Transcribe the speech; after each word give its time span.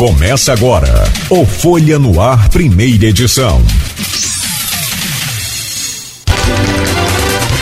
Começa 0.00 0.52
agora 0.54 1.04
o 1.28 1.44
Folha 1.44 1.98
no 1.98 2.22
Ar, 2.22 2.48
primeira 2.48 3.04
edição. 3.04 3.60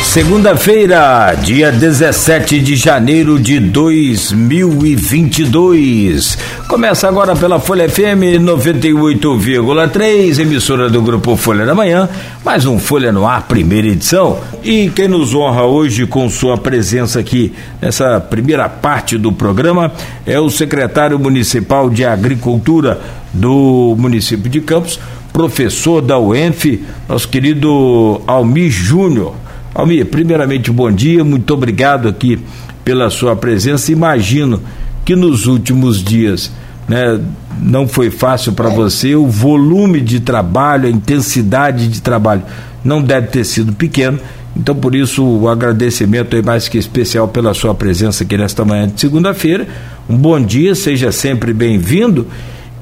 Segunda-feira, 0.04 1.34
dia 1.42 1.72
17 1.72 2.60
de 2.60 2.76
janeiro 2.76 3.40
de 3.40 3.58
2022. 3.58 6.38
Começa 6.68 7.08
agora 7.08 7.34
pela 7.34 7.58
Folha 7.58 7.88
FM 7.88 8.44
98,3, 8.44 10.38
emissora 10.38 10.90
do 10.90 11.00
grupo 11.00 11.34
Folha 11.34 11.64
da 11.64 11.74
Manhã, 11.74 12.06
mais 12.44 12.66
um 12.66 12.78
Folha 12.78 13.10
no 13.10 13.26
Ar, 13.26 13.48
primeira 13.48 13.88
edição. 13.88 14.38
E 14.62 14.90
quem 14.90 15.08
nos 15.08 15.34
honra 15.34 15.62
hoje 15.64 16.06
com 16.06 16.28
sua 16.28 16.58
presença 16.58 17.20
aqui 17.20 17.54
nessa 17.80 18.20
primeira 18.20 18.68
parte 18.68 19.16
do 19.16 19.32
programa 19.32 19.90
é 20.26 20.38
o 20.38 20.50
secretário 20.50 21.18
municipal 21.18 21.88
de 21.88 22.04
Agricultura 22.04 23.00
do 23.32 23.96
município 23.98 24.50
de 24.50 24.60
Campos, 24.60 25.00
professor 25.32 26.02
da 26.02 26.18
UENF, 26.18 26.84
nosso 27.08 27.30
querido 27.30 28.20
Almir 28.26 28.70
Júnior. 28.70 29.34
Almir, 29.74 30.04
primeiramente, 30.04 30.70
bom 30.70 30.92
dia, 30.92 31.24
muito 31.24 31.54
obrigado 31.54 32.08
aqui 32.08 32.38
pela 32.84 33.08
sua 33.08 33.34
presença. 33.34 33.90
Imagino 33.90 34.60
que 35.08 35.16
nos 35.16 35.46
últimos 35.46 36.04
dias 36.04 36.52
né, 36.88 37.20
não 37.60 37.86
foi 37.86 38.10
fácil 38.10 38.52
para 38.52 38.68
você, 38.68 39.14
o 39.14 39.26
volume 39.26 40.00
de 40.00 40.20
trabalho, 40.20 40.86
a 40.86 40.90
intensidade 40.90 41.88
de 41.88 42.00
trabalho 42.00 42.42
não 42.84 43.02
deve 43.02 43.28
ter 43.28 43.44
sido 43.44 43.72
pequeno. 43.72 44.18
Então, 44.56 44.74
por 44.74 44.94
isso, 44.94 45.22
o 45.22 45.48
agradecimento 45.48 46.34
é 46.34 46.42
mais 46.42 46.68
que 46.68 46.78
especial 46.78 47.28
pela 47.28 47.54
sua 47.54 47.74
presença 47.74 48.24
aqui 48.24 48.36
nesta 48.36 48.64
manhã 48.64 48.88
de 48.88 49.00
segunda-feira. 49.00 49.68
Um 50.08 50.16
bom 50.16 50.40
dia, 50.40 50.74
seja 50.74 51.12
sempre 51.12 51.52
bem-vindo. 51.52 52.26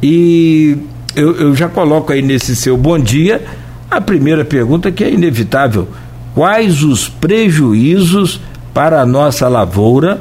E 0.02 0.78
eu, 1.14 1.34
eu 1.36 1.54
já 1.54 1.68
coloco 1.68 2.12
aí 2.12 2.22
nesse 2.22 2.54
seu 2.54 2.76
bom 2.76 2.98
dia 2.98 3.42
a 3.90 4.00
primeira 4.00 4.44
pergunta 4.44 4.90
que 4.90 5.04
é 5.04 5.10
inevitável 5.10 5.88
quais 6.34 6.82
os 6.82 7.08
prejuízos 7.08 8.40
para 8.74 9.00
a 9.00 9.06
nossa 9.06 9.48
lavoura 9.48 10.20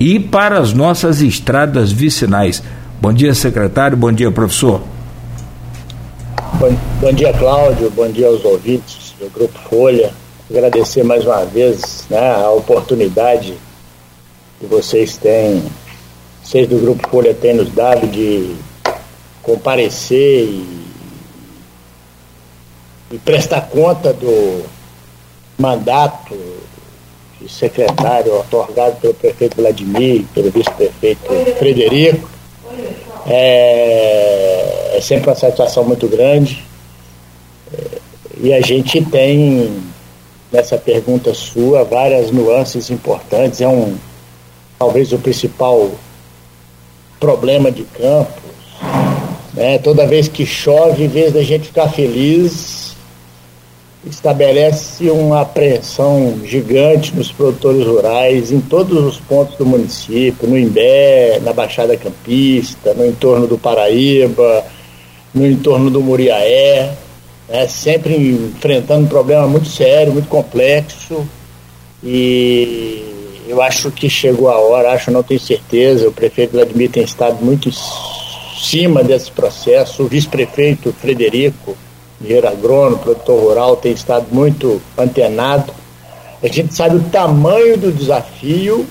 e 0.00 0.18
para 0.18 0.58
as 0.58 0.72
nossas 0.72 1.20
estradas 1.20 1.92
vicinais. 1.92 2.62
Bom 3.04 3.12
dia, 3.12 3.34
secretário. 3.34 3.98
Bom 3.98 4.10
dia, 4.10 4.32
professor. 4.32 4.80
Bom, 6.58 6.74
bom 7.02 7.12
dia, 7.12 7.34
Cláudio. 7.34 7.90
Bom 7.90 8.08
dia 8.08 8.28
aos 8.28 8.42
ouvintes 8.46 9.14
do 9.20 9.28
Grupo 9.28 9.58
Folha. 9.68 10.10
Agradecer 10.48 11.04
mais 11.04 11.22
uma 11.26 11.44
vez 11.44 12.06
né, 12.08 12.34
a 12.34 12.50
oportunidade 12.52 13.58
que 14.58 14.64
vocês 14.64 15.18
têm, 15.18 15.62
vocês 16.42 16.66
do 16.66 16.78
Grupo 16.78 17.06
Folha 17.10 17.34
têm 17.34 17.52
nos 17.52 17.70
dado 17.74 18.06
de 18.06 18.56
comparecer 19.42 20.44
e, 20.46 20.86
e 23.12 23.18
prestar 23.18 23.68
conta 23.68 24.14
do, 24.14 24.64
mandato 25.58 26.34
de 27.38 27.52
secretário 27.52 28.34
otorgado 28.40 28.96
pelo 28.96 29.12
prefeito 29.12 29.56
Vladimir, 29.58 30.24
pelo 30.34 30.50
vice-prefeito 30.50 31.20
Frederico, 31.58 32.33
é, 33.26 34.96
é, 34.96 35.00
sempre 35.00 35.30
uma 35.30 35.36
satisfação 35.36 35.84
muito 35.84 36.06
grande. 36.08 36.64
E 38.40 38.52
a 38.52 38.60
gente 38.60 39.02
tem 39.04 39.82
nessa 40.52 40.76
pergunta 40.76 41.32
sua 41.32 41.84
várias 41.84 42.30
nuances 42.30 42.90
importantes. 42.90 43.60
É 43.60 43.68
um 43.68 43.96
talvez 44.78 45.12
o 45.12 45.18
principal 45.18 45.90
problema 47.18 47.70
de 47.70 47.84
Campos. 47.84 48.42
Né? 49.54 49.78
Toda 49.78 50.06
vez 50.06 50.28
que 50.28 50.44
chove, 50.44 51.04
em 51.04 51.08
vez 51.08 51.32
da 51.32 51.42
gente 51.42 51.68
ficar 51.68 51.88
feliz, 51.88 52.83
estabelece 54.06 55.10
uma 55.10 55.40
apreensão 55.40 56.40
gigante 56.44 57.14
nos 57.14 57.32
produtores 57.32 57.86
rurais 57.86 58.52
em 58.52 58.60
todos 58.60 59.02
os 59.02 59.18
pontos 59.18 59.56
do 59.56 59.64
município, 59.64 60.48
no 60.48 60.58
Imbé, 60.58 61.40
na 61.42 61.52
Baixada 61.52 61.96
Campista, 61.96 62.92
no 62.94 63.06
entorno 63.06 63.46
do 63.46 63.56
Paraíba, 63.56 64.64
no 65.34 65.46
entorno 65.46 65.90
do 65.90 66.00
Muriaé, 66.00 66.92
né, 67.48 67.66
sempre 67.66 68.14
enfrentando 68.14 69.04
um 69.04 69.08
problema 69.08 69.46
muito 69.46 69.68
sério, 69.68 70.12
muito 70.12 70.28
complexo. 70.28 71.26
E 72.02 73.42
eu 73.48 73.62
acho 73.62 73.90
que 73.90 74.08
chegou 74.10 74.50
a 74.50 74.58
hora, 74.58 74.92
acho, 74.92 75.10
não 75.10 75.22
tenho 75.22 75.40
certeza, 75.40 76.08
o 76.08 76.12
prefeito 76.12 76.52
Vladimir 76.52 76.90
tem 76.90 77.02
estado 77.02 77.42
muito 77.42 77.70
em 77.70 77.72
cima 78.60 79.02
desse 79.02 79.30
processo, 79.30 80.02
o 80.02 80.08
vice-prefeito 80.08 80.92
Frederico, 80.92 81.76
engenheiro 82.24 82.48
agrônomo, 82.48 82.98
produtor 82.98 83.40
rural, 83.40 83.76
tem 83.76 83.92
estado 83.92 84.26
muito 84.30 84.80
antenado. 84.96 85.72
A 86.42 86.48
gente 86.48 86.74
sabe 86.74 86.96
o 86.96 87.02
tamanho 87.04 87.76
do 87.76 87.92
desafio, 87.92 88.86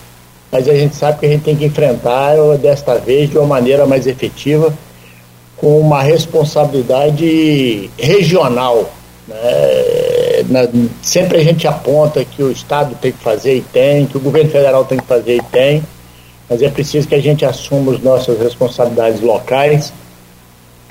mas 0.51 0.67
a 0.69 0.73
gente 0.73 0.95
sabe 0.95 1.19
que 1.19 1.25
a 1.25 1.29
gente 1.29 1.43
tem 1.43 1.55
que 1.55 1.65
enfrentar 1.65 2.35
desta 2.59 2.95
vez 2.95 3.29
de 3.29 3.37
uma 3.37 3.47
maneira 3.47 3.85
mais 3.85 4.07
efetiva, 4.07 4.73
com 5.57 5.79
uma 5.79 6.01
responsabilidade 6.01 7.89
regional. 7.97 8.89
Né? 9.27 10.43
Na, 10.49 10.67
sempre 11.01 11.37
a 11.37 11.43
gente 11.43 11.67
aponta 11.67 12.23
que 12.23 12.43
o 12.43 12.51
Estado 12.51 12.95
tem 13.01 13.11
que 13.11 13.23
fazer 13.23 13.55
e 13.55 13.61
tem, 13.61 14.05
que 14.05 14.17
o 14.17 14.19
governo 14.19 14.49
federal 14.49 14.85
tem 14.85 14.99
que 14.99 15.05
fazer 15.05 15.37
e 15.37 15.43
tem, 15.43 15.83
mas 16.49 16.61
é 16.61 16.69
preciso 16.69 17.07
que 17.07 17.15
a 17.15 17.21
gente 17.21 17.45
assuma 17.45 17.93
as 17.93 18.01
nossas 18.01 18.39
responsabilidades 18.39 19.21
locais 19.21 19.93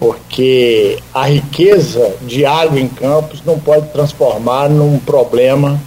porque 0.03 0.99
a 1.15 1.29
riqueza 1.29 2.17
de 2.23 2.45
água 2.45 2.81
em 2.81 2.89
Campos 2.89 3.41
não 3.45 3.57
pode 3.57 3.87
transformar 3.91 4.69
num 4.69 4.99
problema 4.99 5.81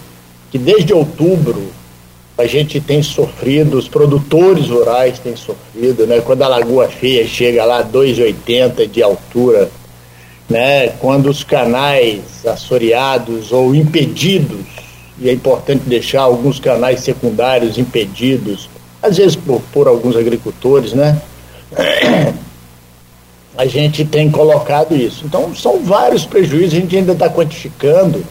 que 0.49 0.57
desde 0.57 0.93
outubro 0.93 1.61
a 2.37 2.45
gente 2.45 2.79
tem 2.79 3.03
sofrido, 3.03 3.77
os 3.77 3.89
produtores 3.89 4.69
rurais 4.69 5.19
têm 5.19 5.35
sofrido, 5.35 6.07
né? 6.07 6.21
Quando 6.21 6.43
a 6.43 6.47
Lagoa 6.47 6.87
Feia 6.87 7.27
chega 7.27 7.65
lá 7.65 7.79
a 7.79 7.83
2,80 7.83 8.89
de 8.89 9.03
altura, 9.03 9.69
né? 10.49 10.87
Quando 10.99 11.29
os 11.29 11.43
canais 11.43 12.45
assoreados 12.45 13.51
ou 13.51 13.75
impedidos, 13.75 14.65
e 15.19 15.27
é 15.27 15.33
importante 15.33 15.83
deixar 15.87 16.21
alguns 16.21 16.57
canais 16.57 17.01
secundários 17.01 17.77
impedidos, 17.77 18.69
às 19.03 19.17
vezes 19.17 19.35
por, 19.35 19.61
por 19.73 19.89
alguns 19.89 20.15
agricultores, 20.15 20.93
né? 20.93 21.21
A 23.57 23.65
gente 23.65 24.03
tem 24.03 24.29
colocado 24.29 24.95
isso. 24.95 25.25
Então, 25.25 25.55
são 25.55 25.83
vários 25.83 26.25
prejuízos, 26.25 26.73
a 26.73 26.81
gente 26.81 26.95
ainda 26.95 27.13
está 27.13 27.29
quantificando. 27.29 28.23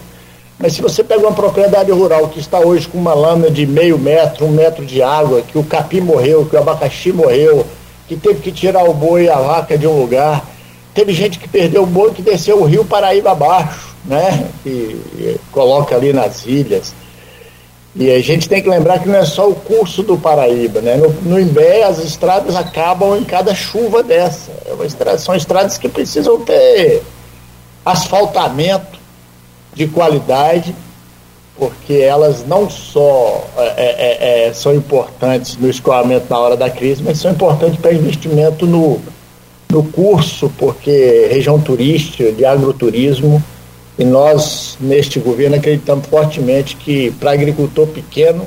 Mas 0.59 0.75
se 0.75 0.83
você 0.83 1.03
pega 1.03 1.21
uma 1.21 1.33
propriedade 1.33 1.91
rural 1.91 2.29
que 2.29 2.39
está 2.39 2.61
hoje 2.61 2.87
com 2.87 2.99
uma 2.99 3.15
lâmina 3.15 3.51
de 3.51 3.67
meio 3.67 3.99
metro, 3.99 4.47
um 4.47 4.51
metro 4.51 4.85
de 4.85 5.03
água, 5.03 5.43
que 5.43 5.59
o 5.59 5.65
capim 5.65 6.01
morreu, 6.01 6.47
que 6.47 6.55
o 6.55 6.59
abacaxi 6.59 7.13
morreu, 7.13 7.67
que 8.07 8.17
teve 8.17 8.41
que 8.41 8.53
tirar 8.53 8.85
o 8.85 8.95
boi 8.95 9.25
e 9.25 9.29
a 9.29 9.37
vaca 9.37 9.77
de 9.77 9.87
um 9.87 9.99
lugar, 9.99 10.45
teve 10.93 11.13
gente 11.13 11.39
que 11.39 11.49
perdeu 11.49 11.83
o 11.83 11.87
boi 11.87 12.13
que 12.13 12.23
desceu 12.23 12.61
o 12.61 12.65
rio 12.65 12.85
Paraíba 12.85 13.33
abaixo, 13.33 13.95
né? 14.05 14.47
E, 14.65 15.37
coloca 15.51 15.97
ali 15.97 16.13
nas 16.13 16.47
ilhas. 16.47 16.95
E 17.97 18.11
a 18.11 18.21
gente 18.21 18.49
tem 18.49 18.61
que 18.61 18.69
lembrar 18.69 18.99
que 18.99 19.09
não 19.09 19.17
é 19.17 19.25
só 19.25 19.49
o 19.49 19.55
curso 19.55 20.03
do 20.03 20.19
Paraíba, 20.19 20.81
né? 20.81 20.97
No, 20.97 21.11
no 21.23 21.41
Imbé 21.41 21.85
as 21.85 21.99
estradas 21.99 22.57
acabam 22.57 23.17
em 23.17 23.23
cada 23.25 23.55
chuva 23.55 24.03
dessa. 24.03 24.51
É 24.67 24.85
estrada, 24.85 25.19
são 25.19 25.35
estradas 25.35 25.79
que 25.79 25.89
precisam 25.89 26.41
ter 26.41 27.03
asfaltamento 27.87 28.99
de 29.73 29.87
qualidade, 29.87 30.75
porque 31.57 31.95
elas 31.95 32.45
não 32.45 32.69
só 32.69 33.47
é, 33.57 33.63
é, 33.77 34.19
é, 34.47 34.49
é 34.49 34.53
são 34.53 34.75
importantes 34.75 35.57
no 35.57 35.71
escoamento 35.71 36.27
na 36.29 36.39
hora 36.39 36.57
da 36.57 36.69
crise, 36.69 37.01
mas 37.01 37.19
são 37.19 37.31
importantes 37.31 37.79
para 37.79 37.93
investimento 37.93 38.67
no, 38.67 39.01
no 39.71 39.85
curso, 39.85 40.51
porque 40.59 41.29
região 41.31 41.61
turística, 41.61 42.33
de 42.33 42.45
agroturismo, 42.45 43.41
e 43.99 44.05
nós, 44.05 44.77
neste 44.81 45.21
governo, 45.21 45.57
acreditamos 45.57 46.07
fortemente 46.07 46.77
que 46.77 47.13
para 47.13 47.33
agricultor 47.33 47.87
pequeno, 47.87 48.47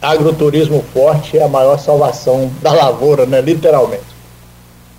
agroturismo 0.00 0.82
forte 0.92 1.36
é 1.36 1.42
a 1.42 1.48
maior 1.48 1.78
salvação 1.78 2.50
da 2.62 2.72
lavoura, 2.72 3.26
né? 3.26 3.40
literalmente. 3.40 4.18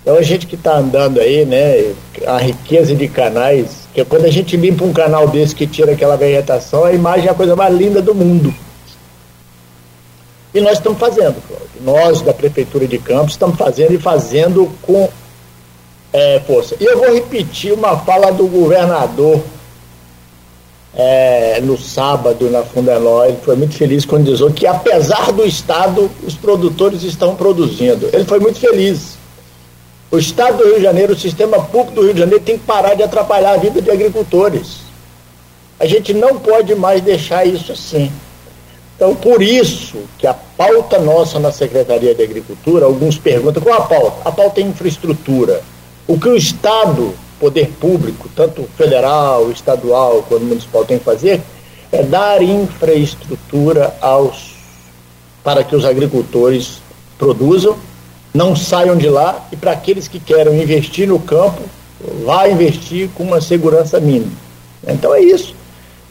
Então 0.01 0.17
a 0.17 0.21
gente 0.21 0.47
que 0.47 0.55
está 0.55 0.77
andando 0.77 1.19
aí, 1.19 1.45
né, 1.45 1.93
a 2.25 2.37
riqueza 2.37 2.95
de 2.95 3.07
canais, 3.07 3.87
que 3.93 4.03
quando 4.05 4.25
a 4.25 4.31
gente 4.31 4.55
limpa 4.55 4.85
um 4.85 4.93
canal 4.93 5.27
desse 5.27 5.53
que 5.53 5.67
tira 5.67 5.91
aquela 5.91 6.15
vegetação, 6.15 6.85
a 6.85 6.93
imagem 6.93 7.27
é 7.27 7.31
a 7.31 7.35
coisa 7.35 7.55
mais 7.55 7.75
linda 7.75 8.01
do 8.01 8.15
mundo. 8.15 8.53
E 10.53 10.61
nós 10.61 10.73
estamos 10.73 10.97
fazendo, 10.97 11.35
Cláudio. 11.47 11.69
Nós, 11.81 12.21
da 12.21 12.33
Prefeitura 12.33 12.87
de 12.87 12.97
Campos, 12.97 13.33
estamos 13.33 13.57
fazendo 13.57 13.93
e 13.93 13.99
fazendo 13.99 14.71
com 14.81 15.07
é, 16.11 16.39
força. 16.41 16.75
E 16.79 16.85
eu 16.85 16.97
vou 16.97 17.13
repetir 17.13 17.73
uma 17.73 17.97
fala 17.97 18.31
do 18.31 18.47
governador 18.47 19.41
é, 20.93 21.61
no 21.61 21.77
sábado 21.77 22.49
na 22.49 22.63
Fundeló. 22.63 23.25
Ele 23.25 23.37
foi 23.43 23.55
muito 23.55 23.75
feliz 23.75 24.05
quando 24.05 24.25
dizou 24.25 24.51
que, 24.51 24.65
apesar 24.65 25.31
do 25.31 25.45
Estado, 25.45 26.09
os 26.25 26.35
produtores 26.35 27.03
estão 27.03 27.35
produzindo. 27.35 28.09
Ele 28.11 28.25
foi 28.25 28.39
muito 28.39 28.59
feliz. 28.59 29.17
O 30.11 30.17
Estado 30.17 30.57
do 30.57 30.63
Rio 30.65 30.77
de 30.77 30.81
Janeiro, 30.83 31.13
o 31.13 31.19
sistema 31.19 31.61
público 31.61 31.91
do 31.93 32.01
Rio 32.01 32.13
de 32.13 32.19
Janeiro 32.19 32.43
tem 32.43 32.57
que 32.57 32.65
parar 32.65 32.95
de 32.95 33.03
atrapalhar 33.03 33.53
a 33.53 33.57
vida 33.57 33.81
de 33.81 33.91
agricultores. 33.91 34.79
A 35.79 35.85
gente 35.85 36.13
não 36.13 36.37
pode 36.37 36.73
mais 36.75 37.01
deixar 37.01 37.45
isso 37.45 37.71
assim. 37.71 38.11
Então, 38.95 39.15
por 39.15 39.41
isso 39.41 39.99
que 40.17 40.27
a 40.27 40.33
pauta 40.33 40.99
nossa 40.99 41.39
na 41.39 41.53
Secretaria 41.53 42.13
de 42.13 42.21
Agricultura, 42.21 42.85
alguns 42.85 43.17
perguntam 43.17 43.63
qual 43.63 43.77
a 43.77 43.85
pauta? 43.85 44.27
A 44.27 44.31
pauta 44.31 44.59
é 44.59 44.63
infraestrutura. 44.63 45.61
O 46.09 46.19
que 46.19 46.27
o 46.27 46.35
Estado, 46.35 47.13
poder 47.39 47.69
público, 47.79 48.27
tanto 48.35 48.67
federal, 48.75 49.51
estadual 49.51 50.25
quanto 50.27 50.43
municipal, 50.43 50.83
tem 50.83 50.97
que 50.97 51.05
fazer 51.05 51.39
é 51.91 52.01
dar 52.01 52.41
infraestrutura 52.41 53.95
aos 54.01 54.55
para 55.43 55.63
que 55.63 55.75
os 55.75 55.85
agricultores 55.85 56.81
produzam, 57.15 57.77
não 58.33 58.55
saiam 58.55 58.97
de 58.97 59.07
lá 59.07 59.47
e 59.51 59.55
para 59.55 59.71
aqueles 59.71 60.07
que 60.07 60.19
querem 60.19 60.59
investir 60.59 61.07
no 61.07 61.19
campo, 61.19 61.61
vá 62.25 62.49
investir 62.49 63.09
com 63.13 63.21
uma 63.21 63.39
segurança 63.39 63.99
mínima. 63.99 64.31
Então 64.87 65.13
é 65.13 65.21
isso. 65.21 65.53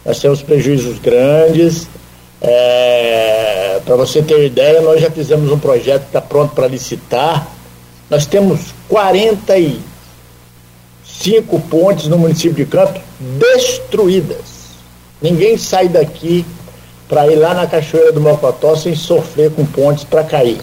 Nós 0.04 0.20
temos 0.20 0.42
prejuízos 0.42 1.00
grandes. 1.00 1.88
É, 2.40 3.80
para 3.84 3.96
você 3.96 4.22
ter 4.22 4.46
ideia, 4.46 4.80
nós 4.80 5.00
já 5.00 5.10
fizemos 5.10 5.50
um 5.50 5.58
projeto 5.58 6.02
que 6.02 6.08
está 6.10 6.20
pronto 6.20 6.54
para 6.54 6.68
licitar. 6.68 7.48
Nós 8.08 8.26
temos 8.26 8.60
45 11.18 11.60
pontes 11.68 12.08
no 12.08 12.16
município 12.16 12.64
de 12.64 12.66
Campo 12.66 13.00
destruídas. 13.38 14.68
Ninguém 15.20 15.58
sai 15.58 15.88
daqui 15.88 16.46
para 17.08 17.26
ir 17.26 17.36
lá 17.36 17.54
na 17.54 17.66
Cachoeira 17.66 18.12
do 18.12 18.20
Mocotó 18.20 18.76
sem 18.76 18.94
sofrer 18.94 19.50
com 19.50 19.66
pontes 19.66 20.04
para 20.04 20.22
cair, 20.22 20.60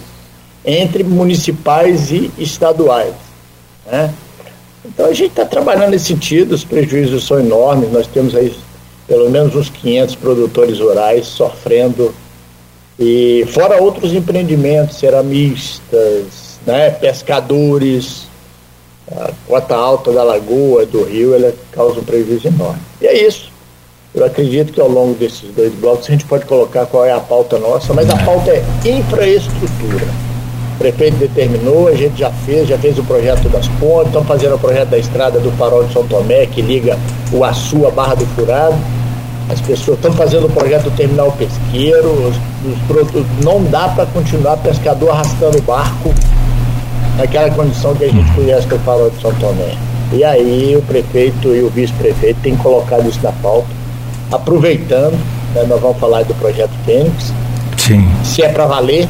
entre 0.63 1.03
municipais 1.03 2.11
e 2.11 2.31
estaduais. 2.37 3.13
Né? 3.85 4.13
Então 4.85 5.07
a 5.07 5.13
gente 5.13 5.31
está 5.31 5.45
trabalhando 5.45 5.91
nesse 5.91 6.05
sentido, 6.05 6.53
os 6.53 6.63
prejuízos 6.63 7.27
são 7.27 7.39
enormes, 7.39 7.91
nós 7.91 8.07
temos 8.07 8.33
aí 8.35 8.55
pelo 9.07 9.29
menos 9.29 9.55
uns 9.55 9.69
500 9.69 10.15
produtores 10.15 10.79
rurais 10.79 11.25
sofrendo, 11.27 12.13
e 12.97 13.45
fora 13.49 13.81
outros 13.81 14.13
empreendimentos, 14.13 14.97
ceramistas, 14.97 16.59
né, 16.65 16.91
pescadores, 16.91 18.27
a 19.11 19.31
cota 19.47 19.75
alta 19.75 20.11
da 20.11 20.23
lagoa, 20.23 20.85
do 20.85 21.03
rio, 21.03 21.35
ela 21.35 21.53
causa 21.71 21.99
um 21.99 22.03
prejuízo 22.03 22.47
enorme. 22.47 22.79
E 23.01 23.07
é 23.07 23.27
isso. 23.27 23.51
Eu 24.13 24.25
acredito 24.25 24.71
que 24.71 24.79
ao 24.79 24.89
longo 24.89 25.13
desses 25.13 25.51
dois 25.53 25.73
blocos 25.73 26.07
a 26.07 26.11
gente 26.11 26.25
pode 26.25 26.45
colocar 26.45 26.85
qual 26.85 27.05
é 27.05 27.11
a 27.11 27.19
pauta 27.19 27.59
nossa, 27.59 27.93
mas 27.93 28.09
a 28.09 28.15
pauta 28.17 28.49
é 28.49 28.63
infraestrutura. 28.85 30.05
O 30.73 30.77
prefeito 30.77 31.17
determinou, 31.17 31.87
a 31.87 31.95
gente 31.95 32.19
já 32.19 32.31
fez, 32.31 32.67
já 32.67 32.77
fez 32.77 32.97
o 32.97 33.03
projeto 33.03 33.47
das 33.49 33.67
pontes, 33.79 34.07
estamos 34.07 34.27
fazendo 34.27 34.55
o 34.55 34.59
projeto 34.59 34.89
da 34.89 34.97
estrada 34.97 35.39
do 35.39 35.51
Farol 35.51 35.83
de 35.83 35.93
São 35.93 36.07
Tomé, 36.07 36.45
que 36.45 36.61
liga 36.61 36.97
o 37.31 37.43
Açu 37.43 37.85
à 37.85 37.91
Barra 37.91 38.15
do 38.15 38.25
Furado. 38.27 38.75
As 39.49 39.61
pessoas 39.61 39.97
estão 39.97 40.11
fazendo 40.13 40.47
o 40.47 40.49
projeto 40.49 40.85
do 40.85 40.91
terminal 40.91 41.31
pesqueiro, 41.33 42.09
os, 42.09 42.35
os 43.13 43.43
não 43.43 43.63
dá 43.65 43.89
para 43.89 44.05
continuar 44.07 44.57
pescador 44.57 45.11
arrastando 45.11 45.57
o 45.57 45.61
barco 45.61 46.13
naquela 47.17 47.49
condição 47.51 47.95
que 47.95 48.05
a 48.05 48.09
gente 48.09 48.31
conhece 48.33 48.67
do 48.67 48.79
Farol 48.79 49.09
de 49.09 49.21
São 49.21 49.33
Tomé. 49.35 49.75
E 50.13 50.23
aí 50.23 50.75
o 50.75 50.81
prefeito 50.83 51.55
e 51.55 51.61
o 51.61 51.69
vice-prefeito 51.69 52.39
têm 52.41 52.55
colocado 52.57 53.07
isso 53.09 53.19
na 53.23 53.31
pauta 53.31 53.67
aproveitando, 54.31 55.13
né, 55.53 55.63
nós 55.67 55.79
vamos 55.79 55.97
falar 55.97 56.23
do 56.23 56.33
projeto 56.35 56.71
Fênix. 56.85 57.33
Sim. 57.77 58.07
Se 58.23 58.41
é 58.41 58.49
para 58.49 58.65
valer, 58.65 59.07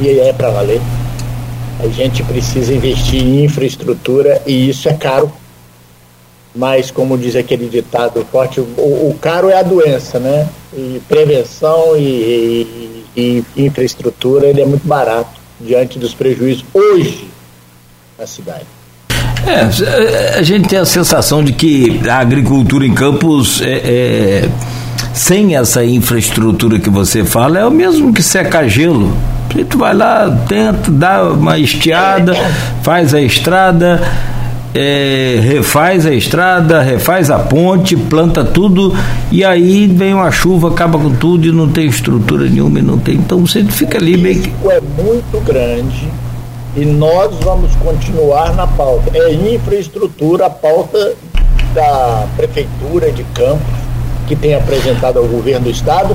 e 0.00 0.08
é 0.08 0.32
para 0.32 0.50
valer, 0.50 0.80
a 1.80 1.86
gente 1.88 2.22
precisa 2.22 2.72
investir 2.72 3.22
em 3.22 3.44
infraestrutura 3.44 4.42
e 4.46 4.68
isso 4.68 4.88
é 4.88 4.94
caro. 4.94 5.30
Mas, 6.54 6.90
como 6.90 7.18
diz 7.18 7.36
aquele 7.36 7.68
ditado 7.68 8.24
forte, 8.32 8.60
o, 8.60 8.62
o 8.62 9.16
caro 9.20 9.50
é 9.50 9.58
a 9.58 9.62
doença, 9.62 10.18
né? 10.18 10.48
E 10.72 11.02
prevenção 11.06 11.94
e, 11.96 13.04
e, 13.14 13.44
e 13.54 13.66
infraestrutura 13.66 14.46
ele 14.46 14.62
é 14.62 14.66
muito 14.66 14.86
barato 14.86 15.38
diante 15.60 15.98
dos 15.98 16.14
prejuízos 16.14 16.64
hoje 16.72 17.28
na 18.18 18.26
cidade. 18.26 18.66
É, 19.46 20.38
a 20.38 20.42
gente 20.42 20.68
tem 20.68 20.78
a 20.78 20.84
sensação 20.84 21.44
de 21.44 21.52
que 21.52 22.00
a 22.08 22.18
agricultura 22.18 22.86
em 22.86 22.92
campos 22.92 23.60
é, 23.62 23.74
é, 23.74 24.48
sem 25.12 25.54
essa 25.56 25.84
infraestrutura 25.84 26.80
que 26.80 26.90
você 26.90 27.24
fala 27.24 27.58
é 27.58 27.66
o 27.66 27.70
mesmo 27.70 28.12
que 28.12 28.22
secar 28.22 28.68
gelo. 28.68 29.16
Gente 29.54 29.76
vai 29.76 29.94
lá, 29.94 30.28
tenta, 30.48 30.90
dá 30.90 31.22
uma 31.30 31.58
estiada, 31.58 32.34
faz 32.82 33.14
a 33.14 33.20
estrada, 33.20 34.02
é, 34.74 35.38
refaz 35.40 36.04
a 36.04 36.12
estrada, 36.12 36.82
refaz 36.82 37.30
a 37.30 37.38
ponte, 37.38 37.96
planta 37.96 38.44
tudo 38.44 38.94
e 39.30 39.44
aí 39.44 39.86
vem 39.86 40.12
uma 40.12 40.30
chuva, 40.30 40.68
acaba 40.68 40.98
com 40.98 41.10
tudo 41.14 41.46
e 41.46 41.52
não 41.52 41.68
tem 41.68 41.86
estrutura 41.86 42.46
nenhuma 42.46 42.80
e 42.80 42.82
não 42.82 42.98
tem. 42.98 43.14
Então 43.14 43.38
você 43.46 43.64
fica 43.64 43.96
ali 43.96 44.16
meio 44.16 44.42
que. 44.42 44.52
é 44.68 44.80
muito 44.80 45.40
grande 45.44 46.08
e 46.76 46.84
nós 46.84 47.34
vamos 47.36 47.74
continuar 47.76 48.54
na 48.54 48.66
pauta. 48.66 49.10
É 49.16 49.32
infraestrutura, 49.32 50.46
a 50.46 50.50
pauta 50.50 51.14
da 51.72 52.28
Prefeitura 52.36 53.10
de 53.10 53.24
Campos, 53.24 53.66
que 54.28 54.36
tem 54.36 54.54
apresentado 54.54 55.18
ao 55.18 55.26
governo 55.26 55.64
do 55.64 55.70
Estado, 55.70 56.14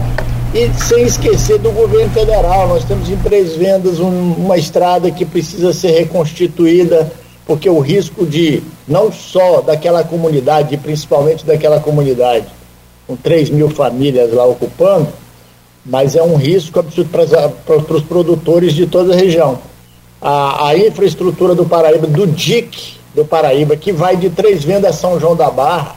e 0.53 0.69
sem 0.83 1.03
esquecer 1.03 1.57
do 1.57 1.71
governo 1.71 2.13
federal. 2.13 2.67
Nós 2.67 2.83
temos 2.83 3.09
em 3.09 3.17
Três 3.17 3.55
Vendas 3.55 3.99
um, 3.99 4.33
uma 4.33 4.55
estrada 4.55 5.09
que 5.09 5.25
precisa 5.25 5.73
ser 5.73 5.91
reconstituída, 5.91 7.11
porque 7.43 7.67
o 7.67 7.79
risco 7.79 8.23
de, 8.23 8.61
não 8.87 9.11
só 9.11 9.61
daquela 9.61 10.03
comunidade, 10.03 10.77
principalmente 10.77 11.43
daquela 11.43 11.79
comunidade, 11.79 12.45
com 13.07 13.15
3 13.15 13.49
mil 13.49 13.69
famílias 13.69 14.31
lá 14.31 14.45
ocupando, 14.45 15.07
mas 15.83 16.15
é 16.15 16.21
um 16.21 16.35
risco 16.35 16.79
absurdo 16.79 17.09
para 17.09 17.95
os 17.95 18.03
produtores 18.03 18.73
de 18.73 18.85
toda 18.85 19.13
a 19.13 19.17
região 19.17 19.70
a, 20.21 20.67
a 20.67 20.77
infraestrutura 20.77 21.55
do 21.55 21.65
Paraíba, 21.65 22.05
do 22.05 22.27
DIC 22.27 22.99
do 23.15 23.25
Paraíba, 23.25 23.75
que 23.75 23.91
vai 23.91 24.15
de 24.15 24.29
Três 24.29 24.63
Vendas 24.63 24.95
a 24.95 24.97
São 24.97 25.19
João 25.19 25.35
da 25.35 25.49
Barra, 25.49 25.95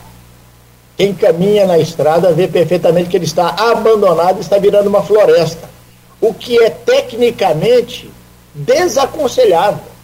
quem 0.97 1.13
caminha 1.13 1.67
na 1.67 1.77
estrada 1.77 2.31
vê 2.31 2.47
perfeitamente 2.47 3.09
que 3.09 3.17
ele 3.17 3.25
está 3.25 3.49
abandonado, 3.49 4.39
está 4.39 4.57
virando 4.57 4.87
uma 4.87 5.03
floresta, 5.03 5.69
o 6.19 6.33
que 6.33 6.57
é 6.57 6.69
tecnicamente 6.69 8.09
desaconselhável. 8.53 9.95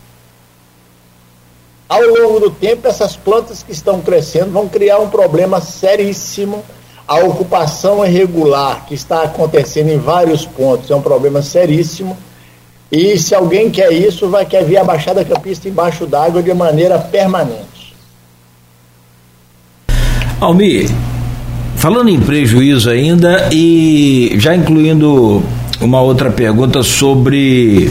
Ao 1.87 2.01
longo 2.01 2.39
do 2.39 2.51
tempo, 2.51 2.87
essas 2.87 3.15
plantas 3.15 3.63
que 3.63 3.71
estão 3.71 4.01
crescendo 4.01 4.51
vão 4.51 4.67
criar 4.67 4.99
um 4.99 5.09
problema 5.09 5.59
seríssimo. 5.59 6.63
A 7.05 7.17
ocupação 7.17 8.05
irregular 8.05 8.85
que 8.85 8.93
está 8.93 9.23
acontecendo 9.23 9.89
em 9.89 9.97
vários 9.97 10.45
pontos 10.45 10.89
é 10.89 10.95
um 10.95 11.01
problema 11.01 11.41
seríssimo 11.41 12.17
e 12.91 13.17
se 13.17 13.33
alguém 13.33 13.69
quer 13.69 13.91
isso, 13.93 14.29
vai 14.29 14.45
querer 14.45 14.65
ver 14.65 14.77
a 14.77 14.83
Baixada 14.83 15.23
Campista 15.23 15.69
embaixo 15.69 16.05
d'água 16.05 16.43
de 16.43 16.53
maneira 16.53 16.99
permanente. 16.99 17.95
Almir, 20.41 20.89
falando 21.77 22.09
em 22.09 22.19
prejuízo 22.19 22.89
ainda 22.89 23.49
e 23.53 24.33
já 24.37 24.55
incluindo 24.55 25.41
uma 25.79 26.01
outra 26.01 26.29
pergunta 26.29 26.83
sobre 26.83 27.89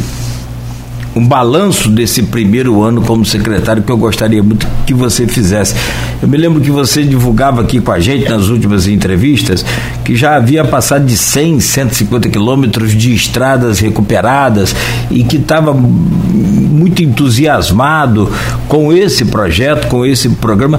um 1.15 1.27
balanço 1.27 1.89
desse 1.89 2.23
primeiro 2.23 2.83
ano 2.83 3.03
como 3.03 3.25
secretário 3.25 3.83
que 3.83 3.91
eu 3.91 3.97
gostaria 3.97 4.43
muito 4.43 4.67
que 4.87 4.95
você 4.95 5.27
fizesse. 5.27 5.75
Eu 6.23 6.29
me 6.29 6.37
lembro 6.37 6.61
que 6.61 6.71
você 6.71 7.03
divulgava 7.03 7.63
aqui 7.63 7.81
com 7.81 7.91
a 7.91 7.99
gente 7.99 8.29
nas 8.29 8.49
últimas 8.49 8.87
entrevistas 8.87 9.65
que 10.05 10.15
já 10.15 10.37
havia 10.37 10.65
passado 10.65 11.05
de 11.05 11.17
100, 11.17 11.61
150 11.61 12.29
quilômetros 12.29 12.93
de 12.93 13.13
estradas 13.13 13.81
recuperadas 13.81 14.75
e 15.11 15.25
que 15.25 15.37
estava 15.37 15.73
muito 15.73 17.03
entusiasmado 17.03 18.31
com 18.69 18.93
esse 18.93 19.25
projeto, 19.25 19.89
com 19.89 20.07
esse 20.07 20.29
programa. 20.29 20.79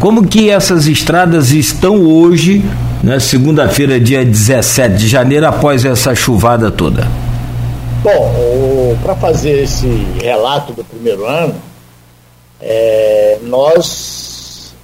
Como 0.00 0.26
que 0.26 0.48
essas 0.48 0.86
estradas 0.86 1.52
estão 1.52 2.02
hoje, 2.02 2.64
né, 3.02 3.20
segunda-feira, 3.20 4.00
dia 4.00 4.24
17 4.24 4.96
de 4.96 5.06
janeiro, 5.06 5.46
após 5.46 5.84
essa 5.84 6.14
chuvada 6.14 6.70
toda? 6.70 7.29
Bom, 8.02 8.96
para 9.02 9.14
fazer 9.14 9.64
esse 9.64 9.86
relato 10.22 10.72
do 10.72 10.82
primeiro 10.82 11.26
ano, 11.26 11.54
é, 12.58 13.38
nós 13.42 14.74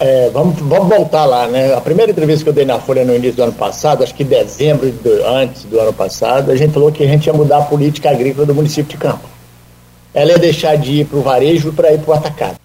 é, 0.00 0.30
vamos, 0.30 0.58
vamos 0.58 0.88
voltar 0.88 1.26
lá, 1.26 1.46
né? 1.46 1.72
A 1.74 1.80
primeira 1.80 2.10
entrevista 2.10 2.42
que 2.42 2.50
eu 2.50 2.54
dei 2.54 2.64
na 2.64 2.80
Folha 2.80 3.04
no 3.04 3.14
início 3.14 3.36
do 3.36 3.44
ano 3.44 3.52
passado, 3.52 4.02
acho 4.02 4.12
que 4.12 4.24
dezembro 4.24 4.90
do, 4.90 5.24
antes 5.24 5.62
do 5.62 5.78
ano 5.78 5.92
passado, 5.92 6.50
a 6.50 6.56
gente 6.56 6.72
falou 6.72 6.90
que 6.90 7.04
a 7.04 7.06
gente 7.06 7.26
ia 7.26 7.32
mudar 7.32 7.58
a 7.58 7.66
política 7.66 8.10
agrícola 8.10 8.44
do 8.44 8.54
município 8.54 8.90
de 8.90 8.96
Campo. 8.96 9.28
Ela 10.12 10.32
ia 10.32 10.38
deixar 10.38 10.76
de 10.76 10.90
ir 10.90 11.06
para 11.06 11.18
o 11.18 11.22
varejo 11.22 11.72
para 11.72 11.92
ir 11.92 12.00
para 12.00 12.10
o 12.10 12.14
atacado. 12.14 12.56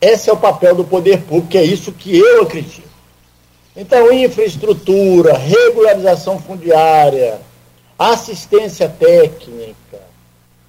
Esse 0.00 0.30
é 0.30 0.32
o 0.32 0.36
papel 0.36 0.74
do 0.74 0.82
poder 0.82 1.20
público, 1.20 1.56
é 1.56 1.62
isso 1.62 1.92
que 1.92 2.18
eu 2.18 2.42
acredito. 2.42 2.88
Então, 3.76 4.12
infraestrutura, 4.12 5.38
regularização 5.38 6.40
fundiária, 6.40 7.38
assistência 7.98 8.88
técnica, 8.88 9.98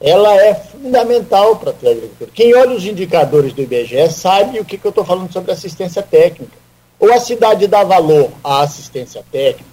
ela 0.01 0.33
é 0.35 0.55
fundamental 0.55 1.57
para 1.57 1.73
ter 1.73 1.89
agricultura. 1.89 2.31
Quem 2.33 2.55
olha 2.55 2.75
os 2.75 2.85
indicadores 2.85 3.53
do 3.53 3.61
IBGE 3.61 4.09
sabe 4.11 4.59
o 4.59 4.65
que, 4.65 4.77
que 4.77 4.85
eu 4.85 4.89
estou 4.89 5.05
falando 5.05 5.31
sobre 5.31 5.51
assistência 5.51 6.01
técnica. 6.01 6.57
Ou 6.97 7.13
a 7.13 7.19
cidade 7.19 7.67
dá 7.67 7.83
valor 7.83 8.31
à 8.43 8.61
assistência 8.61 9.23
técnica, 9.31 9.69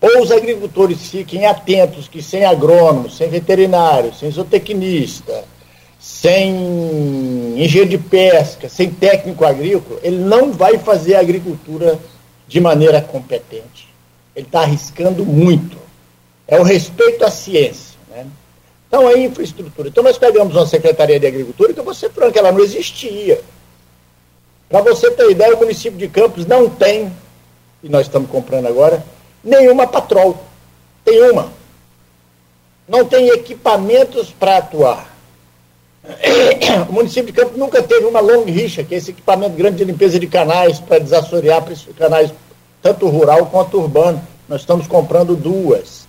ou 0.00 0.22
os 0.22 0.30
agricultores 0.30 1.10
fiquem 1.10 1.46
atentos 1.46 2.06
que 2.06 2.22
sem 2.22 2.44
agrônomo, 2.44 3.10
sem 3.10 3.28
veterinário, 3.28 4.14
sem 4.14 4.30
zootecnista, 4.30 5.44
sem 5.98 6.54
engenheiro 7.56 7.90
de 7.90 7.98
pesca, 7.98 8.68
sem 8.68 8.90
técnico 8.90 9.44
agrícola, 9.44 9.98
ele 10.02 10.18
não 10.18 10.52
vai 10.52 10.78
fazer 10.78 11.16
agricultura 11.16 11.98
de 12.46 12.60
maneira 12.60 13.00
competente. 13.00 13.88
Ele 14.34 14.46
está 14.46 14.60
arriscando 14.60 15.24
muito. 15.24 15.85
É 16.48 16.58
o 16.60 16.62
respeito 16.62 17.24
à 17.24 17.30
ciência. 17.30 17.98
Né? 18.10 18.26
Então, 18.88 19.06
a 19.06 19.18
infraestrutura. 19.18 19.88
Então, 19.88 20.04
nós 20.04 20.16
pegamos 20.18 20.54
uma 20.54 20.66
Secretaria 20.66 21.18
de 21.18 21.26
Agricultura 21.26 21.72
que, 21.72 21.80
você 21.80 22.08
franco, 22.08 22.38
ela 22.38 22.52
não 22.52 22.60
existia. 22.60 23.40
Para 24.68 24.80
você 24.80 25.10
ter 25.10 25.30
ideia, 25.30 25.54
o 25.54 25.58
município 25.58 25.98
de 25.98 26.08
Campos 26.08 26.46
não 26.46 26.68
tem, 26.68 27.12
e 27.82 27.88
nós 27.88 28.06
estamos 28.06 28.30
comprando 28.30 28.66
agora, 28.66 29.04
nenhuma 29.42 29.86
patrol. 29.86 30.36
Tem 31.04 31.30
uma. 31.30 31.52
Não 32.88 33.04
tem 33.04 33.28
equipamentos 33.28 34.30
para 34.30 34.58
atuar. 34.58 35.16
O 36.88 36.92
município 36.92 37.32
de 37.32 37.32
Campos 37.32 37.56
nunca 37.56 37.82
teve 37.82 38.06
uma 38.06 38.20
long 38.20 38.44
rixa, 38.44 38.84
que 38.84 38.94
é 38.94 38.98
esse 38.98 39.10
equipamento 39.10 39.56
grande 39.56 39.78
de 39.78 39.84
limpeza 39.84 40.18
de 40.18 40.26
canais 40.26 40.78
para 40.78 40.98
desassorear 40.98 41.64
canais 41.96 42.32
tanto 42.80 43.08
rural 43.08 43.46
quanto 43.46 43.80
urbano. 43.80 44.22
Nós 44.48 44.60
estamos 44.60 44.86
comprando 44.86 45.34
duas. 45.34 46.05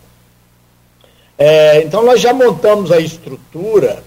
É, 1.38 1.84
então 1.84 2.04
nós 2.04 2.20
já 2.20 2.34
montamos 2.34 2.92
a 2.92 3.00
estrutura 3.00 4.04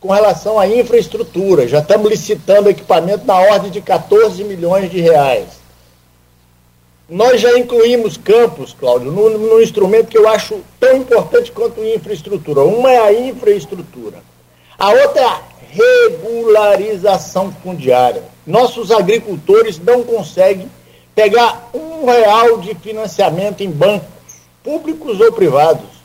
com 0.00 0.12
relação 0.12 0.58
à 0.58 0.66
infraestrutura. 0.66 1.68
Já 1.68 1.80
estamos 1.80 2.10
licitando 2.10 2.70
equipamento 2.70 3.26
na 3.26 3.38
ordem 3.38 3.70
de 3.70 3.80
14 3.80 4.42
milhões 4.44 4.90
de 4.90 5.00
reais. 5.00 5.48
Nós 7.08 7.40
já 7.40 7.56
incluímos 7.56 8.16
campos, 8.16 8.74
Cláudio, 8.78 9.12
no, 9.12 9.38
no 9.38 9.62
instrumento 9.62 10.08
que 10.08 10.18
eu 10.18 10.28
acho 10.28 10.60
tão 10.80 10.96
importante 10.96 11.52
quanto 11.52 11.84
infraestrutura. 11.84 12.62
Uma 12.62 12.90
é 12.90 12.98
a 12.98 13.12
infraestrutura. 13.12 14.18
A 14.78 14.90
outra 14.90 15.20
é 15.20 15.24
a 15.24 15.40
regularização 15.70 17.52
fundiária. 17.62 18.24
Nossos 18.46 18.90
agricultores 18.90 19.78
não 19.78 20.02
conseguem 20.02 20.68
pegar 21.14 21.70
um 21.72 22.06
real 22.06 22.58
de 22.58 22.74
financiamento 22.74 23.62
em 23.62 23.70
bancos, 23.70 24.08
públicos 24.62 25.20
ou 25.20 25.32
privados. 25.32 25.95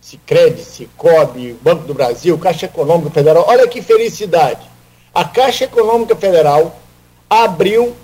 Sicredi, 0.00 0.64
Cicobi, 0.64 1.56
Banco 1.60 1.84
do 1.84 1.94
Brasil, 1.94 2.38
Caixa 2.38 2.66
Econômica 2.66 3.10
Federal. 3.10 3.44
Olha 3.46 3.68
que 3.68 3.82
felicidade. 3.82 4.60
A 5.14 5.24
Caixa 5.24 5.64
Econômica 5.64 6.16
Federal 6.16 6.76
abriu 7.28 7.94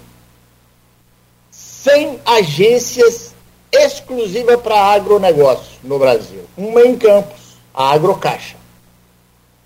100 1.50 2.21
agências 2.26 3.35
exclusivas 3.73 4.61
para 4.61 4.76
agronegócio 4.76 5.79
no 5.83 5.99
Brasil. 5.99 6.45
Uma 6.57 6.83
em 6.83 6.97
Campos, 6.97 7.57
a 7.73 7.93
Agrocaixa. 7.93 8.57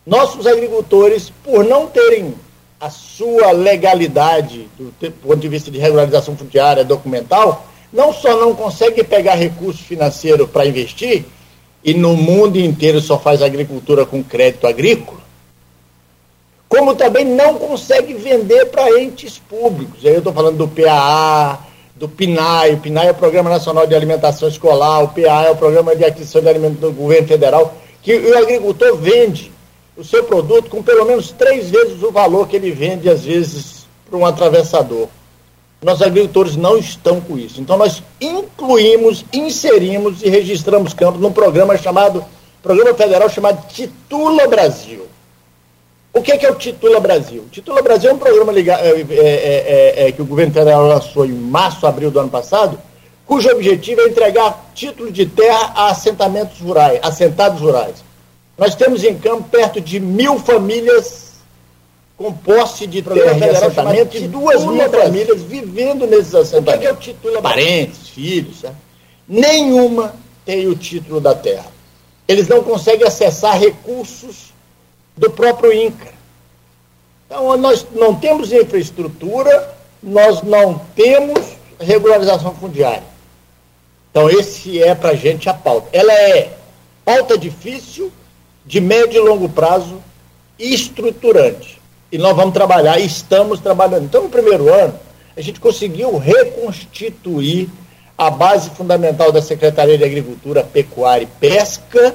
Nossos 0.06 0.46
agricultores, 0.46 1.30
por 1.44 1.64
não 1.64 1.87
terem 1.87 2.34
a 2.80 2.88
sua 2.88 3.52
legalidade 3.52 4.68
do 4.78 5.12
ponto 5.12 5.37
de 5.37 5.49
vista 5.49 5.70
de 5.70 5.78
regularização 5.78 6.37
fundiária 6.37 6.82
documental, 6.82 7.66
não 7.92 8.12
só 8.12 8.37
não 8.37 8.54
conseguem 8.54 9.04
pegar 9.04 9.34
recurso 9.34 9.82
financeiro 9.82 10.49
para 10.49 10.66
investir, 10.66 11.26
e 11.82 11.94
no 11.94 12.16
mundo 12.16 12.58
inteiro 12.58 13.00
só 13.00 13.18
faz 13.18 13.42
agricultura 13.42 14.04
com 14.04 14.22
crédito 14.22 14.66
agrícola, 14.66 15.20
como 16.68 16.94
também 16.94 17.25
não 17.25 17.54
consegue 17.54 18.14
vender 18.14 18.66
para 18.66 19.00
entes 19.00 19.38
públicos. 19.38 20.04
Aí 20.04 20.12
eu 20.12 20.18
estou 20.18 20.32
falando 20.32 20.58
do 20.58 20.68
PAA, 20.68 21.58
do 21.96 22.08
PNAE, 22.08 22.75
o 22.75 22.78
PNAE 22.78 23.08
é 23.08 23.10
o 23.10 23.14
Programa 23.14 23.50
Nacional 23.50 23.87
de 23.87 23.94
Alimentação 23.94 24.49
Escolar, 24.49 25.02
o 25.02 25.08
PAA 25.08 25.46
é 25.46 25.50
o 25.50 25.56
Programa 25.56 25.96
de 25.96 26.04
Aquisição 26.04 26.40
de 26.40 26.49
Alimentos 26.49 26.80
do 26.80 26.92
Governo 26.92 27.26
Federal, 27.26 27.75
que 28.02 28.14
o 28.14 28.38
agricultor 28.38 28.96
vende 28.96 29.52
o 29.96 30.04
seu 30.04 30.25
produto 30.25 30.70
com 30.70 30.82
pelo 30.82 31.04
menos 31.04 31.30
três 31.32 31.68
vezes 31.68 32.02
o 32.02 32.10
valor 32.10 32.49
que 32.49 32.56
ele 32.56 32.70
vende, 32.70 33.10
às 33.10 33.25
vezes, 33.25 33.87
para 34.08 34.18
um 34.18 34.25
atravessador. 34.25 35.08
Nossos 35.82 36.02
agricultores 36.02 36.56
não 36.56 36.76
estão 36.76 37.20
com 37.20 37.38
isso. 37.38 37.60
Então, 37.60 37.76
nós 37.76 38.02
incluímos, 38.20 39.25
inserimos 39.32 40.22
e 40.22 40.28
registramos 40.28 40.92
campos 40.92 41.20
num 41.20 41.32
programa 41.32 41.76
chamado, 41.78 42.22
programa 42.62 42.94
federal 42.94 43.30
chamado 43.30 43.66
Titula 43.68 44.46
Brasil. 44.46 45.06
O 46.12 46.20
que 46.20 46.32
é, 46.32 46.37
que 46.37 46.44
é 46.44 46.50
o 46.50 46.56
Titula 46.56 47.00
Brasil? 47.00 47.42
O 47.42 47.49
Titula 47.49 47.80
Brasil 47.80 48.10
é 48.10 48.12
um 48.12 48.18
programa 48.18 48.52
ligado, 48.52 48.80
é, 48.80 48.90
é, 48.90 49.04
é, 49.10 50.08
é, 50.08 50.12
que 50.12 50.20
o 50.20 50.26
governo 50.26 50.52
federal 50.52 50.87
lançou 50.87 51.25
em 51.25 51.32
março, 51.32 51.87
abril 51.87 52.10
do 52.10 52.20
ano 52.20 52.28
passado, 52.28 52.78
cujo 53.25 53.49
objetivo 53.49 54.02
é 54.02 54.08
entregar 54.08 54.70
título 54.75 55.10
de 55.10 55.25
terra 55.25 55.72
a 55.75 55.90
assentamentos 55.90 56.60
rurais, 56.60 56.99
assentados 57.02 57.60
rurais. 57.60 58.04
Nós 58.58 58.75
temos 58.75 59.02
em 59.02 59.16
campo 59.16 59.44
perto 59.44 59.80
de 59.80 59.99
mil 59.99 60.38
famílias 60.40 61.29
com 62.20 62.34
posse 62.34 62.86
de 62.86 63.00
terra 63.00 63.32
de 63.32 63.44
assentamento 63.44 64.14
e 64.14 64.28
duas 64.28 64.62
mil 64.62 64.90
famílias 64.90 65.40
vivendo 65.40 66.06
nesses 66.06 66.34
assentamentos. 66.34 66.74
O 66.74 66.78
que 66.78 66.78
é, 66.78 66.78
que 66.78 66.86
é 66.86 66.92
o 66.92 66.96
título? 66.96 67.40
Parentes, 67.40 68.08
filhos. 68.10 68.60
Certo? 68.60 68.76
Nenhuma 69.26 70.14
tem 70.44 70.68
o 70.68 70.76
título 70.76 71.18
da 71.18 71.34
terra. 71.34 71.64
Eles 72.28 72.46
não 72.46 72.62
conseguem 72.62 73.06
acessar 73.06 73.58
recursos 73.58 74.52
do 75.16 75.30
próprio 75.30 75.72
INCRA. 75.72 76.12
Então, 77.24 77.56
nós 77.56 77.86
não 77.94 78.14
temos 78.14 78.52
infraestrutura, 78.52 79.74
nós 80.02 80.42
não 80.42 80.78
temos 80.94 81.40
regularização 81.80 82.54
fundiária. 82.54 83.04
Então, 84.10 84.28
esse 84.28 84.82
é 84.82 84.94
para 84.94 85.12
a 85.12 85.16
gente 85.16 85.48
a 85.48 85.54
pauta. 85.54 85.88
Ela 85.90 86.12
é 86.12 86.52
pauta 87.02 87.38
difícil, 87.38 88.12
de 88.66 88.78
médio 88.78 89.24
e 89.24 89.26
longo 89.26 89.48
prazo 89.48 90.02
estruturante. 90.58 91.79
E 92.12 92.18
nós 92.18 92.34
vamos 92.34 92.52
trabalhar, 92.52 92.98
e 92.98 93.06
estamos 93.06 93.60
trabalhando. 93.60 94.04
Então, 94.04 94.24
no 94.24 94.28
primeiro 94.28 94.72
ano, 94.72 94.94
a 95.36 95.40
gente 95.40 95.60
conseguiu 95.60 96.18
reconstituir 96.18 97.68
a 98.18 98.30
base 98.30 98.70
fundamental 98.70 99.32
da 99.32 99.40
Secretaria 99.40 99.96
de 99.96 100.04
Agricultura, 100.04 100.62
Pecuária 100.62 101.24
e 101.24 101.38
Pesca. 101.40 102.14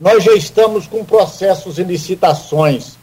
Nós 0.00 0.24
já 0.24 0.32
estamos 0.32 0.86
com 0.86 1.04
processos 1.04 1.78
e 1.78 1.84
licitações 1.84 2.98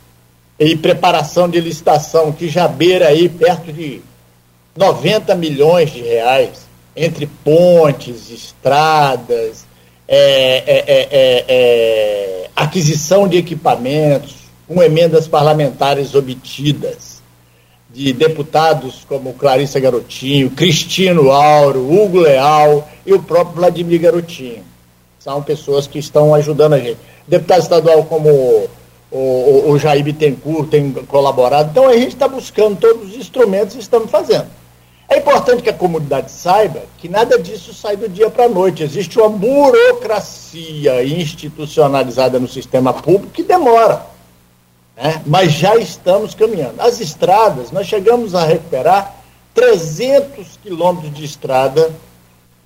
e 0.59 0.75
preparação 0.75 1.47
de 1.47 1.61
licitação 1.61 2.31
que 2.31 2.49
já 2.49 2.67
beira 2.67 3.07
aí 3.07 3.29
perto 3.29 3.71
de 3.71 4.01
90 4.75 5.35
milhões 5.35 5.91
de 5.91 6.01
reais 6.01 6.67
entre 6.95 7.27
pontes, 7.27 8.31
estradas, 8.31 9.65
é 10.07 10.63
é, 10.65 10.83
é, 10.87 11.07
é, 11.11 11.45
é, 11.47 12.49
aquisição 12.55 13.27
de 13.27 13.37
equipamentos, 13.37 14.46
com 14.67 14.83
emendas 14.83 15.27
parlamentares 15.27 16.13
obtidas 16.13 17.21
de 17.89 18.11
deputados 18.11 19.05
como 19.07 19.33
Clarissa 19.33 19.79
Garotinho, 19.79 20.51
Cristino 20.51 21.31
Auro, 21.31 21.79
Hugo 21.79 22.19
Leal 22.19 22.87
e 23.05 23.13
o 23.13 23.23
próprio 23.23 23.55
Vladimir 23.55 24.01
Garotinho. 24.01 24.63
São 25.19 25.41
pessoas 25.41 25.87
que 25.87 25.97
estão 25.97 26.33
ajudando 26.35 26.73
a 26.73 26.79
gente. 26.79 26.97
Deputado 27.27 27.61
estadual 27.61 28.03
como 28.03 28.29
o, 28.29 28.69
o, 29.11 29.71
o 29.71 29.79
Jair 29.79 30.03
Bittencourt 30.03 30.69
tem 30.69 30.91
colaborado. 30.91 31.69
Então 31.71 31.87
a 31.87 31.95
gente 31.95 32.09
está 32.09 32.27
buscando 32.27 32.77
todos 32.77 33.09
os 33.09 33.15
instrumentos 33.15 33.75
e 33.75 33.79
estamos 33.79 34.11
fazendo. 34.11 34.47
É 35.09 35.19
importante 35.19 35.63
que 35.63 35.69
a 35.69 35.73
comunidade 35.73 36.29
saiba 36.29 36.81
que 36.97 37.07
nada 37.07 37.39
disso 37.39 37.73
sai 37.73 37.95
do 37.95 38.09
dia 38.09 38.29
para 38.29 38.45
a 38.45 38.49
noite. 38.49 38.83
Existe 38.83 39.17
uma 39.17 39.29
burocracia 39.29 41.01
institucionalizada 41.03 42.37
no 42.39 42.47
sistema 42.47 42.93
público 42.93 43.33
que 43.33 43.43
demora. 43.43 44.16
Né? 44.97 45.21
Mas 45.25 45.53
já 45.53 45.77
estamos 45.77 46.33
caminhando. 46.33 46.81
As 46.81 46.99
estradas, 46.99 47.71
nós 47.71 47.85
chegamos 47.85 48.33
a 48.33 48.43
recuperar 48.43 49.15
300 49.53 50.57
quilômetros 50.63 51.13
de 51.13 51.23
estrada 51.23 51.91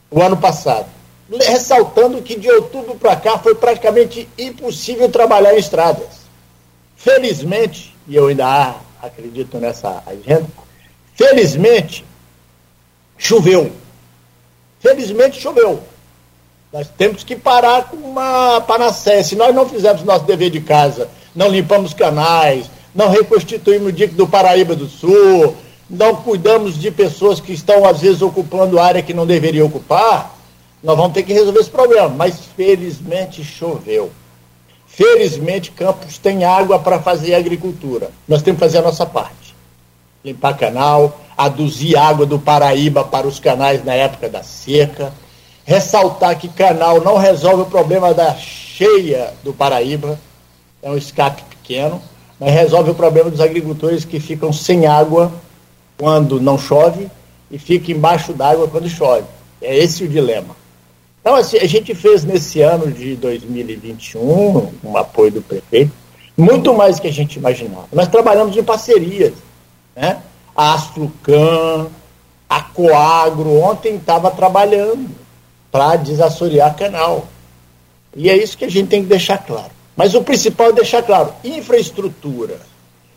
o 0.10 0.22
ano 0.22 0.38
passado. 0.38 0.88
Ressaltando 1.30 2.22
que 2.22 2.38
de 2.38 2.50
outubro 2.50 2.96
para 2.96 3.16
cá 3.16 3.38
foi 3.38 3.56
praticamente 3.56 4.28
impossível 4.38 5.10
trabalhar 5.10 5.54
em 5.54 5.60
estradas. 5.60 6.22
Felizmente, 6.96 7.96
e 8.08 8.16
eu 8.16 8.28
ainda 8.28 8.76
acredito 9.02 9.58
nessa 9.58 10.04
agenda, 10.06 10.48
felizmente, 11.16 12.06
choveu. 13.18 13.72
Felizmente 14.80 15.40
choveu. 15.40 15.82
Nós 16.74 16.88
temos 16.98 17.24
que 17.24 17.36
parar 17.36 17.90
com 17.90 17.98
uma 17.98 18.62
panacéia. 18.62 19.24
Se 19.24 19.36
nós 19.36 19.54
não 19.54 19.68
fizermos 19.68 20.04
nosso 20.04 20.26
dever 20.26 20.50
de 20.50 20.62
casa, 20.62 21.10
não 21.36 21.50
limpamos 21.50 21.94
canais, 21.94 22.70
não 22.94 23.10
reconstituímos 23.10 23.90
o 23.90 23.92
dique 23.92 24.14
do 24.14 24.28
Paraíba 24.28 24.76
do 24.76 24.88
Sul, 24.88 25.56
não 25.90 26.16
cuidamos 26.16 26.80
de 26.80 26.90
pessoas 26.90 27.40
que 27.40 27.52
estão, 27.52 27.86
às 27.86 28.02
vezes, 28.02 28.22
ocupando 28.22 28.80
área 28.80 29.02
que 29.02 29.14
não 29.14 29.26
deveriam 29.26 29.68
ocupar, 29.68 30.38
nós 30.82 30.98
vamos 30.98 31.14
ter 31.14 31.24
que 31.24 31.34
resolver 31.34 31.60
esse 31.60 31.70
problema. 31.70 32.10
Mas, 32.10 32.40
felizmente, 32.56 33.44
choveu. 33.44 34.12
Felizmente, 34.88 35.72
Campos 35.72 36.18
tem 36.18 36.44
água 36.44 36.80
para 36.80 37.00
fazer 37.00 37.36
agricultura. 37.36 38.12
Nós 38.28 38.42
temos 38.42 38.60
que 38.60 38.66
fazer 38.66 38.80
a 38.80 38.84
nossa 38.84 39.06
parte. 39.06 39.56
Limpar 40.24 40.58
canal, 40.58 41.20
aduzir 41.38 41.98
água 41.98 42.26
do 42.26 42.38
Paraíba 42.38 43.04
para 43.04 43.28
os 43.28 43.40
canais 43.40 43.84
na 43.84 43.94
época 43.94 44.30
da 44.30 44.44
seca. 44.44 45.14
Ressaltar 45.64 46.38
que 46.38 46.48
canal 46.48 47.02
não 47.02 47.18
resolve 47.18 47.64
o 47.64 47.66
problema 47.66 48.14
da 48.14 48.36
cheia 48.36 49.34
do 49.44 49.54
Paraíba, 49.54 50.20
é 50.82 50.90
um 50.90 50.98
escape 50.98 51.44
pequeno, 51.44 52.02
mas 52.40 52.54
resolve 52.54 52.92
o 52.92 52.96
problema 52.96 53.30
dos 53.30 53.40
agricultores 53.40 54.04
que 54.04 54.20
ficam 54.20 54.52
sem 54.52 54.88
água 54.88 55.32
quando 55.98 56.42
não 56.42 56.58
chove 56.58 57.08
e 57.52 57.60
ficam 57.60 57.96
embaixo 57.96 58.34
d'água 58.34 58.68
quando 58.68 58.90
chove. 58.90 59.26
É 59.62 59.78
esse 59.78 60.04
o 60.04 60.08
dilema. 60.08 60.56
Então, 61.22 61.36
assim, 61.36 61.58
a 61.58 61.68
gente 61.68 61.94
fez 61.94 62.24
nesse 62.24 62.62
ano 62.62 62.92
de 62.92 63.16
2021, 63.16 64.72
com 64.82 64.92
o 64.92 64.98
apoio 64.98 65.32
do 65.32 65.42
prefeito, 65.42 65.92
muito 66.36 66.74
mais 66.74 66.96
do 66.96 67.04
que 67.04 67.08
a 67.08 67.14
gente 67.14 67.36
imaginava. 67.36 67.88
Nós 67.94 68.08
trabalhamos 68.08 68.58
em 68.58 68.64
parcerias, 68.64 69.34
né? 69.96 70.24
A 70.56 70.74
Asflucan, 70.74 71.88
a 72.50 72.62
Coagro, 72.62 73.60
ontem 73.60 73.96
estava 73.96 74.32
trabalhando 74.32 75.12
para 75.72 75.96
desassorear 75.96 76.76
canal. 76.76 77.28
E 78.16 78.30
é 78.30 78.36
isso 78.36 78.58
que 78.58 78.66
a 78.66 78.70
gente 78.70 78.90
tem 78.90 79.04
que 79.04 79.10
deixar 79.10 79.38
claro. 79.38 79.72
Mas 80.02 80.16
o 80.16 80.24
principal 80.24 80.70
é 80.70 80.74
deixar 80.74 81.04
claro: 81.04 81.30
infraestrutura 81.44 82.56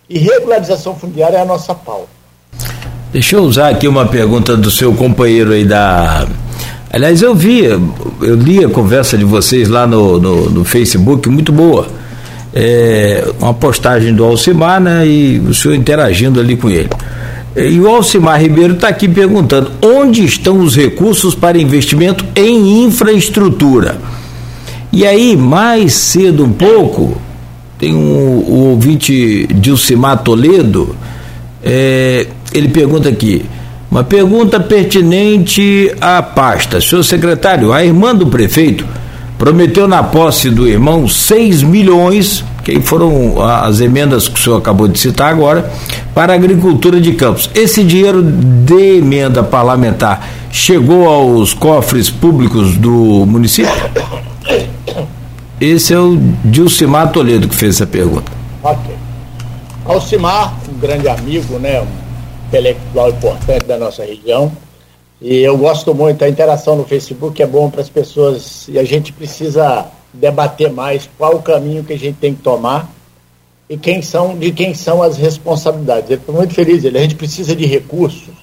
e 0.06 0.18
regularização 0.18 0.94
fundiária 0.94 1.38
é 1.38 1.40
a 1.40 1.44
nossa 1.46 1.74
pauta. 1.74 2.10
Deixa 3.10 3.36
eu 3.36 3.42
usar 3.42 3.70
aqui 3.70 3.88
uma 3.88 4.04
pergunta 4.04 4.54
do 4.54 4.70
seu 4.70 4.92
companheiro 4.92 5.52
aí 5.52 5.64
da 5.64 6.26
Aliás, 6.90 7.22
eu 7.22 7.34
vi, 7.34 7.64
eu 7.64 8.34
li 8.36 8.62
a 8.62 8.68
conversa 8.68 9.16
de 9.16 9.24
vocês 9.24 9.70
lá 9.70 9.86
no, 9.86 10.20
no, 10.20 10.50
no 10.50 10.62
Facebook, 10.62 11.26
muito 11.26 11.50
boa. 11.52 11.88
É, 12.52 13.32
uma 13.40 13.54
postagem 13.54 14.14
do 14.14 14.22
Alcimar, 14.22 14.78
né? 14.78 15.06
E 15.06 15.38
o 15.38 15.54
senhor 15.54 15.74
interagindo 15.74 16.38
ali 16.38 16.54
com 16.54 16.68
ele. 16.68 16.90
E 17.56 17.80
o 17.80 17.88
Alcimar 17.88 18.38
Ribeiro 18.38 18.74
está 18.74 18.88
aqui 18.88 19.08
perguntando: 19.08 19.72
onde 19.82 20.22
estão 20.22 20.58
os 20.58 20.76
recursos 20.76 21.34
para 21.34 21.56
investimento 21.56 22.26
em 22.36 22.84
infraestrutura? 22.84 23.96
E 24.94 25.04
aí, 25.04 25.36
mais 25.36 25.92
cedo 25.92 26.44
um 26.44 26.52
pouco, 26.52 27.20
tem 27.76 27.92
um, 27.92 28.44
o 28.46 28.68
ouvinte 28.70 29.44
Dilcimar 29.52 30.22
Toledo, 30.22 30.94
é, 31.64 32.28
ele 32.52 32.68
pergunta 32.68 33.08
aqui: 33.08 33.44
uma 33.90 34.04
pergunta 34.04 34.60
pertinente 34.60 35.92
à 36.00 36.22
pasta. 36.22 36.80
Senhor 36.80 37.02
secretário, 37.02 37.72
a 37.72 37.84
irmã 37.84 38.14
do 38.14 38.28
prefeito 38.28 38.86
prometeu 39.36 39.88
na 39.88 40.00
posse 40.00 40.48
do 40.48 40.64
irmão 40.64 41.08
6 41.08 41.64
milhões, 41.64 42.44
que 42.62 42.80
foram 42.80 43.42
as 43.42 43.80
emendas 43.80 44.28
que 44.28 44.38
o 44.38 44.42
senhor 44.44 44.58
acabou 44.58 44.86
de 44.86 44.96
citar 45.00 45.28
agora, 45.28 45.72
para 46.14 46.34
a 46.34 46.36
agricultura 46.36 47.00
de 47.00 47.14
campos. 47.14 47.50
Esse 47.52 47.82
dinheiro 47.82 48.22
de 48.22 48.98
emenda 48.98 49.42
parlamentar 49.42 50.24
chegou 50.52 51.08
aos 51.08 51.52
cofres 51.52 52.10
públicos 52.10 52.76
do 52.76 53.26
município? 53.26 53.72
Esse 55.60 55.94
é 55.94 55.98
o 55.98 56.16
Dilcimar 56.44 57.12
Toledo 57.12 57.48
que 57.48 57.54
fez 57.54 57.76
essa 57.76 57.86
pergunta. 57.86 58.30
Ok. 58.62 58.94
Alcimar, 59.84 60.56
um 60.68 60.78
grande 60.78 61.08
amigo, 61.08 61.58
né? 61.58 61.86
intelectual 62.48 63.10
importante 63.10 63.64
da 63.66 63.76
nossa 63.76 64.04
região. 64.04 64.52
E 65.20 65.38
eu 65.38 65.56
gosto 65.56 65.94
muito 65.94 66.18
da 66.18 66.28
interação 66.28 66.76
no 66.76 66.84
Facebook, 66.84 67.42
é 67.42 67.46
bom 67.46 67.70
para 67.70 67.80
as 67.80 67.88
pessoas 67.88 68.68
e 68.68 68.78
a 68.78 68.84
gente 68.84 69.12
precisa 69.12 69.86
debater 70.12 70.70
mais 70.70 71.08
qual 71.18 71.36
o 71.36 71.42
caminho 71.42 71.82
que 71.82 71.92
a 71.92 71.98
gente 71.98 72.16
tem 72.16 72.34
que 72.34 72.42
tomar 72.42 72.90
e 73.68 73.76
quem 73.76 74.02
são, 74.02 74.36
de 74.36 74.52
quem 74.52 74.74
são 74.74 75.02
as 75.02 75.16
responsabilidades. 75.16 76.10
Ele 76.10 76.20
foi 76.24 76.34
muito 76.34 76.54
feliz, 76.54 76.84
a 76.84 76.90
gente 76.90 77.14
precisa 77.14 77.56
de 77.56 77.64
recursos, 77.64 78.34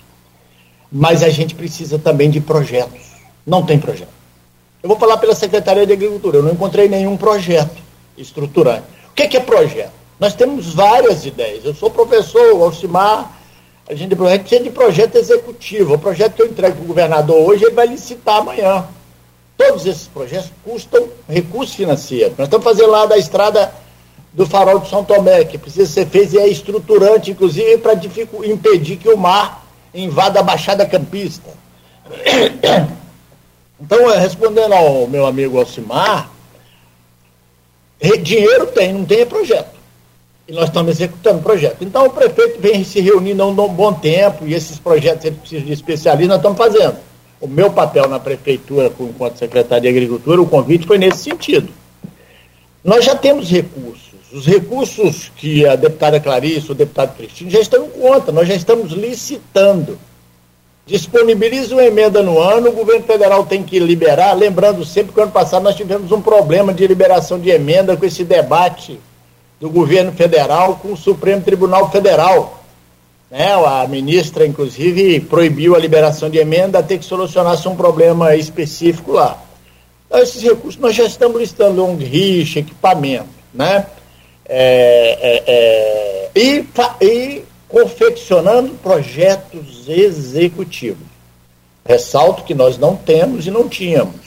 mas 0.92 1.24
a 1.24 1.30
gente 1.30 1.56
precisa 1.56 2.00
também 2.00 2.30
de 2.30 2.40
projetos. 2.40 3.12
Não 3.46 3.64
tem 3.64 3.78
projeto. 3.80 4.11
Eu 4.82 4.90
vou 4.90 4.98
falar 4.98 5.18
pela 5.18 5.36
Secretaria 5.36 5.86
de 5.86 5.94
Agricultura, 5.94 6.38
eu 6.38 6.44
não 6.44 6.52
encontrei 6.52 6.88
nenhum 6.88 7.16
projeto 7.16 7.78
estruturante. 8.18 8.86
O 9.12 9.14
que 9.14 9.24
é, 9.24 9.28
que 9.28 9.38
é 9.38 9.40
projeto? 9.40 9.92
Nós 10.20 10.34
temos 10.34 10.74
várias 10.74 11.26
ideias. 11.26 11.66
Eu 11.66 11.74
sou 11.74 11.90
professor, 11.90 12.62
Alcimar 12.62 13.42
a 13.92 13.94
gente 13.94 14.16
precisa 14.16 14.64
de 14.64 14.70
projeto 14.70 15.16
executivo. 15.18 15.96
O 15.96 16.00
projeto 16.00 16.36
que 16.36 16.42
eu 16.42 16.48
entrego 16.48 16.76
para 16.76 16.84
o 16.84 16.88
governador 16.88 17.50
hoje, 17.50 17.66
ele 17.66 17.76
vai 17.76 17.88
licitar 17.88 18.38
amanhã. 18.38 18.86
Todos 19.58 19.86
esses 19.86 20.08
projetos 20.08 20.50
custam 20.64 21.10
recursos 21.28 21.76
financeiros. 21.76 22.38
Nós 22.38 22.48
estamos 22.48 22.64
fazendo 22.64 22.90
lá 22.90 23.06
da 23.06 23.18
estrada 23.18 23.74
do 24.32 24.46
farol 24.46 24.80
de 24.80 24.90
São 24.90 25.04
Tomé, 25.04 25.44
que 25.44 25.58
precisa 25.58 25.92
ser 25.92 26.08
feito 26.08 26.36
e 26.36 26.40
é 26.40 26.48
estruturante, 26.48 27.32
inclusive, 27.32 27.80
para 27.80 27.94
impedir 28.46 28.96
que 28.96 29.10
o 29.10 29.18
mar 29.18 29.66
invada 29.94 30.40
a 30.40 30.44
Baixada 30.44 30.86
Campista. 30.86 31.50
Então, 33.82 34.08
respondendo 34.20 34.74
ao 34.74 35.08
meu 35.08 35.26
amigo 35.26 35.58
Alcimar, 35.58 36.30
dinheiro 38.24 38.68
tem, 38.68 38.94
não 38.94 39.06
tem 39.06 39.22
é 39.22 39.26
projeto 39.26 39.82
e 40.52 40.54
nós 40.54 40.66
estamos 40.66 40.92
executando 40.92 41.42
projeto. 41.42 41.78
Então, 41.82 42.06
o 42.06 42.10
prefeito 42.10 42.60
vem 42.60 42.84
se 42.84 43.00
reunindo 43.00 43.42
há 43.42 43.48
um 43.48 43.74
bom 43.74 43.94
tempo 43.94 44.46
e 44.46 44.54
esses 44.54 44.78
projetos 44.78 45.24
ele 45.26 45.38
precisa 45.38 45.66
de 45.66 45.72
especialistas, 45.72 46.28
nós 46.28 46.38
estamos 46.38 46.58
fazendo. 46.58 46.98
O 47.40 47.48
meu 47.48 47.72
papel 47.72 48.08
na 48.08 48.20
prefeitura, 48.20 48.92
enquanto 49.00 49.38
secretário 49.38 49.84
de 49.84 49.90
Agricultura, 49.90 50.42
o 50.42 50.46
convite 50.46 50.86
foi 50.86 50.98
nesse 50.98 51.24
sentido. 51.24 51.70
Nós 52.84 53.06
já 53.06 53.16
temos 53.16 53.50
recursos. 53.50 54.12
Os 54.32 54.46
recursos 54.46 55.32
que 55.36 55.66
a 55.66 55.76
deputada 55.76 56.20
Clarice, 56.20 56.72
o 56.72 56.76
deputado 56.76 57.16
Cristino 57.16 57.50
já 57.50 57.60
estão 57.60 57.86
em 57.86 57.90
conta, 57.90 58.32
nós 58.32 58.48
já 58.48 58.54
estamos 58.54 58.92
licitando. 58.92 59.98
Disponibiliza 60.92 61.74
uma 61.74 61.86
emenda 61.86 62.22
no 62.22 62.38
ano, 62.38 62.68
o 62.68 62.74
governo 62.74 63.06
federal 63.06 63.46
tem 63.46 63.64
que 63.64 63.80
liberar, 63.80 64.34
lembrando 64.34 64.84
sempre 64.84 65.14
que 65.14 65.22
ano 65.22 65.32
passado 65.32 65.64
nós 65.64 65.74
tivemos 65.74 66.12
um 66.12 66.22
problema 66.22 66.74
de 66.74 66.86
liberação 66.86 67.40
de 67.40 67.50
emenda 67.50 67.96
com 67.96 68.06
esse 68.06 68.26
debate 68.26 69.00
do 69.58 69.70
governo 69.70 70.12
federal 70.12 70.76
com 70.82 70.92
o 70.92 70.98
Supremo 70.98 71.42
Tribunal 71.42 71.90
Federal. 71.90 72.62
Né? 73.30 73.54
A 73.54 73.88
ministra, 73.88 74.46
inclusive, 74.46 75.22
proibiu 75.22 75.78
a 75.78 75.80
liberação 75.80 76.30
de 76.30 76.40
emenda 76.40 76.80
até 76.80 76.98
que 76.98 77.06
solucionasse 77.06 77.70
um 77.70 77.76
problema 77.78 78.36
específico 78.36 79.14
lá. 79.14 79.42
Então, 80.08 80.20
esses 80.20 80.44
recursos 80.44 80.82
nós 80.82 80.94
já 80.94 81.06
estamos 81.06 81.40
listando 81.40 81.82
long 81.82 81.96
riche, 81.96 82.60
equipamento, 82.60 83.30
né? 83.54 83.86
É, 84.46 85.18
é, 85.22 85.44
é, 85.48 86.30
e, 86.36 86.66
e 87.02 87.44
confeccionando 87.72 88.74
projetos 88.76 89.88
executivos. 89.88 91.08
Ressalto 91.86 92.44
que 92.44 92.54
nós 92.54 92.78
não 92.78 92.96
temos 92.96 93.48
e 93.48 93.52
não 93.52 93.68
tínhamos. 93.68 94.20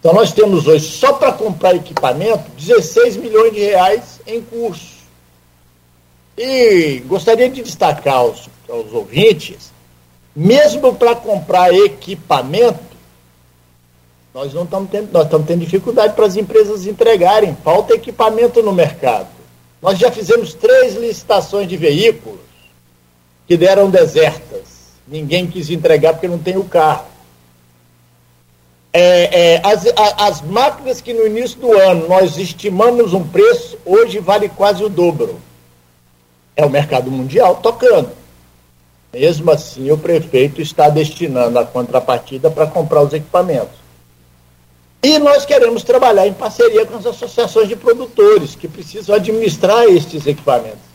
Então 0.00 0.14
nós 0.14 0.32
temos 0.32 0.66
hoje, 0.66 0.86
só 0.86 1.12
para 1.12 1.30
comprar 1.30 1.76
equipamento, 1.76 2.50
16 2.58 3.16
milhões 3.18 3.52
de 3.52 3.60
reais 3.60 4.20
em 4.26 4.40
curso. 4.40 5.00
E 6.36 7.02
gostaria 7.06 7.50
de 7.50 7.62
destacar 7.62 8.14
aos, 8.14 8.48
aos 8.68 8.90
ouvintes, 8.92 9.70
mesmo 10.34 10.94
para 10.94 11.14
comprar 11.14 11.72
equipamento, 11.72 12.90
nós 14.32 14.54
não 14.54 14.64
estamos 14.64 14.90
tendo, 14.90 15.12
nós 15.12 15.24
estamos 15.24 15.46
tendo 15.46 15.60
dificuldade 15.60 16.14
para 16.14 16.24
as 16.24 16.36
empresas 16.36 16.86
entregarem, 16.86 17.56
falta 17.62 17.94
equipamento 17.94 18.62
no 18.62 18.72
mercado. 18.72 19.28
Nós 19.82 19.98
já 19.98 20.10
fizemos 20.10 20.54
três 20.54 20.94
licitações 20.94 21.68
de 21.68 21.76
veículos 21.76 22.49
que 23.50 23.56
deram 23.56 23.90
desertas. 23.90 24.92
Ninguém 25.08 25.44
quis 25.44 25.70
entregar 25.70 26.12
porque 26.12 26.28
não 26.28 26.38
tem 26.38 26.56
o 26.56 26.62
carro. 26.62 27.06
É, 28.92 29.54
é, 29.56 29.62
as, 29.64 29.84
a, 29.88 30.28
as 30.28 30.40
máquinas 30.40 31.00
que 31.00 31.12
no 31.12 31.26
início 31.26 31.58
do 31.58 31.76
ano 31.76 32.06
nós 32.06 32.38
estimamos 32.38 33.12
um 33.12 33.26
preço, 33.26 33.76
hoje 33.84 34.20
vale 34.20 34.48
quase 34.48 34.84
o 34.84 34.88
dobro. 34.88 35.40
É 36.54 36.64
o 36.64 36.70
mercado 36.70 37.10
mundial 37.10 37.56
tocando. 37.56 38.12
Mesmo 39.12 39.50
assim, 39.50 39.90
o 39.90 39.98
prefeito 39.98 40.62
está 40.62 40.88
destinando 40.88 41.58
a 41.58 41.66
contrapartida 41.66 42.52
para 42.52 42.68
comprar 42.68 43.02
os 43.02 43.12
equipamentos. 43.12 43.80
E 45.02 45.18
nós 45.18 45.44
queremos 45.44 45.82
trabalhar 45.82 46.24
em 46.24 46.32
parceria 46.32 46.86
com 46.86 46.98
as 46.98 47.06
associações 47.06 47.68
de 47.68 47.74
produtores 47.74 48.54
que 48.54 48.68
precisam 48.68 49.12
administrar 49.12 49.86
estes 49.86 50.24
equipamentos. 50.24 50.89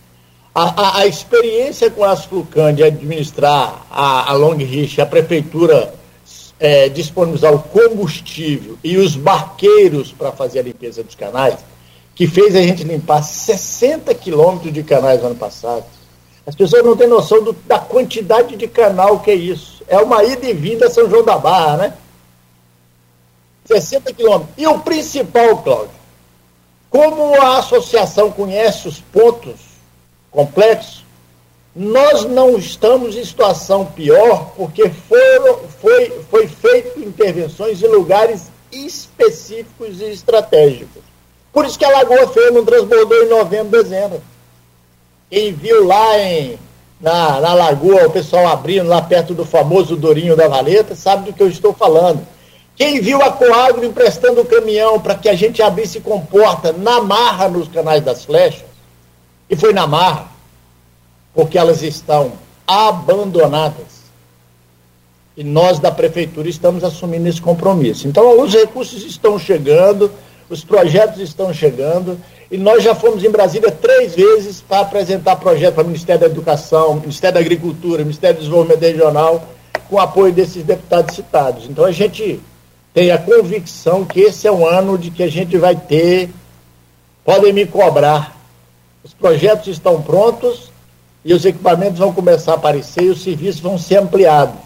A, 0.56 0.82
a, 0.82 0.98
a 1.00 1.06
experiência 1.06 1.92
com 1.92 2.06
as 2.06 2.24
Flucan 2.24 2.74
de 2.74 2.82
administrar 2.82 3.86
a, 3.92 4.32
a 4.32 4.34
Long 4.36 4.56
Rich, 4.56 5.02
a 5.02 5.06
prefeitura 5.06 5.94
é, 6.58 6.88
disponibilizar 6.88 7.54
o 7.54 7.60
combustível 7.60 8.78
e 8.82 8.96
os 8.96 9.18
barqueiros 9.18 10.14
para 10.14 10.32
fazer 10.32 10.60
a 10.60 10.64
limpeza 10.64 11.04
dos 11.04 11.14
canais, 11.14 11.58
que 12.16 12.26
fez 12.26 12.56
a 12.56 12.62
gente 12.62 12.86
limpar 12.86 13.22
60 13.22 14.16
quilômetros 14.16 14.72
de 14.72 14.82
canais 14.82 15.20
no 15.20 15.28
ano 15.28 15.36
passado. 15.36 15.84
As 16.48 16.56
pessoas 16.56 16.86
não 16.86 16.96
têm 16.96 17.08
noção 17.08 17.44
do, 17.44 17.52
da 17.52 17.80
quantidade 17.80 18.56
de 18.56 18.66
canal 18.66 19.20
que 19.20 19.32
é 19.32 19.36
isso. 19.36 19.84
É 19.90 19.98
uma 19.98 20.24
ida 20.24 20.48
e 20.48 20.54
vinda 20.54 20.86
a 20.86 20.90
São 20.90 21.10
João 21.10 21.26
da 21.26 21.38
Barra, 21.38 21.76
né? 21.76 21.94
60 23.66 24.14
quilômetros. 24.14 24.54
E 24.58 24.66
o 24.66 24.80
principal, 24.80 25.58
Cláudio, 25.58 25.90
como 26.90 27.36
a 27.42 27.58
associação 27.58 28.32
conhece 28.32 28.88
os 28.88 29.02
pontos 29.02 29.65
complexos, 30.36 31.06
nós 31.76 32.26
não 32.26 32.58
estamos 32.58 33.16
em 33.16 33.24
situação 33.24 33.86
pior 33.86 34.52
porque 34.56 34.90
foram, 34.90 35.60
foi, 35.82 36.10
foi 36.30 36.48
feito 36.48 37.00
intervenções 37.00 37.82
em 37.82 37.88
lugares 37.88 38.52
específicos 38.72 40.02
e 40.02 40.12
estratégicos. 40.12 41.04
Por 41.52 41.66
isso 41.66 41.80
que 41.80 41.86
a 41.86 41.90
Lagoa 41.90 42.28
Feia 42.28 42.52
não 42.52 42.66
transbordou 42.66 43.24
em 43.24 43.30
novembro, 43.30 43.82
dezembro. 43.82 44.22
Quem 45.30 45.54
viu 45.54 45.86
lá 45.86 46.20
em, 46.20 46.60
na, 47.00 47.40
na 47.40 47.54
Lagoa 47.54 48.08
o 48.08 48.12
pessoal 48.12 48.48
abrindo 48.48 48.88
lá 48.88 49.02
perto 49.02 49.34
do 49.34 49.46
famoso 49.46 49.96
Dourinho 49.96 50.36
da 50.36 50.48
Valeta 50.48 50.96
sabe 50.96 51.26
do 51.26 51.34
que 51.34 51.42
eu 51.42 51.50
estou 51.50 51.74
falando. 51.74 52.26
Quem 52.76 53.00
viu 53.00 53.22
a 53.22 53.32
Coagro 53.32 53.86
emprestando 53.86 54.42
o 54.42 54.46
caminhão 54.46 55.00
para 55.00 55.16
que 55.16 55.30
a 55.30 55.36
gente 55.36 55.62
abrisse 55.62 56.02
comporta 56.02 56.74
na 56.74 57.02
marra 57.02 57.48
nos 57.48 57.70
canais 57.70 58.04
das 58.04 58.26
flechas, 58.26 58.66
e 59.50 59.56
foi 59.56 59.74
na 59.74 59.86
marra, 59.86 60.28
porque 61.34 61.58
elas 61.58 61.82
estão 61.82 62.34
abandonadas. 62.66 64.06
E 65.38 65.44
nós 65.44 65.80
da 65.80 65.92
prefeitura 65.92 66.48
estamos 66.48 66.84
assumindo 66.84 67.28
esse 67.28 67.42
compromisso. 67.42 68.08
Então, 68.08 68.42
os 68.42 68.54
recursos 68.54 69.04
estão 69.04 69.38
chegando, 69.38 70.10
os 70.50 70.64
projetos 70.64 71.20
estão 71.20 71.54
chegando, 71.54 72.18
e 72.50 72.58
nós 72.58 72.84
já 72.84 72.96
fomos 72.96 73.24
em 73.24 73.30
Brasília 73.30 73.72
três 73.72 74.16
vezes 74.16 74.62
para 74.62 74.82
apresentar 74.82 75.36
projeto 75.36 75.76
para 75.76 75.84
o 75.84 75.88
Ministério 75.88 76.22
da 76.22 76.28
Educação, 76.28 76.96
Ministério 76.96 77.34
da 77.34 77.42
Agricultura, 77.42 78.04
Ministério 78.04 78.38
do 78.38 78.40
Desenvolvimento 78.40 78.82
Regional, 78.82 79.50
com 79.90 80.00
apoio 80.00 80.32
desses 80.32 80.64
deputados 80.64 81.16
citados. 81.16 81.66
Então, 81.70 81.84
a 81.84 81.92
gente 81.92 82.40
tem 82.94 83.12
a 83.12 83.18
convicção 83.18 84.06
que 84.06 84.22
esse 84.22 84.48
é 84.48 84.52
um 84.52 84.66
ano 84.66 84.98
de 84.98 85.12
que 85.12 85.22
a 85.22 85.30
gente 85.30 85.58
vai 85.58 85.76
ter. 85.76 86.30
Podem 87.26 87.52
me 87.52 87.66
cobrar. 87.66 88.35
Os 89.06 89.14
projetos 89.14 89.68
estão 89.68 90.02
prontos 90.02 90.72
e 91.24 91.32
os 91.32 91.46
equipamentos 91.46 92.00
vão 92.00 92.12
começar 92.12 92.54
a 92.54 92.56
aparecer 92.56 93.04
e 93.04 93.10
os 93.12 93.22
serviços 93.22 93.62
vão 93.62 93.78
ser 93.78 93.98
ampliados. 93.98 94.60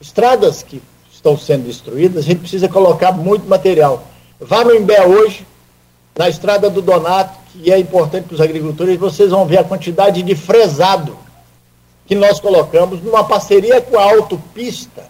Estradas 0.00 0.64
que 0.64 0.82
estão 1.12 1.38
sendo 1.38 1.68
destruídas, 1.68 2.24
a 2.24 2.26
gente 2.26 2.40
precisa 2.40 2.68
colocar 2.68 3.12
muito 3.12 3.48
material. 3.48 4.02
Vá 4.40 4.64
no 4.64 4.74
Imbé 4.74 5.06
hoje, 5.06 5.46
na 6.18 6.28
estrada 6.28 6.68
do 6.68 6.82
Donato, 6.82 7.38
que 7.52 7.70
é 7.70 7.78
importante 7.78 8.24
para 8.24 8.34
os 8.34 8.40
agricultores, 8.40 8.98
vocês 8.98 9.30
vão 9.30 9.46
ver 9.46 9.58
a 9.58 9.64
quantidade 9.64 10.24
de 10.24 10.34
fresado 10.34 11.16
que 12.04 12.16
nós 12.16 12.40
colocamos 12.40 13.00
numa 13.00 13.22
parceria 13.22 13.80
com 13.80 13.96
a 13.96 14.10
autopista 14.10 15.07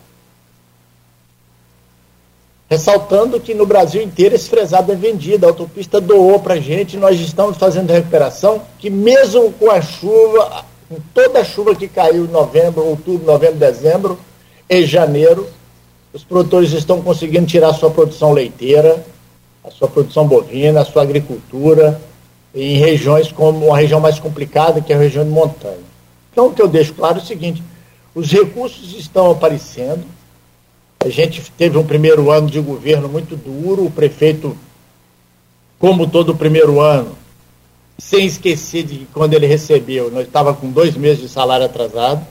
ressaltando 2.68 3.40
que 3.40 3.54
no 3.54 3.64
Brasil 3.64 4.02
inteiro 4.02 4.34
esse 4.34 4.48
fresado 4.48 4.92
é 4.92 4.94
vendido, 4.94 5.46
a 5.46 5.48
autopista 5.48 6.00
doou 6.00 6.38
para 6.38 6.54
a 6.54 6.60
gente, 6.60 6.96
nós 6.96 7.18
estamos 7.18 7.56
fazendo 7.56 7.90
recuperação, 7.90 8.60
que 8.78 8.90
mesmo 8.90 9.50
com 9.52 9.70
a 9.70 9.80
chuva, 9.80 10.64
com 10.88 10.96
toda 11.14 11.40
a 11.40 11.44
chuva 11.44 11.74
que 11.74 11.88
caiu 11.88 12.26
em 12.26 12.28
novembro, 12.28 12.84
outubro, 12.84 13.26
novembro, 13.26 13.56
dezembro 13.56 14.18
e 14.68 14.84
janeiro, 14.84 15.48
os 16.12 16.22
produtores 16.22 16.72
estão 16.72 17.00
conseguindo 17.00 17.46
tirar 17.46 17.70
a 17.70 17.74
sua 17.74 17.90
produção 17.90 18.32
leiteira, 18.32 19.04
a 19.64 19.70
sua 19.70 19.88
produção 19.88 20.26
bovina, 20.26 20.80
a 20.80 20.84
sua 20.84 21.02
agricultura, 21.02 22.00
em 22.54 22.76
regiões 22.76 23.30
como 23.32 23.66
uma 23.66 23.78
região 23.78 24.00
mais 24.00 24.18
complicada, 24.18 24.80
que 24.80 24.92
é 24.92 24.96
a 24.96 24.98
região 24.98 25.24
de 25.24 25.30
montanha. 25.30 25.78
Então, 26.32 26.46
o 26.46 26.52
que 26.52 26.62
eu 26.62 26.68
deixo 26.68 26.94
claro 26.94 27.18
é 27.18 27.22
o 27.22 27.24
seguinte: 27.24 27.62
os 28.14 28.30
recursos 28.30 28.94
estão 28.94 29.30
aparecendo, 29.30 30.04
a 31.00 31.08
gente 31.08 31.42
teve 31.56 31.78
um 31.78 31.84
primeiro 31.84 32.30
ano 32.30 32.48
de 32.48 32.60
governo 32.60 33.08
muito 33.08 33.36
duro, 33.36 33.86
o 33.86 33.90
prefeito, 33.90 34.56
como 35.78 36.08
todo 36.08 36.34
primeiro 36.34 36.80
ano, 36.80 37.16
sem 37.96 38.26
esquecer 38.26 38.82
de 38.82 38.98
que 38.98 39.06
quando 39.12 39.34
ele 39.34 39.46
recebeu, 39.46 40.10
nós 40.10 40.26
estava 40.26 40.52
com 40.52 40.70
dois 40.70 40.96
meses 40.96 41.20
de 41.20 41.28
salário 41.28 41.66
atrasado, 41.66 42.26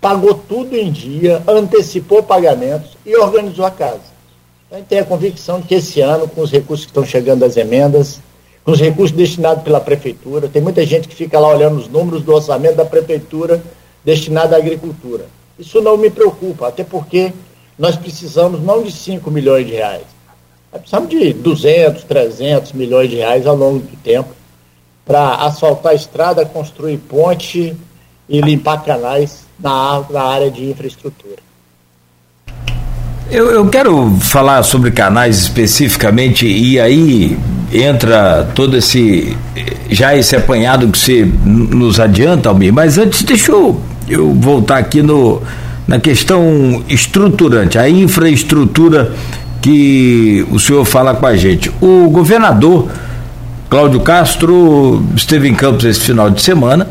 pagou 0.00 0.34
tudo 0.34 0.76
em 0.76 0.90
dia, 0.90 1.42
antecipou 1.46 2.22
pagamentos 2.22 2.96
e 3.04 3.16
organizou 3.16 3.64
a 3.64 3.70
casa. 3.70 4.12
A 4.70 4.76
gente 4.76 4.86
tem 4.86 5.00
a 5.00 5.04
convicção 5.04 5.60
de 5.60 5.66
que 5.66 5.74
esse 5.74 6.00
ano, 6.00 6.28
com 6.28 6.40
os 6.40 6.50
recursos 6.50 6.86
que 6.86 6.90
estão 6.90 7.04
chegando 7.04 7.40
das 7.40 7.56
emendas, 7.56 8.20
com 8.64 8.70
os 8.70 8.80
recursos 8.80 9.16
destinados 9.16 9.62
pela 9.64 9.80
prefeitura, 9.80 10.48
tem 10.48 10.62
muita 10.62 10.86
gente 10.86 11.08
que 11.08 11.14
fica 11.14 11.38
lá 11.38 11.48
olhando 11.48 11.76
os 11.76 11.88
números 11.88 12.22
do 12.22 12.32
orçamento 12.32 12.76
da 12.76 12.84
prefeitura 12.84 13.62
destinado 14.04 14.54
à 14.54 14.58
agricultura. 14.58 15.26
Isso 15.58 15.80
não 15.80 15.96
me 15.96 16.08
preocupa, 16.08 16.68
até 16.68 16.82
porque 16.82 17.32
nós 17.82 17.96
precisamos 17.96 18.62
não 18.62 18.84
de 18.84 18.92
5 18.92 19.28
milhões 19.28 19.66
de 19.66 19.72
reais, 19.72 20.04
nós 20.70 20.82
precisamos 20.82 21.10
de 21.10 21.32
200, 21.32 22.04
300 22.04 22.72
milhões 22.74 23.10
de 23.10 23.16
reais 23.16 23.44
ao 23.44 23.56
longo 23.56 23.80
do 23.80 23.96
tempo 23.96 24.28
para 25.04 25.34
asfaltar 25.34 25.90
a 25.90 25.94
estrada, 25.96 26.46
construir 26.46 26.96
ponte 26.98 27.76
e 28.28 28.40
limpar 28.40 28.84
canais 28.84 29.46
na, 29.58 30.00
na 30.08 30.22
área 30.22 30.48
de 30.48 30.70
infraestrutura. 30.70 31.38
Eu, 33.28 33.50
eu, 33.50 33.68
quero 33.68 34.16
falar 34.20 34.62
sobre 34.62 34.92
canais 34.92 35.38
especificamente 35.38 36.46
e 36.46 36.78
aí 36.78 37.36
entra 37.72 38.48
todo 38.54 38.76
esse 38.76 39.36
já 39.90 40.16
esse 40.16 40.36
apanhado 40.36 40.88
que 40.88 40.98
você 40.98 41.24
nos 41.44 41.98
adianta, 41.98 42.48
Almir. 42.48 42.72
Mas 42.72 42.96
antes 42.96 43.24
deixa 43.24 43.50
eu, 43.50 43.80
eu 44.08 44.32
voltar 44.34 44.78
aqui 44.78 45.02
no 45.02 45.42
na 45.86 45.98
questão 45.98 46.82
estruturante, 46.88 47.78
a 47.78 47.88
infraestrutura 47.88 49.12
que 49.60 50.44
o 50.50 50.58
senhor 50.58 50.84
fala 50.84 51.14
com 51.14 51.26
a 51.26 51.36
gente. 51.36 51.70
O 51.80 52.08
governador 52.10 52.88
Cláudio 53.70 54.00
Castro 54.00 55.02
esteve 55.16 55.48
em 55.48 55.54
Campos 55.54 55.84
esse 55.84 56.00
final 56.00 56.28
de 56.30 56.42
semana, 56.42 56.88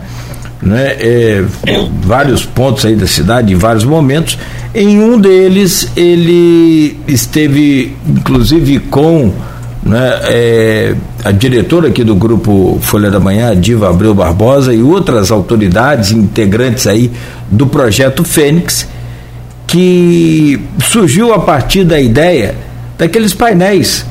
né, 0.62 0.96
é, 1.00 1.44
vários 2.04 2.46
pontos 2.46 2.86
aí 2.86 2.96
da 2.96 3.08
cidade, 3.08 3.54
em 3.54 3.56
vários 3.56 3.84
momentos. 3.84 4.38
Em 4.74 5.00
um 5.00 5.20
deles, 5.20 5.92
ele 5.98 6.98
esteve, 7.08 7.96
inclusive, 8.08 8.80
com 8.80 9.34
né, 9.84 10.20
é, 10.26 10.96
a 11.24 11.32
diretora 11.32 11.88
aqui 11.88 12.04
do 12.04 12.16
grupo 12.16 12.78
Folha 12.82 13.10
da 13.10 13.20
Manhã, 13.20 13.60
Diva 13.60 13.90
Abreu 13.90 14.14
Barbosa, 14.14 14.74
e 14.74 14.82
outras 14.82 15.32
autoridades 15.32 16.12
integrantes 16.12 16.86
aí 16.88 17.12
do 17.50 17.66
projeto 17.66 18.24
Fênix, 18.24 18.88
que 19.66 20.62
surgiu 20.84 21.34
a 21.34 21.40
partir 21.40 21.84
da 21.84 22.00
ideia 22.00 22.56
daqueles 22.98 23.34
painéis 23.34 24.06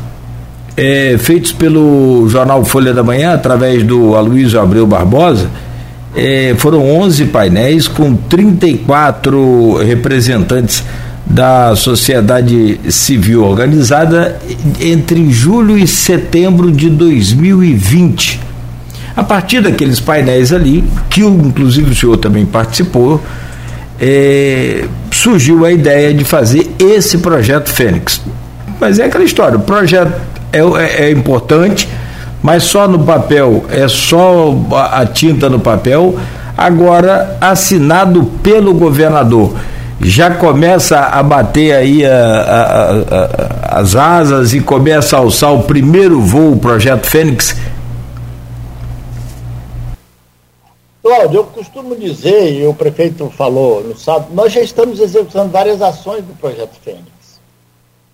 é, 0.76 1.16
feitos 1.18 1.52
pelo 1.52 2.26
jornal 2.28 2.64
Folha 2.64 2.92
da 2.92 3.02
Manhã, 3.02 3.34
através 3.34 3.82
do 3.82 4.16
Aloysio 4.16 4.60
Abreu 4.60 4.86
Barbosa. 4.86 5.48
É, 6.16 6.54
foram 6.58 6.90
11 6.90 7.26
painéis 7.26 7.86
com 7.86 8.16
34 8.16 9.76
representantes 9.76 10.82
da 11.26 11.76
sociedade 11.76 12.80
civil 12.90 13.44
organizada 13.44 14.38
entre 14.80 15.30
julho 15.30 15.78
e 15.78 15.86
setembro 15.86 16.72
de 16.72 16.90
2020. 16.90 18.40
A 19.16 19.22
partir 19.22 19.60
daqueles 19.60 20.00
painéis 20.00 20.52
ali, 20.52 20.84
que 21.08 21.20
inclusive 21.20 21.90
o 21.90 21.94
senhor 21.94 22.16
também 22.16 22.46
participou, 22.46 23.20
é, 24.00 24.84
surgiu 25.10 25.64
a 25.64 25.72
ideia 25.72 26.14
de 26.14 26.24
fazer 26.24 26.70
esse 26.78 27.18
projeto 27.18 27.70
Fênix. 27.70 28.20
Mas 28.80 28.98
é 28.98 29.04
aquela 29.04 29.24
história, 29.24 29.58
o 29.58 29.60
projeto 29.60 30.12
é, 30.52 30.58
é, 30.58 31.04
é 31.06 31.10
importante, 31.10 31.88
mas 32.42 32.62
só 32.62 32.88
no 32.88 33.00
papel, 33.00 33.64
é 33.70 33.86
só 33.86 34.56
a, 34.72 35.04
tinta 35.04 35.50
no 35.50 35.60
papel, 35.60 36.18
agora 36.56 37.36
assinado 37.40 38.24
pelo 38.42 38.72
governador 38.72 39.54
já 40.00 40.34
começa 40.34 40.98
a 40.98 41.22
bater 41.22 41.74
aí 41.74 42.04
a, 42.04 42.16
a, 42.16 42.90
a, 42.90 43.80
as 43.80 43.94
asas 43.94 44.54
e 44.54 44.60
começa 44.60 45.16
a 45.16 45.20
alçar 45.20 45.52
o 45.52 45.62
primeiro 45.62 46.20
voo, 46.20 46.52
o 46.52 46.58
projeto 46.58 47.06
Fênix? 47.06 47.54
Cláudio, 51.02 51.40
eu 51.40 51.44
costumo 51.44 51.96
dizer, 51.96 52.60
e 52.60 52.66
o 52.66 52.72
prefeito 52.72 53.28
falou 53.30 53.82
no 53.82 53.98
sábado, 53.98 54.28
nós 54.32 54.52
já 54.52 54.60
estamos 54.60 55.00
executando 55.00 55.50
várias 55.50 55.82
ações 55.82 56.24
do 56.24 56.34
projeto 56.34 56.76
Fênix. 56.82 57.40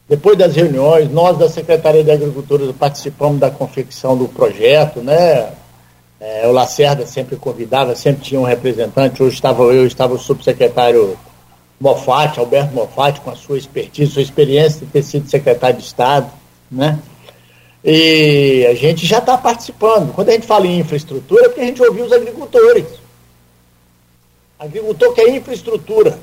Depois 0.08 0.38
das 0.38 0.54
reuniões, 0.54 1.10
nós 1.10 1.36
da 1.36 1.48
Secretaria 1.48 2.04
de 2.04 2.10
Agricultura 2.12 2.72
participamos 2.72 3.40
da 3.40 3.50
confecção 3.50 4.16
do 4.16 4.28
projeto, 4.28 5.00
né? 5.00 5.50
É, 6.20 6.46
o 6.46 6.52
Lacerda 6.52 7.04
sempre 7.06 7.36
convidava, 7.36 7.94
sempre 7.94 8.22
tinha 8.22 8.40
um 8.40 8.44
representante, 8.44 9.22
hoje 9.22 9.34
estava 9.34 9.62
eu, 9.64 9.86
estava 9.86 10.14
o 10.14 10.18
subsecretário 10.18 11.18
Mofate, 11.80 12.38
Alberto 12.38 12.74
Mofate, 12.74 13.20
com 13.20 13.30
a 13.30 13.36
sua 13.36 13.58
expertise, 13.58 14.12
sua 14.12 14.22
experiência 14.22 14.86
de 14.86 14.92
ter 14.92 15.02
sido 15.02 15.28
secretário 15.28 15.78
de 15.78 15.84
Estado, 15.84 16.30
né? 16.70 16.98
E 17.84 18.66
a 18.68 18.74
gente 18.74 19.06
já 19.06 19.18
está 19.18 19.38
participando. 19.38 20.12
Quando 20.12 20.30
a 20.30 20.32
gente 20.32 20.46
fala 20.46 20.66
em 20.66 20.80
infraestrutura, 20.80 21.44
é 21.44 21.48
porque 21.48 21.60
a 21.60 21.66
gente 21.66 21.82
ouviu 21.82 22.04
os 22.04 22.12
agricultores. 22.12 22.86
Agricultor 24.58 25.12
quer 25.14 25.28
infraestrutura 25.28 26.18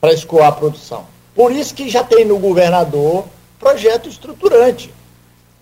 para 0.00 0.12
escoar 0.12 0.48
a 0.48 0.52
produção. 0.52 1.04
Por 1.34 1.52
isso 1.52 1.74
que 1.74 1.88
já 1.88 2.04
tem 2.04 2.24
no 2.24 2.38
governador 2.38 3.24
projeto 3.58 4.08
estruturante. 4.08 4.92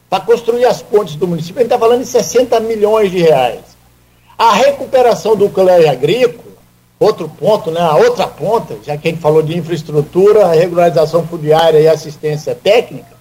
para 0.09 0.25
construir 0.25 0.65
as 0.65 0.83
pontes 0.83 1.15
do 1.15 1.29
município, 1.29 1.61
a 1.61 1.63
gente 1.63 1.73
está 1.73 1.79
falando 1.79 2.03
em 2.03 2.05
60 2.05 2.59
milhões 2.61 3.13
de 3.13 3.19
reais. 3.19 3.61
A 4.37 4.53
recuperação 4.55 5.37
do 5.37 5.49
colégio 5.49 5.89
agrícola, 5.89 6.50
outro 7.01 7.29
ponto, 7.29 7.71
né, 7.71 7.81
a 7.81 7.97
outra 7.97 8.27
ponta, 8.29 8.77
já 8.85 8.97
que 8.97 9.09
a 9.09 9.11
gente 9.11 9.23
falou 9.23 9.43
de 9.43 9.57
infraestrutura, 9.57 10.47
regularização 10.49 11.27
fundiária 11.27 11.81
e 11.81 11.89
assistência 11.89 12.55
técnica, 12.55 13.19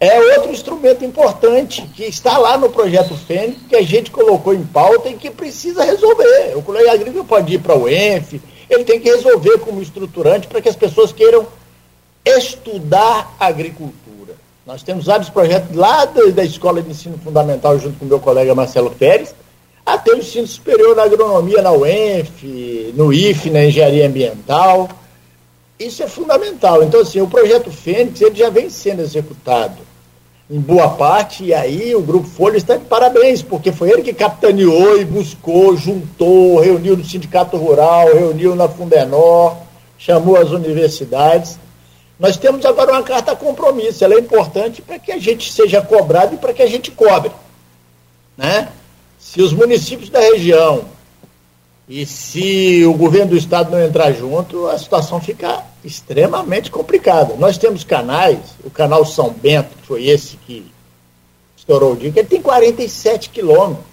é 0.00 0.18
outro 0.36 0.50
instrumento 0.50 1.04
importante 1.04 1.82
que 1.94 2.04
está 2.04 2.36
lá 2.38 2.58
no 2.58 2.70
projeto 2.70 3.14
Fênix, 3.14 3.60
que 3.68 3.76
a 3.76 3.82
gente 3.82 4.10
colocou 4.10 4.52
em 4.52 4.64
pauta 4.64 5.10
e 5.10 5.14
que 5.14 5.30
precisa 5.30 5.84
resolver. 5.84 6.54
O 6.56 6.62
colégio 6.62 6.90
agrícola 6.90 7.22
pode 7.22 7.54
ir 7.54 7.58
para 7.58 7.78
o 7.78 7.88
ENF, 7.88 8.40
ele 8.68 8.84
tem 8.84 8.98
que 8.98 9.10
resolver 9.10 9.58
como 9.58 9.80
estruturante 9.82 10.48
para 10.48 10.60
que 10.60 10.68
as 10.68 10.76
pessoas 10.76 11.12
queiram 11.12 11.46
estudar 12.24 13.36
agricultura. 13.38 14.34
Nós 14.66 14.82
temos 14.82 15.04
vários 15.06 15.28
projetos 15.28 15.76
lá 15.76 16.06
da 16.06 16.44
Escola 16.44 16.82
de 16.82 16.90
Ensino 16.90 17.18
Fundamental, 17.18 17.78
junto 17.78 17.98
com 17.98 18.04
meu 18.04 18.20
colega 18.20 18.54
Marcelo 18.54 18.90
Pérez, 18.90 19.34
até 19.84 20.12
o 20.12 20.18
ensino 20.18 20.46
superior 20.46 20.94
na 20.94 21.02
agronomia 21.04 21.62
na 21.62 21.72
UENF, 21.72 22.92
no 22.94 23.12
IF, 23.12 23.50
na 23.50 23.64
engenharia 23.64 24.06
ambiental. 24.06 24.88
Isso 25.78 26.02
é 26.02 26.06
fundamental. 26.06 26.82
Então, 26.82 27.00
assim, 27.00 27.20
o 27.20 27.26
projeto 27.26 27.70
Fênix 27.70 28.20
ele 28.20 28.36
já 28.36 28.50
vem 28.50 28.68
sendo 28.68 29.00
executado 29.02 29.90
em 30.50 30.58
boa 30.58 30.90
parte, 30.90 31.44
e 31.44 31.54
aí 31.54 31.94
o 31.94 32.02
Grupo 32.02 32.26
Folha 32.26 32.56
está 32.56 32.76
de 32.76 32.84
parabéns, 32.84 33.40
porque 33.40 33.70
foi 33.70 33.90
ele 33.90 34.02
que 34.02 34.12
capitaneou 34.12 35.00
e 35.00 35.04
buscou, 35.04 35.76
juntou, 35.76 36.58
reuniu 36.58 36.96
no 36.96 37.04
Sindicato 37.04 37.56
Rural, 37.56 38.12
reuniu 38.12 38.56
na 38.56 38.68
Fundenor, 38.68 39.56
chamou 39.96 40.36
as 40.36 40.50
universidades. 40.50 41.56
Nós 42.18 42.36
temos 42.36 42.66
agora 42.66 42.90
uma 42.90 43.02
carta 43.02 43.36
compromisso, 43.36 44.04
ela 44.04 44.14
é 44.14 44.18
importante 44.18 44.82
para 44.82 44.98
que 44.98 45.12
a 45.12 45.18
gente 45.18 45.52
seja 45.52 45.80
cobrado 45.80 46.34
e 46.34 46.38
para 46.38 46.52
que 46.52 46.62
a 46.62 46.66
gente 46.66 46.90
cobre. 46.90 47.30
Né? 48.36 48.68
Se 49.20 49.42
os 49.42 49.52
municípios 49.52 50.08
da 50.08 50.18
região 50.18 50.86
e 51.86 52.06
se 52.06 52.84
o 52.86 52.94
governo 52.94 53.32
do 53.32 53.36
estado 53.36 53.70
não 53.70 53.84
entrar 53.84 54.12
junto, 54.12 54.66
a 54.66 54.78
situação 54.78 55.20
fica 55.20 55.62
extremamente 55.84 56.70
complicada. 56.70 57.34
Nós 57.36 57.58
temos 57.58 57.84
canais, 57.84 58.38
o 58.64 58.70
canal 58.70 59.04
São 59.04 59.30
Bento, 59.30 59.76
que 59.76 59.86
foi 59.86 60.06
esse 60.06 60.36
que 60.38 60.64
estourou 61.56 61.92
o 61.92 61.96
dia, 61.96 62.10
que 62.10 62.18
ele 62.18 62.28
tem 62.28 62.40
47 62.40 63.28
quilômetros. 63.28 63.84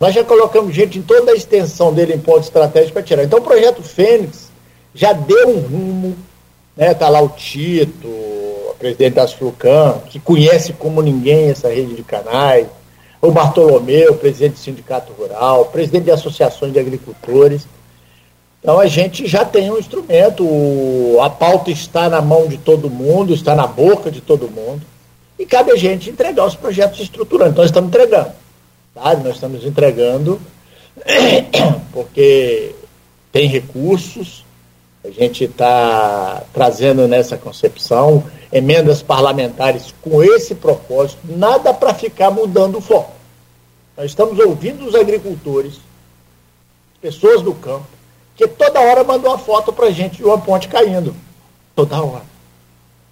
Nós 0.00 0.14
já 0.14 0.24
colocamos 0.24 0.74
gente 0.74 0.98
em 0.98 1.02
toda 1.02 1.30
a 1.30 1.36
extensão 1.36 1.94
dele 1.94 2.14
em 2.14 2.20
ponto 2.20 2.40
estratégico 2.40 2.94
para 2.94 3.02
tirar. 3.02 3.22
Então 3.22 3.38
o 3.38 3.42
projeto 3.42 3.82
Fênix 3.82 4.50
já 4.94 5.12
deu 5.12 5.48
um 5.48 5.60
rumo, 5.60 6.16
né? 6.76 6.90
Está 6.90 7.08
lá 7.08 7.20
o 7.20 7.28
Tito, 7.28 8.08
o 8.08 8.74
presidente 8.78 9.14
da 9.14 9.28
Flucan, 9.28 10.00
que 10.08 10.18
conhece 10.18 10.72
como 10.72 11.02
ninguém 11.02 11.50
essa 11.50 11.68
rede 11.68 11.94
de 11.94 12.02
canais 12.02 12.66
o 13.20 13.30
Bartolomeu, 13.30 14.14
presidente 14.14 14.54
do 14.54 14.58
Sindicato 14.58 15.12
Rural, 15.12 15.66
presidente 15.66 16.04
de 16.04 16.10
associações 16.10 16.72
de 16.72 16.78
agricultores. 16.78 17.66
Então 18.60 18.78
a 18.78 18.86
gente 18.86 19.26
já 19.26 19.44
tem 19.44 19.70
um 19.70 19.78
instrumento, 19.78 20.44
a 21.22 21.28
pauta 21.28 21.70
está 21.70 22.08
na 22.08 22.20
mão 22.20 22.46
de 22.46 22.58
todo 22.58 22.90
mundo, 22.90 23.34
está 23.34 23.54
na 23.54 23.66
boca 23.66 24.10
de 24.10 24.20
todo 24.20 24.50
mundo, 24.50 24.82
e 25.38 25.46
cabe 25.46 25.72
a 25.72 25.76
gente 25.76 26.10
entregar 26.10 26.46
os 26.46 26.54
projetos 26.54 27.00
estruturantes. 27.00 27.56
Nós 27.56 27.66
estamos 27.66 27.88
entregando, 27.88 28.32
sabe? 28.94 29.24
Nós 29.24 29.34
estamos 29.34 29.64
entregando 29.64 30.40
porque 31.92 32.74
tem 33.32 33.48
recursos, 33.48 34.44
a 35.04 35.10
gente 35.10 35.44
está 35.44 36.42
trazendo 36.52 37.08
nessa 37.08 37.36
concepção 37.36 38.24
emendas 38.52 39.02
parlamentares 39.02 39.94
com 40.02 40.22
esse 40.22 40.54
propósito, 40.54 41.20
nada 41.24 41.72
para 41.72 41.94
ficar 41.94 42.30
mudando 42.30 42.78
o 42.78 42.80
foco. 42.80 43.12
Nós 43.96 44.06
estamos 44.06 44.38
ouvindo 44.38 44.84
os 44.84 44.94
agricultores, 44.94 45.74
pessoas 47.00 47.42
do 47.42 47.54
campo, 47.54 47.86
que 48.36 48.46
toda 48.46 48.80
hora 48.80 49.04
mandam 49.04 49.30
uma 49.30 49.38
foto 49.38 49.72
para 49.72 49.86
a 49.86 49.90
gente 49.90 50.16
de 50.16 50.24
uma 50.24 50.38
ponte 50.38 50.68
caindo. 50.68 51.14
Toda 51.74 52.02
hora. 52.02 52.24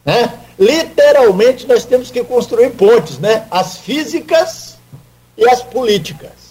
Né? 0.05 0.41
Literalmente 0.59 1.67
nós 1.67 1.85
temos 1.85 2.11
que 2.11 2.23
construir 2.25 2.71
pontes, 2.71 3.19
né? 3.19 3.47
as 3.51 3.79
físicas 3.79 4.77
e 5.37 5.49
as 5.49 5.63
políticas. 5.63 6.48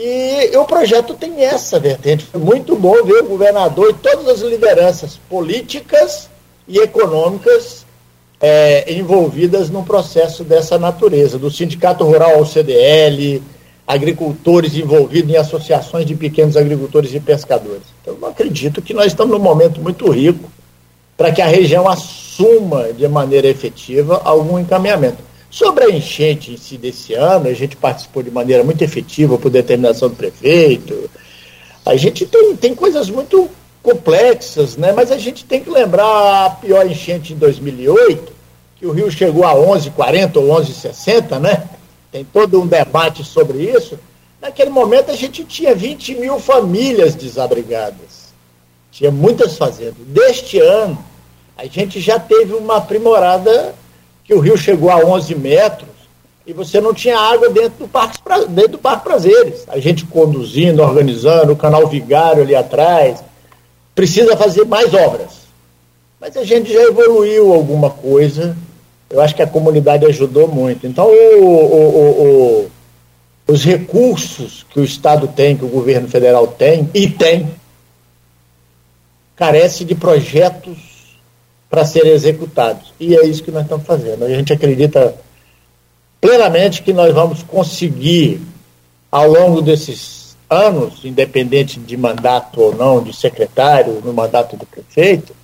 E 0.00 0.56
o 0.56 0.64
projeto 0.64 1.14
tem 1.14 1.42
essa 1.44 1.80
vertente. 1.80 2.24
Foi 2.24 2.40
muito 2.40 2.76
bom 2.76 3.02
ver 3.02 3.24
o 3.24 3.30
governador 3.30 3.90
e 3.90 3.94
todas 3.94 4.28
as 4.28 4.40
lideranças 4.40 5.18
políticas 5.28 6.30
e 6.68 6.78
econômicas 6.78 7.84
é, 8.40 8.92
envolvidas 8.92 9.68
num 9.68 9.82
processo 9.82 10.44
dessa 10.44 10.78
natureza, 10.78 11.36
do 11.36 11.50
Sindicato 11.50 12.04
Rural 12.04 12.36
ao 12.36 12.46
CDL, 12.46 13.42
agricultores 13.84 14.76
envolvidos 14.76 15.32
em 15.32 15.36
associações 15.36 16.06
de 16.06 16.14
pequenos 16.14 16.56
agricultores 16.56 17.12
e 17.12 17.18
pescadores. 17.18 17.82
Então, 18.00 18.16
eu 18.20 18.28
acredito 18.28 18.80
que 18.80 18.94
nós 18.94 19.06
estamos 19.06 19.36
num 19.36 19.42
momento 19.42 19.80
muito 19.80 20.08
rico 20.10 20.48
para 21.16 21.32
que 21.32 21.42
a 21.42 21.46
região 21.46 21.88
assuma 21.88 22.92
de 22.92 23.08
maneira 23.08 23.48
efetiva 23.48 24.20
algum 24.24 24.60
encaminhamento. 24.60 25.27
Sobre 25.50 25.84
a 25.84 25.90
enchente 25.90 26.52
em 26.52 26.56
si 26.56 26.76
desse 26.76 27.14
ano, 27.14 27.48
a 27.48 27.54
gente 27.54 27.74
participou 27.76 28.22
de 28.22 28.30
maneira 28.30 28.62
muito 28.62 28.82
efetiva 28.82 29.38
por 29.38 29.50
determinação 29.50 30.08
do 30.08 30.16
prefeito. 30.16 31.08
A 31.86 31.96
gente 31.96 32.26
tem, 32.26 32.54
tem 32.54 32.74
coisas 32.74 33.08
muito 33.08 33.48
complexas, 33.82 34.76
né? 34.76 34.92
mas 34.92 35.10
a 35.10 35.16
gente 35.16 35.44
tem 35.44 35.62
que 35.62 35.70
lembrar 35.70 36.46
a 36.46 36.50
pior 36.50 36.86
enchente 36.86 37.32
em 37.32 37.36
2008, 37.36 38.32
que 38.76 38.86
o 38.86 38.92
rio 38.92 39.10
chegou 39.10 39.44
a 39.44 39.54
11,40 39.54 40.36
ou 40.36 40.48
11,60, 40.60 41.38
né? 41.40 41.68
Tem 42.12 42.24
todo 42.24 42.60
um 42.60 42.66
debate 42.66 43.24
sobre 43.24 43.58
isso. 43.58 43.98
Naquele 44.40 44.70
momento 44.70 45.10
a 45.10 45.16
gente 45.16 45.44
tinha 45.44 45.74
20 45.74 46.14
mil 46.16 46.38
famílias 46.38 47.14
desabrigadas. 47.14 48.28
Tinha 48.90 49.10
muitas 49.10 49.56
fazendas. 49.56 50.06
Deste 50.06 50.58
ano, 50.58 51.02
a 51.56 51.66
gente 51.66 52.00
já 52.00 52.18
teve 52.18 52.54
uma 52.54 52.76
aprimorada 52.76 53.74
que 54.28 54.34
o 54.34 54.40
rio 54.40 54.58
chegou 54.58 54.90
a 54.90 54.98
11 54.98 55.34
metros 55.36 55.88
e 56.46 56.52
você 56.52 56.82
não 56.82 56.92
tinha 56.92 57.18
água 57.18 57.48
dentro 57.48 57.78
do 57.78 57.88
Parque, 57.88 58.18
dentro 58.50 58.72
do 58.72 58.78
Parque 58.78 59.04
Prazeres. 59.04 59.64
A 59.68 59.78
gente 59.78 60.04
conduzindo, 60.04 60.82
organizando, 60.82 61.52
o 61.52 61.56
canal 61.56 61.88
Vigário 61.88 62.42
ali 62.42 62.54
atrás, 62.54 63.24
precisa 63.94 64.36
fazer 64.36 64.66
mais 64.66 64.92
obras. 64.92 65.48
Mas 66.20 66.36
a 66.36 66.44
gente 66.44 66.70
já 66.70 66.82
evoluiu 66.82 67.54
alguma 67.54 67.88
coisa. 67.88 68.54
Eu 69.08 69.22
acho 69.22 69.34
que 69.34 69.42
a 69.42 69.46
comunidade 69.46 70.04
ajudou 70.04 70.46
muito. 70.46 70.86
Então, 70.86 71.06
o, 71.06 71.44
o, 71.44 72.66
o, 72.66 72.70
os 73.46 73.64
recursos 73.64 74.66
que 74.68 74.78
o 74.78 74.84
Estado 74.84 75.26
tem, 75.26 75.56
que 75.56 75.64
o 75.64 75.68
governo 75.68 76.06
federal 76.06 76.46
tem, 76.46 76.90
e 76.92 77.08
tem, 77.08 77.50
carece 79.34 79.86
de 79.86 79.94
projetos 79.94 80.87
para 81.68 81.84
serem 81.84 82.12
executados. 82.12 82.92
E 82.98 83.14
é 83.16 83.26
isso 83.26 83.42
que 83.42 83.50
nós 83.50 83.62
estamos 83.62 83.86
fazendo. 83.86 84.24
A 84.24 84.28
gente 84.28 84.52
acredita 84.52 85.14
plenamente 86.20 86.82
que 86.82 86.92
nós 86.92 87.14
vamos 87.14 87.42
conseguir, 87.42 88.40
ao 89.10 89.28
longo 89.28 89.60
desses 89.60 90.36
anos, 90.48 91.04
independente 91.04 91.78
de 91.78 91.96
mandato 91.96 92.60
ou 92.60 92.74
não, 92.74 93.02
de 93.02 93.14
secretário, 93.14 94.00
no 94.04 94.12
mandato 94.12 94.56
do 94.56 94.64
prefeito, 94.66 95.36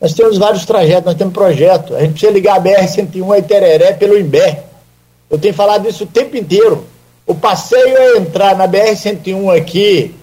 nós 0.00 0.14
temos 0.14 0.38
vários 0.38 0.64
trajetos, 0.64 1.04
nós 1.04 1.14
temos 1.14 1.32
projeto. 1.32 1.94
A 1.94 2.00
gente 2.00 2.12
precisa 2.12 2.32
ligar 2.32 2.56
a 2.56 2.60
BR-101 2.60 3.34
a 3.34 3.38
Itereré 3.38 3.92
pelo 3.92 4.18
Imbé. 4.18 4.64
Eu 5.30 5.38
tenho 5.38 5.54
falado 5.54 5.88
isso 5.88 6.04
o 6.04 6.08
tempo 6.08 6.36
inteiro. 6.36 6.84
O 7.26 7.34
passeio 7.34 7.96
é 7.96 8.16
entrar 8.18 8.56
na 8.56 8.66
BR-101 8.66 9.56
aqui, 9.56 10.14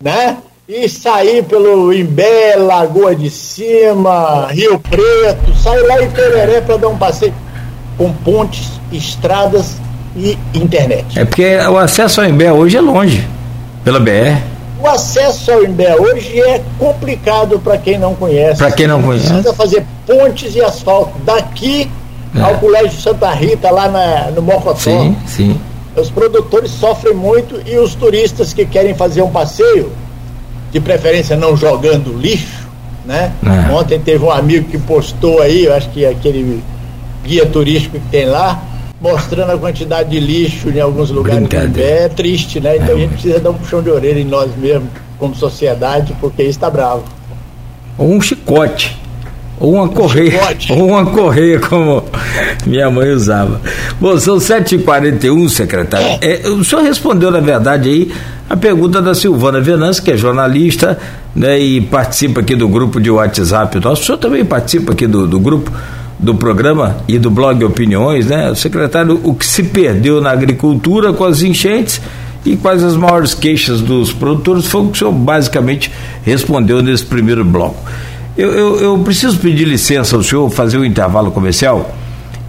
né? 0.00 0.36
E 0.66 0.88
sair 0.88 1.44
pelo 1.44 1.92
Imbé, 1.92 2.56
Lagoa 2.56 3.14
de 3.14 3.28
Cima, 3.28 4.46
Rio 4.50 4.78
Preto, 4.78 5.54
sair 5.62 5.82
lá 5.82 6.02
em 6.02 6.10
Tereré 6.10 6.62
para 6.62 6.78
dar 6.78 6.88
um 6.88 6.96
passeio 6.96 7.34
com 7.98 8.10
pontes, 8.10 8.80
estradas 8.90 9.76
e 10.16 10.38
internet. 10.54 11.18
É 11.18 11.26
porque 11.26 11.54
o 11.58 11.76
acesso 11.76 12.22
ao 12.22 12.26
Imbé 12.26 12.50
hoje 12.50 12.78
é 12.78 12.80
longe, 12.80 13.28
pela 13.84 14.00
BR. 14.00 14.40
O 14.80 14.88
acesso 14.88 15.52
ao 15.52 15.64
Imbé 15.64 15.94
hoje 16.00 16.40
é 16.40 16.62
complicado 16.78 17.58
para 17.58 17.76
quem 17.76 17.98
não 17.98 18.14
conhece. 18.14 18.56
Para 18.56 18.72
quem 18.72 18.86
não 18.86 19.02
conhece. 19.02 19.26
Precisa 19.26 19.52
fazer 19.52 19.84
pontes 20.06 20.56
e 20.56 20.62
asfalto 20.62 21.12
daqui 21.26 21.90
é. 22.34 22.40
ao 22.40 22.54
Colégio 22.54 22.98
Santa 22.98 23.30
Rita, 23.32 23.70
lá 23.70 23.90
na, 23.90 24.30
no 24.30 24.40
Mocotó. 24.40 24.76
Sim, 24.76 25.14
sim. 25.26 25.60
Os 25.94 26.08
produtores 26.08 26.70
sofrem 26.70 27.12
muito 27.12 27.60
e 27.66 27.76
os 27.76 27.94
turistas 27.94 28.54
que 28.54 28.64
querem 28.64 28.94
fazer 28.94 29.20
um 29.20 29.30
passeio, 29.30 29.92
de 30.74 30.80
preferência 30.80 31.36
não 31.36 31.56
jogando 31.56 32.12
lixo, 32.18 32.66
né? 33.06 33.32
É. 33.46 33.72
Ontem 33.72 34.00
teve 34.00 34.24
um 34.24 34.30
amigo 34.30 34.68
que 34.68 34.76
postou 34.76 35.40
aí, 35.40 35.66
eu 35.66 35.72
acho 35.72 35.88
que 35.90 36.04
aquele 36.04 36.60
guia 37.24 37.46
turístico 37.46 37.96
que 37.96 38.06
tem 38.08 38.26
lá, 38.26 38.60
mostrando 39.00 39.52
a 39.52 39.56
quantidade 39.56 40.10
de 40.10 40.18
lixo 40.18 40.70
em 40.70 40.80
alguns 40.80 41.10
lugares 41.10 41.48
é 41.76 42.08
triste, 42.08 42.58
né? 42.58 42.74
Então 42.74 42.88
é. 42.88 42.92
a 42.92 42.96
gente 42.96 43.12
precisa 43.12 43.38
dar 43.38 43.50
um 43.50 43.54
puxão 43.54 43.80
de 43.80 43.88
orelha 43.88 44.18
em 44.18 44.24
nós 44.24 44.50
mesmos, 44.56 44.88
como 45.16 45.32
sociedade, 45.36 46.12
porque 46.20 46.42
isso 46.42 46.50
está 46.50 46.68
bravo. 46.68 47.04
Ou 47.96 48.10
um 48.10 48.20
chicote. 48.20 49.00
Ou 49.58 49.74
uma 49.74 49.88
correia, 49.88 50.40
ou 50.70 50.88
uma 50.88 51.06
correia, 51.06 51.60
como 51.60 52.04
minha 52.66 52.90
mãe 52.90 53.10
usava. 53.10 53.60
Bom, 54.00 54.18
são 54.18 54.38
7h41, 54.38 55.48
secretário. 55.48 56.18
É, 56.20 56.48
o 56.48 56.64
senhor 56.64 56.82
respondeu, 56.82 57.30
na 57.30 57.40
verdade, 57.40 57.88
aí 57.88 58.12
a 58.48 58.56
pergunta 58.56 59.00
da 59.00 59.14
Silvana 59.14 59.60
Venâncio, 59.60 60.02
que 60.02 60.10
é 60.10 60.16
jornalista 60.16 60.98
né, 61.34 61.58
e 61.58 61.80
participa 61.80 62.40
aqui 62.40 62.54
do 62.54 62.68
grupo 62.68 63.00
de 63.00 63.10
WhatsApp 63.10 63.80
nosso. 63.80 64.02
O 64.02 64.04
senhor 64.04 64.18
também 64.18 64.44
participa 64.44 64.92
aqui 64.92 65.06
do, 65.06 65.26
do 65.26 65.40
grupo 65.40 65.72
do 66.18 66.34
programa 66.34 66.96
e 67.08 67.18
do 67.18 67.30
blog 67.30 67.64
Opiniões, 67.64 68.26
né? 68.26 68.50
O 68.50 68.56
secretário, 68.56 69.20
o 69.22 69.34
que 69.34 69.44
se 69.44 69.62
perdeu 69.62 70.20
na 70.20 70.30
agricultura 70.30 71.12
com 71.12 71.24
as 71.24 71.42
enchentes 71.42 72.00
e 72.44 72.56
quais 72.56 72.82
as 72.82 72.96
maiores 72.96 73.34
queixas 73.34 73.80
dos 73.80 74.12
produtores 74.12 74.66
foi 74.66 74.82
o 74.82 74.88
que 74.88 74.96
o 74.96 74.98
senhor 74.98 75.12
basicamente 75.12 75.90
respondeu 76.22 76.82
nesse 76.82 77.04
primeiro 77.04 77.44
bloco. 77.44 77.82
Eu, 78.36 78.52
eu, 78.52 78.80
eu 78.80 78.98
preciso 78.98 79.38
pedir 79.38 79.64
licença 79.64 80.16
ao 80.16 80.22
senhor 80.22 80.50
fazer 80.50 80.76
o 80.76 80.80
um 80.80 80.84
intervalo 80.84 81.30
comercial 81.30 81.94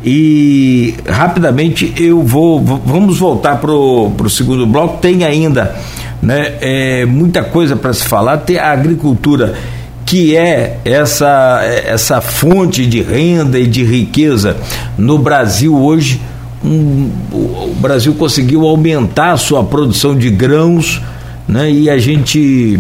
e 0.04 0.94
rapidamente 1.08 1.94
eu 1.98 2.22
vou 2.22 2.60
vamos 2.60 3.18
voltar 3.18 3.58
para 3.58 3.72
o 3.72 4.30
segundo 4.30 4.66
bloco. 4.66 5.00
Tem 5.00 5.24
ainda 5.24 5.76
né 6.22 6.54
é, 6.62 7.06
muita 7.06 7.44
coisa 7.44 7.76
para 7.76 7.94
se 7.94 8.04
falar. 8.04 8.38
Tem 8.38 8.58
a 8.58 8.72
agricultura 8.72 9.56
que 10.06 10.36
é 10.36 10.80
essa 10.86 11.62
essa 11.64 12.22
fonte 12.22 12.86
de 12.86 13.02
renda 13.02 13.60
e 13.60 13.68
de 13.68 13.84
riqueza 13.84 14.58
no 14.98 15.18
Brasil 15.18 15.76
hoje. 15.76 16.22
Um, 16.64 17.12
o 17.32 17.76
Brasil 17.80 18.14
conseguiu 18.16 18.66
aumentar 18.66 19.34
a 19.34 19.38
sua 19.38 19.64
produção 19.64 20.16
de 20.16 20.32
grãos 20.32 21.00
né 21.48 21.70
e 21.70 21.90
a 21.92 21.98
gente 22.00 22.80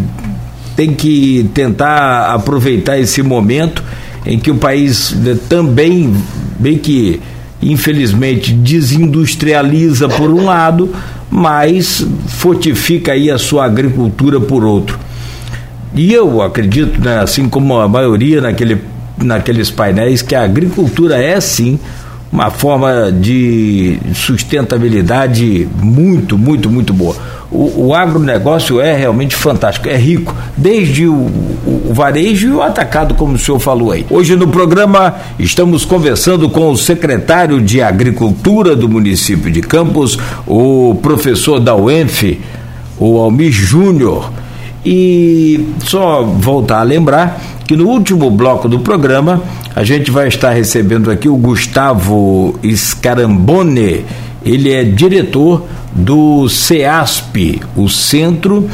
tem 0.75 0.93
que 0.93 1.49
tentar 1.53 2.33
aproveitar 2.33 2.99
esse 2.99 3.21
momento 3.21 3.83
em 4.25 4.39
que 4.39 4.51
o 4.51 4.55
país 4.55 5.11
né, 5.11 5.37
também, 5.47 6.13
bem 6.59 6.77
que 6.77 7.21
infelizmente 7.61 8.53
desindustrializa 8.53 10.09
por 10.09 10.29
um 10.29 10.45
lado, 10.45 10.93
mas 11.29 12.05
fortifica 12.27 13.13
aí 13.13 13.31
a 13.31 13.37
sua 13.37 13.65
agricultura 13.65 14.39
por 14.39 14.63
outro. 14.63 14.99
E 15.93 16.13
eu 16.13 16.41
acredito, 16.41 16.99
né, 16.99 17.19
assim 17.19 17.47
como 17.47 17.79
a 17.79 17.87
maioria 17.87 18.41
naquele, 18.41 18.81
naqueles 19.17 19.71
painéis, 19.71 20.21
que 20.21 20.35
a 20.35 20.43
agricultura 20.43 21.15
é 21.17 21.39
sim 21.39 21.79
uma 22.31 22.49
forma 22.49 23.11
de 23.11 23.97
sustentabilidade 24.13 25.67
muito, 25.81 26.37
muito, 26.37 26.69
muito 26.69 26.93
boa. 26.93 27.15
O, 27.55 27.87
o 27.87 27.95
agronegócio 27.95 28.81
é 28.81 28.93
realmente 28.93 29.33
fantástico, 29.33 29.87
é 29.87 29.95
rico, 29.95 30.35
desde 30.57 31.07
o, 31.07 31.13
o, 31.13 31.93
varejo 31.93 32.49
e 32.49 32.51
o 32.51 32.61
atacado, 32.61 33.15
como 33.15 33.35
o 33.35 33.39
senhor 33.39 33.59
falou 33.59 33.91
aí. 33.91 34.05
Hoje 34.09 34.35
no 34.35 34.49
programa 34.49 35.15
estamos 35.39 35.85
conversando 35.85 36.49
com 36.49 36.69
o 36.69 36.77
secretário 36.77 37.61
de 37.61 37.81
Agricultura 37.81 38.75
do 38.75 38.89
município 38.89 39.49
de 39.49 39.61
Campos, 39.61 40.19
o 40.45 40.95
professor 41.01 41.61
da 41.61 41.73
UENF, 41.73 42.41
o 42.99 43.17
Almir 43.19 43.53
Júnior. 43.53 44.33
E 44.85 45.65
só 45.79 46.23
voltar 46.23 46.79
a 46.79 46.83
lembrar 46.83 47.41
que 47.65 47.77
no 47.77 47.87
último 47.87 48.29
bloco 48.29 48.67
do 48.67 48.79
programa 48.79 49.41
a 49.73 49.83
gente 49.83 50.11
vai 50.11 50.27
estar 50.27 50.51
recebendo 50.51 51.09
aqui 51.09 51.29
o 51.29 51.37
Gustavo 51.37 52.59
Scarambone, 52.75 54.05
ele 54.45 54.71
é 54.71 54.83
diretor 54.83 55.65
do 55.91 56.47
CEASP, 56.47 57.61
o 57.75 57.89
Centro 57.89 58.69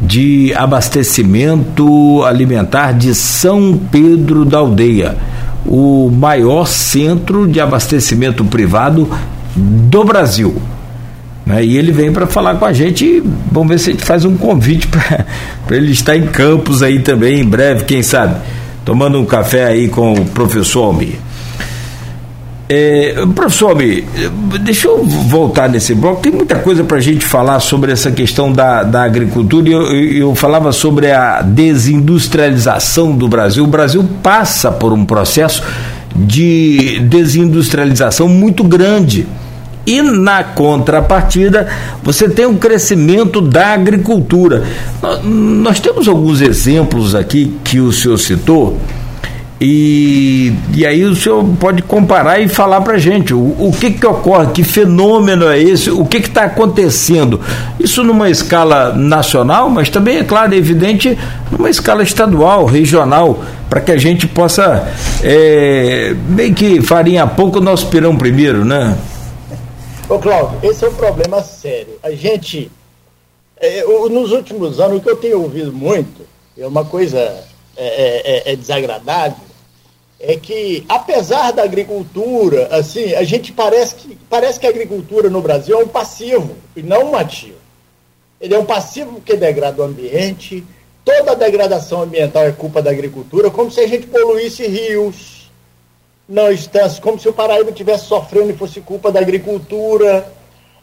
de 0.00 0.52
Abastecimento 0.54 2.24
Alimentar 2.24 2.92
de 2.92 3.14
São 3.14 3.78
Pedro 3.90 4.44
da 4.44 4.58
Aldeia, 4.58 5.16
o 5.64 6.10
maior 6.10 6.66
centro 6.66 7.46
de 7.46 7.60
abastecimento 7.60 8.44
privado 8.44 9.08
do 9.54 10.02
Brasil. 10.02 10.60
Né? 11.46 11.64
E 11.64 11.78
ele 11.78 11.92
vem 11.92 12.12
para 12.12 12.26
falar 12.26 12.56
com 12.56 12.64
a 12.64 12.72
gente. 12.72 13.22
Vamos 13.50 13.68
ver 13.68 13.78
se 13.78 13.90
a 13.90 13.92
gente 13.92 14.04
faz 14.04 14.24
um 14.24 14.36
convite 14.36 14.88
para 15.66 15.76
ele 15.76 15.92
estar 15.92 16.16
em 16.16 16.26
Campos 16.26 16.82
aí 16.82 16.98
também, 16.98 17.40
em 17.40 17.44
breve, 17.44 17.84
quem 17.84 18.02
sabe, 18.02 18.40
tomando 18.84 19.20
um 19.20 19.24
café 19.24 19.66
aí 19.66 19.86
com 19.88 20.14
o 20.14 20.24
professor 20.24 20.86
Almir. 20.86 21.16
É, 22.74 23.14
professor 23.34 23.72
Almir, 23.72 24.02
deixa 24.62 24.88
eu 24.88 25.04
voltar 25.04 25.68
nesse 25.68 25.94
bloco. 25.94 26.22
Tem 26.22 26.32
muita 26.32 26.56
coisa 26.56 26.82
para 26.82 26.96
a 26.96 27.00
gente 27.02 27.22
falar 27.22 27.60
sobre 27.60 27.92
essa 27.92 28.10
questão 28.10 28.50
da, 28.50 28.82
da 28.82 29.02
agricultura. 29.02 29.68
Eu, 29.68 29.82
eu 29.94 30.34
falava 30.34 30.72
sobre 30.72 31.10
a 31.10 31.42
desindustrialização 31.42 33.14
do 33.14 33.28
Brasil. 33.28 33.62
O 33.62 33.66
Brasil 33.66 34.02
passa 34.22 34.72
por 34.72 34.90
um 34.90 35.04
processo 35.04 35.62
de 36.16 36.98
desindustrialização 37.00 38.26
muito 38.26 38.64
grande. 38.64 39.26
E 39.86 40.00
na 40.00 40.42
contrapartida, 40.42 41.68
você 42.02 42.26
tem 42.26 42.46
um 42.46 42.56
crescimento 42.56 43.42
da 43.42 43.74
agricultura. 43.74 44.64
Nós 45.22 45.78
temos 45.78 46.08
alguns 46.08 46.40
exemplos 46.40 47.14
aqui 47.14 47.54
que 47.62 47.80
o 47.80 47.92
senhor 47.92 48.16
citou, 48.16 48.80
e, 49.64 50.52
e 50.74 50.84
aí 50.84 51.04
o 51.04 51.14
senhor 51.14 51.44
pode 51.60 51.82
comparar 51.82 52.40
e 52.40 52.48
falar 52.48 52.80
para 52.80 52.98
gente 52.98 53.32
o, 53.32 53.38
o 53.38 53.72
que, 53.72 53.92
que 53.92 54.04
ocorre, 54.04 54.50
que 54.50 54.64
fenômeno 54.64 55.48
é 55.48 55.56
esse, 55.56 55.88
o 55.88 56.04
que 56.04 56.16
está 56.16 56.46
acontecendo. 56.46 57.40
Isso 57.78 58.02
numa 58.02 58.28
escala 58.28 58.92
nacional, 58.92 59.70
mas 59.70 59.88
também, 59.88 60.18
é 60.18 60.24
claro, 60.24 60.52
é 60.52 60.56
evidente, 60.56 61.16
numa 61.48 61.70
escala 61.70 62.02
estadual, 62.02 62.64
regional, 62.64 63.38
para 63.70 63.80
que 63.80 63.92
a 63.92 63.96
gente 63.96 64.26
possa, 64.26 64.92
é, 65.22 66.12
meio 66.28 66.52
que 66.52 66.82
farinha 66.82 67.24
pouco, 67.28 67.60
nosso 67.60 67.86
pirão 67.86 68.16
primeiro, 68.16 68.64
né? 68.64 68.98
Ô, 70.08 70.18
Cláudio, 70.18 70.58
esse 70.64 70.84
é 70.84 70.88
um 70.88 70.94
problema 70.94 71.40
sério. 71.40 72.00
A 72.02 72.10
gente, 72.10 72.68
é, 73.60 73.84
nos 74.10 74.32
últimos 74.32 74.80
anos, 74.80 74.96
o 74.96 75.00
que 75.00 75.08
eu 75.08 75.16
tenho 75.16 75.40
ouvido 75.40 75.72
muito, 75.72 76.22
é 76.58 76.66
uma 76.66 76.84
coisa 76.84 77.16
é, 77.76 77.86
é, 77.86 78.50
é, 78.50 78.52
é 78.52 78.56
desagradável, 78.56 79.51
é 80.22 80.36
que, 80.36 80.86
apesar 80.88 81.52
da 81.52 81.64
agricultura, 81.64 82.68
assim, 82.70 83.12
a 83.14 83.24
gente 83.24 83.52
parece 83.52 83.96
que, 83.96 84.16
parece 84.30 84.60
que 84.60 84.66
a 84.66 84.70
agricultura 84.70 85.28
no 85.28 85.42
Brasil 85.42 85.80
é 85.80 85.82
um 85.82 85.88
passivo 85.88 86.56
e 86.76 86.82
não 86.82 87.10
um 87.10 87.16
ativo. 87.16 87.58
Ele 88.40 88.54
é 88.54 88.58
um 88.58 88.64
passivo 88.64 89.14
porque 89.14 89.36
degrada 89.36 89.82
o 89.82 89.84
ambiente, 89.84 90.64
toda 91.04 91.32
a 91.32 91.34
degradação 91.34 92.02
ambiental 92.02 92.44
é 92.44 92.52
culpa 92.52 92.80
da 92.80 92.92
agricultura, 92.92 93.50
como 93.50 93.72
se 93.72 93.80
a 93.80 93.88
gente 93.88 94.06
poluísse 94.06 94.64
rios, 94.64 95.50
não 96.28 96.52
estâncias, 96.52 97.00
como 97.00 97.18
se 97.18 97.28
o 97.28 97.32
Paraíba 97.32 97.70
estivesse 97.70 98.04
sofrendo 98.04 98.50
e 98.50 98.56
fosse 98.56 98.80
culpa 98.80 99.10
da 99.10 99.18
agricultura, 99.18 100.32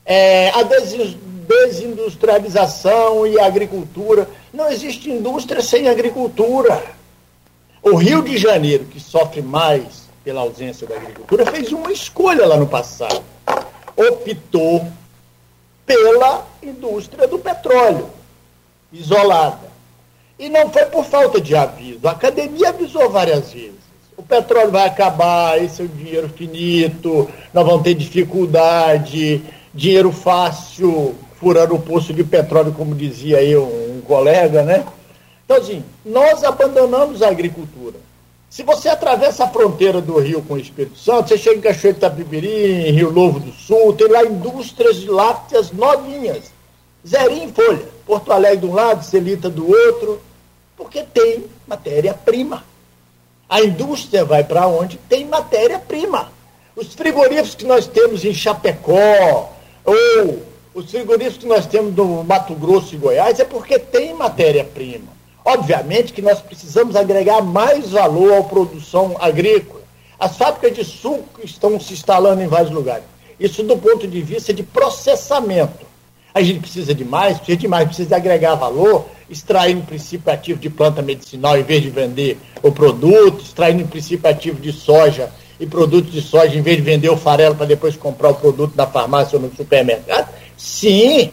é, 0.06 0.50
a 0.50 0.64
desindustrialização 0.64 3.26
e 3.26 3.40
a 3.40 3.46
agricultura. 3.46 4.28
Não 4.54 4.70
existe 4.70 5.10
indústria 5.10 5.62
sem 5.62 5.88
agricultura. 5.88 6.99
O 7.82 7.96
Rio 7.96 8.22
de 8.22 8.38
Janeiro, 8.38 8.86
que 8.86 9.00
sofre 9.00 9.42
mais 9.42 10.10
pela 10.24 10.42
ausência 10.42 10.86
da 10.86 10.96
agricultura, 10.96 11.46
fez 11.46 11.72
uma 11.72 11.92
escolha 11.92 12.46
lá 12.46 12.58
no 12.58 12.68
passado. 12.68 13.24
Optou 13.96 14.86
pela 15.86 16.46
indústria 16.62 17.28
do 17.28 17.40
petróleo, 17.40 18.10
isolada. 18.92 19.70
E 20.38 20.50
não 20.50 20.70
foi 20.70 20.86
por 20.86 21.04
falta 21.06 21.42
de 21.42 21.56
aviso. 21.56 22.08
A 22.08 22.12
academia 22.12 22.70
avisou 22.70 23.10
várias 23.10 23.52
vezes 23.52 23.80
o 24.20 24.24
petróleo 24.24 24.70
vai 24.70 24.86
acabar, 24.86 25.64
esse 25.64 25.82
é 25.82 25.86
o 25.86 25.88
dinheiro 25.88 26.28
finito, 26.28 27.30
nós 27.54 27.66
vamos 27.66 27.84
ter 27.84 27.94
dificuldade, 27.94 29.42
dinheiro 29.74 30.12
fácil, 30.12 31.16
furando 31.40 31.76
o 31.76 31.80
poço 31.80 32.14
de 32.14 32.22
petróleo, 32.26 32.74
como 32.74 32.94
dizia 32.94 33.38
aí 33.38 33.56
um, 33.56 34.02
colega, 34.06 34.64
né? 34.64 34.84
Então, 35.50 35.64
assim, 35.64 35.84
nós 36.06 36.44
abandonamos 36.44 37.24
a 37.24 37.28
agricultura. 37.28 37.96
Se 38.52 38.62
você 38.62 38.88
atravessa 38.88 39.46
a 39.46 39.48
fronteira 39.48 40.00
do 40.00 40.20
Rio 40.20 40.44
com 40.44 40.54
o 40.54 40.60
Espírito 40.60 41.00
Santo, 41.00 41.30
você 41.30 41.40
chega 41.40 41.58
em 41.58 41.62
Cachoeiro 41.62 41.98
de 41.98 42.06
Itapibiri, 42.06 42.88
em 42.88 42.92
Rio 42.92 43.12
Novo 43.12 43.40
do 43.40 43.52
Sul, 43.54 43.94
tem 43.94 44.08
lá 44.10 44.24
indústrias 44.24 45.04
lácteas 45.08 45.72
novinhas, 45.72 46.52
zerinho 47.04 47.46
em 47.46 47.52
folha. 47.52 47.84
Porto 48.06 48.32
Alegre 48.32 48.60
de 48.60 48.66
um 48.68 48.76
lado, 48.76 49.04
Celita 49.04 49.50
do 49.50 49.68
outro, 49.68 50.22
porque 50.78 51.02
tem 51.02 51.46
matéria-prima. 51.66 52.64
A 53.50 53.60
indústria 53.62 54.24
vai 54.24 54.44
para 54.44 54.68
onde 54.68 54.98
tem 55.10 55.26
matéria-prima. 55.26 56.32
Os 56.76 56.94
frigoríficos 56.94 57.56
que 57.56 57.66
nós 57.66 57.88
temos 57.88 58.24
em 58.24 58.36
Chapecó, 58.36 59.52
ou 59.84 60.44
os 60.76 60.92
frigoríficos 60.92 61.40
que 61.40 61.48
nós 61.48 61.66
temos 61.66 61.96
no 61.96 62.24
Mato 62.24 62.54
Grosso 62.54 62.94
e 62.94 63.00
Goiás, 63.00 63.40
é 63.40 63.46
porque 63.46 63.80
tem 63.80 64.14
matéria-prima. 64.14 65.18
Obviamente 65.44 66.14
que 66.14 66.22
nós 66.22 66.42
precisamos 66.42 66.96
agregar 66.96 67.42
mais 67.42 67.90
valor 67.92 68.38
à 68.38 68.44
produção 68.44 69.16
agrícola. 69.20 69.82
As 70.20 70.38
fábricas 70.38 70.76
de 70.76 70.84
suco 70.84 71.40
estão 71.44 71.80
se 71.80 71.94
instalando 71.94 72.42
em 72.42 72.48
vários 72.48 72.72
lugares. 72.72 73.06
Isso 73.40 73.64
do 73.64 73.78
ponto 73.78 74.08
de 74.08 74.22
vista 74.22 74.54
de 74.54 74.64
processamento. 74.64 75.88
A 76.34 76.42
gente 76.42 76.60
precisa 76.60 76.94
de 76.94 77.06
mais, 77.06 77.38
precisa 77.38 77.58
de 77.58 77.68
mais, 77.68 77.86
precisa 77.86 78.10
de 78.10 78.16
agregar 78.16 78.56
valor 78.56 79.06
extraindo 79.30 79.86
princípio 79.86 80.32
ativo 80.32 80.60
de 80.60 80.70
planta 80.70 81.02
medicinal 81.02 81.58
em 81.58 81.64
vez 81.64 81.82
de 81.82 81.90
vender 81.90 82.38
o 82.64 82.72
produto, 82.72 83.44
extraindo 83.44 83.88
princípio 83.88 84.30
ativo 84.30 84.60
de 84.60 84.72
soja 84.72 85.32
e 85.60 85.66
produtos 85.66 86.12
de 86.12 86.22
soja 86.22 86.58
em 86.58 86.62
vez 86.62 86.78
de 86.78 86.84
vender 86.84 87.10
o 87.10 87.18
farelo 87.18 87.56
para 87.56 87.66
depois 87.66 87.96
comprar 87.96 88.30
o 88.30 88.36
produto 88.36 88.74
na 88.76 88.88
farmácia 88.88 89.38
ou 89.38 89.44
no 89.44 89.56
supermercado? 89.56 90.30
Sim, 90.58 91.32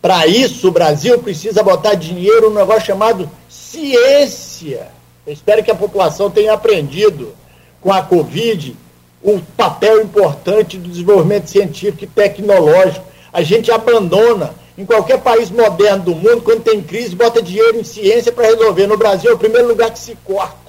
para 0.00 0.26
isso 0.26 0.68
o 0.68 0.72
Brasil 0.72 1.18
precisa 1.18 1.62
botar 1.62 1.94
dinheiro 1.94 2.50
no 2.50 2.58
negócio 2.60 2.86
chamado 2.86 3.30
ciência. 3.48 4.88
Eu 5.26 5.32
espero 5.32 5.62
que 5.62 5.70
a 5.70 5.74
população 5.74 6.30
tenha 6.30 6.52
aprendido 6.52 7.34
com 7.80 7.92
a 7.92 8.02
Covid 8.02 8.76
o 9.22 9.40
papel 9.56 10.00
importante 10.02 10.78
do 10.78 10.88
desenvolvimento 10.88 11.50
científico 11.50 12.04
e 12.04 12.06
tecnológico. 12.06 13.04
A 13.32 13.42
gente 13.42 13.70
abandona 13.70 14.54
em 14.76 14.86
qualquer 14.86 15.20
país 15.20 15.50
moderno 15.50 16.04
do 16.04 16.14
mundo, 16.14 16.42
quando 16.42 16.62
tem 16.62 16.80
crise, 16.80 17.16
bota 17.16 17.42
dinheiro 17.42 17.78
em 17.78 17.84
ciência 17.84 18.30
para 18.30 18.46
resolver. 18.46 18.86
No 18.86 18.96
Brasil 18.96 19.30
é 19.30 19.34
o 19.34 19.38
primeiro 19.38 19.66
lugar 19.66 19.90
que 19.90 19.98
se 19.98 20.16
corta. 20.24 20.68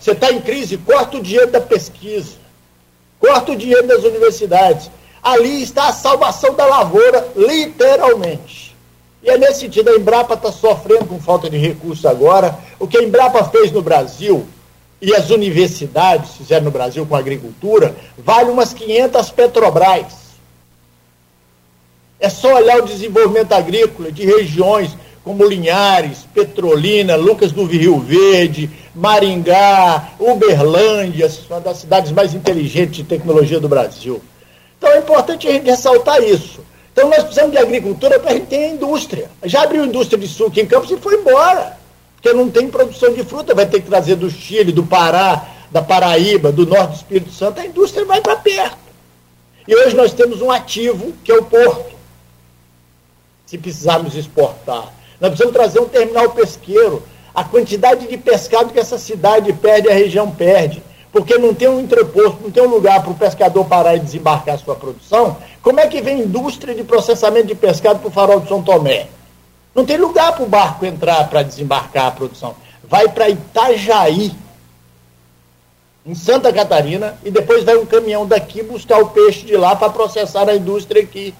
Você 0.00 0.12
está 0.12 0.32
em 0.32 0.40
crise, 0.40 0.76
corta 0.76 1.16
o 1.16 1.22
dinheiro 1.22 1.50
da 1.50 1.60
pesquisa, 1.60 2.36
corta 3.18 3.52
o 3.52 3.56
dinheiro 3.56 3.86
das 3.86 4.02
universidades. 4.02 4.90
Ali 5.24 5.62
está 5.62 5.88
a 5.88 5.92
salvação 5.92 6.54
da 6.54 6.66
lavoura, 6.66 7.26
literalmente. 7.34 8.76
E 9.22 9.30
é 9.30 9.38
nesse 9.38 9.60
sentido, 9.60 9.88
a 9.88 9.96
Embrapa 9.96 10.34
está 10.34 10.52
sofrendo 10.52 11.06
com 11.06 11.18
falta 11.18 11.48
de 11.48 11.56
recursos 11.56 12.04
agora. 12.04 12.58
O 12.78 12.86
que 12.86 12.98
a 12.98 13.02
Embrapa 13.02 13.42
fez 13.44 13.72
no 13.72 13.80
Brasil 13.80 14.46
e 15.00 15.14
as 15.14 15.30
universidades 15.30 16.34
fizeram 16.34 16.64
no 16.64 16.70
Brasil 16.70 17.06
com 17.06 17.16
a 17.16 17.18
agricultura, 17.18 17.94
vale 18.18 18.50
umas 18.50 18.72
500 18.72 19.30
Petrobras. 19.30 20.24
É 22.20 22.28
só 22.28 22.54
olhar 22.54 22.78
o 22.78 22.86
desenvolvimento 22.86 23.52
agrícola 23.52 24.12
de 24.12 24.24
regiões 24.24 24.96
como 25.22 25.44
Linhares, 25.44 26.26
Petrolina, 26.34 27.16
Lucas 27.16 27.50
do 27.50 27.64
Rio 27.64 27.98
Verde, 27.98 28.70
Maringá, 28.94 30.10
Uberlândia, 30.18 31.30
uma 31.48 31.60
das 31.60 31.78
cidades 31.78 32.12
mais 32.12 32.34
inteligentes 32.34 32.96
de 32.96 33.04
tecnologia 33.04 33.58
do 33.58 33.68
Brasil. 33.68 34.22
Então 34.84 34.92
é 34.92 34.98
importante 34.98 35.48
a 35.48 35.52
gente 35.52 35.64
ressaltar 35.64 36.22
isso. 36.22 36.60
Então 36.92 37.08
nós 37.08 37.22
precisamos 37.22 37.52
de 37.52 37.58
agricultura 37.58 38.20
para 38.20 38.32
a 38.32 38.34
gente 38.34 38.48
ter 38.48 38.68
indústria. 38.68 39.30
Já 39.42 39.62
abriu 39.62 39.82
indústria 39.82 40.18
de 40.18 40.28
suco 40.28 40.60
em 40.60 40.66
Campos 40.66 40.90
e 40.90 40.98
foi 40.98 41.14
embora. 41.14 41.78
Porque 42.14 42.30
não 42.34 42.50
tem 42.50 42.68
produção 42.68 43.10
de 43.10 43.24
fruta, 43.24 43.54
vai 43.54 43.64
ter 43.64 43.80
que 43.80 43.88
trazer 43.88 44.16
do 44.16 44.30
Chile, 44.30 44.72
do 44.72 44.84
Pará, 44.84 45.48
da 45.70 45.80
Paraíba, 45.80 46.52
do 46.52 46.66
norte 46.66 46.90
do 46.90 46.96
Espírito 46.96 47.32
Santo, 47.32 47.60
a 47.60 47.66
indústria 47.66 48.04
vai 48.04 48.20
para 48.20 48.36
perto. 48.36 48.76
E 49.66 49.74
hoje 49.74 49.96
nós 49.96 50.12
temos 50.12 50.42
um 50.42 50.50
ativo, 50.50 51.14
que 51.24 51.32
é 51.32 51.34
o 51.34 51.44
porto. 51.44 51.94
Se 53.46 53.56
precisarmos 53.56 54.14
exportar. 54.14 54.92
Nós 55.18 55.30
precisamos 55.30 55.54
trazer 55.54 55.80
um 55.80 55.88
terminal 55.88 56.30
pesqueiro. 56.30 57.02
A 57.34 57.42
quantidade 57.42 58.06
de 58.06 58.18
pescado 58.18 58.70
que 58.70 58.78
essa 58.78 58.98
cidade 58.98 59.50
perde, 59.54 59.88
a 59.88 59.94
região 59.94 60.30
perde. 60.30 60.82
Porque 61.14 61.38
não 61.38 61.54
tem 61.54 61.68
um 61.68 61.78
entreposto, 61.78 62.40
não 62.42 62.50
tem 62.50 62.60
um 62.60 62.68
lugar 62.68 63.00
para 63.00 63.12
o 63.12 63.14
pescador 63.14 63.64
parar 63.66 63.94
e 63.94 64.00
desembarcar 64.00 64.58
sua 64.58 64.74
produção. 64.74 65.36
Como 65.62 65.78
é 65.78 65.86
que 65.86 66.02
vem 66.02 66.22
indústria 66.22 66.74
de 66.74 66.82
processamento 66.82 67.46
de 67.46 67.54
pescado 67.54 68.00
para 68.00 68.08
o 68.08 68.10
farol 68.10 68.40
de 68.40 68.48
São 68.48 68.60
Tomé? 68.60 69.06
Não 69.72 69.86
tem 69.86 69.96
lugar 69.96 70.32
para 70.32 70.42
o 70.42 70.48
barco 70.48 70.84
entrar 70.84 71.30
para 71.30 71.44
desembarcar 71.44 72.06
a 72.06 72.10
produção. 72.10 72.56
Vai 72.82 73.06
para 73.08 73.28
Itajaí, 73.30 74.34
em 76.04 76.16
Santa 76.16 76.52
Catarina, 76.52 77.16
e 77.24 77.30
depois 77.30 77.62
vai 77.62 77.76
um 77.76 77.86
caminhão 77.86 78.26
daqui 78.26 78.60
buscar 78.64 78.98
o 78.98 79.10
peixe 79.10 79.46
de 79.46 79.56
lá 79.56 79.76
para 79.76 79.90
processar 79.90 80.48
a 80.48 80.56
indústria 80.56 81.00
aqui. 81.00 81.32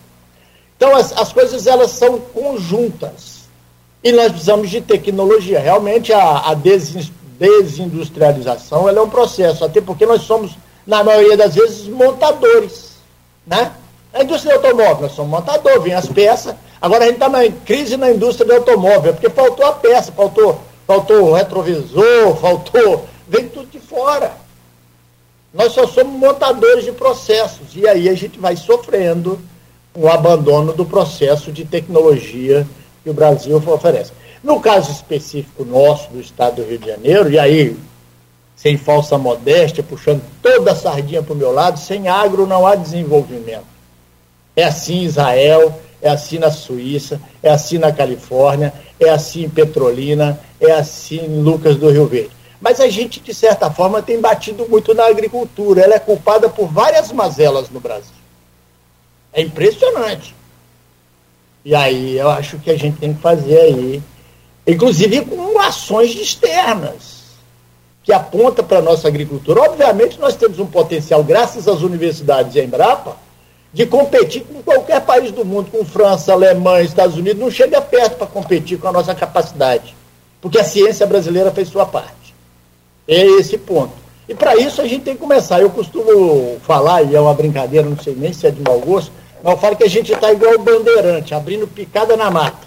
Então 0.77 0.95
as, 0.95 1.11
as 1.19 1.33
coisas 1.33 1.67
elas 1.67 1.91
são 1.91 2.21
conjuntas. 2.21 3.49
E 4.05 4.13
nós 4.13 4.31
precisamos 4.31 4.71
de 4.71 4.81
tecnologia. 4.81 5.59
Realmente 5.59 6.13
a, 6.13 6.49
a 6.49 6.55
desindustrialização 7.63 8.89
é 8.89 9.01
um 9.01 9.09
processo, 9.09 9.65
até 9.65 9.81
porque 9.81 10.07
nós 10.07 10.23
somos, 10.23 10.57
na 10.87 11.03
maioria 11.03 11.37
das 11.37 11.55
vezes, 11.55 11.89
montadores. 11.89 12.95
Né? 13.47 13.73
A 14.13 14.23
indústria 14.23 14.59
do 14.59 14.67
automóvel, 14.67 15.03
nós 15.03 15.13
somos 15.13 15.31
montadores, 15.31 15.83
vem 15.83 15.95
as 15.95 16.07
peças. 16.07 16.55
Agora 16.81 17.05
a 17.05 17.07
gente 17.07 17.17
está 17.17 17.29
na 17.29 17.49
crise 17.65 17.97
na 17.97 18.11
indústria 18.11 18.47
do 18.47 18.55
automóvel, 18.55 19.13
porque 19.13 19.31
faltou 19.31 19.67
a 19.67 19.73
peça, 19.73 20.13
faltou, 20.13 20.61
faltou 20.87 21.31
o 21.31 21.35
retrovisor, 21.35 22.37
faltou. 22.41 23.07
Vem 23.27 23.49
tudo 23.49 23.67
de 23.67 23.81
fora. 23.81 24.33
Nós 25.53 25.73
só 25.73 25.87
somos 25.87 26.19
montadores 26.19 26.85
de 26.85 26.93
processos. 26.93 27.75
E 27.75 27.89
aí 27.89 28.09
a 28.09 28.15
gente 28.15 28.39
vai 28.39 28.57
sofrendo 28.57 29.39
o 29.95 30.09
abandono 30.09 30.73
do 30.73 30.85
processo 30.85 31.53
de 31.53 31.65
tecnologia 31.65 32.67
que 33.03 33.11
o 33.11 33.15
Brasil 33.15 33.57
oferece. 33.57 34.13
No 34.45 34.61
caso 34.61 34.93
específico 34.93 35.65
nosso, 35.65 36.11
do 36.11 36.21
estado 36.21 36.57
do 36.57 36.69
Rio 36.69 36.79
de 36.79 36.87
Janeiro, 36.87 37.31
e 37.31 37.39
aí, 37.39 37.75
sem 38.55 38.77
falsa 38.77 39.17
modéstia, 39.17 39.83
puxando 39.83 40.23
toda 40.43 40.73
a 40.73 40.77
sardinha 40.77 41.23
para 41.23 41.33
o 41.33 41.37
meu 41.37 41.51
lado, 41.51 41.79
sem 41.79 42.09
agro 42.09 42.47
não 42.47 42.67
há 42.67 42.75
desenvolvimento. 42.75 43.65
É 44.55 44.65
assim 44.65 44.97
em 44.99 45.05
Israel, 45.05 45.81
é 46.03 46.11
assim 46.11 46.39
na 46.39 46.51
Suíça, 46.51 47.19
é 47.43 47.51
assim 47.51 47.79
na 47.79 47.91
Califórnia, 47.91 48.75
é 49.01 49.09
assim 49.09 49.45
em 49.45 49.49
Petrolina, 49.49 50.39
é 50.61 50.73
assim 50.73 51.25
em 51.25 51.43
Lucas 51.43 51.77
do 51.77 51.89
Rio 51.89 52.07
Verde. 52.07 52.31
Mas 52.61 52.81
a 52.81 52.89
gente, 52.89 53.21
de 53.21 53.33
certa 53.33 53.71
forma, 53.71 54.03
tem 54.03 54.21
batido 54.21 54.69
muito 54.69 54.93
na 54.93 55.07
agricultura. 55.07 55.81
Ela 55.81 55.95
é 55.95 55.99
culpada 55.99 56.51
por 56.51 56.67
várias 56.67 57.11
mazelas 57.11 57.71
no 57.71 57.81
Brasil. 57.81 58.13
É 59.33 59.41
impressionante. 59.41 60.35
E 61.65 61.75
aí 61.75 62.19
eu 62.19 62.29
acho 62.29 62.59
que 62.59 62.71
a 62.71 62.79
gente 62.79 62.99
tem 62.99 63.15
que 63.15 63.23
fazer 63.23 63.59
aí, 63.59 64.03
inclusive 64.67 65.23
com 65.23 65.59
ações 65.61 66.15
externas, 66.15 67.15
que 68.03 68.13
aponta 68.13 68.63
para 68.63 68.79
a 68.79 68.83
nossa 68.83 69.09
agricultura. 69.09 69.63
Obviamente 69.63 70.19
nós 70.19 70.37
temos 70.37 70.59
um 70.59 70.67
potencial, 70.67 71.25
graças 71.25 71.67
às 71.67 71.81
universidades 71.81 72.55
e 72.55 72.61
à 72.61 72.65
Embrapa, 72.65 73.17
de 73.73 73.87
competir 73.87 74.45
com 74.45 74.63
qualquer 74.63 75.01
país 75.01 75.33
do 75.33 75.45
mundo, 75.45 75.71
com 75.71 75.85
França, 75.85 76.33
Alemanha, 76.33 76.85
Estados 76.85 77.17
Unidos, 77.17 77.41
não 77.41 77.51
chega 77.51 77.81
perto 77.81 78.17
para 78.17 78.27
competir 78.27 78.79
com 78.79 78.87
a 78.87 78.93
nossa 78.93 79.15
capacidade, 79.15 79.97
porque 80.41 80.59
a 80.59 80.65
ciência 80.65 81.07
brasileira 81.07 81.51
fez 81.51 81.69
sua 81.69 81.85
parte. 81.85 82.35
É 83.09 83.25
esse 83.39 83.59
ponto. 83.59 83.93
E 84.29 84.35
para 84.35 84.57
isso 84.57 84.81
a 84.81 84.87
gente 84.87 85.03
tem 85.03 85.15
que 85.15 85.21
começar. 85.21 85.61
Eu 85.61 85.71
costumo 85.71 86.59
falar, 86.63 87.03
e 87.03 87.15
é 87.15 87.21
uma 87.21 87.35
brincadeira, 87.35 87.89
não 87.89 87.99
sei 87.99 88.15
nem 88.15 88.33
se 88.33 88.47
é 88.47 88.51
de 88.51 88.63
mau 88.63 88.79
gosto, 88.81 89.13
mas 89.43 89.55
eu 89.55 89.59
falo 89.59 89.77
que 89.77 89.85
a 89.85 89.89
gente 89.89 90.13
está 90.13 90.33
igual 90.33 90.55
o 90.55 90.59
bandeirante, 90.59 91.35
abrindo 91.35 91.67
picada 91.67 92.17
na 92.17 92.31
mata, 92.31 92.67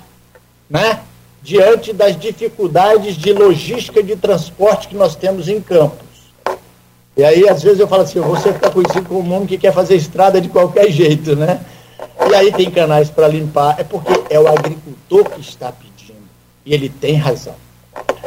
né? 0.70 1.00
Diante 1.42 1.94
das 1.94 2.18
dificuldades 2.20 3.16
de 3.16 3.32
logística 3.32 4.04
de 4.04 4.16
transporte 4.16 4.88
que 4.88 4.96
nós 4.96 5.16
temos 5.16 5.48
em 5.48 5.62
Campos. 5.62 6.08
E 7.16 7.24
aí, 7.24 7.48
às 7.50 7.64
vezes, 7.64 7.80
eu 7.80 7.88
falo 7.88 8.04
assim, 8.04 8.20
você 8.20 8.54
fica 8.54 8.70
conhecido 8.70 9.08
como 9.08 9.28
um 9.28 9.36
homem 9.36 9.48
que 9.48 9.58
quer 9.58 9.74
fazer 9.74 9.96
estrada 9.96 10.40
de 10.40 10.50
qualquer 10.50 10.92
jeito, 10.92 11.36
né? 11.36 11.62
E 12.30 12.36
aí 12.36 12.52
tem 12.52 12.70
canais 12.70 13.10
para 13.10 13.28
limpar, 13.28 13.80
é 13.80 13.84
porque 13.84 14.14
é 14.30 14.40
o 14.40 14.48
agricultor 14.48 15.30
que 15.30 15.42
está 15.42 15.72
pedindo. 15.72 16.22
E 16.66 16.74
ele 16.74 16.90
tem 16.90 17.16
razão. 17.16 17.56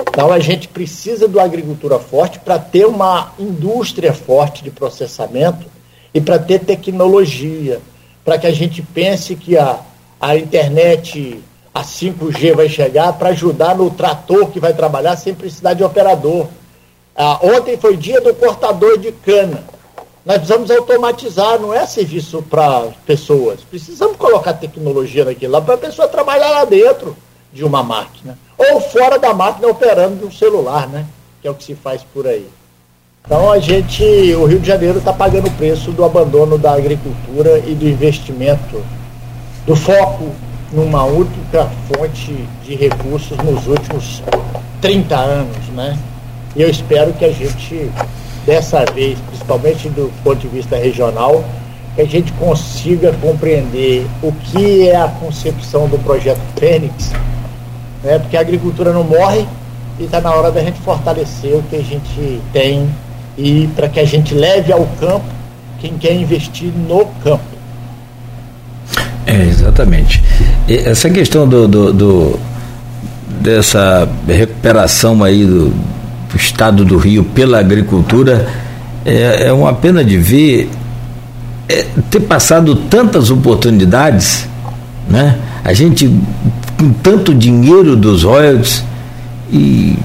Então 0.09 0.33
a 0.33 0.39
gente 0.39 0.67
precisa 0.67 1.29
do 1.29 1.39
agricultura 1.39 1.99
forte 1.99 2.41
para 2.41 2.59
ter 2.59 2.87
uma 2.87 3.33
indústria 3.39 4.13
forte 4.13 4.65
de 4.65 4.71
processamento 4.71 5.67
e 6.13 6.21
para 6.21 6.39
ter 6.39 6.61
tecnologia, 6.61 7.81
para 8.25 8.39
que 8.39 8.47
a 8.47 8.53
gente 8.53 8.83
pense 8.83 9.37
que 9.37 9.57
a, 9.57 9.81
a 10.21 10.37
internet, 10.37 11.41
a 11.81 11.83
5G 11.83 12.55
vai 12.55 12.69
chegar 12.69 13.15
para 13.15 13.31
ajudar 13.31 13.75
no 13.75 13.91
trator 13.91 14.51
que 14.51 14.61
vai 14.61 14.75
trabalhar 14.75 15.17
sem 15.17 15.35
precisar 15.35 15.73
de 15.73 15.83
operador. 15.83 16.47
Ah, 17.17 17.39
ontem 17.43 17.79
foi 17.79 17.97
dia 17.97 18.21
do 18.21 18.35
cortador 18.35 18.99
de 18.99 19.11
cana. 19.13 19.65
Nós 20.25 20.37
precisamos 20.37 20.71
automatizar, 20.71 21.59
não 21.59 21.73
é 21.73 21.87
serviço 21.87 22.43
para 22.43 22.89
pessoas. 23.07 23.61
Precisamos 23.63 24.19
colocar 24.19 24.53
tecnologia 24.53 25.25
naquilo 25.25 25.55
lá 25.55 25.61
para 25.63 25.75
a 25.75 25.79
pessoa 25.79 26.07
trabalhar 26.07 26.51
lá 26.51 26.65
dentro 26.67 27.17
de 27.51 27.65
uma 27.65 27.83
máquina. 27.83 28.39
Ou 28.59 28.79
fora 28.83 29.19
da 29.19 29.33
máquina 29.33 29.69
operando 29.69 30.17
de 30.17 30.27
um 30.27 30.31
celular, 30.31 30.87
né? 30.87 31.07
Que 31.41 31.49
é 31.49 31.51
o 31.51 31.55
que 31.55 31.65
se 31.65 31.75
faz 31.75 32.03
por 32.13 32.27
aí. 32.27 32.47
Então 33.25 33.51
a 33.51 33.59
gente, 33.59 34.05
o 34.35 34.45
Rio 34.45 34.61
de 34.61 34.67
Janeiro 34.67 34.99
está 34.99 35.15
pagando 35.15 35.49
o 35.49 35.53
preço 35.53 35.93
do 35.93 36.05
abandono 36.05 36.59
da 36.59 36.75
agricultura 36.75 37.59
e 37.61 37.75
do 37.75 37.89
investimento, 37.89 38.85
do 39.67 39.75
foco 39.75 40.31
numa 40.73 41.05
única 41.05 41.69
fonte 41.89 42.47
de 42.65 42.75
recursos 42.75 43.37
nos 43.39 43.67
últimos 43.67 44.23
30 44.81 45.17
anos, 45.17 45.69
né? 45.75 45.99
E 46.57 46.63
eu 46.63 46.71
espero 46.71 47.13
que 47.13 47.25
a 47.25 47.33
gente, 47.33 47.91
dessa 48.45 48.85
vez, 48.93 49.19
principalmente 49.29 49.89
do 49.89 50.13
ponto 50.23 50.39
de 50.39 50.49
vista 50.49 50.77
regional, 50.77 51.45
que 51.95 52.03
a 52.03 52.07
gente 52.07 52.33
consiga 52.33 53.13
compreender 53.21 54.07
o 54.23 54.33
que 54.33 54.89
é 54.89 54.97
a 54.97 55.09
concepção 55.09 55.89
do 55.89 55.99
projeto 55.99 56.41
Fênix, 56.57 57.13
né? 58.03 58.19
porque 58.19 58.37
a 58.37 58.41
agricultura 58.41 58.93
não 58.93 59.05
morre 59.05 59.47
e 59.99 60.05
está 60.05 60.21
na 60.21 60.33
hora 60.33 60.51
da 60.51 60.63
gente 60.63 60.81
fortalecer 60.81 61.55
o 61.55 61.63
que 61.65 61.77
a 61.77 61.83
gente 61.83 62.41
tem 62.53 62.89
e 63.37 63.69
para 63.75 63.89
que 63.89 64.01
a 64.01 64.05
gente 64.05 64.35
leve 64.35 64.73
ao 64.73 64.87
campo 64.99 65.25
quem 65.81 65.97
quer 65.99 66.15
investir 66.15 66.73
no 66.73 67.07
campo. 67.23 67.50
É, 69.31 69.49
Exatamente. 69.49 70.23
E 70.69 70.75
essa 70.77 71.09
questão 71.09 71.49
do, 71.49 71.69
do, 71.69 71.93
do, 71.93 72.41
dessa 73.41 74.09
recuperação 74.27 75.23
aí 75.23 75.45
do, 75.45 75.69
do, 75.71 76.37
estado 76.37 76.85
do 76.85 76.99
Rio 76.99 77.25
pela 77.25 77.59
agricultura 77.59 78.49
é, 79.05 79.47
é 79.47 79.53
uma 79.53 79.73
pena 79.73 80.05
de 80.05 80.19
ver 80.19 80.71
é, 81.69 81.87
ter 82.11 82.21
passado 82.21 82.75
tantas 82.75 83.31
oportunidades, 83.31 84.49
né? 85.09 85.39
A 85.65 85.73
gente 85.73 86.11
com 86.79 86.91
tanto 86.93 87.35
dinheiro 87.35 87.95
dos 87.95 88.25
royalties 88.25 88.83
e 89.53 89.97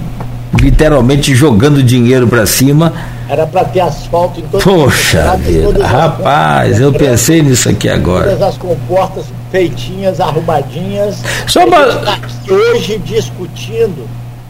literalmente 0.61 1.33
jogando 1.33 1.81
dinheiro 1.81 2.27
para 2.27 2.45
cima. 2.45 2.93
Era 3.27 3.47
para 3.47 3.65
ter 3.65 3.79
asfalto 3.79 4.39
em 4.39 4.43
todas 4.43 4.63
Poxa 4.63 5.31
as 5.31 5.41
vida, 5.41 5.85
rapaz, 5.85 6.79
eu 6.79 6.93
pensei 6.93 7.41
nisso 7.41 7.69
aqui 7.69 7.89
agora. 7.89 8.25
Todas 8.25 8.41
as 8.41 8.57
comportas 8.57 9.25
feitinhas, 9.51 10.19
arrumadinhas. 10.19 11.23
Só 11.47 11.65
uma... 11.65 11.87
Tá 11.87 12.19
hoje 12.47 12.99
discutindo 12.99 14.07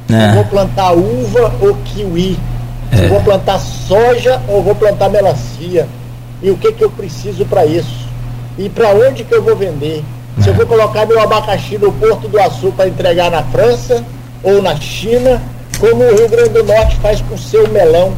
é. 0.10 0.30
se 0.30 0.36
vou 0.36 0.46
plantar 0.46 0.92
uva 0.92 1.54
ou 1.62 1.76
kiwi, 1.86 2.38
se 2.94 3.02
é. 3.02 3.08
vou 3.08 3.22
plantar 3.22 3.60
soja 3.60 4.42
ou 4.48 4.62
vou 4.62 4.76
plantar 4.76 5.10
melancia 5.10 5.88
e 6.42 6.52
o 6.52 6.58
que, 6.58 6.72
que 6.74 6.84
eu 6.84 6.92
preciso 6.92 7.46
para 7.46 7.66
isso 7.66 8.06
e 8.58 8.70
para 8.70 8.90
onde 8.90 9.24
que 9.24 9.34
eu 9.34 9.42
vou 9.42 9.56
vender. 9.56 10.04
Se 10.42 10.50
eu 10.50 10.54
vou 10.54 10.66
colocar 10.66 11.06
meu 11.06 11.20
abacaxi 11.22 11.78
no 11.78 11.92
Porto 11.94 12.28
do 12.28 12.40
Açu 12.40 12.72
para 12.74 12.90
entregar 12.90 13.32
na 13.32 13.42
França 13.44 14.04
ou 14.44 14.62
na 14.62 14.76
China, 14.76 15.42
como 15.80 16.04
o 16.04 16.16
Rio 16.16 16.28
Grande 16.30 16.50
do 16.50 16.64
Norte 16.64 16.98
faz 16.98 17.22
com 17.22 17.36
o 17.36 17.38
seu 17.38 17.68
melão. 17.70 18.14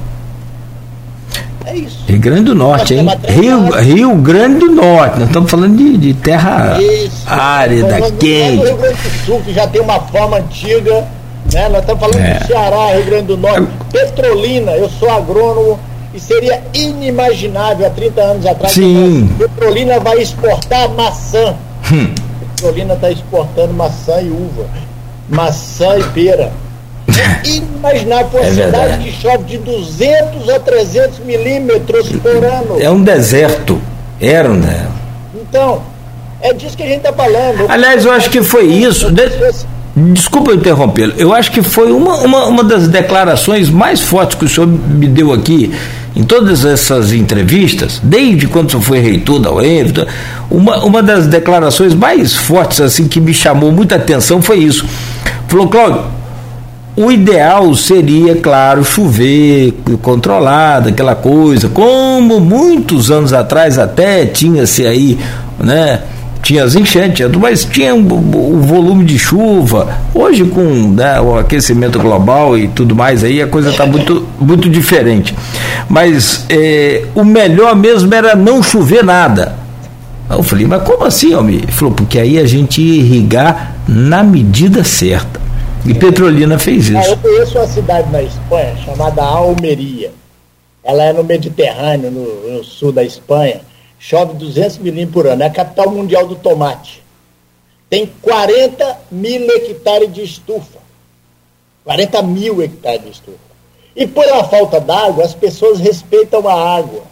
É 1.67 1.75
isso. 1.75 1.97
Rio 2.07 2.19
Grande 2.19 2.43
do 2.43 2.55
Norte, 2.55 2.93
hein? 2.93 3.05
Rio, 3.27 3.69
Rio 3.71 4.15
Grande 4.15 4.59
do 4.59 4.71
Norte. 4.71 5.19
Nós 5.19 5.27
estamos 5.27 5.51
falando 5.51 5.75
de, 5.75 5.97
de 5.97 6.13
terra 6.13 6.81
isso. 6.81 7.23
árida, 7.27 7.99
quente. 8.11 8.65
Rio 8.65 8.77
Grande 8.77 8.95
do 8.95 9.25
Sul, 9.25 9.41
que 9.41 9.53
já 9.53 9.67
tem 9.67 9.81
uma 9.81 9.99
forma 9.99 10.37
antiga. 10.37 11.05
Né? 11.53 11.67
Nós 11.67 11.81
estamos 11.81 11.99
falando 11.99 12.19
é. 12.21 12.35
de 12.35 12.47
Ceará, 12.47 12.95
Rio 12.95 13.05
Grande 13.05 13.27
do 13.27 13.37
Norte. 13.37 13.67
Petrolina, 13.91 14.71
eu 14.71 14.89
sou 14.89 15.09
agrônomo 15.09 15.77
e 16.13 16.19
seria 16.21 16.63
inimaginável 16.73 17.85
há 17.85 17.89
30 17.89 18.21
anos 18.21 18.45
atrás. 18.45 18.73
Sim. 18.73 19.29
Petrolina 19.37 19.99
vai 19.99 20.21
exportar 20.21 20.87
maçã. 20.93 21.53
Hum. 21.91 22.15
Petrolina 22.55 22.93
está 22.93 23.11
exportando 23.11 23.73
maçã 23.73 24.21
e 24.21 24.29
uva, 24.29 24.67
maçã 25.29 25.99
e 25.99 26.03
pera. 26.05 26.49
É 27.17 27.47
inimaginável 27.47 28.39
é 28.39 28.49
cidade 28.51 28.71
verdade. 28.71 29.03
que 29.03 29.21
chove 29.21 29.43
de 29.45 29.57
200 29.59 30.49
a 30.49 30.59
300 30.59 31.19
milímetros 31.19 32.09
por 32.11 32.43
ano. 32.43 32.77
É 32.79 32.89
um 32.89 33.01
deserto. 33.01 33.81
Era 34.19 34.49
um 34.49 34.59
deserto. 34.59 34.91
Então, 35.33 35.81
é 36.41 36.53
disso 36.53 36.75
que 36.75 36.83
a 36.83 36.87
gente 36.87 36.97
está 36.97 37.13
falando. 37.13 37.65
Aliás, 37.69 38.05
eu 38.05 38.11
acho 38.11 38.29
que 38.29 38.43
foi 38.43 38.65
isso. 38.65 39.09
De... 39.11 39.23
Desculpa 40.13 40.53
interrompê-lo. 40.53 41.13
Eu 41.17 41.33
acho 41.33 41.51
que 41.51 41.63
foi 41.63 41.91
uma, 41.91 42.17
uma, 42.17 42.45
uma 42.45 42.63
das 42.63 42.87
declarações 42.87 43.69
mais 43.69 44.01
fortes 44.01 44.37
que 44.37 44.45
o 44.45 44.49
senhor 44.49 44.67
me 44.67 45.07
deu 45.07 45.33
aqui 45.33 45.73
em 46.15 46.23
todas 46.23 46.65
essas 46.65 47.13
entrevistas, 47.13 47.99
desde 48.03 48.47
quando 48.47 48.71
você 48.71 48.79
foi 48.79 48.99
reitor 48.99 49.39
da 49.39 49.51
UEM, 49.51 49.93
uma, 50.49 50.83
uma 50.83 51.03
das 51.03 51.27
declarações 51.27 51.93
mais 51.93 52.35
fortes 52.35 52.81
assim 52.81 53.07
que 53.07 53.19
me 53.19 53.33
chamou 53.33 53.71
muita 53.71 53.95
atenção 53.95 54.41
foi 54.41 54.57
isso. 54.57 54.85
Falou, 55.47 55.67
Cláudio, 55.67 56.03
o 56.97 57.11
ideal 57.11 57.75
seria, 57.75 58.35
claro, 58.35 58.83
chover 58.83 59.71
controlado, 60.01 60.89
aquela 60.89 61.13
coisa, 61.13 61.69
como 61.69 62.39
muitos 62.39 63.11
anos 63.11 63.31
atrás 63.31 63.77
até 63.77 64.25
tinha-se 64.25 64.83
aí, 64.83 65.19
né? 65.59 66.01
tinha 66.41 66.63
as 66.63 66.75
enchentes, 66.75 67.27
mas 67.39 67.65
tinha 67.65 67.93
o 67.93 67.99
um, 67.99 68.55
um 68.55 68.61
volume 68.61 69.05
de 69.05 69.19
chuva. 69.19 69.99
Hoje, 70.13 70.45
com 70.45 70.61
né, 70.95 71.19
o 71.19 71.37
aquecimento 71.37 71.99
global 71.99 72.57
e 72.57 72.67
tudo 72.69 72.95
mais, 72.95 73.23
aí 73.23 73.41
a 73.41 73.47
coisa 73.47 73.69
está 73.69 73.85
muito, 73.85 74.25
muito 74.39 74.69
diferente. 74.69 75.35
Mas 75.87 76.45
é, 76.49 77.03
o 77.13 77.23
melhor 77.23 77.75
mesmo 77.75 78.11
era 78.13 78.35
não 78.35 78.63
chover 78.63 79.03
nada. 79.03 79.55
Eu 80.29 80.41
falei, 80.41 80.65
mas 80.65 80.81
como 80.83 81.03
assim, 81.03 81.33
homem? 81.35 81.57
Ele 81.57 81.71
falou, 81.71 81.93
porque 81.93 82.17
aí 82.17 82.39
a 82.39 82.45
gente 82.45 82.81
ia 82.81 83.01
irrigar 83.01 83.75
na 83.87 84.23
medida 84.23 84.83
certa. 84.83 85.46
E 85.85 85.93
Petrolina 85.93 86.59
fez 86.59 86.89
isso. 86.89 86.97
Ah, 86.97 87.07
eu 87.07 87.17
conheço 87.17 87.57
uma 87.57 87.67
cidade 87.67 88.11
na 88.11 88.21
Espanha 88.21 88.75
chamada 88.77 89.23
Almeria. 89.23 90.11
Ela 90.83 91.03
é 91.03 91.13
no 91.13 91.23
Mediterrâneo, 91.23 92.11
no, 92.11 92.51
no 92.51 92.63
sul 92.63 92.91
da 92.91 93.03
Espanha 93.03 93.61
chove 93.99 94.33
200 94.35 94.77
milímetros 94.77 95.13
por 95.13 95.27
ano, 95.27 95.43
é 95.43 95.47
a 95.47 95.51
capital 95.51 95.91
mundial 95.91 96.27
do 96.27 96.35
tomate. 96.35 97.03
Tem 97.89 98.11
40 98.21 98.99
mil 99.11 99.49
hectares 99.49 100.13
de 100.13 100.23
estufa. 100.23 100.79
40 101.83 102.21
mil 102.21 102.61
hectares 102.61 103.03
de 103.03 103.11
estufa. 103.11 103.37
E 103.95 104.05
por 104.05 104.27
a 104.27 104.43
falta 104.43 104.79
d'água, 104.79 105.23
as 105.23 105.33
pessoas 105.33 105.79
respeitam 105.79 106.47
a 106.47 106.77
água. 106.77 107.03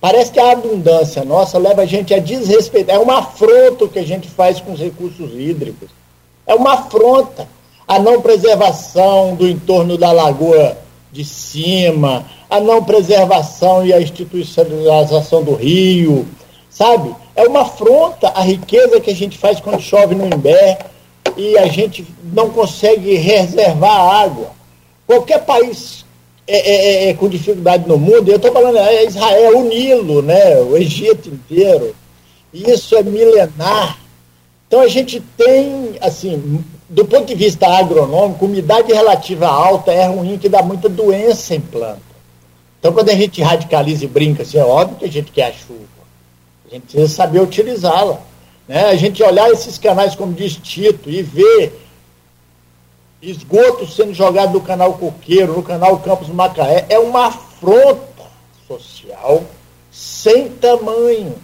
Parece 0.00 0.32
que 0.32 0.40
a 0.40 0.52
abundância 0.52 1.24
nossa 1.24 1.58
leva 1.58 1.82
a 1.82 1.86
gente 1.86 2.12
a 2.12 2.18
desrespeitar. 2.18 2.96
É 2.96 2.98
uma 2.98 3.18
afronta 3.18 3.86
que 3.88 3.98
a 3.98 4.04
gente 4.04 4.28
faz 4.28 4.60
com 4.60 4.72
os 4.72 4.80
recursos 4.80 5.30
hídricos. 5.32 5.88
É 6.46 6.54
uma 6.54 6.74
afronta. 6.74 7.46
A 7.86 7.98
não 7.98 8.20
preservação 8.20 9.34
do 9.34 9.46
entorno 9.46 9.98
da 9.98 10.10
lagoa 10.10 10.78
de 11.12 11.24
cima, 11.24 12.26
a 12.50 12.58
não 12.60 12.82
preservação 12.82 13.86
e 13.86 13.92
a 13.92 14.00
institucionalização 14.00 15.42
do 15.42 15.54
rio, 15.54 16.26
sabe? 16.68 17.14
É 17.36 17.44
uma 17.44 17.62
afronta 17.62 18.28
à 18.28 18.40
riqueza 18.40 19.00
que 19.00 19.10
a 19.10 19.14
gente 19.14 19.38
faz 19.38 19.60
quando 19.60 19.80
chove 19.80 20.14
no 20.14 20.26
Imbé 20.26 20.78
e 21.36 21.56
a 21.58 21.66
gente 21.66 22.06
não 22.32 22.50
consegue 22.50 23.14
reservar 23.14 24.22
água. 24.22 24.50
Qualquer 25.06 25.44
país 25.44 26.04
é, 26.46 26.58
é, 26.58 26.74
é, 26.74 27.10
é 27.10 27.14
com 27.14 27.28
dificuldade 27.28 27.88
no 27.88 27.98
mundo, 27.98 28.28
eu 28.28 28.36
estou 28.36 28.52
falando, 28.52 28.78
é 28.78 29.04
Israel, 29.04 29.58
o 29.58 29.68
Nilo, 29.68 30.22
né? 30.22 30.60
o 30.60 30.76
Egito 30.76 31.28
inteiro, 31.28 31.94
isso 32.52 32.96
é 32.96 33.02
milenar. 33.02 33.98
Então 34.66 34.80
a 34.80 34.88
gente 34.88 35.20
tem, 35.36 35.96
assim, 36.00 36.64
do 36.88 37.04
ponto 37.04 37.26
de 37.26 37.34
vista 37.34 37.66
agronômico, 37.66 38.44
umidade 38.44 38.92
relativa 38.92 39.46
alta 39.46 39.92
é 39.92 40.06
ruim, 40.06 40.38
que 40.38 40.48
dá 40.48 40.62
muita 40.62 40.88
doença 40.88 41.54
em 41.54 41.60
planta. 41.60 42.02
Então, 42.78 42.92
quando 42.92 43.08
a 43.08 43.14
gente 43.14 43.42
radicaliza 43.42 44.04
e 44.04 44.08
brinca, 44.08 44.42
assim, 44.42 44.58
é 44.58 44.64
óbvio 44.64 44.98
que 44.98 45.04
a 45.06 45.10
gente 45.10 45.32
quer 45.32 45.46
a 45.48 45.52
chuva. 45.52 45.80
A 46.68 46.74
gente 46.74 46.82
precisa 46.82 47.08
saber 47.08 47.40
utilizá-la. 47.40 48.20
Né? 48.68 48.84
A 48.84 48.96
gente 48.96 49.22
olhar 49.22 49.50
esses 49.50 49.78
canais, 49.78 50.14
como 50.14 50.34
diz 50.34 50.56
Tito, 50.56 51.10
e 51.10 51.22
ver 51.22 51.80
esgoto 53.22 53.86
sendo 53.90 54.12
jogado 54.12 54.52
no 54.52 54.60
canal 54.60 54.94
Coqueiro, 54.94 55.54
no 55.54 55.62
canal 55.62 55.98
Campos 56.00 56.28
Macaé, 56.28 56.84
é 56.90 56.98
uma 56.98 57.28
afronta 57.28 58.24
social 58.68 59.44
sem 59.90 60.50
tamanho. 60.50 61.36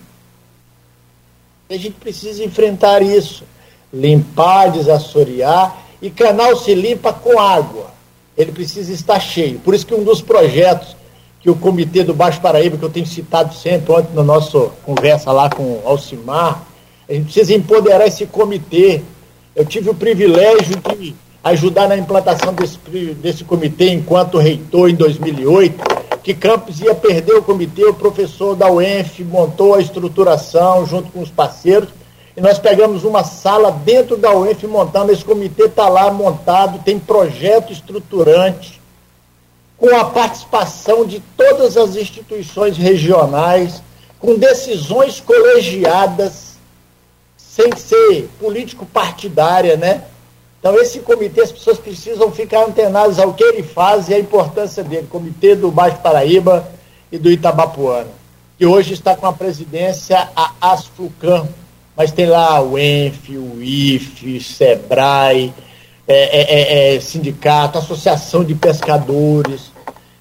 A 1.71 1.75
gente 1.75 1.93
precisa 1.93 2.45
enfrentar 2.45 3.01
isso 3.01 3.45
limpar, 3.93 4.71
desassorear, 4.71 5.77
e 6.01 6.11
canal 6.11 6.57
se 6.57 6.75
limpa 6.75 7.13
com 7.13 7.39
água. 7.39 7.91
Ele 8.37 8.53
precisa 8.53 8.93
estar 8.93 9.21
cheio. 9.21 9.59
Por 9.59 9.75
isso 9.75 9.87
que 9.87 9.95
um 9.95 10.05
dos 10.05 10.23
projetos 10.23 10.97
que 11.41 11.51
o 11.51 11.57
Comitê 11.57 12.05
do 12.05 12.15
Baixo 12.15 12.41
Paraíba, 12.41 12.77
que 12.77 12.83
eu 12.83 12.91
tenho 12.91 13.07
citado 13.07 13.55
sempre, 13.55 13.93
ontem 13.93 14.15
na 14.15 14.23
nossa 14.23 14.71
conversa 14.85 15.33
lá 15.33 15.49
com 15.49 15.63
o 15.63 15.83
Alcimar, 15.85 16.67
a 17.09 17.13
gente 17.13 17.25
precisa 17.25 17.55
empoderar 17.55 18.07
esse 18.07 18.27
comitê. 18.27 19.03
Eu 19.57 19.65
tive 19.65 19.91
o 19.91 19.95
privilégio 19.95 20.77
de 20.77 21.15
ajudar 21.43 21.89
na 21.89 21.97
implantação 21.97 22.53
desse, 22.53 22.79
desse 23.15 23.45
comitê 23.45 23.91
enquanto 23.91 24.39
reitor 24.39 24.91
em 24.91 24.95
2008, 24.95 25.83
que 26.23 26.35
Campos 26.35 26.81
ia 26.81 26.95
perder 26.95 27.33
o 27.33 27.43
comitê, 27.43 27.85
o 27.85 27.95
professor 27.95 28.55
da 28.55 28.71
UENF 28.71 29.25
montou 29.25 29.75
a 29.75 29.81
estruturação 29.81 30.87
junto 30.87 31.11
com 31.11 31.21
os 31.21 31.31
parceiros, 31.31 31.89
e 32.41 32.43
nós 32.43 32.59
pegamos 32.59 33.05
uma 33.05 33.23
sala 33.23 33.71
dentro 33.71 34.17
da 34.17 34.35
UENF 34.35 34.67
montando, 34.67 35.13
esse 35.13 35.23
comitê 35.23 35.65
está 35.65 35.91
lá 35.91 36.11
montado, 36.11 36.83
tem 36.83 36.99
projeto 36.99 37.71
estruturante, 37.71 38.81
com 39.77 39.95
a 39.95 40.07
participação 40.07 41.05
de 41.05 41.21
todas 41.37 41.77
as 41.77 41.97
instituições 41.97 42.79
regionais, 42.79 43.83
com 44.19 44.37
decisões 44.37 45.21
colegiadas, 45.21 46.55
sem 47.37 47.77
ser 47.77 48.31
político-partidária, 48.41 49.77
né? 49.77 50.05
Então, 50.59 50.75
esse 50.77 51.01
comitê, 51.01 51.43
as 51.43 51.53
pessoas 51.53 51.79
precisam 51.79 52.33
ficar 52.33 52.65
antenadas 52.65 53.19
ao 53.19 53.35
que 53.35 53.45
ele 53.45 53.63
faz 53.63 54.09
e 54.09 54.15
a 54.15 54.19
importância 54.19 54.83
dele. 54.83 55.07
Comitê 55.11 55.55
do 55.55 55.71
Baixo 55.71 55.99
Paraíba 55.99 56.67
e 57.13 57.19
do 57.19 57.31
Itabapuano, 57.31 58.09
que 58.57 58.65
hoje 58.65 58.95
está 58.95 59.15
com 59.15 59.27
a 59.27 59.33
presidência 59.35 60.27
a 60.35 60.53
Asflucan, 60.73 61.47
mas 62.01 62.13
tem 62.13 62.25
lá 62.25 62.63
o 62.63 62.79
ENF, 62.79 63.37
o 63.37 63.63
IFE, 63.63 64.41
SEBRAE, 64.41 65.53
é, 66.09 66.15
é, 66.15 66.93
é, 66.93 66.97
é, 66.97 67.01
sindicato, 67.01 67.77
associação 67.77 68.43
de 68.43 68.55
pescadores. 68.55 69.71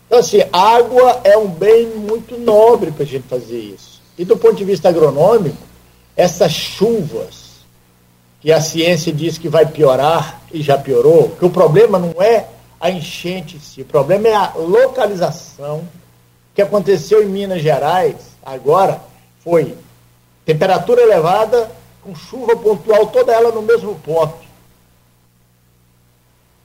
Então, 0.05 0.19
assim, 0.19 0.41
água 0.51 1.21
é 1.23 1.37
um 1.37 1.47
bem 1.47 1.87
muito 1.87 2.37
nobre 2.37 2.91
para 2.91 3.03
a 3.03 3.07
gente 3.07 3.29
fazer 3.29 3.57
isso. 3.57 4.01
E 4.17 4.25
do 4.25 4.35
ponto 4.35 4.55
de 4.55 4.65
vista 4.65 4.89
agronômico, 4.89 5.55
essas 6.17 6.51
chuvas 6.51 7.61
que 8.41 8.51
a 8.51 8.59
ciência 8.59 9.13
diz 9.13 9.37
que 9.37 9.47
vai 9.47 9.65
piorar 9.65 10.41
e 10.51 10.61
já 10.61 10.77
piorou, 10.77 11.29
que 11.39 11.45
o 11.45 11.49
problema 11.49 11.97
não 11.97 12.21
é 12.21 12.47
a 12.77 12.91
enchente 12.91 13.55
em 13.55 13.61
si, 13.61 13.83
o 13.83 13.85
problema 13.85 14.27
é 14.27 14.35
a 14.35 14.51
localização 14.53 15.87
que 16.53 16.61
aconteceu 16.61 17.23
em 17.23 17.27
Minas 17.27 17.61
Gerais 17.61 18.17
agora 18.45 18.99
foi 19.41 19.77
temperatura 20.49 21.03
elevada 21.03 21.69
com 22.01 22.15
chuva 22.15 22.55
pontual, 22.55 23.05
toda 23.07 23.31
ela 23.31 23.51
no 23.51 23.61
mesmo 23.61 23.93
ponto. 24.03 24.49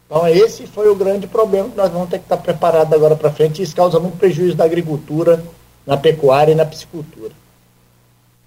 Então, 0.06 0.26
esse 0.26 0.66
foi 0.66 0.88
o 0.88 0.94
grande 0.94 1.26
problema 1.26 1.68
que 1.68 1.76
nós 1.76 1.90
vamos 1.90 2.08
ter 2.08 2.18
que 2.18 2.24
estar 2.24 2.38
preparados 2.38 2.92
agora 2.92 3.14
para 3.14 3.30
frente. 3.30 3.60
Isso 3.60 3.76
causa 3.76 4.00
muito 4.00 4.16
prejuízo 4.16 4.56
na 4.56 4.64
agricultura, 4.64 5.44
na 5.86 5.98
pecuária 5.98 6.52
e 6.52 6.54
na 6.54 6.64
piscicultura. 6.64 7.32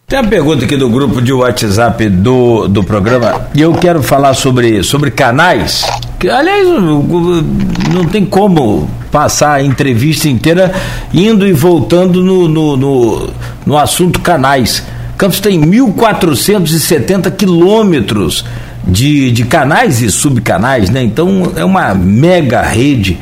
Tem 0.08 0.20
uma 0.20 0.30
pergunta 0.30 0.66
aqui 0.66 0.78
do 0.78 0.90
grupo 0.90 1.22
de 1.22 1.34
WhatsApp 1.34 2.10
do, 2.10 2.68
do 2.68 2.84
programa 2.84 3.50
e 3.54 3.62
eu 3.62 3.74
quero 3.74 4.02
falar 4.02 4.34
sobre, 4.34 4.82
sobre 4.82 5.12
canais. 5.12 5.86
Que, 6.18 6.30
aliás, 6.30 6.68
não 6.68 8.06
tem 8.10 8.26
como 8.26 8.90
passar 9.12 9.56
a 9.56 9.64
entrevista 9.64 10.30
inteira 10.30 10.74
indo 11.14 11.46
e 11.46 11.52
voltando 11.52 12.24
no, 12.24 12.48
no, 12.48 12.78
no, 12.78 13.30
no 13.66 13.78
assunto 13.78 14.22
canais. 14.22 14.84
Campos 15.18 15.40
tem 15.40 15.60
1.470 15.60 17.32
quilômetros 17.32 18.46
de, 18.86 19.32
de 19.32 19.44
canais 19.46 20.02
e 20.02 20.12
subcanais, 20.12 20.90
né? 20.90 21.04
Então 21.04 21.54
é 21.56 21.66
uma 21.66 21.94
mega 21.94 22.62
rede. 22.62 23.18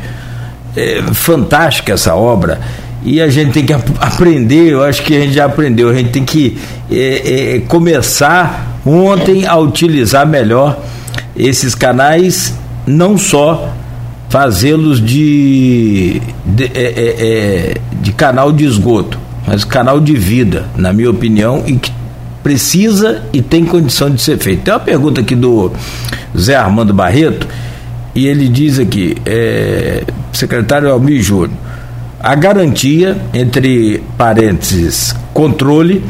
É, 0.77 1.01
fantástica 1.13 1.93
essa 1.93 2.13
obra 2.15 2.59
e 3.05 3.21
a 3.21 3.29
gente 3.29 3.51
tem 3.51 3.65
que 3.65 3.71
aprender, 3.71 4.73
eu 4.73 4.83
acho 4.83 5.03
que 5.03 5.15
a 5.15 5.19
gente 5.21 5.33
já 5.33 5.45
aprendeu, 5.45 5.89
a 5.89 5.93
gente 5.93 6.09
tem 6.09 6.25
que 6.25 6.57
é, 6.91 7.55
é, 7.55 7.59
começar 7.59 8.79
ontem 8.83 9.45
a 9.45 9.55
utilizar 9.57 10.27
melhor 10.27 10.79
esses 11.37 11.75
canais, 11.75 12.55
não 12.85 13.15
só 13.15 13.71
fazê-los 14.27 14.99
de, 14.99 16.19
de, 16.43 16.63
é, 16.63 16.69
é, 16.73 17.15
é 17.19 17.77
de 18.01 18.11
canal 18.11 18.51
de 18.51 18.65
esgoto, 18.65 19.19
mas 19.45 19.63
canal 19.63 19.99
de 19.99 20.15
vida, 20.15 20.65
na 20.75 20.91
minha 20.91 21.09
opinião, 21.09 21.63
e 21.65 21.77
que 21.77 21.91
precisa 22.43 23.23
e 23.33 23.41
tem 23.41 23.65
condição 23.65 24.09
de 24.09 24.21
ser 24.21 24.37
feito. 24.37 24.63
Tem 24.63 24.73
uma 24.73 24.79
pergunta 24.79 25.21
aqui 25.21 25.35
do 25.35 25.71
Zé 26.37 26.55
Armando 26.55 26.93
Barreto, 26.93 27.47
e 28.13 28.27
ele 28.27 28.47
diz 28.47 28.79
aqui, 28.79 29.15
é, 29.25 30.03
secretário 30.31 30.89
Almir 30.89 31.21
Júnior, 31.21 31.51
a 32.19 32.33
garantia, 32.33 33.17
entre 33.33 34.01
parênteses, 34.17 35.13
controle, 35.33 36.03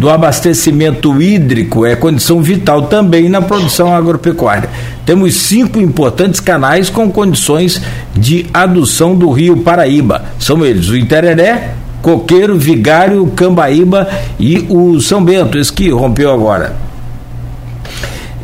do 0.00 0.08
abastecimento 0.08 1.20
hídrico 1.20 1.84
é 1.84 1.94
condição 1.94 2.42
vital 2.42 2.86
também 2.86 3.28
na 3.28 3.42
produção 3.42 3.94
agropecuária. 3.94 4.70
Temos 5.04 5.34
cinco 5.34 5.78
importantes 5.78 6.40
canais 6.40 6.88
com 6.88 7.10
condições 7.12 7.82
de 8.16 8.46
adução 8.52 9.14
do 9.14 9.30
rio 9.30 9.58
Paraíba. 9.58 10.24
São 10.38 10.64
eles 10.64 10.88
o 10.88 10.96
Itereré, 10.96 11.74
Coqueiro, 12.02 12.58
Vigário, 12.58 13.26
Cambaíba 13.36 14.08
e 14.38 14.66
o 14.68 15.00
São 15.00 15.24
Bento, 15.24 15.58
esse 15.58 15.72
que 15.72 15.90
rompeu 15.90 16.32
agora. 16.32 16.74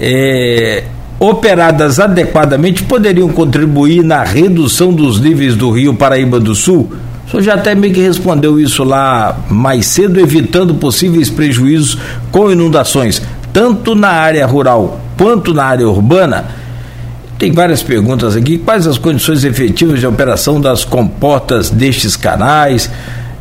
É, 0.00 0.84
operadas 1.18 1.98
adequadamente, 1.98 2.82
poderiam 2.82 3.28
contribuir 3.28 4.02
na 4.02 4.22
redução 4.22 4.92
dos 4.92 5.20
níveis 5.20 5.56
do 5.56 5.70
rio 5.70 5.94
Paraíba 5.94 6.38
do 6.38 6.54
Sul? 6.54 6.92
O 7.26 7.30
senhor 7.30 7.42
já 7.42 7.54
até 7.54 7.74
meio 7.74 7.92
que 7.92 8.00
respondeu 8.00 8.60
isso 8.60 8.84
lá 8.84 9.36
mais 9.48 9.86
cedo, 9.86 10.20
evitando 10.20 10.74
possíveis 10.74 11.28
prejuízos 11.28 11.98
com 12.30 12.52
inundações, 12.52 13.20
tanto 13.52 13.94
na 13.94 14.10
área 14.10 14.46
rural 14.46 15.00
quanto 15.16 15.52
na 15.52 15.64
área 15.64 15.88
urbana. 15.88 16.44
Tem 17.38 17.52
várias 17.52 17.82
perguntas 17.82 18.36
aqui. 18.36 18.58
Quais 18.58 18.86
as 18.86 18.96
condições 18.96 19.44
efetivas 19.44 20.00
de 20.00 20.06
operação 20.06 20.60
das 20.60 20.84
comportas 20.84 21.68
destes 21.68 22.16
canais? 22.16 22.90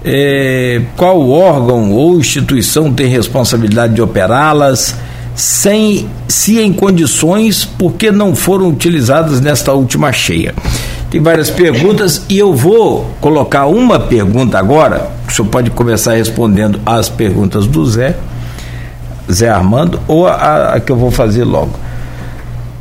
É, 0.06 0.84
qual 0.95 1.28
órgão 1.28 1.91
ou 1.91 2.20
instituição 2.20 2.93
tem 2.93 3.08
responsabilidade 3.08 3.95
de 3.95 4.01
operá-las, 4.01 4.95
sem 5.34 6.08
se 6.28 6.60
em 6.60 6.72
condições, 6.72 7.66
porque 7.66 8.12
não 8.12 8.36
foram 8.36 8.70
utilizadas 8.70 9.41
nesta 9.41 9.74
última 9.74 10.12
cheia. 10.14 10.53
Tem 11.10 11.20
várias 11.20 11.49
perguntas 11.49 12.24
e 12.30 12.38
eu 12.38 12.53
vou 12.53 13.10
colocar 13.20 13.66
uma 13.66 13.99
pergunta 13.99 14.60
agora. 14.60 15.10
O 15.28 15.32
senhor 15.32 15.47
pode 15.49 15.72
começar 15.72 16.14
respondendo 16.14 16.80
as 16.86 17.10
perguntas 17.10 17.66
do 17.66 17.86
Zé, 17.86 18.16
Zé 19.32 19.49
Armando, 19.49 19.99
ou 20.08 20.28
a, 20.28 20.74
a 20.74 20.80
que 20.80 20.91
eu 20.91 20.95
vou 20.95 21.10
fazer 21.10 21.43
logo. 21.43 21.85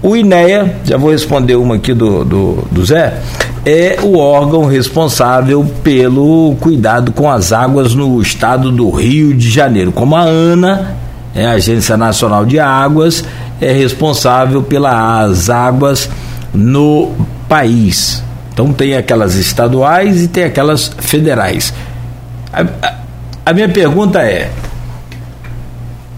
O 0.04 0.14
INEA, 0.14 0.80
já 0.84 0.98
vou 0.98 1.12
responder 1.12 1.56
uma 1.56 1.76
aqui 1.76 1.94
do, 1.94 2.26
do, 2.26 2.68
do 2.70 2.84
Zé 2.84 3.22
é 3.64 3.96
o 4.02 4.18
órgão 4.18 4.66
responsável 4.66 5.64
pelo 5.82 6.54
cuidado 6.60 7.10
com 7.10 7.30
as 7.30 7.54
águas 7.54 7.94
no 7.94 8.20
estado 8.20 8.70
do 8.70 8.90
Rio 8.90 9.32
de 9.32 9.48
Janeiro. 9.48 9.90
Como 9.90 10.14
a 10.14 10.20
ANA, 10.20 10.94
é 11.34 11.46
a 11.46 11.52
Agência 11.52 11.96
Nacional 11.96 12.44
de 12.44 12.60
Águas, 12.60 13.24
é 13.58 13.72
responsável 13.72 14.62
pelas 14.62 15.48
águas 15.48 16.10
no 16.52 17.12
país. 17.48 18.22
Então 18.52 18.74
tem 18.74 18.96
aquelas 18.96 19.36
estaduais 19.36 20.22
e 20.22 20.28
tem 20.28 20.44
aquelas 20.44 20.92
federais. 20.98 21.72
A, 22.52 22.60
a, 22.86 22.94
a 23.46 23.52
minha 23.54 23.70
pergunta 23.70 24.18
é: 24.18 24.50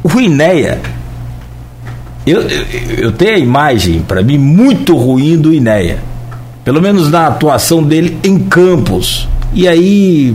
o 0.02 0.20
INEA, 0.20 0.80
eu, 2.26 2.42
eu, 2.98 3.12
tenho 3.12 3.34
a 3.34 3.38
imagem, 3.38 4.02
para 4.02 4.22
mim, 4.22 4.38
muito 4.38 4.96
ruim 4.96 5.38
do 5.38 5.54
INEA 5.54 5.98
pelo 6.66 6.82
menos 6.82 7.12
na 7.12 7.28
atuação 7.28 7.80
dele 7.80 8.18
em 8.24 8.40
campos. 8.40 9.28
E 9.54 9.68
aí 9.68 10.34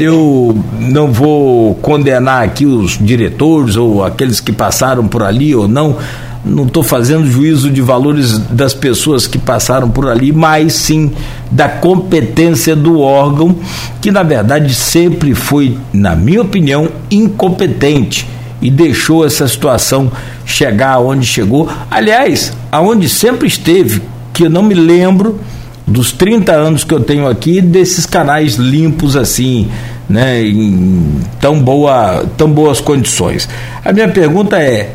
eu 0.00 0.58
não 0.80 1.12
vou 1.12 1.74
condenar 1.74 2.42
aqui 2.42 2.64
os 2.64 2.96
diretores 2.98 3.76
ou 3.76 4.02
aqueles 4.02 4.40
que 4.40 4.52
passaram 4.52 5.06
por 5.06 5.22
ali 5.22 5.54
ou 5.54 5.68
não. 5.68 5.98
Não 6.42 6.64
estou 6.64 6.82
fazendo 6.82 7.30
juízo 7.30 7.70
de 7.70 7.82
valores 7.82 8.38
das 8.38 8.72
pessoas 8.72 9.26
que 9.26 9.36
passaram 9.36 9.90
por 9.90 10.08
ali, 10.08 10.32
mas 10.32 10.72
sim 10.72 11.12
da 11.50 11.68
competência 11.68 12.74
do 12.74 13.00
órgão, 13.00 13.54
que 14.00 14.10
na 14.10 14.22
verdade 14.22 14.72
sempre 14.72 15.34
foi, 15.34 15.76
na 15.92 16.16
minha 16.16 16.40
opinião, 16.40 16.88
incompetente 17.10 18.26
e 18.60 18.70
deixou 18.70 19.24
essa 19.24 19.46
situação 19.46 20.10
chegar 20.44 20.92
aonde 20.92 21.26
chegou. 21.26 21.68
Aliás, 21.90 22.52
aonde 22.70 23.08
sempre 23.08 23.46
esteve, 23.46 24.02
que 24.32 24.44
eu 24.44 24.50
não 24.50 24.62
me 24.62 24.74
lembro 24.74 25.40
dos 25.86 26.12
30 26.12 26.52
anos 26.52 26.84
que 26.84 26.92
eu 26.92 27.00
tenho 27.00 27.28
aqui, 27.28 27.60
desses 27.60 28.06
canais 28.06 28.56
limpos 28.56 29.16
assim, 29.16 29.68
né, 30.08 30.42
em 30.42 31.20
tão, 31.40 31.60
boa, 31.60 32.24
tão 32.36 32.50
boas 32.50 32.80
condições. 32.80 33.48
A 33.84 33.92
minha 33.92 34.08
pergunta 34.08 34.58
é: 34.58 34.90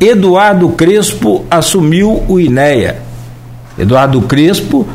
Eduardo 0.00 0.68
Crespo 0.70 1.44
assumiu 1.50 2.24
o 2.28 2.40
INEA. 2.40 2.98
Eduardo 3.78 4.22
Crespo 4.22 4.86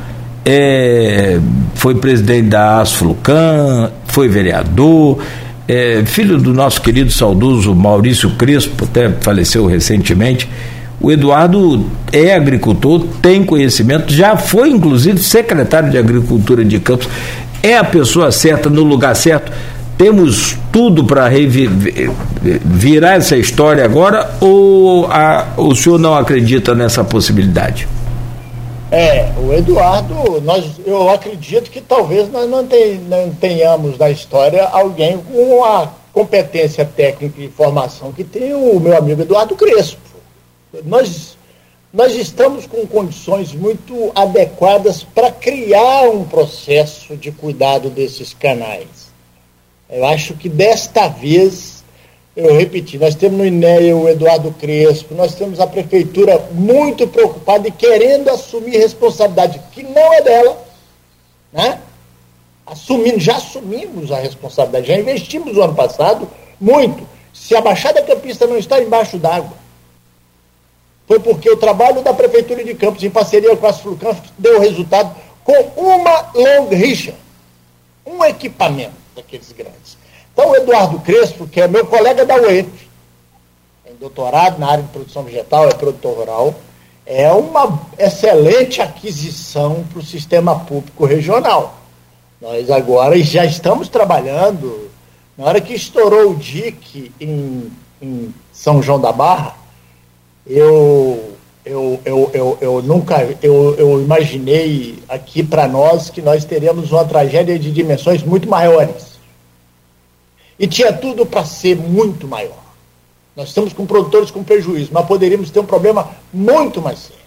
é, 0.46 1.40
foi 1.76 1.96
presidente 1.96 2.50
da 2.50 2.82
Asflucan, 2.82 3.92
foi 4.06 4.28
vereador, 4.28 5.20
é, 5.72 6.04
filho 6.06 6.38
do 6.38 6.54
nosso 6.54 6.82
querido 6.82 7.10
saudoso 7.14 7.74
Maurício 7.74 8.32
Crespo, 8.32 8.84
até 8.84 9.10
faleceu 9.22 9.66
recentemente. 9.66 10.50
O 11.00 11.10
Eduardo 11.10 11.90
é 12.12 12.36
agricultor, 12.36 13.06
tem 13.22 13.46
conhecimento, 13.46 14.14
já 14.14 14.36
foi 14.36 14.70
inclusive 14.70 15.18
secretário 15.18 15.90
de 15.90 15.98
Agricultura 15.98 16.66
de 16.66 16.78
Campos, 16.78 17.08
é 17.64 17.78
a 17.78 17.86
pessoa 17.86 18.34
certa 18.34 18.70
no 18.70 18.84
lugar 18.84 19.16
certo. 19.16 19.50
Temos 19.98 20.58
tudo 20.74 21.06
para 21.06 21.30
virar 22.66 23.16
essa 23.16 23.38
história 23.38 23.86
agora 23.86 24.30
ou 24.42 25.08
a, 25.08 25.54
o 25.56 25.74
senhor 25.74 25.98
não 25.98 26.16
acredita 26.16 26.76
nessa 26.76 27.02
possibilidade? 27.02 27.88
É, 28.92 29.32
o 29.40 29.54
Eduardo, 29.54 30.42
nós, 30.42 30.66
eu 30.86 31.10
acredito 31.10 31.72
que 31.72 31.80
talvez 31.80 32.30
nós 32.30 32.50
não, 32.50 32.68
tem, 32.68 32.98
não 33.00 33.34
tenhamos 33.34 33.98
na 33.98 34.10
história 34.10 34.66
alguém 34.66 35.18
com 35.18 35.64
a 35.64 35.94
competência 36.12 36.84
técnica 36.84 37.42
e 37.42 37.48
formação 37.48 38.12
que 38.12 38.24
tem 38.24 38.54
o 38.54 38.80
meu 38.82 38.98
amigo 38.98 39.22
Eduardo 39.22 39.56
Crespo 39.56 40.12
nós, 40.86 41.38
nós 41.94 42.16
estamos 42.16 42.66
com 42.66 42.88
condições 42.88 43.54
muito 43.54 44.12
adequadas 44.16 45.04
para 45.04 45.32
criar 45.32 46.10
um 46.10 46.24
processo 46.24 47.18
de 47.18 47.32
cuidado 47.32 47.90
desses 47.90 48.34
canais. 48.34 49.12
Eu 49.90 50.06
acho 50.06 50.36
que 50.36 50.48
desta 50.48 51.10
vez, 51.10 51.71
eu 52.36 52.56
repeti, 52.56 52.98
nós 52.98 53.14
temos 53.16 53.38
no 53.38 53.46
INEA 53.46 53.96
o 53.96 54.08
Eduardo 54.08 54.52
Crespo, 54.54 55.14
nós 55.14 55.36
temos 55.36 55.60
a 55.60 55.68
prefeitura 55.68 56.40
muito 56.52 57.06
preocupada 57.08 57.68
e 57.68 57.72
querendo 57.72 58.30
assumir 58.30 58.78
responsabilidade 58.78 59.62
que 59.72 59.84
não 59.84 60.14
é 60.14 60.22
dela, 60.22 60.66
né? 61.52 61.82
Assumindo, 62.66 63.20
já 63.20 63.36
assumimos 63.36 64.12
a 64.12 64.20
responsabilidade, 64.20 64.88
já 64.88 64.96
investimos 64.96 65.54
no 65.54 65.62
ano 65.62 65.76
passado 65.76 66.30
muito. 66.60 67.06
Se 67.34 67.54
a 67.56 67.60
Baixada 67.60 68.02
Campista 68.02 68.48
não 68.48 68.58
está 68.58 68.82
embaixo 68.82 69.18
d'água, 69.18 69.58
foi 71.08 71.20
porque 71.20 71.50
o 71.50 71.58
trabalho 71.58 72.02
da 72.02 72.14
Prefeitura 72.14 72.64
de 72.64 72.74
Campos, 72.74 73.04
em 73.04 73.10
parceria 73.10 73.58
com 73.58 73.68
a 73.68 73.74
Flucampos, 73.74 74.32
deu 74.38 74.62
resultado 74.62 75.14
com 75.44 75.54
uma 75.76 76.32
Long 76.34 76.70
Richard, 76.70 77.20
um 78.06 78.24
equipamento 78.24 78.94
daqueles 79.14 79.52
grandes. 79.52 80.01
Então, 80.42 80.54
o 80.54 80.56
Eduardo 80.56 81.00
Crespo, 81.02 81.46
que 81.46 81.62
é 81.62 81.68
meu 81.68 81.86
colega 81.86 82.26
da 82.26 82.36
UEF, 82.36 82.68
tem 83.86 83.94
doutorado 84.00 84.58
na 84.58 84.72
área 84.72 84.84
de 84.84 84.90
produção 84.90 85.22
vegetal, 85.22 85.68
é 85.68 85.72
produtor 85.72 86.18
rural, 86.18 86.56
é 87.06 87.32
uma 87.32 87.80
excelente 87.96 88.82
aquisição 88.82 89.86
para 89.88 90.00
o 90.00 90.04
sistema 90.04 90.60
público 90.62 91.06
regional. 91.06 91.76
Nós 92.42 92.72
agora 92.72 93.22
já 93.22 93.46
estamos 93.46 93.88
trabalhando. 93.88 94.90
Na 95.38 95.46
hora 95.46 95.62
que 95.62 95.76
estourou 95.76 96.32
o 96.32 96.36
DIC 96.36 97.12
em, 97.22 97.72
em 98.02 98.34
São 98.52 98.82
João 98.82 99.00
da 99.00 99.12
Barra, 99.12 99.56
eu, 100.48 101.36
eu, 101.64 102.00
eu, 102.04 102.32
eu, 102.34 102.58
eu 102.60 102.82
nunca 102.82 103.24
eu, 103.44 103.76
eu 103.76 104.02
imaginei 104.02 104.98
aqui 105.08 105.44
para 105.44 105.68
nós 105.68 106.10
que 106.10 106.20
nós 106.20 106.44
teríamos 106.44 106.92
uma 106.92 107.06
tragédia 107.06 107.60
de 107.60 107.72
dimensões 107.72 108.24
muito 108.24 108.50
maiores. 108.50 109.11
E 110.62 110.68
tinha 110.68 110.94
tudo 110.94 111.26
para 111.26 111.44
ser 111.44 111.76
muito 111.76 112.28
maior. 112.28 112.62
Nós 113.36 113.48
estamos 113.48 113.74
com 113.74 113.84
produtores 113.84 114.30
com 114.30 114.44
prejuízo, 114.44 114.92
mas 114.94 115.08
poderíamos 115.08 115.50
ter 115.50 115.60
um 115.60 115.66
problema 115.66 116.12
muito 116.32 116.80
mais 116.80 117.00
sério. 117.00 117.24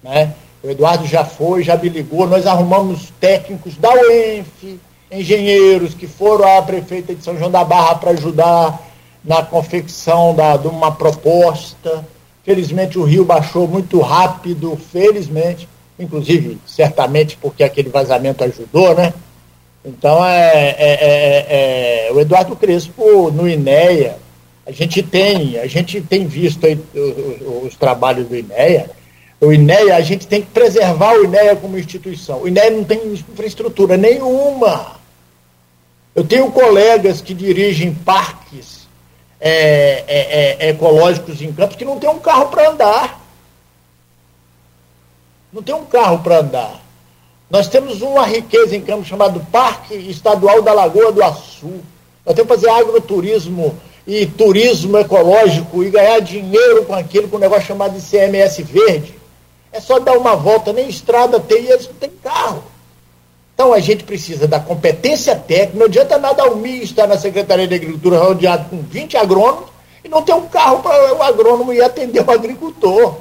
Né? 0.00 0.34
O 0.62 0.70
Eduardo 0.70 1.04
já 1.04 1.24
foi, 1.24 1.64
já 1.64 1.76
me 1.76 1.88
ligou, 1.88 2.28
nós 2.28 2.46
arrumamos 2.46 3.12
técnicos 3.18 3.76
da 3.76 3.92
UENF, 3.92 4.78
engenheiros 5.10 5.94
que 5.94 6.06
foram 6.06 6.58
à 6.58 6.62
prefeita 6.62 7.12
de 7.12 7.24
São 7.24 7.36
João 7.36 7.50
da 7.50 7.64
Barra 7.64 7.96
para 7.96 8.12
ajudar 8.12 8.80
na 9.24 9.42
confecção 9.42 10.32
da, 10.32 10.56
de 10.56 10.68
uma 10.68 10.92
proposta. 10.92 12.06
Felizmente 12.44 13.00
o 13.00 13.02
rio 13.02 13.24
baixou 13.24 13.66
muito 13.66 14.00
rápido, 14.00 14.78
felizmente, 14.92 15.68
inclusive, 15.98 16.56
certamente 16.64 17.36
porque 17.36 17.64
aquele 17.64 17.88
vazamento 17.88 18.44
ajudou, 18.44 18.94
né? 18.94 19.12
Então, 19.84 20.24
é, 20.24 20.70
é, 20.70 20.76
é, 20.78 22.08
é 22.08 22.12
o 22.12 22.18
Eduardo 22.20 22.56
Crespo, 22.56 23.30
no 23.30 23.48
INEA, 23.48 24.16
a 24.66 24.72
gente 24.72 25.02
tem, 25.02 25.58
a 25.58 25.66
gente 25.66 26.00
tem 26.00 26.26
visto 26.26 26.64
aí 26.64 26.80
os, 26.94 27.66
os, 27.66 27.76
trabalhos 27.76 28.26
do 28.26 28.34
INEA. 28.34 28.90
O 29.40 29.52
INEA, 29.52 29.94
a 29.96 30.00
gente 30.00 30.26
tem 30.26 30.40
que 30.40 30.50
preservar 30.50 31.14
o 31.14 31.24
INEA 31.24 31.54
como 31.54 31.78
instituição. 31.78 32.42
O 32.42 32.48
INEA 32.48 32.70
não 32.70 32.82
tem 32.82 33.06
infraestrutura 33.08 33.96
nenhuma. 33.98 34.96
Eu 36.14 36.24
tenho 36.24 36.50
colegas 36.50 37.20
que 37.20 37.34
dirigem 37.34 37.92
parques 37.92 38.86
é, 39.38 40.04
é, 40.08 40.66
é, 40.66 40.68
ecológicos 40.70 41.42
em 41.42 41.52
campos 41.52 41.76
que 41.76 41.84
não 41.84 41.98
tem 41.98 42.08
um 42.08 42.20
carro 42.20 42.46
para 42.46 42.70
andar. 42.70 43.20
Não 45.52 45.62
tem 45.62 45.74
um 45.74 45.84
carro 45.84 46.20
para 46.20 46.38
andar. 46.38 46.83
Nós 47.50 47.68
temos 47.68 48.02
uma 48.02 48.24
riqueza 48.24 48.74
em 48.74 48.80
campos 48.80 49.06
chamado 49.06 49.40
Parque 49.52 49.94
Estadual 49.94 50.62
da 50.62 50.72
Lagoa 50.72 51.12
do 51.12 51.22
Açu. 51.22 51.80
Nós 52.24 52.34
temos 52.34 52.50
que 52.50 52.60
fazer 52.60 52.70
agroturismo 52.70 53.78
e 54.06 54.26
turismo 54.26 54.98
ecológico 54.98 55.82
e 55.82 55.90
ganhar 55.90 56.20
dinheiro 56.20 56.84
com 56.84 56.94
aquilo, 56.94 57.28
com 57.28 57.36
um 57.36 57.40
negócio 57.40 57.66
chamado 57.66 57.98
de 57.98 58.02
CMS 58.02 58.58
verde, 58.58 59.14
é 59.72 59.80
só 59.80 59.98
dar 59.98 60.16
uma 60.16 60.36
volta, 60.36 60.72
nem 60.72 60.88
estrada 60.88 61.40
tem 61.40 61.64
e 61.64 61.70
eles 61.70 61.86
não 61.86 61.94
têm 61.94 62.10
carro. 62.22 62.62
Então 63.54 63.72
a 63.72 63.80
gente 63.80 64.04
precisa 64.04 64.46
da 64.46 64.60
competência 64.60 65.34
técnica, 65.34 65.78
não 65.78 65.86
adianta 65.86 66.18
nada 66.18 66.50
o 66.50 66.56
MI 66.56 66.82
estar 66.82 67.06
na 67.06 67.16
Secretaria 67.16 67.66
de 67.66 67.74
Agricultura 67.74 68.18
rodeado 68.18 68.68
com 68.68 68.82
20 68.82 69.16
agrônomos 69.16 69.70
e 70.04 70.08
não 70.08 70.22
ter 70.22 70.34
um 70.34 70.46
carro 70.46 70.80
para 70.80 71.14
o 71.14 71.22
agrônomo 71.22 71.72
ir 71.72 71.82
atender 71.82 72.22
o 72.22 72.30
agricultor. 72.30 73.16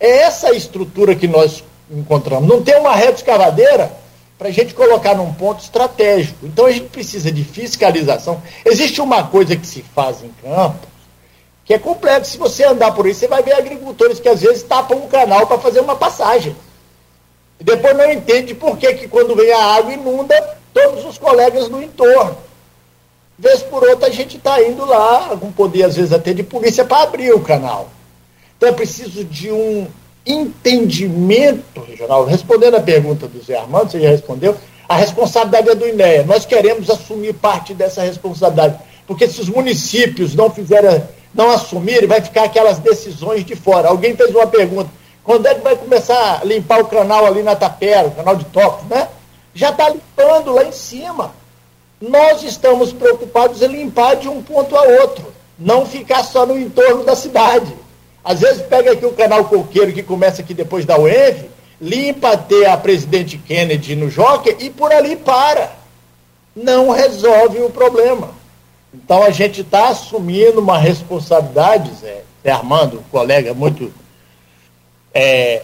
É 0.00 0.22
essa 0.22 0.52
estrutura 0.52 1.14
que 1.14 1.28
nós 1.28 1.62
encontramos. 1.92 2.48
Não 2.48 2.62
tem 2.62 2.76
uma 2.76 2.94
reta 2.94 3.14
escavadeira 3.14 3.92
para 4.38 4.48
a 4.48 4.52
gente 4.52 4.74
colocar 4.74 5.14
num 5.14 5.32
ponto 5.32 5.62
estratégico. 5.62 6.46
Então 6.46 6.66
a 6.66 6.72
gente 6.72 6.88
precisa 6.88 7.30
de 7.30 7.44
fiscalização. 7.44 8.42
Existe 8.64 9.00
uma 9.00 9.24
coisa 9.24 9.54
que 9.56 9.66
se 9.66 9.82
faz 9.94 10.22
em 10.22 10.30
campo 10.42 10.92
que 11.64 11.74
é 11.74 11.78
complexo. 11.78 12.32
Se 12.32 12.38
você 12.38 12.64
andar 12.64 12.92
por 12.92 13.06
aí, 13.06 13.14
você 13.14 13.28
vai 13.28 13.42
ver 13.42 13.54
agricultores 13.54 14.20
que 14.20 14.28
às 14.28 14.40
vezes 14.40 14.62
tapam 14.62 14.98
um 14.98 15.08
canal 15.08 15.46
para 15.46 15.58
fazer 15.58 15.80
uma 15.80 15.96
passagem. 15.96 16.54
E 17.58 17.64
depois 17.64 17.96
não 17.96 18.10
entende 18.10 18.54
por 18.54 18.76
que, 18.76 18.92
que 18.94 19.08
quando 19.08 19.36
vem 19.36 19.52
a 19.52 19.64
água 19.76 19.92
inunda 19.92 20.58
todos 20.74 21.04
os 21.04 21.18
colegas 21.18 21.68
do 21.68 21.82
entorno. 21.82 22.36
Vez 23.38 23.62
por 23.62 23.82
outra 23.84 24.08
a 24.08 24.10
gente 24.10 24.36
está 24.36 24.62
indo 24.62 24.84
lá, 24.84 25.36
com 25.38 25.50
poder 25.50 25.84
às 25.84 25.96
vezes 25.96 26.12
até 26.12 26.32
de 26.32 26.42
polícia, 26.42 26.84
para 26.84 27.04
abrir 27.04 27.32
o 27.32 27.40
canal. 27.40 27.88
Então 28.56 28.68
é 28.68 28.72
preciso 28.72 29.24
de 29.24 29.50
um 29.50 29.86
entendimento 30.26 31.80
regional. 31.80 32.24
Respondendo 32.24 32.76
a 32.76 32.80
pergunta 32.80 33.26
do 33.26 33.42
Zé 33.42 33.56
Armando, 33.56 33.90
você 33.90 34.00
já 34.00 34.08
respondeu, 34.08 34.56
a 34.88 34.96
responsabilidade 34.96 35.70
é 35.70 35.74
do 35.74 35.88
INEA. 35.88 36.24
Nós 36.24 36.44
queremos 36.44 36.90
assumir 36.90 37.34
parte 37.34 37.74
dessa 37.74 38.02
responsabilidade, 38.02 38.78
porque 39.06 39.26
se 39.26 39.40
os 39.40 39.48
municípios 39.48 40.34
não 40.34 40.50
fizerem, 40.50 41.02
não 41.34 41.50
assumirem, 41.50 42.06
vai 42.06 42.20
ficar 42.20 42.44
aquelas 42.44 42.78
decisões 42.78 43.44
de 43.44 43.56
fora. 43.56 43.88
Alguém 43.88 44.14
fez 44.16 44.34
uma 44.34 44.46
pergunta, 44.46 44.90
quando 45.24 45.46
é 45.46 45.54
que 45.54 45.60
vai 45.60 45.76
começar 45.76 46.40
a 46.40 46.44
limpar 46.44 46.80
o 46.80 46.86
canal 46.86 47.24
ali 47.26 47.42
na 47.42 47.56
Tapera, 47.56 48.08
o 48.08 48.14
canal 48.14 48.36
de 48.36 48.44
Tóquio, 48.46 48.86
né? 48.88 49.08
Já 49.54 49.70
está 49.70 49.88
limpando 49.88 50.52
lá 50.52 50.64
em 50.64 50.72
cima. 50.72 51.32
Nós 52.00 52.42
estamos 52.42 52.92
preocupados 52.92 53.62
em 53.62 53.68
limpar 53.68 54.16
de 54.16 54.28
um 54.28 54.42
ponto 54.42 54.76
a 54.76 54.82
outro, 54.82 55.32
não 55.58 55.86
ficar 55.86 56.24
só 56.24 56.44
no 56.44 56.58
entorno 56.58 57.04
da 57.04 57.14
cidade. 57.14 57.72
Às 58.24 58.40
vezes 58.40 58.62
pega 58.62 58.92
aqui 58.92 59.04
o 59.04 59.12
canal 59.12 59.44
Coqueiro, 59.46 59.92
que 59.92 60.02
começa 60.02 60.42
aqui 60.42 60.54
depois 60.54 60.84
da 60.84 60.98
UENF, 60.98 61.50
limpa 61.80 62.32
até 62.32 62.66
a 62.70 62.76
presidente 62.76 63.36
Kennedy 63.36 63.96
no 63.96 64.08
Jockey 64.08 64.56
e 64.60 64.70
por 64.70 64.92
ali 64.92 65.16
para. 65.16 65.72
Não 66.54 66.90
resolve 66.90 67.60
o 67.60 67.70
problema. 67.70 68.30
Então 68.94 69.22
a 69.22 69.30
gente 69.30 69.62
está 69.62 69.88
assumindo 69.88 70.60
uma 70.60 70.78
responsabilidade, 70.78 71.90
Zé, 71.94 72.22
Zé 72.44 72.50
Armando, 72.50 73.00
um 73.00 73.10
colega 73.10 73.52
muito. 73.54 73.92
É, 75.12 75.62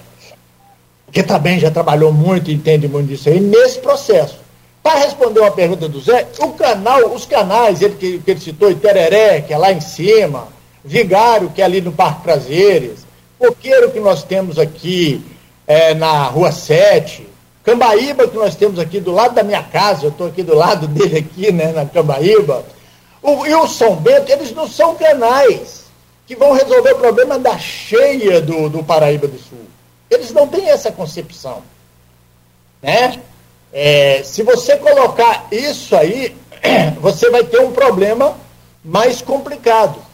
que 1.12 1.22
também 1.22 1.58
já 1.58 1.70
trabalhou 1.70 2.12
muito, 2.12 2.50
entende 2.50 2.88
muito 2.88 3.08
disso 3.08 3.28
aí, 3.28 3.40
nesse 3.40 3.78
processo. 3.78 4.40
Para 4.82 5.00
responder 5.00 5.40
uma 5.40 5.50
pergunta 5.50 5.88
do 5.88 6.00
Zé, 6.00 6.26
o 6.40 6.52
canal, 6.52 7.14
os 7.14 7.24
canais, 7.24 7.80
ele 7.80 7.94
que, 7.94 8.18
que 8.18 8.30
ele 8.30 8.40
citou, 8.40 8.70
Itereré, 8.70 9.40
que 9.42 9.52
é 9.52 9.58
lá 9.58 9.72
em 9.72 9.80
cima, 9.80 10.48
Vigário, 10.84 11.50
que 11.50 11.60
é 11.60 11.64
ali 11.64 11.80
no 11.80 11.92
Parque 11.92 12.22
Prazeres, 12.22 13.06
Coqueiro, 13.38 13.90
que 13.90 14.00
nós 14.00 14.22
temos 14.22 14.58
aqui 14.58 15.24
é, 15.66 15.94
na 15.94 16.24
Rua 16.24 16.50
7, 16.50 17.26
Cambaíba, 17.62 18.26
que 18.26 18.36
nós 18.36 18.56
temos 18.56 18.78
aqui 18.78 18.98
do 18.98 19.12
lado 19.12 19.34
da 19.34 19.42
minha 19.42 19.62
casa, 19.62 20.06
eu 20.06 20.10
estou 20.10 20.26
aqui 20.26 20.42
do 20.42 20.54
lado 20.54 20.86
dele 20.88 21.18
aqui, 21.18 21.52
né, 21.52 21.72
na 21.72 21.86
Cambaíba, 21.86 22.64
o, 23.22 23.46
e 23.46 23.54
o 23.54 23.66
São 23.66 23.96
Bento, 23.96 24.30
eles 24.30 24.52
não 24.52 24.66
são 24.66 24.94
canais 24.94 25.84
que 26.26 26.36
vão 26.36 26.52
resolver 26.52 26.92
o 26.92 26.98
problema 26.98 27.38
da 27.38 27.58
cheia 27.58 28.40
do, 28.40 28.68
do 28.68 28.82
Paraíba 28.82 29.26
do 29.26 29.38
Sul. 29.38 29.66
Eles 30.10 30.30
não 30.32 30.46
têm 30.46 30.68
essa 30.68 30.92
concepção. 30.92 31.62
Né? 32.82 33.20
É, 33.72 34.22
se 34.22 34.42
você 34.42 34.76
colocar 34.76 35.46
isso 35.50 35.96
aí, 35.96 36.36
você 37.00 37.30
vai 37.30 37.44
ter 37.44 37.60
um 37.60 37.72
problema 37.72 38.36
mais 38.84 39.20
complicado. 39.20 40.07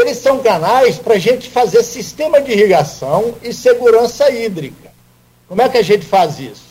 Eles 0.00 0.18
são 0.18 0.38
canais 0.38 0.98
para 0.98 1.14
a 1.14 1.18
gente 1.18 1.50
fazer 1.50 1.82
sistema 1.82 2.40
de 2.40 2.52
irrigação 2.52 3.34
e 3.42 3.52
segurança 3.52 4.30
hídrica. 4.30 4.90
Como 5.46 5.60
é 5.60 5.68
que 5.68 5.76
a 5.76 5.82
gente 5.82 6.06
faz 6.06 6.38
isso? 6.38 6.70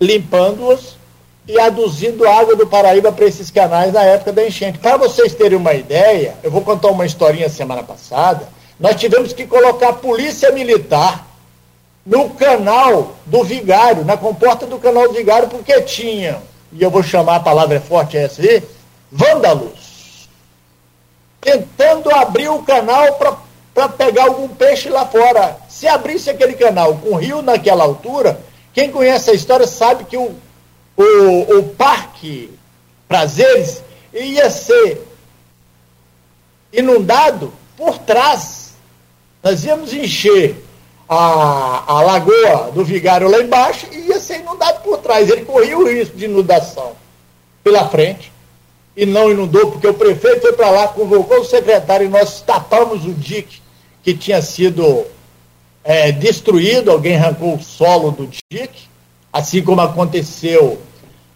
Limpando-os 0.00 0.96
e 1.46 1.60
aduzindo 1.60 2.26
água 2.26 2.56
do 2.56 2.66
Paraíba 2.66 3.12
para 3.12 3.26
esses 3.26 3.50
canais 3.50 3.92
na 3.92 4.02
época 4.02 4.32
da 4.32 4.46
enchente. 4.46 4.78
Para 4.78 4.96
vocês 4.96 5.34
terem 5.34 5.58
uma 5.58 5.74
ideia, 5.74 6.34
eu 6.42 6.50
vou 6.50 6.62
contar 6.62 6.88
uma 6.88 7.04
historinha 7.04 7.48
semana 7.48 7.82
passada. 7.82 8.48
Nós 8.80 8.96
tivemos 8.96 9.32
que 9.32 9.46
colocar 9.46 9.90
a 9.90 9.94
polícia 9.94 10.50
militar 10.50 11.26
no 12.04 12.30
canal 12.30 13.16
do 13.26 13.44
Vigário, 13.44 14.04
na 14.04 14.16
comporta 14.16 14.66
do 14.66 14.78
canal 14.78 15.08
do 15.08 15.14
Vigário, 15.14 15.48
porque 15.48 15.82
tinha, 15.82 16.42
e 16.72 16.82
eu 16.82 16.90
vou 16.90 17.02
chamar 17.02 17.36
a 17.36 17.40
palavra 17.40 17.80
forte 17.80 18.16
essa 18.16 18.40
aí, 18.40 18.62
vândalos 19.10 19.86
tentando 22.06 22.10
abrir 22.14 22.48
o 22.48 22.62
canal 22.62 23.18
para 23.74 23.88
pegar 23.88 24.24
algum 24.24 24.48
peixe 24.48 24.88
lá 24.88 25.06
fora. 25.06 25.58
Se 25.68 25.86
abrisse 25.86 26.30
aquele 26.30 26.54
canal 26.54 26.96
com 26.96 27.16
rio 27.16 27.42
naquela 27.42 27.84
altura, 27.84 28.40
quem 28.72 28.90
conhece 28.90 29.30
a 29.30 29.34
história 29.34 29.66
sabe 29.66 30.04
que 30.04 30.16
o, 30.16 30.34
o, 30.96 31.58
o 31.58 31.62
Parque 31.74 32.50
Prazeres 33.08 33.82
ia 34.12 34.50
ser 34.50 35.06
inundado 36.72 37.52
por 37.76 37.98
trás. 37.98 38.74
Nós 39.42 39.64
íamos 39.64 39.92
encher 39.92 40.64
a, 41.08 41.84
a 41.86 42.02
lagoa 42.02 42.72
do 42.72 42.84
Vigário 42.84 43.28
lá 43.28 43.40
embaixo 43.40 43.86
e 43.92 44.08
ia 44.08 44.18
ser 44.18 44.40
inundado 44.40 44.80
por 44.80 44.98
trás. 44.98 45.28
Ele 45.28 45.44
corria 45.44 45.78
o 45.78 45.88
risco 45.88 46.16
de 46.16 46.24
inundação 46.24 46.92
pela 47.62 47.88
frente 47.88 48.32
e 48.96 49.04
não 49.04 49.30
inundou, 49.30 49.70
porque 49.70 49.86
o 49.86 49.94
prefeito 49.94 50.40
foi 50.40 50.52
para 50.54 50.70
lá, 50.70 50.88
convocou 50.88 51.40
o 51.40 51.44
secretário 51.44 52.06
e 52.06 52.08
nós 52.08 52.40
tapamos 52.40 53.04
o 53.04 53.12
dique 53.12 53.60
que 54.02 54.14
tinha 54.14 54.40
sido 54.40 55.04
é, 55.84 56.10
destruído, 56.10 56.90
alguém 56.90 57.16
arrancou 57.16 57.54
o 57.54 57.62
solo 57.62 58.10
do 58.10 58.28
dique, 58.50 58.88
assim 59.32 59.62
como 59.62 59.80
aconteceu 59.82 60.78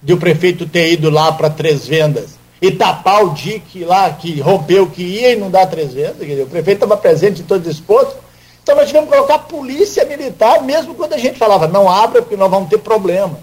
de 0.03 0.15
o 0.15 0.17
prefeito 0.17 0.67
ter 0.67 0.93
ido 0.93 1.11
lá 1.11 1.33
para 1.33 1.51
Três 1.51 1.87
Vendas 1.87 2.39
e 2.63 2.71
tapar 2.71 3.25
o 3.25 3.35
dique 3.35 3.85
lá 3.85 4.11
que 4.11 4.41
rompeu, 4.41 4.89
que 4.89 5.03
ia 5.03 5.33
inundar 5.33 5.69
Três 5.69 5.93
Vendas, 5.93 6.17
o 6.17 6.47
prefeito 6.47 6.85
estava 6.85 6.97
presente 6.97 7.43
em 7.43 7.45
todos 7.45 7.67
os 7.67 7.81
pontos. 7.81 8.15
Então 8.63 8.77
nós 8.77 8.87
tivemos 8.87 9.11
que 9.11 9.17
colocar 9.17 9.41
polícia 9.41 10.05
militar, 10.05 10.63
mesmo 10.63 10.95
quando 10.95 11.13
a 11.13 11.19
gente 11.19 11.39
falava, 11.39 11.67
não 11.67 11.89
abra 11.91 12.23
porque 12.23 12.37
nós 12.37 12.51
vamos 12.51 12.71
ter 12.71 12.79
problemas. 12.79 13.39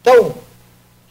Então, 0.00 0.34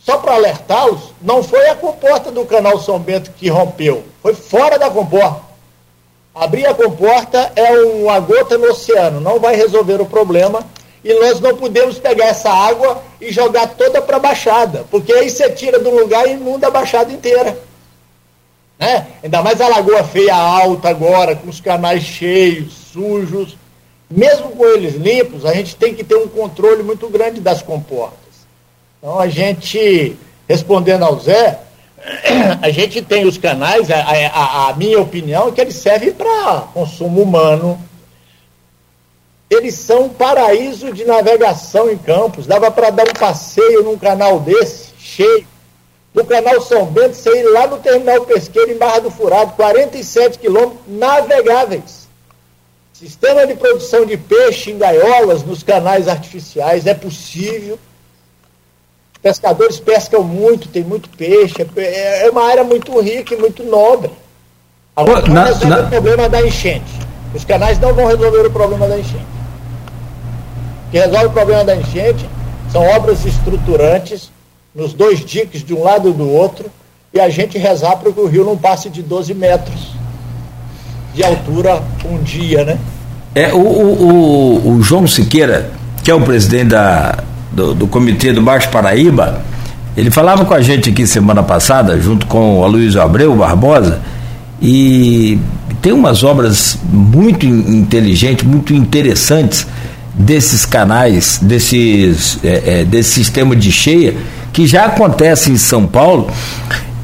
só 0.06 0.18
para 0.18 0.36
alertá-los, 0.36 1.14
não 1.22 1.42
foi 1.42 1.70
a 1.70 1.76
comporta 1.76 2.30
do 2.30 2.46
canal 2.46 2.80
São 2.80 3.00
Bento 3.00 3.32
que 3.32 3.50
rompeu, 3.50 4.04
foi 4.22 4.34
fora 4.34 4.78
da 4.78 4.90
comporta. 4.90 5.42
Abrir 6.36 6.66
a 6.66 6.74
comporta 6.74 7.52
é 7.56 7.72
uma 7.72 8.20
gota 8.20 8.58
no 8.58 8.72
oceano, 8.72 9.22
não 9.22 9.40
vai 9.40 9.56
resolver 9.56 10.02
o 10.02 10.06
problema 10.06 10.66
e 11.04 11.14
nós 11.14 11.40
não 11.40 11.56
podemos 11.56 12.00
pegar 12.00 12.26
essa 12.26 12.50
água 12.50 13.02
e 13.22 13.32
jogar 13.32 13.68
toda 13.68 14.02
para 14.02 14.18
a 14.18 14.20
baixada, 14.20 14.86
porque 14.90 15.14
aí 15.14 15.30
você 15.30 15.50
tira 15.52 15.80
de 15.80 15.88
um 15.88 15.96
lugar 15.96 16.28
e 16.28 16.32
inunda 16.32 16.68
a 16.68 16.72
baixada 16.72 17.12
inteira. 17.12 17.58
Né? 18.80 19.08
Ainda 19.24 19.42
mais 19.42 19.62
a 19.62 19.68
Lagoa 19.68 20.04
Feia 20.04 20.36
alta 20.36 20.90
agora, 20.90 21.36
com 21.36 21.50
os 21.50 21.62
canais 21.62 22.04
cheios, 22.04 22.74
sujos. 22.92 23.56
Mesmo 24.10 24.50
com 24.50 24.66
eles 24.66 24.96
limpos, 24.96 25.46
a 25.46 25.54
gente 25.54 25.76
tem 25.76 25.94
que 25.94 26.04
ter 26.04 26.16
um 26.16 26.28
controle 26.28 26.84
muito 26.84 27.08
grande 27.10 27.40
das 27.40 27.62
comportas. 27.62 28.23
Então 29.04 29.20
a 29.20 29.28
gente, 29.28 30.16
respondendo 30.48 31.04
ao 31.04 31.20
Zé, 31.20 31.60
a 32.64 32.70
gente 32.70 33.02
tem 33.02 33.26
os 33.26 33.38
canais, 33.38 33.92
a, 33.92 33.98
a, 33.98 34.70
a 34.70 34.74
minha 34.78 35.02
opinião 35.02 35.50
é 35.50 35.52
que 35.52 35.60
eles 35.60 35.76
servem 35.76 36.14
para 36.14 36.62
consumo 36.74 37.22
humano, 37.22 37.78
eles 39.50 39.74
são 39.76 40.06
um 40.06 40.10
paraíso 40.10 40.94
de 40.94 41.04
navegação 41.04 41.92
em 41.92 41.98
campos. 41.98 42.48
Dava 42.48 42.72
para 42.72 42.92
dar 42.92 43.04
um 43.04 43.20
passeio 43.20 43.84
num 43.84 43.98
canal 43.98 44.40
desse, 44.40 44.94
cheio. 44.98 45.46
Do 46.14 46.24
canal 46.24 46.62
São 46.62 46.86
Bento, 46.86 47.16
você 47.16 47.42
ir 47.42 47.44
lá 47.50 47.68
no 47.68 47.80
terminal 47.80 48.22
pesqueiro 48.22 48.72
em 48.72 48.78
Barra 48.78 49.00
do 49.00 49.12
Furado, 49.12 49.52
47 49.58 50.40
quilômetros 50.40 50.80
navegáveis. 50.88 52.08
Sistema 52.94 53.46
de 53.46 53.56
produção 53.56 54.06
de 54.06 54.16
peixe 54.16 54.72
em 54.72 54.78
gaiolas 54.78 55.44
nos 55.44 55.62
canais 55.62 56.08
artificiais 56.08 56.88
é 56.88 56.94
possível. 56.94 57.78
Pescadores 59.24 59.80
pescam 59.80 60.22
muito, 60.22 60.68
tem 60.68 60.84
muito 60.84 61.10
peixe. 61.10 61.56
É, 61.78 62.28
é 62.28 62.30
uma 62.30 62.44
área 62.44 62.64
muito 62.64 63.00
rica 63.00 63.34
e 63.34 63.38
muito 63.38 63.64
nobre. 63.64 64.12
Agora, 64.96 65.26
não 65.26 65.44
resolve 65.44 65.66
na... 65.66 65.80
o 65.80 65.90
problema 65.90 66.30
da 66.30 66.46
enchente. 66.46 67.00
Os 67.34 67.44
canais 67.44 67.80
não 67.80 67.94
vão 67.94 68.06
resolver 68.06 68.46
o 68.46 68.52
problema 68.52 68.88
da 68.88 69.00
enchente 69.00 69.34
que 70.94 71.00
resolve 71.00 71.26
o 71.26 71.32
problema 71.32 71.64
da 71.64 71.76
enchente 71.76 72.24
são 72.72 72.84
obras 72.84 73.26
estruturantes 73.26 74.32
nos 74.76 74.94
dois 74.94 75.26
diques 75.26 75.64
de 75.64 75.74
um 75.74 75.82
lado 75.82 76.08
e 76.08 76.14
do 76.14 76.30
outro 76.30 76.66
e 77.12 77.20
a 77.20 77.30
gente 77.30 77.58
rezar 77.58 77.96
para 77.96 78.12
que 78.12 78.20
o 78.20 78.28
rio 78.28 78.46
não 78.46 78.56
passe 78.56 78.92
de 78.92 79.02
12 79.02 79.34
metros 79.34 79.96
de 81.16 81.24
altura 81.24 81.82
um 82.06 82.22
dia, 82.22 82.64
né? 82.64 82.78
É, 83.34 83.52
o, 83.52 83.58
o, 83.58 84.76
o 84.76 84.84
João 84.84 85.08
Siqueira, 85.08 85.72
que 86.04 86.12
é 86.12 86.14
o 86.14 86.22
presidente 86.22 86.70
da, 86.70 87.24
do, 87.54 87.74
do 87.74 87.88
Comitê 87.88 88.34
do 88.34 88.42
Baixo 88.42 88.70
Paraíba, 88.70 89.42
ele 89.96 90.10
falava 90.10 90.44
com 90.44 90.54
a 90.54 90.62
gente 90.62 90.90
aqui 90.90 91.06
semana 91.06 91.44
passada, 91.44 92.00
junto 92.00 92.26
com 92.26 92.60
o 92.60 92.64
Aloysio 92.64 93.02
Abreu 93.02 93.36
Barbosa, 93.36 94.02
e 94.62 95.38
tem 95.82 95.92
umas 95.94 96.24
obras 96.24 96.80
muito 96.92 97.46
inteligentes, 97.46 98.46
muito 98.46 98.74
interessantes 98.74 99.68
desses 100.14 100.66
canais, 100.66 101.40
desses, 101.42 102.40
é, 102.44 102.82
é, 102.82 102.86
desse 102.86 103.12
sistema 103.12 103.56
de 103.56 103.72
cheia, 103.72 104.16
que 104.52 104.66
já 104.66 104.86
acontece 104.86 105.52
em 105.52 105.58
São 105.58 105.86
Paulo 105.86 106.28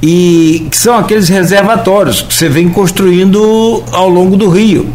e 0.02 0.68
que 0.72 0.78
são 0.78 0.98
aqueles 0.98 1.28
reservatórios 1.28 2.22
que 2.22 2.34
você 2.34 2.48
vem 2.48 2.70
construindo 2.70 3.84
ao 3.92 4.08
longo 4.08 4.38
do 4.38 4.50
rio. 4.50 4.88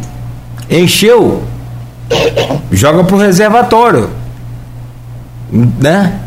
Encheu, 0.70 1.42
joga 2.72 3.04
para 3.04 3.16
o 3.16 3.18
reservatório. 3.18 4.08
Né? 5.52 6.20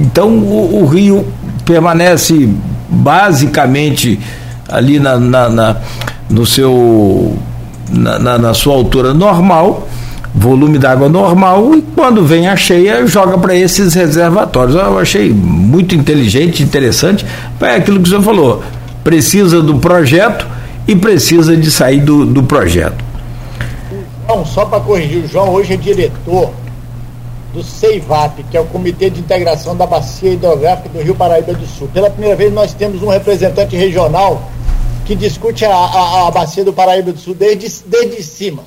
Então 0.00 0.28
o, 0.28 0.82
o, 0.82 0.86
rio 0.86 1.26
permanece 1.64 2.48
basicamente 2.88 4.18
ali 4.68 4.98
na, 4.98 5.18
na, 5.18 5.48
na 5.48 5.76
no 6.30 6.46
seu 6.46 7.36
na, 7.90 8.18
na, 8.18 8.38
na 8.38 8.54
sua 8.54 8.74
altura 8.74 9.12
normal 9.12 9.86
volume 10.34 10.78
d'água 10.78 11.08
normal 11.08 11.74
e 11.74 11.82
quando 11.94 12.24
vem 12.24 12.48
a 12.48 12.56
cheia 12.56 13.06
joga 13.06 13.36
para 13.36 13.54
esses 13.54 13.94
reservatórios. 13.94 14.74
Eu 14.74 14.98
achei 14.98 15.30
muito 15.30 15.94
inteligente, 15.94 16.62
interessante. 16.62 17.26
É 17.60 17.76
aquilo 17.76 17.98
que 17.98 18.06
o 18.06 18.08
senhor 18.08 18.22
falou. 18.22 18.62
Precisa 19.04 19.60
do 19.60 19.76
projeto 19.76 20.46
e 20.86 20.96
precisa 20.96 21.56
de 21.56 21.70
sair 21.70 22.00
do, 22.00 22.24
do 22.24 22.42
projeto. 22.42 23.04
João, 24.26 24.46
só 24.46 24.64
para 24.64 24.80
corrigir, 24.80 25.24
o 25.24 25.28
João 25.28 25.50
hoje 25.50 25.74
é 25.74 25.76
diretor 25.76 26.50
do 27.52 27.62
CEIVAP, 27.62 28.44
que 28.50 28.56
é 28.56 28.60
o 28.60 28.66
Comitê 28.66 29.10
de 29.10 29.20
Integração 29.20 29.76
da 29.76 29.86
Bacia 29.86 30.32
Hidrográfica 30.32 30.88
do 30.88 31.02
Rio 31.02 31.14
Paraíba 31.14 31.52
do 31.52 31.66
Sul. 31.66 31.88
Pela 31.92 32.10
primeira 32.10 32.34
vez 32.34 32.52
nós 32.52 32.72
temos 32.72 33.02
um 33.02 33.08
representante 33.08 33.76
regional 33.76 34.50
que 35.04 35.14
discute 35.14 35.64
a, 35.64 35.74
a, 35.74 36.28
a 36.28 36.30
Bacia 36.30 36.64
do 36.64 36.72
Paraíba 36.72 37.12
do 37.12 37.18
Sul 37.18 37.34
desde, 37.34 37.68
desde 37.86 38.22
cima. 38.22 38.64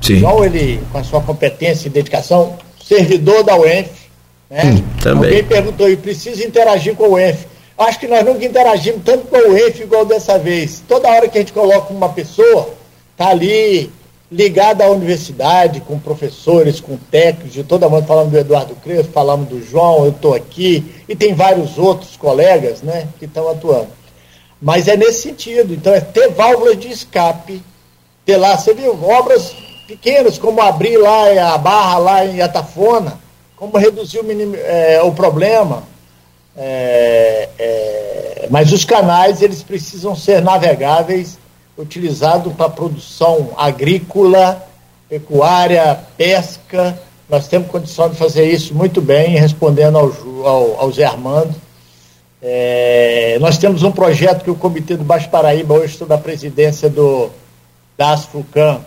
Sim. 0.00 0.18
João, 0.18 0.44
ele, 0.44 0.80
com 0.92 0.98
a 0.98 1.04
sua 1.04 1.20
competência 1.22 1.88
e 1.88 1.90
dedicação, 1.90 2.56
servidor 2.86 3.42
da 3.42 3.56
UENF, 3.56 4.06
né? 4.50 4.62
Hum, 4.64 4.84
também. 5.02 5.30
Alguém 5.30 5.44
perguntou, 5.44 5.88
e 5.88 5.96
precisa 5.96 6.44
interagir 6.44 6.94
com 6.94 7.04
o 7.04 7.12
UENF. 7.14 7.46
Acho 7.78 7.98
que 7.98 8.06
nós 8.06 8.24
nunca 8.24 8.44
interagimos 8.44 9.02
tanto 9.04 9.26
com 9.26 9.36
o 9.36 9.52
UENF 9.52 9.82
igual 9.82 10.04
dessa 10.04 10.38
vez. 10.38 10.82
Toda 10.86 11.08
hora 11.08 11.28
que 11.28 11.38
a 11.38 11.40
gente 11.40 11.52
coloca 11.52 11.92
uma 11.92 12.08
pessoa, 12.08 12.70
tá 13.16 13.28
ali 13.28 13.90
ligada 14.30 14.84
à 14.84 14.90
universidade, 14.90 15.80
com 15.80 15.98
professores, 15.98 16.80
com 16.80 16.96
técnicos, 16.96 17.52
de 17.52 17.62
toda 17.62 17.88
mundo, 17.88 18.06
falando 18.06 18.30
do 18.30 18.38
Eduardo 18.38 18.74
Crespo, 18.76 19.12
falamos 19.12 19.48
do 19.48 19.62
João, 19.62 20.04
eu 20.04 20.10
estou 20.10 20.34
aqui, 20.34 20.84
e 21.08 21.14
tem 21.14 21.34
vários 21.34 21.78
outros 21.78 22.16
colegas 22.16 22.82
né, 22.82 23.06
que 23.18 23.24
estão 23.24 23.48
atuando. 23.48 23.88
Mas 24.60 24.88
é 24.88 24.96
nesse 24.96 25.22
sentido, 25.22 25.74
então 25.74 25.94
é 25.94 26.00
ter 26.00 26.30
válvulas 26.30 26.78
de 26.78 26.88
escape, 26.88 27.62
ter 28.24 28.36
lá, 28.36 28.56
você 28.56 28.74
viu, 28.74 28.98
obras 29.04 29.54
pequenos, 29.86 30.38
como 30.38 30.60
abrir 30.60 30.96
lá 30.96 31.54
a 31.54 31.58
barra 31.58 31.98
lá 31.98 32.26
em 32.26 32.40
Atafona, 32.40 33.20
como 33.56 33.78
reduzir 33.78 34.18
o, 34.18 34.24
minim, 34.24 34.54
é, 34.56 35.00
o 35.02 35.12
problema. 35.12 35.84
É, 36.56 37.48
é, 37.58 38.48
mas 38.50 38.72
os 38.72 38.84
canais 38.84 39.42
eles 39.42 39.62
precisam 39.62 40.16
ser 40.16 40.42
navegáveis, 40.42 41.38
utilizados 41.76 42.52
para 42.54 42.68
produção 42.68 43.50
agrícola, 43.56 44.66
pecuária, 45.08 45.98
pesca. 46.16 46.98
Nós 47.28 47.48
temos 47.48 47.68
condição 47.68 48.08
de 48.08 48.16
fazer 48.16 48.50
isso 48.50 48.74
muito 48.74 49.00
bem, 49.00 49.36
respondendo 49.36 49.98
ao, 49.98 50.12
ao, 50.46 50.80
ao 50.80 50.92
Zé 50.92 51.04
Armando. 51.04 51.54
É, 52.40 53.38
nós 53.40 53.58
temos 53.58 53.82
um 53.82 53.90
projeto 53.90 54.44
que 54.44 54.50
o 54.50 54.54
Comitê 54.54 54.96
do 54.96 55.04
Baixo 55.04 55.28
Paraíba, 55.28 55.74
hoje 55.74 55.96
sob 55.96 56.12
a 56.14 56.18
presidência 56.18 56.88
do, 56.88 57.30
da 57.96 58.12
Asfucam, 58.12 58.80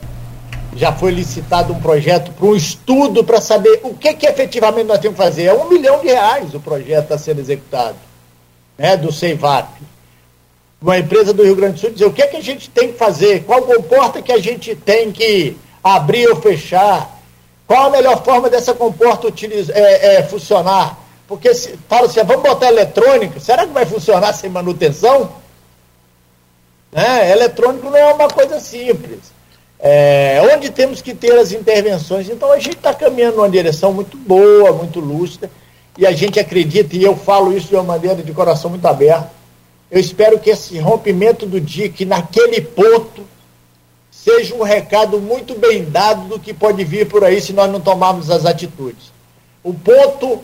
já 0.76 0.94
foi 0.94 1.12
licitado 1.12 1.74
um 1.74 1.80
projeto 1.80 2.32
para 2.32 2.46
um 2.46 2.56
estudo 2.56 3.24
para 3.24 3.42
saber 3.42 3.82
o 3.84 3.94
que, 3.96 4.14
que 4.14 4.28
efetivamente 4.28 4.88
nós 4.88 5.00
temos 5.00 5.18
que 5.18 5.24
fazer. 5.24 5.46
É 5.46 5.54
um 5.54 5.68
milhão 5.68 6.00
de 6.00 6.08
reais 6.08 6.54
o 6.54 6.60
projeto 6.60 7.12
a 7.12 7.18
ser 7.18 7.38
executado, 7.38 7.98
né, 8.78 8.96
do 8.96 9.12
CEIVAP. 9.12 9.68
Uma 10.82 10.98
empresa 10.98 11.34
do 11.34 11.44
Rio 11.44 11.56
Grande 11.56 11.74
do 11.74 11.80
Sul 11.80 11.92
dizer 11.92 12.06
o 12.06 12.14
que, 12.14 12.26
que 12.28 12.38
a 12.38 12.42
gente 12.42 12.70
tem 12.70 12.92
que 12.92 12.98
fazer, 12.98 13.44
qual 13.44 13.62
comporta 13.64 14.22
que 14.22 14.32
a 14.32 14.40
gente 14.40 14.76
tem 14.76 15.12
que 15.12 15.58
abrir 15.84 16.28
ou 16.30 16.38
fechar, 16.38 17.20
qual 17.68 17.88
a 17.88 17.90
melhor 17.90 18.24
forma 18.24 18.50
dessa 18.50 18.74
comporta 18.74 19.28
é, 19.74 20.16
é, 20.16 20.24
funcionar. 20.24 20.98
Porque 21.28 21.54
se, 21.54 21.78
fala 21.88 22.08
assim, 22.08 22.24
vamos 22.24 22.44
botar 22.44 22.68
eletrônica, 22.68 23.40
será 23.40 23.68
que 23.68 23.74
vai 23.74 23.86
funcionar 23.86 24.34
sem 24.34 24.50
manutenção? 24.50 25.34
Né? 26.92 27.32
Eletrônico 27.32 27.90
não 27.90 27.98
é 27.98 28.14
uma 28.14 28.30
coisa 28.30 28.60
simples 28.60 29.40
é, 29.80 30.42
onde 30.54 30.70
temos 30.70 31.02
que 31.02 31.14
ter 31.14 31.38
as 31.40 31.52
intervenções. 31.54 32.30
Então 32.30 32.52
a 32.52 32.60
gente 32.60 32.76
está 32.76 32.94
caminhando 32.94 33.38
numa 33.38 33.50
direção 33.50 33.94
muito 33.94 34.18
boa, 34.18 34.74
muito 34.74 35.00
lúcida, 35.00 35.50
e 35.98 36.06
a 36.06 36.12
gente 36.12 36.40
acredita, 36.40 36.96
e 36.96 37.04
eu 37.04 37.16
falo 37.16 37.56
isso 37.56 37.70
de 37.70 37.76
uma 37.76 37.84
maneira 37.84 38.22
de 38.22 38.32
coração 38.34 38.70
muito 38.70 38.86
aberto. 38.86 39.39
Eu 39.92 40.00
espero 40.00 40.40
que 40.40 40.50
esse 40.50 40.78
rompimento 40.78 41.46
do 41.46 41.60
dia, 41.60 41.90
que 41.90 42.06
naquele 42.06 42.62
ponto, 42.62 43.26
seja 44.12 44.54
um 44.54 44.64
recado 44.64 45.20
muito 45.20 45.56
bem 45.56 45.86
dado 45.90 46.28
do 46.28 46.40
que 46.40 46.54
pode 46.54 46.84
vir 46.84 47.08
por 47.08 47.24
aí 47.24 47.42
se 47.42 47.54
nós 47.54 47.72
não 47.72 47.80
tomarmos 47.80 48.30
as 48.30 48.46
atitudes. 48.46 49.12
O 49.64 49.74
ponto 49.74 50.42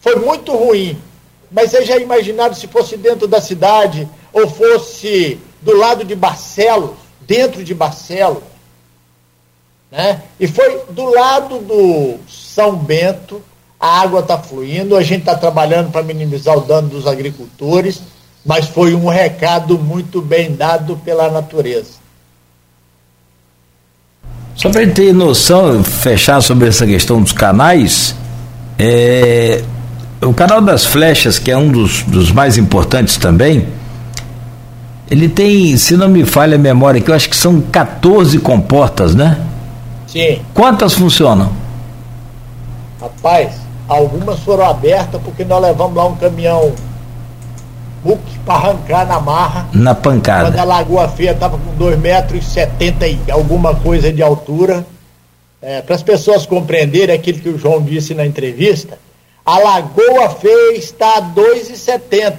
foi 0.00 0.16
muito 0.16 0.52
ruim, 0.52 1.00
mas 1.50 1.70
vocês 1.70 1.86
já 1.86 1.96
imaginaram 1.96 2.54
se 2.54 2.66
fosse 2.66 2.96
dentro 2.96 3.28
da 3.28 3.40
cidade 3.40 4.08
ou 4.32 4.48
fosse 4.48 5.38
do 5.62 5.76
lado 5.76 6.04
de 6.04 6.14
Barcelos, 6.14 6.90
dentro 7.20 7.62
de 7.64 7.74
Barcelos, 7.74 8.42
Né? 9.90 10.22
E 10.38 10.46
foi 10.46 10.82
do 10.90 11.04
lado 11.04 11.58
do 11.60 12.18
São 12.28 12.76
Bento, 12.76 13.42
a 13.80 14.00
água 14.00 14.20
está 14.20 14.38
fluindo, 14.38 14.96
a 14.96 15.02
gente 15.02 15.20
está 15.20 15.36
trabalhando 15.36 15.90
para 15.90 16.02
minimizar 16.02 16.58
o 16.58 16.62
dano 16.62 16.88
dos 16.88 17.06
agricultores, 17.06 18.02
mas 18.48 18.66
foi 18.66 18.94
um 18.94 19.06
recado 19.08 19.78
muito 19.78 20.22
bem 20.22 20.56
dado 20.56 20.96
pela 21.04 21.30
natureza. 21.30 21.98
Só 24.56 24.70
para 24.70 24.86
ter 24.86 25.12
noção, 25.12 25.84
fechar 25.84 26.40
sobre 26.40 26.66
essa 26.66 26.86
questão 26.86 27.20
dos 27.20 27.30
canais, 27.30 28.16
é, 28.78 29.62
o 30.22 30.32
canal 30.32 30.62
das 30.62 30.86
flechas, 30.86 31.38
que 31.38 31.50
é 31.50 31.58
um 31.58 31.70
dos, 31.70 32.02
dos 32.04 32.32
mais 32.32 32.56
importantes 32.56 33.18
também, 33.18 33.68
ele 35.10 35.28
tem, 35.28 35.76
se 35.76 35.94
não 35.94 36.08
me 36.08 36.24
falha 36.24 36.54
a 36.54 36.58
memória, 36.58 37.02
que 37.02 37.10
eu 37.10 37.14
acho 37.14 37.28
que 37.28 37.36
são 37.36 37.60
14 37.60 38.38
comportas, 38.38 39.14
né? 39.14 39.44
Sim. 40.06 40.40
Quantas 40.54 40.94
funcionam? 40.94 41.52
Rapaz, 42.98 43.56
algumas 43.86 44.40
foram 44.40 44.64
abertas 44.64 45.20
porque 45.22 45.44
nós 45.44 45.62
levamos 45.62 45.94
lá 45.94 46.06
um 46.06 46.16
caminhão 46.16 46.72
Para 48.44 48.54
arrancar 48.54 49.06
na 49.06 49.20
marra. 49.20 49.68
Na 49.72 49.94
pancada. 49.94 50.50
Quando 50.50 50.58
a 50.58 50.64
Lagoa 50.64 51.08
Feia 51.08 51.32
estava 51.32 51.58
com 51.58 51.76
2,70 51.76 51.98
metros 51.98 52.56
e 53.26 53.30
alguma 53.30 53.74
coisa 53.74 54.12
de 54.12 54.22
altura. 54.22 54.86
É, 55.60 55.82
para 55.82 55.96
as 55.96 56.02
pessoas 56.02 56.46
compreenderem 56.46 57.14
aquilo 57.14 57.40
que 57.40 57.48
o 57.48 57.58
João 57.58 57.82
disse 57.82 58.14
na 58.14 58.24
entrevista, 58.24 58.96
a 59.44 59.58
Lagoa 59.58 60.30
Feia 60.30 60.78
está 60.78 61.18
a 61.18 61.22
2,70. 61.22 62.32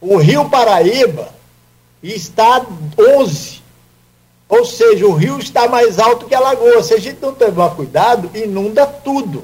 O 0.00 0.16
Rio 0.16 0.48
Paraíba 0.48 1.28
está 2.02 2.58
a 2.58 2.66
11. 3.18 3.66
Ou 4.48 4.64
seja, 4.64 5.06
o 5.06 5.12
rio 5.12 5.38
está 5.38 5.68
mais 5.68 5.98
alto 5.98 6.26
que 6.26 6.34
a 6.34 6.40
lagoa. 6.40 6.82
Se 6.82 6.94
a 6.94 7.00
gente 7.00 7.18
não 7.20 7.34
tomar 7.34 7.70
cuidado, 7.70 8.30
inunda 8.34 8.86
tudo. 8.86 9.42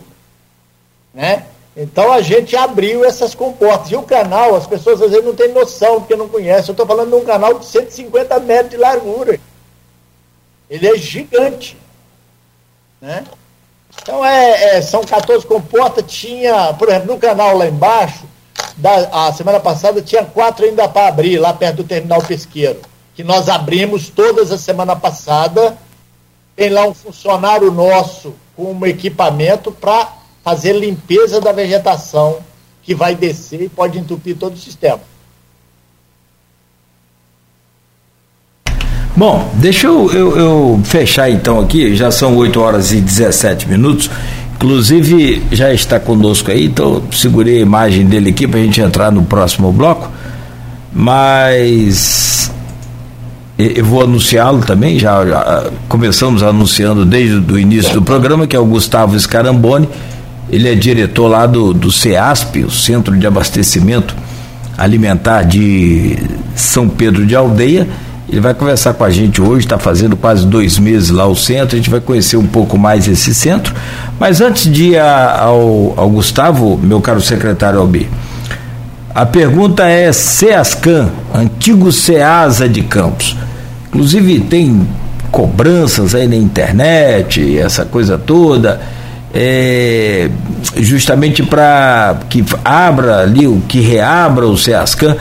Né? 1.12 1.44
Então 1.76 2.12
a 2.12 2.20
gente 2.20 2.54
abriu 2.54 3.04
essas 3.04 3.34
comportas. 3.34 3.90
E 3.90 3.96
o 3.96 4.02
canal, 4.02 4.54
as 4.54 4.66
pessoas 4.66 5.00
às 5.00 5.10
vezes 5.10 5.24
não 5.24 5.34
têm 5.34 5.52
noção, 5.52 6.00
porque 6.00 6.14
não 6.14 6.28
conhecem. 6.28 6.68
Eu 6.68 6.72
estou 6.72 6.86
falando 6.86 7.10
de 7.10 7.16
um 7.16 7.24
canal 7.24 7.58
de 7.58 7.64
150 7.64 8.38
metros 8.40 8.70
de 8.70 8.76
largura. 8.76 9.40
Ele 10.68 10.86
é 10.86 10.96
gigante. 10.96 11.76
Né? 13.00 13.24
Então 14.00 14.24
é, 14.24 14.76
é, 14.76 14.82
são 14.82 15.02
14 15.02 15.46
comportas. 15.46 16.04
Tinha, 16.06 16.74
por 16.74 16.88
exemplo, 16.88 17.14
no 17.14 17.18
canal 17.18 17.56
lá 17.56 17.66
embaixo, 17.66 18.24
da, 18.76 19.28
a 19.28 19.32
semana 19.32 19.58
passada 19.58 20.02
tinha 20.02 20.24
quatro 20.24 20.64
ainda 20.64 20.88
para 20.88 21.08
abrir, 21.08 21.38
lá 21.38 21.52
perto 21.54 21.76
do 21.76 21.84
terminal 21.84 22.22
pesqueiro. 22.22 22.80
Que 23.14 23.24
nós 23.24 23.48
abrimos 23.48 24.10
todas 24.10 24.52
a 24.52 24.58
semana 24.58 24.94
passada. 24.94 25.76
Tem 26.54 26.68
lá 26.68 26.86
um 26.86 26.92
funcionário 26.92 27.70
nosso 27.70 28.34
com 28.54 28.72
um 28.72 28.86
equipamento 28.86 29.72
para 29.72 30.21
fazer 30.42 30.72
limpeza 30.72 31.40
da 31.40 31.52
vegetação 31.52 32.38
que 32.82 32.94
vai 32.94 33.14
descer 33.14 33.62
e 33.62 33.68
pode 33.68 33.98
entupir 33.98 34.36
todo 34.36 34.54
o 34.54 34.58
sistema. 34.58 35.00
Bom, 39.14 39.50
deixa 39.54 39.86
eu, 39.86 40.10
eu, 40.10 40.36
eu, 40.36 40.80
fechar 40.84 41.30
então 41.30 41.60
aqui, 41.60 41.94
já 41.94 42.10
são 42.10 42.34
8 42.36 42.60
horas 42.60 42.92
e 42.92 43.00
17 43.00 43.68
minutos. 43.68 44.10
Inclusive, 44.54 45.42
já 45.52 45.72
está 45.72 46.00
conosco 46.00 46.50
aí, 46.50 46.66
então 46.66 47.02
segurei 47.12 47.58
a 47.58 47.60
imagem 47.60 48.06
dele 48.06 48.30
aqui 48.30 48.48
para 48.48 48.58
a 48.58 48.62
gente 48.62 48.80
entrar 48.80 49.12
no 49.12 49.22
próximo 49.22 49.70
bloco. 49.70 50.10
Mas 50.92 52.50
eu 53.58 53.84
vou 53.84 54.02
anunciá-lo 54.02 54.64
também, 54.64 54.98
já, 54.98 55.24
já, 55.26 55.70
começamos 55.88 56.42
anunciando 56.42 57.04
desde 57.04 57.52
o 57.52 57.58
início 57.58 57.92
do 57.92 58.02
programa, 58.02 58.46
que 58.46 58.56
é 58.56 58.58
o 58.58 58.64
Gustavo 58.64 59.18
Scaramboni 59.18 59.88
ele 60.52 60.68
é 60.68 60.74
diretor 60.74 61.28
lá 61.28 61.46
do, 61.46 61.72
do 61.72 61.90
CEASP, 61.90 62.64
o 62.64 62.70
Centro 62.70 63.16
de 63.16 63.26
Abastecimento 63.26 64.14
Alimentar 64.76 65.44
de 65.44 66.18
São 66.54 66.88
Pedro 66.90 67.24
de 67.24 67.34
Aldeia. 67.34 67.88
Ele 68.28 68.40
vai 68.40 68.52
conversar 68.52 68.92
com 68.92 69.02
a 69.02 69.10
gente 69.10 69.40
hoje, 69.40 69.64
está 69.64 69.78
fazendo 69.78 70.14
quase 70.14 70.46
dois 70.46 70.78
meses 70.78 71.08
lá 71.08 71.26
o 71.26 71.34
centro, 71.34 71.74
a 71.74 71.78
gente 71.78 71.90
vai 71.90 72.00
conhecer 72.00 72.36
um 72.36 72.46
pouco 72.46 72.76
mais 72.76 73.08
esse 73.08 73.34
centro. 73.34 73.74
Mas 74.20 74.42
antes 74.42 74.70
de 74.70 74.90
ir 74.90 74.98
ao, 74.98 75.94
ao 75.96 76.10
Gustavo, 76.10 76.78
meu 76.82 77.00
caro 77.00 77.20
secretário 77.20 77.78
Albi, 77.78 78.08
a 79.14 79.24
pergunta 79.24 79.86
é 79.86 80.12
SEASCAM, 80.12 81.10
antigo 81.34 81.90
SEASA 81.90 82.68
de 82.68 82.82
Campos. 82.82 83.36
Inclusive 83.88 84.40
tem 84.40 84.86
cobranças 85.30 86.14
aí 86.14 86.26
na 86.26 86.36
internet, 86.36 87.58
essa 87.58 87.86
coisa 87.86 88.18
toda 88.18 88.80
é, 89.34 90.28
justamente 90.76 91.42
para 91.42 92.20
que 92.28 92.44
abra 92.64 93.20
ali, 93.20 93.46
que 93.68 93.80
reabra 93.80 94.46
o 94.46 94.56
SEASCAM, 94.56 95.16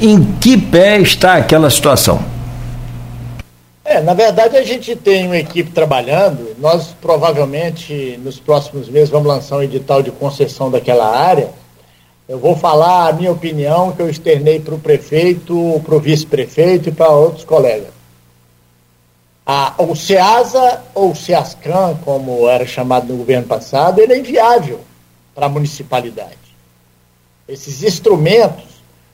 em 0.00 0.22
que 0.40 0.56
pé 0.56 0.98
está 1.00 1.34
aquela 1.34 1.70
situação? 1.70 2.20
É, 3.84 4.00
na 4.00 4.14
verdade 4.14 4.56
a 4.56 4.64
gente 4.64 4.96
tem 4.96 5.26
uma 5.26 5.38
equipe 5.38 5.70
trabalhando, 5.70 6.56
nós 6.58 6.94
provavelmente 7.00 8.18
nos 8.22 8.38
próximos 8.38 8.88
meses 8.88 9.10
vamos 9.10 9.28
lançar 9.28 9.58
um 9.58 9.62
edital 9.62 10.02
de 10.02 10.10
concessão 10.10 10.70
daquela 10.70 11.16
área. 11.16 11.50
Eu 12.28 12.38
vou 12.38 12.56
falar 12.56 13.08
a 13.08 13.12
minha 13.12 13.30
opinião 13.30 13.92
que 13.92 14.02
eu 14.02 14.10
externei 14.10 14.58
para 14.58 14.74
o 14.74 14.78
prefeito, 14.78 15.80
para 15.84 15.94
o 15.94 16.00
vice-prefeito 16.00 16.88
e 16.88 16.92
para 16.92 17.08
outros 17.08 17.44
colegas. 17.44 17.95
A, 19.46 19.74
o 19.78 19.94
SEASA, 19.94 20.82
ou 20.92 21.14
SEASCAN, 21.14 21.98
como 22.04 22.48
era 22.48 22.66
chamado 22.66 23.06
no 23.06 23.18
governo 23.18 23.46
passado, 23.46 24.00
ele 24.00 24.12
é 24.12 24.18
inviável 24.18 24.80
para 25.34 25.46
a 25.46 25.48
municipalidade. 25.48 26.36
Esses 27.46 27.84
instrumentos, 27.84 28.64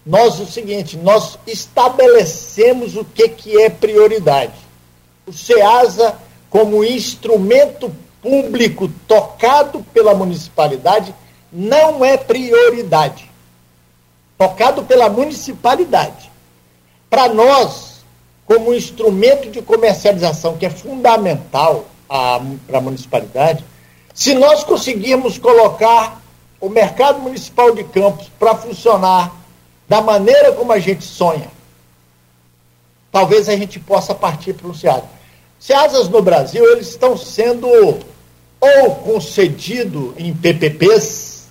nós 0.06 0.40
o 0.40 0.46
seguinte, 0.46 0.96
nós 0.96 1.38
estabelecemos 1.46 2.96
o 2.96 3.04
que, 3.04 3.28
que 3.28 3.60
é 3.60 3.68
prioridade. 3.68 4.54
O 5.26 5.32
SEASA, 5.34 6.16
como 6.48 6.82
instrumento 6.82 7.94
público 8.22 8.88
tocado 9.06 9.84
pela 9.92 10.14
municipalidade, 10.14 11.14
não 11.52 12.02
é 12.02 12.16
prioridade. 12.16 13.30
Tocado 14.38 14.82
pela 14.84 15.10
municipalidade. 15.10 16.30
Para 17.10 17.28
nós, 17.28 17.91
como 18.52 18.74
instrumento 18.74 19.50
de 19.50 19.62
comercialização, 19.62 20.58
que 20.58 20.66
é 20.66 20.70
fundamental 20.70 21.86
para 22.06 22.78
a 22.78 22.80
municipalidade, 22.82 23.64
se 24.12 24.34
nós 24.34 24.62
conseguirmos 24.62 25.38
colocar 25.38 26.20
o 26.60 26.68
mercado 26.68 27.18
municipal 27.20 27.74
de 27.74 27.82
Campos 27.84 28.30
para 28.38 28.54
funcionar 28.54 29.34
da 29.88 30.02
maneira 30.02 30.52
como 30.52 30.70
a 30.70 30.78
gente 30.78 31.02
sonha, 31.02 31.50
talvez 33.10 33.48
a 33.48 33.56
gente 33.56 33.80
possa 33.80 34.14
partir 34.14 34.52
para 34.52 34.68
o 34.68 34.74
SEASA. 34.74 35.04
SEASAs 35.58 36.08
no 36.10 36.20
Brasil, 36.20 36.62
eles 36.72 36.88
estão 36.88 37.16
sendo 37.16 37.66
ou 37.68 38.94
concedido 38.96 40.14
em 40.18 40.34
PPPs, 40.34 41.46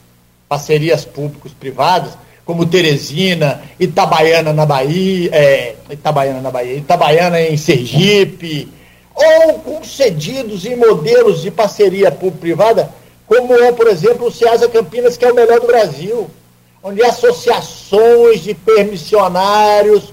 parcerias 0.47 1.04
públicos-privadas, 1.04 2.14
como 2.46 2.66
Teresina, 2.66 3.62
Itabaiana 3.80 4.52
na 4.52 4.66
Bahia, 4.66 5.30
é, 5.34 5.76
Itabaiana 5.89 6.42
na 6.42 6.52
Bahia, 6.52 6.78
Itabaiana 6.78 7.42
em 7.42 7.58
Sergipe, 7.58 8.68
ou 9.16 9.60
concedidos 9.60 10.66
em 10.66 10.76
modelos 10.76 11.42
de 11.42 11.52
parceria 11.52 12.12
público-privada, 12.12 12.89
como 13.28 13.54
é, 13.54 13.72
por 13.72 13.88
exemplo, 13.88 14.28
o 14.28 14.32
Ceasa 14.32 14.68
Campinas, 14.68 15.16
que 15.16 15.26
é 15.26 15.32
o 15.32 15.36
melhor 15.36 15.60
do 15.60 15.68
Brasil, 15.68 16.30
onde 16.84 17.04
associações 17.04 18.42
de 18.42 18.54
permissionários 18.54 20.12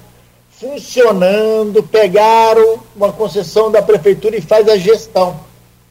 funcionando, 0.50 1.82
pegaram 1.84 2.80
uma 2.94 3.12
concessão 3.12 3.70
da 3.70 3.80
prefeitura 3.80 4.36
e 4.36 4.40
faz 4.40 4.68
a 4.68 4.76
gestão. 4.76 5.40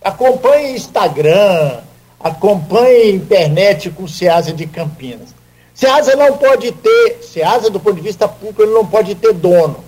Acompanhe 0.03 0.75
Instagram, 0.75 1.79
acompanhe 2.19 3.15
internet 3.15 3.89
com 3.89 4.03
o 4.03 4.09
Ceasa 4.09 4.51
de 4.51 4.67
Campinas. 4.67 5.36
SEASA 5.77 6.15
não 6.15 6.35
pode 6.37 6.71
ter, 6.71 7.19
SEASA 7.21 7.69
do 7.69 7.79
ponto 7.79 7.97
de 7.97 8.01
vista 8.01 8.27
público, 8.27 8.63
ele 8.63 8.73
não 8.73 8.83
pode 8.83 9.13
ter 9.13 9.31
dono, 9.31 9.83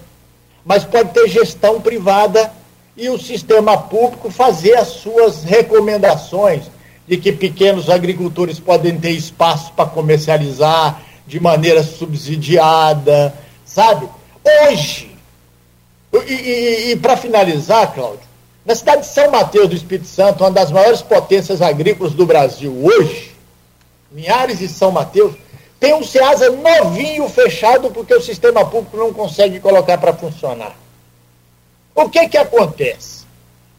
mas 0.64 0.84
pode 0.84 1.10
ter 1.10 1.28
gestão 1.28 1.82
privada 1.82 2.54
e 2.96 3.10
o 3.10 3.18
sistema 3.18 3.76
público 3.76 4.30
fazer 4.30 4.76
as 4.76 4.90
suas 4.90 5.44
recomendações 5.44 6.66
de 7.08 7.18
que 7.18 7.32
pequenos 7.32 7.90
agricultores 7.90 8.60
podem 8.60 9.00
ter 9.00 9.10
espaço 9.10 9.74
para 9.74 9.90
comercializar 9.90 11.02
de 11.26 11.40
maneira 11.40 11.82
subsidiada, 11.82 13.34
sabe? 13.66 14.08
Hoje, 14.46 15.10
e, 16.14 16.34
e, 16.34 16.92
e 16.92 16.96
para 16.98 17.18
finalizar, 17.18 17.96
Cláudio, 17.96 18.30
na 18.64 18.76
cidade 18.76 19.02
de 19.02 19.08
São 19.08 19.32
Mateus 19.32 19.68
do 19.68 19.76
Espírito 19.76 20.08
Santo, 20.08 20.44
uma 20.44 20.52
das 20.52 20.72
maiores 20.72 21.02
potências 21.02 21.64
agrícolas 21.64 22.14
do 22.14 22.28
Brasil 22.28 22.72
hoje, 22.80 23.32
Linhares 24.14 24.62
e 24.62 24.68
São 24.68 24.92
Mateus, 24.92 25.34
tem 25.80 25.94
um 25.94 26.04
SEASA 26.04 26.50
novinho 26.52 27.30
fechado 27.30 27.90
porque 27.90 28.14
o 28.14 28.22
sistema 28.22 28.66
público 28.66 28.98
não 28.98 29.14
consegue 29.14 29.60
colocar 29.60 29.98
para 29.98 30.14
funcionar. 30.14 30.76
O 31.96 32.10
que 32.10 32.28
que 32.28 32.38
acontece? 32.38 33.20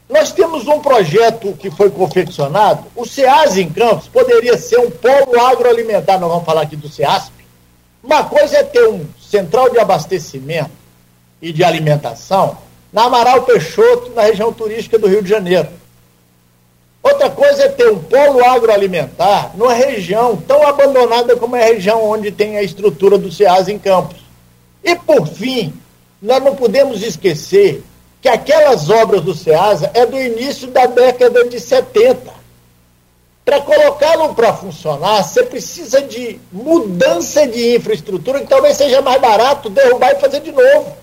Nós 0.08 0.32
temos 0.32 0.66
um 0.66 0.80
projeto 0.80 1.52
que 1.52 1.70
foi 1.70 1.90
confeccionado. 1.90 2.86
O 2.96 3.04
SEAS 3.06 3.56
em 3.56 3.70
Campos 3.70 4.08
poderia 4.08 4.58
ser 4.58 4.80
um 4.80 4.90
polo 4.90 5.38
agroalimentar. 5.38 6.18
Nós 6.18 6.28
vamos 6.28 6.44
falar 6.44 6.62
aqui 6.62 6.74
do 6.74 6.88
SEASP. 6.88 7.32
Uma 8.02 8.24
coisa 8.24 8.58
é 8.58 8.62
ter 8.64 8.88
um 8.88 9.06
central 9.20 9.70
de 9.70 9.78
abastecimento 9.78 10.70
e 11.40 11.52
de 11.52 11.62
alimentação 11.62 12.58
na 12.92 13.04
Amaral 13.04 13.42
Peixoto, 13.42 14.10
na 14.10 14.22
região 14.22 14.52
turística 14.52 14.98
do 14.98 15.06
Rio 15.06 15.22
de 15.22 15.28
Janeiro. 15.28 15.68
Outra 17.02 17.30
coisa 17.30 17.64
é 17.64 17.68
ter 17.68 17.90
um 17.90 17.98
polo 17.98 18.44
agroalimentar 18.44 19.56
numa 19.56 19.72
região 19.72 20.36
tão 20.36 20.66
abandonada 20.66 21.34
como 21.36 21.56
é 21.56 21.64
a 21.64 21.72
região 21.72 22.04
onde 22.04 22.30
tem 22.30 22.58
a 22.58 22.62
estrutura 22.62 23.16
do 23.16 23.32
SEAS 23.32 23.68
em 23.68 23.78
Campos. 23.78 24.18
E, 24.84 24.94
por 24.96 25.26
fim, 25.26 25.72
nós 26.20 26.42
não 26.42 26.54
podemos 26.54 27.02
esquecer 27.02 27.82
que 28.20 28.28
aquelas 28.28 28.90
obras 28.90 29.22
do 29.22 29.34
SEASA 29.34 29.90
é 29.94 30.04
do 30.04 30.20
início 30.20 30.68
da 30.68 30.84
década 30.86 31.48
de 31.48 31.58
70. 31.58 32.40
Para 33.44 33.62
colocá-lo 33.62 34.34
para 34.34 34.52
funcionar, 34.52 35.24
você 35.24 35.42
precisa 35.42 36.02
de 36.02 36.38
mudança 36.52 37.46
de 37.48 37.76
infraestrutura, 37.76 38.40
que 38.40 38.46
talvez 38.46 38.76
seja 38.76 39.00
mais 39.00 39.20
barato 39.20 39.70
derrubar 39.70 40.12
e 40.12 40.20
fazer 40.20 40.40
de 40.40 40.52
novo. 40.52 40.94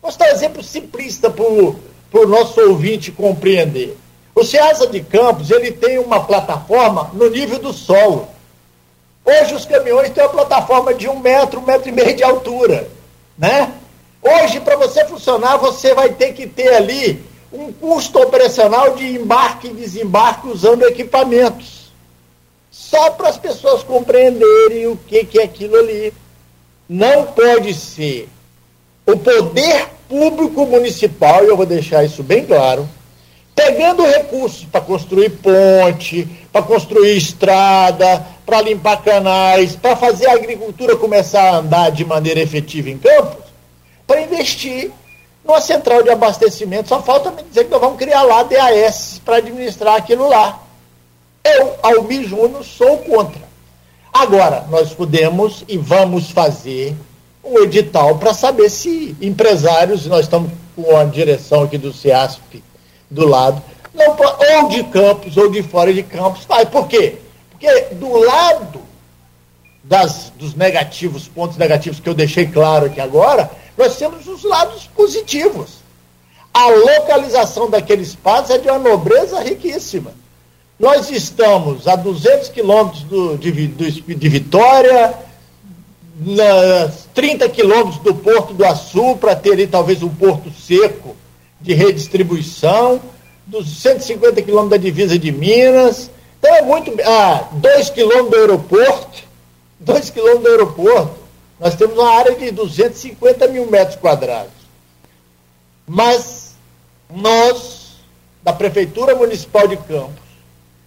Vou 0.00 0.12
dar 0.16 0.28
um 0.28 0.32
exemplo 0.32 0.62
simplista 0.62 1.28
para 1.28 1.42
o 1.44 2.26
nosso 2.26 2.60
ouvinte 2.60 3.10
compreender. 3.10 3.98
O 4.40 4.44
SEASA 4.44 4.86
de 4.86 5.00
Campos 5.00 5.50
ele 5.50 5.70
tem 5.70 5.98
uma 5.98 6.24
plataforma 6.24 7.10
no 7.12 7.28
nível 7.28 7.58
do 7.58 7.74
solo. 7.74 8.26
Hoje 9.22 9.54
os 9.54 9.66
caminhões 9.66 10.08
têm 10.08 10.24
uma 10.24 10.32
plataforma 10.32 10.94
de 10.94 11.06
um 11.06 11.18
metro, 11.18 11.60
um 11.60 11.62
metro 11.62 11.90
e 11.90 11.92
meio 11.92 12.16
de 12.16 12.22
altura. 12.22 12.88
Né? 13.36 13.70
Hoje, 14.22 14.58
para 14.60 14.76
você 14.76 15.04
funcionar, 15.04 15.58
você 15.58 15.92
vai 15.92 16.08
ter 16.14 16.32
que 16.32 16.46
ter 16.46 16.72
ali 16.72 17.22
um 17.52 17.70
custo 17.70 18.18
operacional 18.18 18.94
de 18.94 19.14
embarque 19.14 19.66
e 19.66 19.74
desembarque 19.74 20.48
usando 20.48 20.84
equipamentos. 20.84 21.92
Só 22.70 23.10
para 23.10 23.28
as 23.28 23.36
pessoas 23.36 23.82
compreenderem 23.82 24.86
o 24.86 24.96
que, 24.96 25.22
que 25.22 25.38
é 25.38 25.44
aquilo 25.44 25.76
ali. 25.76 26.14
Não 26.88 27.26
pode 27.26 27.74
ser 27.74 28.26
o 29.04 29.18
poder 29.18 29.86
público 30.08 30.64
municipal, 30.64 31.44
e 31.44 31.48
eu 31.48 31.58
vou 31.58 31.66
deixar 31.66 32.04
isso 32.04 32.22
bem 32.22 32.46
claro, 32.46 32.88
pegando 33.60 34.06
recursos 34.06 34.64
para 34.64 34.80
construir 34.80 35.30
ponte, 35.30 36.26
para 36.50 36.62
construir 36.62 37.16
estrada, 37.16 38.26
para 38.46 38.62
limpar 38.62 39.02
canais, 39.02 39.76
para 39.76 39.94
fazer 39.94 40.28
a 40.28 40.32
agricultura 40.32 40.96
começar 40.96 41.42
a 41.42 41.56
andar 41.58 41.90
de 41.90 42.04
maneira 42.04 42.40
efetiva 42.40 42.88
em 42.88 42.96
campos, 42.96 43.44
para 44.06 44.22
investir 44.22 44.90
numa 45.44 45.60
central 45.60 46.02
de 46.02 46.08
abastecimento. 46.08 46.88
Só 46.88 47.02
falta 47.02 47.30
me 47.30 47.42
dizer 47.42 47.64
que 47.64 47.70
nós 47.70 47.80
vamos 47.80 47.98
criar 47.98 48.22
lá 48.22 48.42
DAS 48.42 49.20
para 49.24 49.36
administrar 49.36 49.96
aquilo 49.96 50.26
lá. 50.26 50.58
Eu, 51.44 51.74
Almi 51.82 52.24
Júnior, 52.24 52.64
sou 52.64 52.98
contra. 52.98 53.42
Agora, 54.12 54.64
nós 54.70 54.92
podemos 54.94 55.64
e 55.68 55.76
vamos 55.76 56.30
fazer 56.30 56.96
um 57.44 57.58
edital 57.58 58.16
para 58.18 58.32
saber 58.32 58.70
se 58.70 59.14
empresários, 59.20 60.06
nós 60.06 60.22
estamos 60.22 60.50
com 60.74 60.96
a 60.96 61.04
direção 61.04 61.64
aqui 61.64 61.78
do 61.78 61.92
CIASP 61.92 62.62
do 63.10 63.26
lado, 63.26 63.62
não, 63.92 64.16
ou 64.62 64.68
de 64.68 64.84
campos 64.84 65.36
ou 65.36 65.50
de 65.50 65.62
fora 65.62 65.92
de 65.92 66.02
campos, 66.02 66.44
vai. 66.44 66.64
Por 66.64 66.86
quê? 66.86 67.16
Porque 67.50 67.94
do 67.94 68.16
lado 68.16 68.80
das, 69.82 70.32
dos 70.38 70.54
negativos, 70.54 71.26
pontos 71.26 71.56
negativos 71.56 71.98
que 71.98 72.08
eu 72.08 72.14
deixei 72.14 72.46
claro 72.46 72.86
aqui 72.86 73.00
agora, 73.00 73.50
nós 73.76 73.96
temos 73.96 74.28
os 74.28 74.44
lados 74.44 74.88
positivos. 74.94 75.80
A 76.52 76.68
localização 76.68 77.68
daquele 77.68 78.02
espaço 78.02 78.52
é 78.52 78.58
de 78.58 78.68
uma 78.68 78.78
nobreza 78.78 79.40
riquíssima. 79.40 80.12
Nós 80.78 81.10
estamos 81.10 81.86
a 81.86 81.96
200 81.96 82.48
quilômetros 82.48 83.04
de, 83.38 83.50
de 83.58 84.28
Vitória, 84.28 85.14
nas 86.18 87.08
30 87.14 87.48
quilômetros 87.48 87.98
do 87.98 88.14
Porto 88.14 88.52
do 88.52 88.64
Açu, 88.64 89.16
para 89.16 89.36
ter 89.36 89.52
ali 89.52 89.66
talvez 89.66 90.02
um 90.02 90.08
porto 90.08 90.50
seco 90.50 91.16
de 91.60 91.74
redistribuição, 91.74 93.00
dos 93.46 93.80
150 93.80 94.42
quilômetros 94.42 94.70
da 94.70 94.76
divisa 94.76 95.18
de 95.18 95.32
Minas. 95.32 96.10
Então 96.38 96.54
é 96.54 96.62
muito. 96.62 96.92
Ah, 97.04 97.48
2 97.52 97.90
quilômetros 97.90 98.30
do 98.30 98.36
aeroporto. 98.36 99.22
2 99.80 100.10
quilômetros 100.10 100.44
do 100.44 100.50
aeroporto. 100.50 101.20
Nós 101.58 101.74
temos 101.74 101.98
uma 101.98 102.10
área 102.16 102.34
de 102.36 102.50
250 102.50 103.48
mil 103.48 103.66
metros 103.70 103.96
quadrados. 103.96 104.52
Mas 105.86 106.54
nós, 107.10 107.96
da 108.42 108.52
Prefeitura 108.52 109.14
Municipal 109.14 109.68
de 109.68 109.76
Campos, 109.76 110.30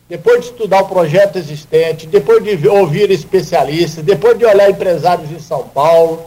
depois 0.10 0.42
de 0.42 0.48
estudar 0.48 0.82
o 0.82 0.88
projeto 0.88 1.38
existente, 1.38 2.08
depois 2.08 2.44
de 2.44 2.68
ouvir 2.68 3.12
especialistas, 3.12 4.04
depois 4.04 4.38
de 4.38 4.46
olhar 4.46 4.70
empresários 4.70 5.32
em 5.32 5.40
São 5.40 5.68
Paulo 5.68 6.24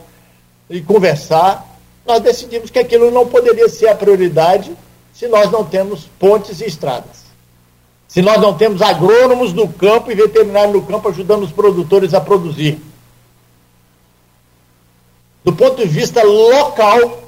e 0.71 0.81
conversar, 0.81 1.66
nós 2.07 2.21
decidimos 2.21 2.71
que 2.71 2.79
aquilo 2.79 3.11
não 3.11 3.27
poderia 3.27 3.69
ser 3.69 3.89
a 3.89 3.95
prioridade 3.95 4.77
se 5.13 5.27
nós 5.27 5.51
não 5.51 5.65
temos 5.65 6.05
pontes 6.19 6.61
e 6.61 6.67
estradas. 6.67 7.27
Se 8.07 8.23
nós 8.23 8.41
não 8.41 8.57
temos 8.57 8.81
agrônomos 8.81 9.53
no 9.53 9.69
campo 9.73 10.13
e 10.13 10.15
veterinários 10.15 10.73
no 10.73 10.83
campo 10.87 11.09
ajudando 11.09 11.43
os 11.43 11.53
produtores 11.53 12.15
a 12.15 12.21
produzir. 12.21 12.81
Do 15.45 15.53
ponto 15.53 15.77
de 15.77 15.89
vista 15.89 16.23
local, 16.23 17.25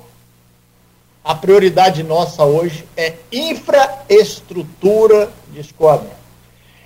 a 1.24 1.34
prioridade 1.34 2.02
nossa 2.02 2.44
hoje 2.44 2.86
é 2.96 3.14
infraestrutura 3.32 5.30
de 5.52 5.60
escoamento. 5.60 6.16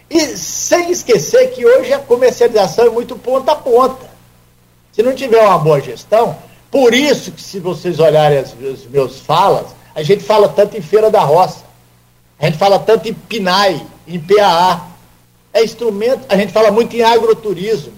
E 0.09 0.37
sem 0.37 0.91
esquecer 0.91 1.53
que 1.53 1.65
hoje 1.65 1.93
a 1.93 1.99
comercialização 1.99 2.87
é 2.87 2.91
muito 2.91 3.17
ponta 3.17 3.53
a 3.53 3.57
ponta. 3.57 4.11
Se 4.93 5.03
não 5.03 5.15
tiver 5.15 5.43
uma 5.43 5.59
boa 5.59 5.81
gestão, 5.81 6.37
por 6.73 6.95
isso 6.95 7.31
que 7.31 7.43
se 7.43 7.61
vocês 7.61 8.01
olharem 8.01 8.39
as, 8.39 8.55
as 8.65 8.87
meus 8.87 9.21
falas, 9.21 9.67
a 9.95 10.03
gente 10.03 10.25
fala 10.25 10.49
tanto 10.49 10.75
em 10.75 10.81
feira 10.81 11.11
da 11.11 11.21
roça, 11.21 11.65
a 12.41 12.47
gente 12.47 12.57
fala 12.57 12.79
tanto 12.79 13.09
em 13.09 13.13
PNAE, 13.13 13.87
em 14.09 14.19
PAA. 14.19 14.89
É 15.53 15.63
instrumento, 15.63 16.25
a 16.31 16.37
gente 16.37 16.51
fala 16.51 16.71
muito 16.71 16.97
em 16.97 17.03
agroturismo. 17.03 17.93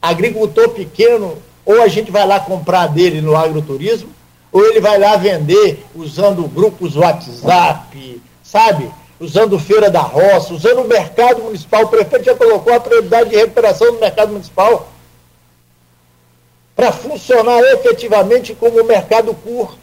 Agricultor 0.00 0.68
pequeno 0.68 1.36
ou 1.66 1.82
a 1.82 1.88
gente 1.88 2.10
vai 2.12 2.24
lá 2.24 2.38
comprar 2.38 2.86
dele 2.86 3.20
no 3.20 3.34
agroturismo, 3.34 4.10
ou 4.52 4.64
ele 4.64 4.80
vai 4.80 4.98
lá 4.98 5.16
vender 5.16 5.84
usando 5.94 6.46
grupos 6.46 6.94
WhatsApp, 6.94 8.22
sabe? 8.42 8.88
Usando 9.18 9.58
feira 9.58 9.90
da 9.90 10.02
roça, 10.02 10.54
usando 10.54 10.82
o 10.82 10.88
mercado 10.88 11.42
municipal. 11.42 11.82
O 11.82 11.88
prefeito 11.88 12.26
já 12.26 12.34
colocou 12.34 12.72
a 12.72 12.78
prioridade 12.78 13.30
de 13.30 13.36
recuperação 13.36 13.92
do 13.92 13.98
mercado 13.98 14.32
municipal 14.32 14.88
para 16.74 16.92
funcionar 16.92 17.60
efetivamente 17.60 18.54
como 18.54 18.82
mercado 18.84 19.34
curto. 19.34 19.78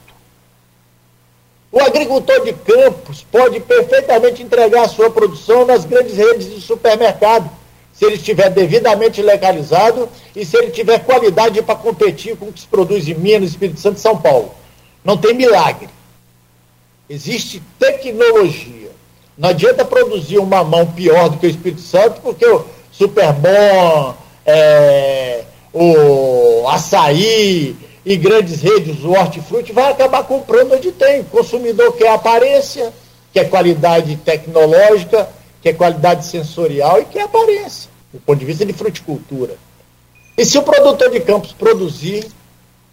O 1.71 1.79
agricultor 1.79 2.43
de 2.43 2.53
campos 2.53 3.25
pode 3.31 3.59
perfeitamente 3.61 4.43
entregar 4.43 4.83
a 4.83 4.89
sua 4.89 5.09
produção 5.09 5.65
nas 5.65 5.85
grandes 5.85 6.17
redes 6.17 6.53
de 6.53 6.59
supermercado 6.59 7.49
se 7.93 8.05
ele 8.05 8.15
estiver 8.15 8.49
devidamente 8.49 9.21
legalizado 9.21 10.09
e 10.35 10.45
se 10.45 10.57
ele 10.57 10.71
tiver 10.71 10.99
qualidade 10.99 11.61
para 11.61 11.75
competir 11.75 12.35
com 12.35 12.47
o 12.47 12.51
que 12.51 12.61
se 12.61 12.67
produz 12.67 13.07
em 13.07 13.13
Minas, 13.13 13.51
Espírito 13.51 13.79
Santo 13.79 13.97
e 13.97 14.01
São 14.01 14.17
Paulo. 14.17 14.53
Não 15.03 15.17
tem 15.17 15.33
milagre. 15.33 15.89
Existe 17.09 17.61
tecnologia. 17.77 18.89
Não 19.37 19.49
adianta 19.49 19.85
produzir 19.85 20.39
um 20.39 20.45
mamão 20.45 20.87
pior 20.87 21.29
do 21.29 21.37
que 21.37 21.47
o 21.47 21.49
Espírito 21.49 21.81
Santo, 21.81 22.21
porque 22.21 22.45
o 22.45 22.65
Superbom, 22.91 24.15
é, 24.45 25.43
o 25.73 26.67
açaí 26.67 27.75
e 28.05 28.17
grandes 28.17 28.61
redes, 28.61 29.03
o 29.03 29.11
hortifruti, 29.11 29.71
vai 29.71 29.91
acabar 29.91 30.23
comprando 30.23 30.73
onde 30.73 30.91
tem. 30.91 31.21
O 31.21 31.25
consumidor 31.25 31.93
quer 31.93 32.09
aparência, 32.09 32.91
quer 33.31 33.49
qualidade 33.49 34.15
tecnológica, 34.17 35.29
quer 35.61 35.73
qualidade 35.73 36.25
sensorial 36.25 37.01
e 37.01 37.05
quer 37.05 37.21
aparência 37.23 37.89
do 38.11 38.19
ponto 38.19 38.39
de 38.39 38.45
vista 38.45 38.65
de 38.65 38.73
fruticultura. 38.73 39.55
E 40.37 40.45
se 40.45 40.57
o 40.57 40.63
produtor 40.63 41.09
de 41.09 41.19
campos 41.21 41.53
produzir, 41.53 42.27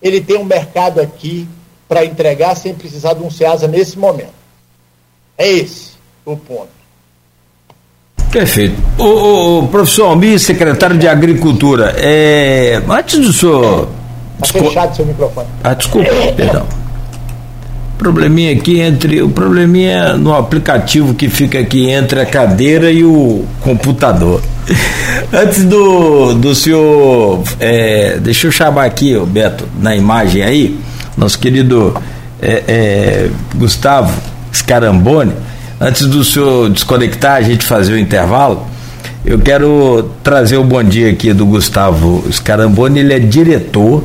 ele 0.01 0.21
tem 0.21 0.37
um 0.37 0.45
mercado 0.45 1.01
aqui 1.01 1.49
para 1.89 2.05
entregar 2.05 2.55
sem 2.55 2.75
precisar 2.75 3.15
de 3.15 3.23
um 3.23 3.31
SEASA 3.31 3.67
nesse 3.67 3.99
momento. 3.99 4.35
É 5.37 5.49
esse 5.49 5.93
o 6.25 6.37
ponto. 6.37 6.78
Perfeito. 8.31 8.77
O, 8.99 9.61
o 9.61 9.69
professor 9.69 10.07
Almir, 10.07 10.39
secretário 10.39 10.99
de 10.99 11.09
Agricultura, 11.09 11.95
é... 11.97 12.81
antes 12.89 13.19
do 13.19 13.33
senhor. 13.33 13.89
Está 14.43 14.59
fechado 14.59 14.97
seu 14.97 15.07
microfone. 15.07 15.49
Ah, 15.65 15.75
desculpa, 15.75 16.11
perdão. 16.37 16.67
Probleminha 17.97 18.53
aqui 18.53 18.81
entre. 18.81 19.21
O 19.23 19.29
probleminha 19.29 20.17
no 20.17 20.33
aplicativo 20.33 21.15
que 21.15 21.29
fica 21.29 21.59
aqui 21.59 21.91
entre 21.91 22.21
a 22.21 22.27
cadeira 22.27 22.93
e 22.93 23.03
o 23.03 23.45
computador. 23.61 24.41
Antes 25.33 25.65
do, 25.65 26.35
do 26.35 26.55
senhor. 26.55 27.43
É, 27.59 28.19
deixa 28.21 28.47
eu 28.47 28.53
chamar 28.53 28.85
aqui, 28.85 29.17
o 29.17 29.27
Beto, 29.27 29.65
na 29.81 29.97
imagem 29.97 30.43
aí, 30.43 30.79
nosso 31.17 31.39
querido 31.41 32.01
é, 32.41 32.63
é, 32.69 33.31
Gustavo 33.57 34.17
Scarambone, 34.55 35.33
antes 35.81 36.07
do 36.07 36.25
senhor 36.25 36.71
desconectar, 36.71 37.37
a 37.37 37.43
gente 37.43 37.65
fazer 37.65 37.93
o 37.93 37.99
intervalo, 37.99 38.67
eu 39.25 39.39
quero 39.39 40.11
trazer 40.23 40.57
o 40.57 40.65
bom 40.65 40.83
dia 40.83 41.11
aqui 41.11 41.33
do 41.33 41.45
Gustavo 41.45 42.25
Scarambone, 42.33 43.01
ele 43.01 43.13
é 43.13 43.19
diretor 43.19 44.03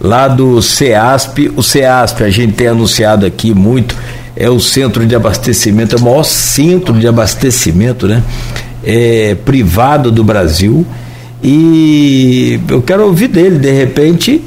lá 0.00 0.28
do 0.28 0.60
CEASP. 0.60 1.52
O 1.56 1.62
CEASP, 1.62 2.24
a 2.24 2.30
gente 2.30 2.52
tem 2.52 2.66
anunciado 2.66 3.24
aqui 3.24 3.54
muito, 3.54 3.96
é 4.36 4.50
o 4.50 4.60
centro 4.60 5.06
de 5.06 5.14
abastecimento, 5.14 5.96
é 5.96 5.98
o 5.98 6.02
maior 6.02 6.24
centro 6.24 6.92
de 6.92 7.06
abastecimento 7.06 8.06
né? 8.06 8.22
É, 8.84 9.36
privado 9.44 10.10
do 10.10 10.24
Brasil. 10.24 10.84
E 11.42 12.60
eu 12.68 12.82
quero 12.82 13.06
ouvir 13.06 13.28
dele, 13.28 13.58
de 13.58 13.70
repente, 13.70 14.42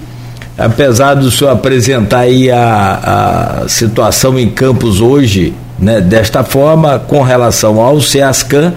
apesar 0.57 1.15
do 1.15 1.31
senhor 1.31 1.51
apresentar 1.51 2.19
aí 2.19 2.51
a, 2.51 3.63
a 3.63 3.69
situação 3.69 4.37
em 4.37 4.49
Campos 4.49 5.01
hoje, 5.01 5.53
né, 5.79 6.01
desta 6.01 6.43
forma, 6.43 6.99
com 6.99 7.21
relação 7.21 7.79
ao 7.79 8.01
CEASCAN, 8.01 8.73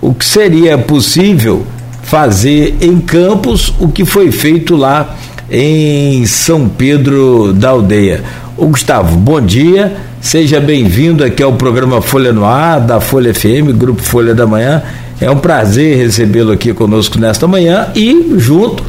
o 0.00 0.12
que 0.12 0.24
seria 0.24 0.76
possível 0.78 1.66
fazer 2.02 2.76
em 2.80 2.98
Campos 2.98 3.72
o 3.78 3.88
que 3.88 4.04
foi 4.04 4.30
feito 4.32 4.76
lá 4.76 5.14
em 5.50 6.26
São 6.26 6.68
Pedro 6.68 7.52
da 7.52 7.70
Aldeia. 7.70 8.22
O 8.56 8.66
Gustavo, 8.66 9.16
bom 9.16 9.40
dia, 9.40 9.96
seja 10.20 10.60
bem-vindo 10.60 11.24
aqui 11.24 11.42
ao 11.42 11.52
programa 11.54 12.02
Folha 12.02 12.32
no 12.32 12.44
Ar, 12.44 12.80
da 12.80 13.00
Folha 13.00 13.32
FM, 13.32 13.76
Grupo 13.76 14.02
Folha 14.02 14.34
da 14.34 14.46
Manhã. 14.46 14.82
É 15.20 15.30
um 15.30 15.38
prazer 15.38 15.96
recebê-lo 15.96 16.52
aqui 16.52 16.74
conosco 16.74 17.18
nesta 17.18 17.46
manhã 17.46 17.88
e 17.94 18.34
junto 18.36 18.84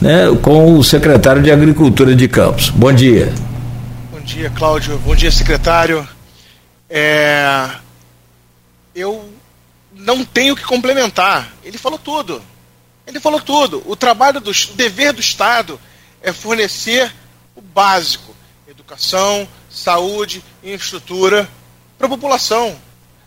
né, 0.00 0.36
com 0.42 0.76
o 0.76 0.82
secretário 0.82 1.42
de 1.42 1.50
Agricultura 1.50 2.14
de 2.14 2.26
Campos. 2.28 2.70
Bom 2.70 2.92
dia. 2.92 3.32
Bom 4.12 4.20
dia, 4.24 4.50
Cláudio. 4.50 5.00
Bom 5.04 5.14
dia, 5.14 5.30
secretário. 5.30 6.15
É... 6.88 7.70
Eu 8.94 9.32
não 9.92 10.24
tenho 10.24 10.56
que 10.56 10.64
complementar. 10.64 11.52
Ele 11.62 11.78
falou 11.78 11.98
tudo. 11.98 12.42
Ele 13.06 13.20
falou 13.20 13.40
tudo. 13.40 13.82
O 13.86 13.94
trabalho 13.94 14.40
do 14.40 14.50
o 14.50 14.74
dever 14.74 15.12
do 15.12 15.20
Estado 15.20 15.80
é 16.20 16.32
fornecer 16.32 17.12
o 17.54 17.60
básico: 17.60 18.34
educação, 18.66 19.48
saúde, 19.70 20.42
infraestrutura 20.62 21.48
para 21.96 22.06
a 22.06 22.10
população. 22.10 22.78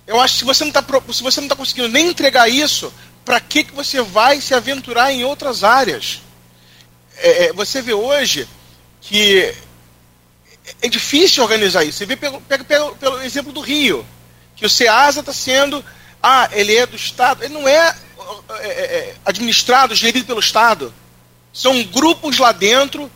Eu 0.06 0.20
acho 0.20 0.34
que 0.34 0.40
se 0.40 0.46
você 0.46 0.64
não 0.64 0.70
está 0.70 0.84
se 1.14 1.24
você 1.24 1.40
não 1.40 1.46
está 1.46 1.56
conseguindo 1.56 1.88
nem 1.88 2.08
entregar 2.08 2.50
isso, 2.50 2.92
para 3.24 3.40
que 3.40 3.64
que 3.64 3.74
você 3.74 4.02
vai 4.02 4.42
se 4.42 4.54
aventurar 4.54 5.12
em 5.12 5.24
outras 5.24 5.64
áreas? 5.64 6.22
É, 7.18 7.46
é, 7.46 7.54
você 7.54 7.82
vê 7.82 7.94
hoje 7.94 8.48
que 9.02 9.54
é 10.82 10.88
difícil 10.88 11.44
organizar 11.44 11.84
isso. 11.84 12.00
Você 12.00 12.06
vê 12.06 12.16
pelo, 12.16 12.42
pega 12.42 12.64
pelo, 12.64 12.96
pelo 12.96 13.22
exemplo 13.22 13.52
do 13.52 13.62
Rio, 13.62 14.06
que 14.56 14.66
o 14.66 14.70
SEASA 14.70 15.22
está 15.22 15.34
sendo, 15.34 15.84
ah, 16.22 16.50
ele 16.52 16.76
é 16.76 16.86
do 16.86 16.96
Estado, 16.96 17.44
ele 17.44 17.54
não 17.54 17.68
é, 17.68 17.96
é, 18.60 18.68
é, 18.68 18.70
é 18.70 19.16
administrado, 19.26 19.96
gerido 19.96 20.26
pelo 20.26 20.40
Estado. 20.40 20.94
São 21.54 21.84
grupos 21.84 22.38
lá 22.38 22.52
dentro 22.52 23.12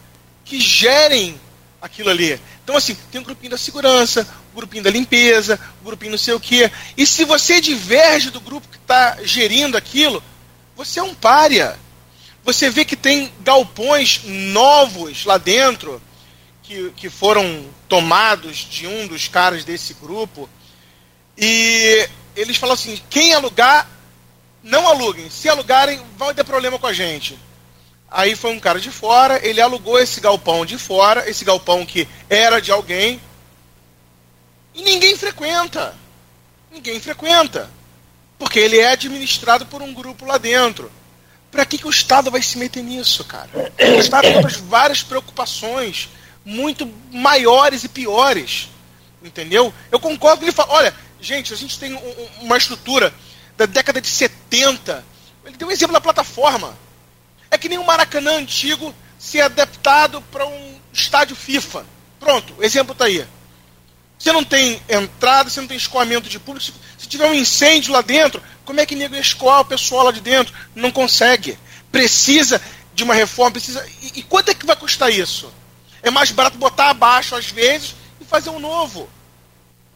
que 0.46 0.60
gerem 0.60 1.40
aquilo 1.82 2.10
ali. 2.10 2.40
Então, 2.64 2.78
assim, 2.78 2.96
tem 3.12 3.20
um 3.20 3.24
grupinho 3.24 3.52
da 3.52 3.58
segurança, 3.58 4.28
um 4.54 4.56
grupinho 4.56 4.84
da 4.84 4.90
limpeza, 4.90 5.60
um 5.82 5.86
grupinho 5.86 6.12
não 6.12 6.18
sei 6.18 6.34
o 6.34 6.40
quê. 6.40 6.72
E 6.96 7.06
se 7.06 7.26
você 7.26 7.60
diverge 7.60 8.30
do 8.30 8.40
grupo 8.40 8.68
que 8.70 8.78
está 8.78 9.18
gerindo 9.24 9.76
aquilo, 9.76 10.24
você 10.76 11.00
é 11.00 11.04
um 11.04 11.14
pária. 11.14 11.78
Você 12.44 12.70
vê 12.70 12.86
que 12.86 12.96
tem 12.96 13.32
galpões 13.42 14.22
novos 14.24 15.26
lá 15.26 15.38
dentro 15.38 16.02
que, 16.74 16.92
que 16.96 17.10
foram 17.10 17.66
tomados 17.88 18.58
de 18.58 18.88
um 18.88 19.06
dos 19.06 19.28
caras 19.28 19.64
desse 19.64 19.94
grupo. 19.94 20.50
E 21.38 22.10
eles 22.36 22.58
falam 22.58 22.74
assim: 22.74 23.00
quem 23.10 23.34
alugar, 23.34 23.88
não 24.64 24.88
aluguem. 24.88 25.30
Se 25.30 25.48
alugarem, 25.48 26.02
vai 26.18 26.34
ter 26.34 26.44
problema 26.44 26.80
com 26.80 26.88
a 26.88 26.94
gente. 26.94 27.38
Aí 28.10 28.36
foi 28.36 28.52
um 28.52 28.60
cara 28.60 28.80
de 28.80 28.92
fora, 28.92 29.40
ele 29.46 29.62
alugou 29.62 30.00
esse 30.00 30.20
galpão 30.20 30.66
de 30.66 30.78
fora, 30.78 31.30
esse 31.30 31.44
galpão 31.44 31.86
que 31.86 32.08
era 32.30 32.60
de 32.60 32.72
alguém, 32.72 33.20
e 34.74 34.84
ninguém 34.84 35.16
frequenta. 35.18 35.96
Ninguém 36.72 37.00
frequenta. 37.00 37.70
Porque 38.38 38.60
ele 38.60 38.78
é 38.78 38.90
administrado 38.90 39.66
por 39.66 39.82
um 39.82 39.94
grupo 39.94 40.26
lá 40.26 40.38
dentro. 40.38 40.92
Para 41.52 41.66
que, 41.66 41.78
que 41.78 41.88
o 41.88 41.92
Estado 41.92 42.32
vai 42.32 42.42
se 42.42 42.58
meter 42.58 42.84
nisso, 42.84 43.24
cara? 43.24 43.50
O 43.80 44.00
Estado 44.00 44.24
tem 44.24 44.42
várias 44.68 45.04
preocupações 45.04 46.10
muito 46.46 46.92
maiores 47.12 47.84
e 47.84 47.90
piores. 47.90 48.70
Entendeu? 49.24 49.74
Eu 49.92 50.00
concordo 50.00 50.40
que 50.40 50.46
ele 50.46 50.52
fala: 50.52 50.74
olha, 50.74 50.96
gente, 51.20 51.54
a 51.54 51.58
gente 51.58 51.80
tem 51.80 51.94
um, 51.94 52.30
uma 52.42 52.58
estrutura 52.58 53.14
da 53.56 53.66
década 53.66 54.02
de 54.02 54.08
70. 54.08 55.04
Ele 55.46 55.58
deu 55.58 55.68
um 55.68 55.72
exemplo 55.72 55.94
da 55.94 56.02
plataforma. 56.02 56.78
É 57.50 57.58
que 57.58 57.70
nem 57.70 57.78
o 57.78 57.86
Maracanã 57.86 58.38
antigo 58.38 58.94
ser 59.18 59.42
adaptado 59.42 60.22
para 60.32 60.46
um 60.46 60.80
estádio 60.92 61.36
FIFA. 61.36 61.86
Pronto, 62.20 62.54
o 62.58 62.64
exemplo 62.64 62.94
está 62.94 63.06
aí. 63.06 63.26
Você 64.18 64.32
não 64.32 64.44
tem 64.44 64.82
entrada, 64.88 65.50
você 65.50 65.60
não 65.60 65.68
tem 65.68 65.78
escoamento 65.78 66.30
de 66.30 66.40
público. 66.40 66.74
Se 66.98 67.08
tiver 67.08 67.26
um 67.30 67.34
incêndio 67.34 67.92
lá 67.92 68.02
dentro, 68.02 68.42
como 68.64 68.80
é 68.80 68.86
que 68.86 68.96
nego 68.96 69.16
escoar 69.16 69.62
o 69.62 69.66
pessoal 69.66 70.06
lá 70.06 70.12
de 70.12 70.22
dentro? 70.22 70.54
Não 70.74 70.92
consegue. 70.92 71.58
Precisa 71.92 72.62
de 72.94 73.04
uma 73.04 73.14
reforma, 73.14 73.52
precisa. 73.52 73.86
E, 74.02 74.20
e 74.20 74.24
quanto 74.24 74.50
é 74.50 74.54
que 74.54 74.66
vai 74.66 74.76
custar 74.76 75.12
isso? 75.12 75.52
É 76.04 76.12
mais 76.12 76.30
barato 76.32 76.58
botar 76.58 76.90
abaixo 76.90 77.34
às 77.36 77.48
vezes 77.48 77.96
e 78.20 78.26
fazer 78.26 78.50
um 78.50 78.60
novo. 78.60 79.10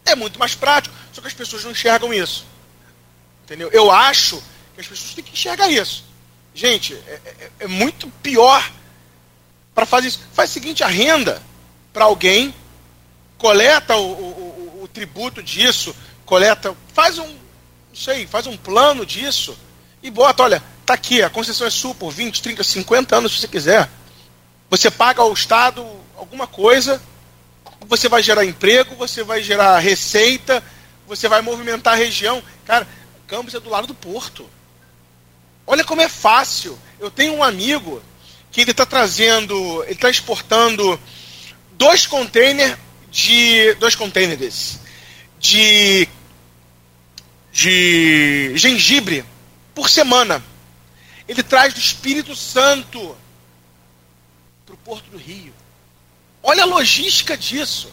É 0.05 0.15
muito 0.15 0.39
mais 0.39 0.55
prático, 0.55 0.95
só 1.13 1.21
que 1.21 1.27
as 1.27 1.33
pessoas 1.33 1.65
não 1.65 1.71
enxergam 1.71 2.13
isso. 2.13 2.45
Entendeu? 3.43 3.69
Eu 3.71 3.91
acho 3.91 4.41
que 4.73 4.81
as 4.81 4.87
pessoas 4.87 5.13
têm 5.13 5.23
que 5.23 5.33
enxergar 5.33 5.69
isso. 5.69 6.05
Gente, 6.55 6.93
é, 6.93 7.21
é, 7.25 7.51
é 7.59 7.67
muito 7.67 8.09
pior 8.23 8.71
para 9.75 9.85
fazer 9.85 10.07
isso. 10.07 10.21
Faz 10.33 10.49
o 10.49 10.53
seguinte, 10.53 10.83
a 10.83 10.87
renda 10.87 11.43
para 11.93 12.05
alguém, 12.05 12.53
coleta 13.37 13.95
o, 13.95 14.01
o, 14.01 14.79
o, 14.79 14.83
o, 14.83 14.87
tributo 14.87 15.43
disso, 15.43 15.95
coleta, 16.25 16.75
faz 16.93 17.19
um, 17.19 17.27
não 17.27 17.95
sei, 17.95 18.25
faz 18.25 18.47
um 18.47 18.57
plano 18.57 19.05
disso 19.05 19.57
e 20.01 20.09
bota, 20.09 20.43
olha, 20.43 20.63
tá 20.85 20.93
aqui, 20.93 21.21
a 21.21 21.29
concessão 21.29 21.67
é 21.67 21.69
sua 21.69 21.93
por 21.93 22.11
20, 22.11 22.41
30, 22.41 22.63
50 22.63 23.15
anos 23.15 23.33
se 23.33 23.41
você 23.41 23.47
quiser. 23.47 23.89
Você 24.69 24.91
paga 24.91 25.21
ao 25.21 25.33
Estado 25.33 25.85
alguma 26.15 26.47
coisa, 26.47 27.01
você 27.81 28.09
vai 28.09 28.21
gerar 28.21 28.45
emprego, 28.45 28.95
você 28.95 29.23
vai 29.23 29.41
gerar 29.41 29.79
receita, 29.79 30.63
você 31.07 31.27
vai 31.29 31.41
movimentar 31.41 31.93
a 31.93 31.97
região. 31.97 32.43
Cara, 32.65 32.87
Campos 33.27 33.53
é 33.53 33.59
do 33.59 33.69
lado 33.69 33.87
do 33.87 33.93
porto. 33.93 34.49
Olha 35.65 35.83
como 35.83 36.01
é 36.01 36.07
fácil. 36.07 36.77
Eu 36.99 37.11
tenho 37.11 37.33
um 37.33 37.43
amigo 37.43 38.01
que 38.51 38.61
ele 38.61 38.71
está 38.71 38.85
trazendo, 38.85 39.83
ele 39.83 39.93
está 39.93 40.09
exportando 40.09 40.99
dois 41.73 42.07
containers 42.07 42.77
de 43.11 43.73
dois 43.75 43.95
containers 43.95 44.79
de 45.39 46.07
de 47.51 48.53
gengibre 48.55 49.25
por 49.75 49.89
semana. 49.89 50.43
Ele 51.27 51.43
traz 51.43 51.73
do 51.73 51.79
Espírito 51.79 52.35
Santo 52.35 53.15
Porto 54.87 55.09
do 55.09 55.17
Rio. 55.17 55.53
Olha 56.41 56.63
a 56.63 56.65
logística 56.65 57.35
disso. 57.35 57.91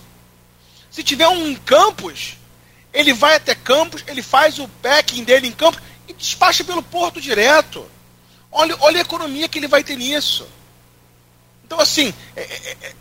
Se 0.92 1.02
tiver 1.02 1.26
um 1.26 1.52
campus, 1.56 2.36
ele 2.92 3.12
vai 3.12 3.34
até 3.34 3.52
campus, 3.52 4.04
ele 4.06 4.22
faz 4.22 4.60
o 4.60 4.68
packing 4.80 5.24
dele 5.24 5.48
em 5.48 5.52
campus 5.52 5.82
e 6.06 6.12
despacha 6.12 6.62
pelo 6.62 6.84
porto 6.84 7.20
direto. 7.20 7.84
Olha, 8.48 8.76
olha 8.78 8.98
a 8.98 9.00
economia 9.00 9.48
que 9.48 9.58
ele 9.58 9.66
vai 9.66 9.82
ter 9.82 9.96
nisso. 9.96 10.46
Então, 11.64 11.80
assim, 11.80 12.14
é, 12.36 12.42
é, 12.42 12.76
é, 12.80 12.92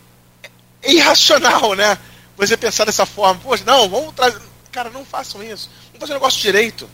é 0.81 0.91
irracional, 0.91 1.75
né? 1.75 1.95
Você 2.35 2.57
pensar 2.57 2.85
dessa 2.85 3.05
forma. 3.05 3.39
Poxa, 3.41 3.63
não, 3.63 3.87
vamos 3.87 4.15
trazer. 4.15 4.41
Cara, 4.71 4.89
não 4.89 5.05
façam 5.05 5.43
isso. 5.43 5.69
Vamos 5.89 5.99
fazer 5.99 6.13
um 6.13 6.15
negócio 6.15 6.41
direito. 6.41 6.89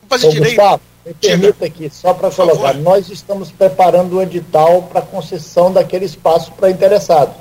Vamos 0.00 0.08
fazer 0.08 0.26
Ô, 0.26 0.30
direito. 0.30 0.56
Gustavo, 0.56 0.82
me 1.08 1.14
permita 1.14 1.64
aqui, 1.64 1.90
só 1.90 2.12
para 2.12 2.30
colocar. 2.30 2.74
Nós 2.74 3.08
estamos 3.08 3.50
preparando 3.50 4.16
o 4.16 4.22
edital 4.22 4.82
para 4.82 5.00
concessão 5.00 5.72
daquele 5.72 6.04
espaço 6.04 6.52
para 6.52 6.70
interessado. 6.70 7.34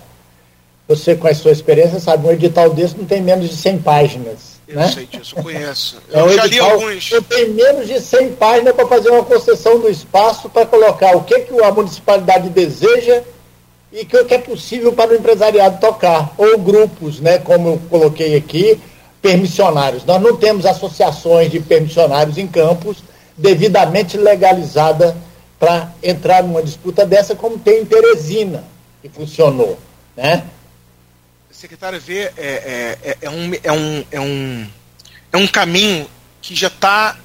Você, 0.87 1.15
com 1.15 1.27
a 1.27 1.35
sua 1.35 1.51
experiência, 1.51 1.99
sabe, 1.99 2.27
um 2.27 2.31
edital 2.31 2.69
desse 2.69 2.97
não 2.97 3.05
tem 3.05 3.21
menos 3.21 3.49
de 3.49 3.55
100 3.57 3.79
páginas. 3.79 4.57
Eu 4.65 4.77
né? 4.77 4.87
sei 4.87 5.05
disso, 5.05 5.35
eu 5.37 5.43
conheço. 5.43 6.01
É 6.13 6.19
eu 6.21 6.29
já 6.29 6.45
li 6.45 6.59
alguns. 6.59 7.11
Eu 7.11 7.21
tenho 7.21 7.53
menos 7.53 7.87
de 7.87 7.99
100 7.99 8.33
páginas 8.33 8.73
para 8.73 8.87
fazer 8.87 9.09
uma 9.09 9.23
concessão 9.23 9.79
do 9.79 9.89
espaço 9.89 10.49
para 10.49 10.65
colocar 10.65 11.15
o 11.17 11.23
que, 11.23 11.39
que 11.41 11.61
a 11.61 11.71
municipalidade 11.71 12.49
deseja 12.49 13.21
e 13.91 14.01
o 14.01 14.05
que 14.05 14.33
é 14.33 14.37
possível 14.37 14.93
para 14.93 15.11
o 15.11 15.15
empresariado 15.15 15.79
tocar. 15.81 16.33
Ou 16.37 16.57
grupos, 16.57 17.19
né, 17.19 17.37
como 17.37 17.69
eu 17.69 17.81
coloquei 17.89 18.37
aqui, 18.37 18.79
permissionários. 19.21 20.05
Nós 20.05 20.21
não 20.21 20.37
temos 20.37 20.65
associações 20.65 21.51
de 21.51 21.59
permissionários 21.59 22.37
em 22.37 22.47
campos 22.47 23.03
devidamente 23.37 24.17
legalizada 24.17 25.15
para 25.59 25.93
entrar 26.01 26.43
numa 26.43 26.63
disputa 26.63 27.05
dessa, 27.05 27.35
como 27.35 27.57
tem 27.57 27.81
em 27.81 27.85
Teresina, 27.85 28.63
que 29.01 29.09
funcionou. 29.09 29.77
Né? 30.15 30.43
secretário 31.57 31.99
vê 31.99 32.19
é, 32.19 32.31
é, 32.37 32.97
é, 33.01 33.17
é, 33.21 33.29
um, 33.29 33.51
é, 33.63 33.71
um, 33.71 34.05
é, 34.11 34.19
um, 34.19 34.69
é 35.33 35.37
um 35.37 35.47
caminho 35.47 36.07
que 36.39 36.55
já 36.55 36.67
está. 36.67 37.17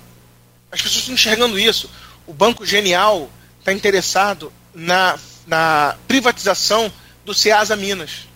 As 0.70 0.80
pessoas 0.80 1.00
estão 1.00 1.14
enxergando 1.14 1.58
isso. 1.58 1.90
O 2.26 2.32
Banco 2.32 2.64
Genial 2.64 3.28
está 3.58 3.74
interessado 3.74 4.50
na, 4.74 5.18
na 5.46 5.98
privatização 6.08 6.90
do 7.26 7.34
Ceasa 7.34 7.76
Minas. 7.76 8.26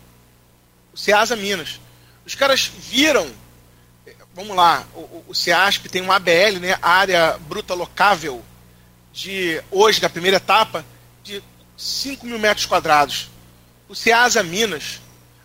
O 0.92 0.98
Ceasa 0.98 1.34
Minas. 1.34 1.80
Os 2.26 2.34
caras 2.34 2.70
viram. 2.78 3.26
Vamos 4.36 4.54
lá, 4.54 4.86
o, 5.26 5.34
CEASP 5.34 5.88
tem 5.88 6.02
um 6.02 6.12
ABL, 6.12 6.60
né, 6.60 6.78
área 6.82 7.38
bruta 7.48 7.72
locável, 7.72 8.44
de 9.10 9.62
hoje, 9.70 9.98
da 9.98 10.10
primeira 10.10 10.36
etapa, 10.36 10.84
de 11.24 11.42
5 11.74 12.26
mil 12.26 12.38
metros 12.38 12.66
quadrados. 12.66 13.30
O 13.88 13.94
Ceasa 13.94 14.42
Minas 14.42 15.00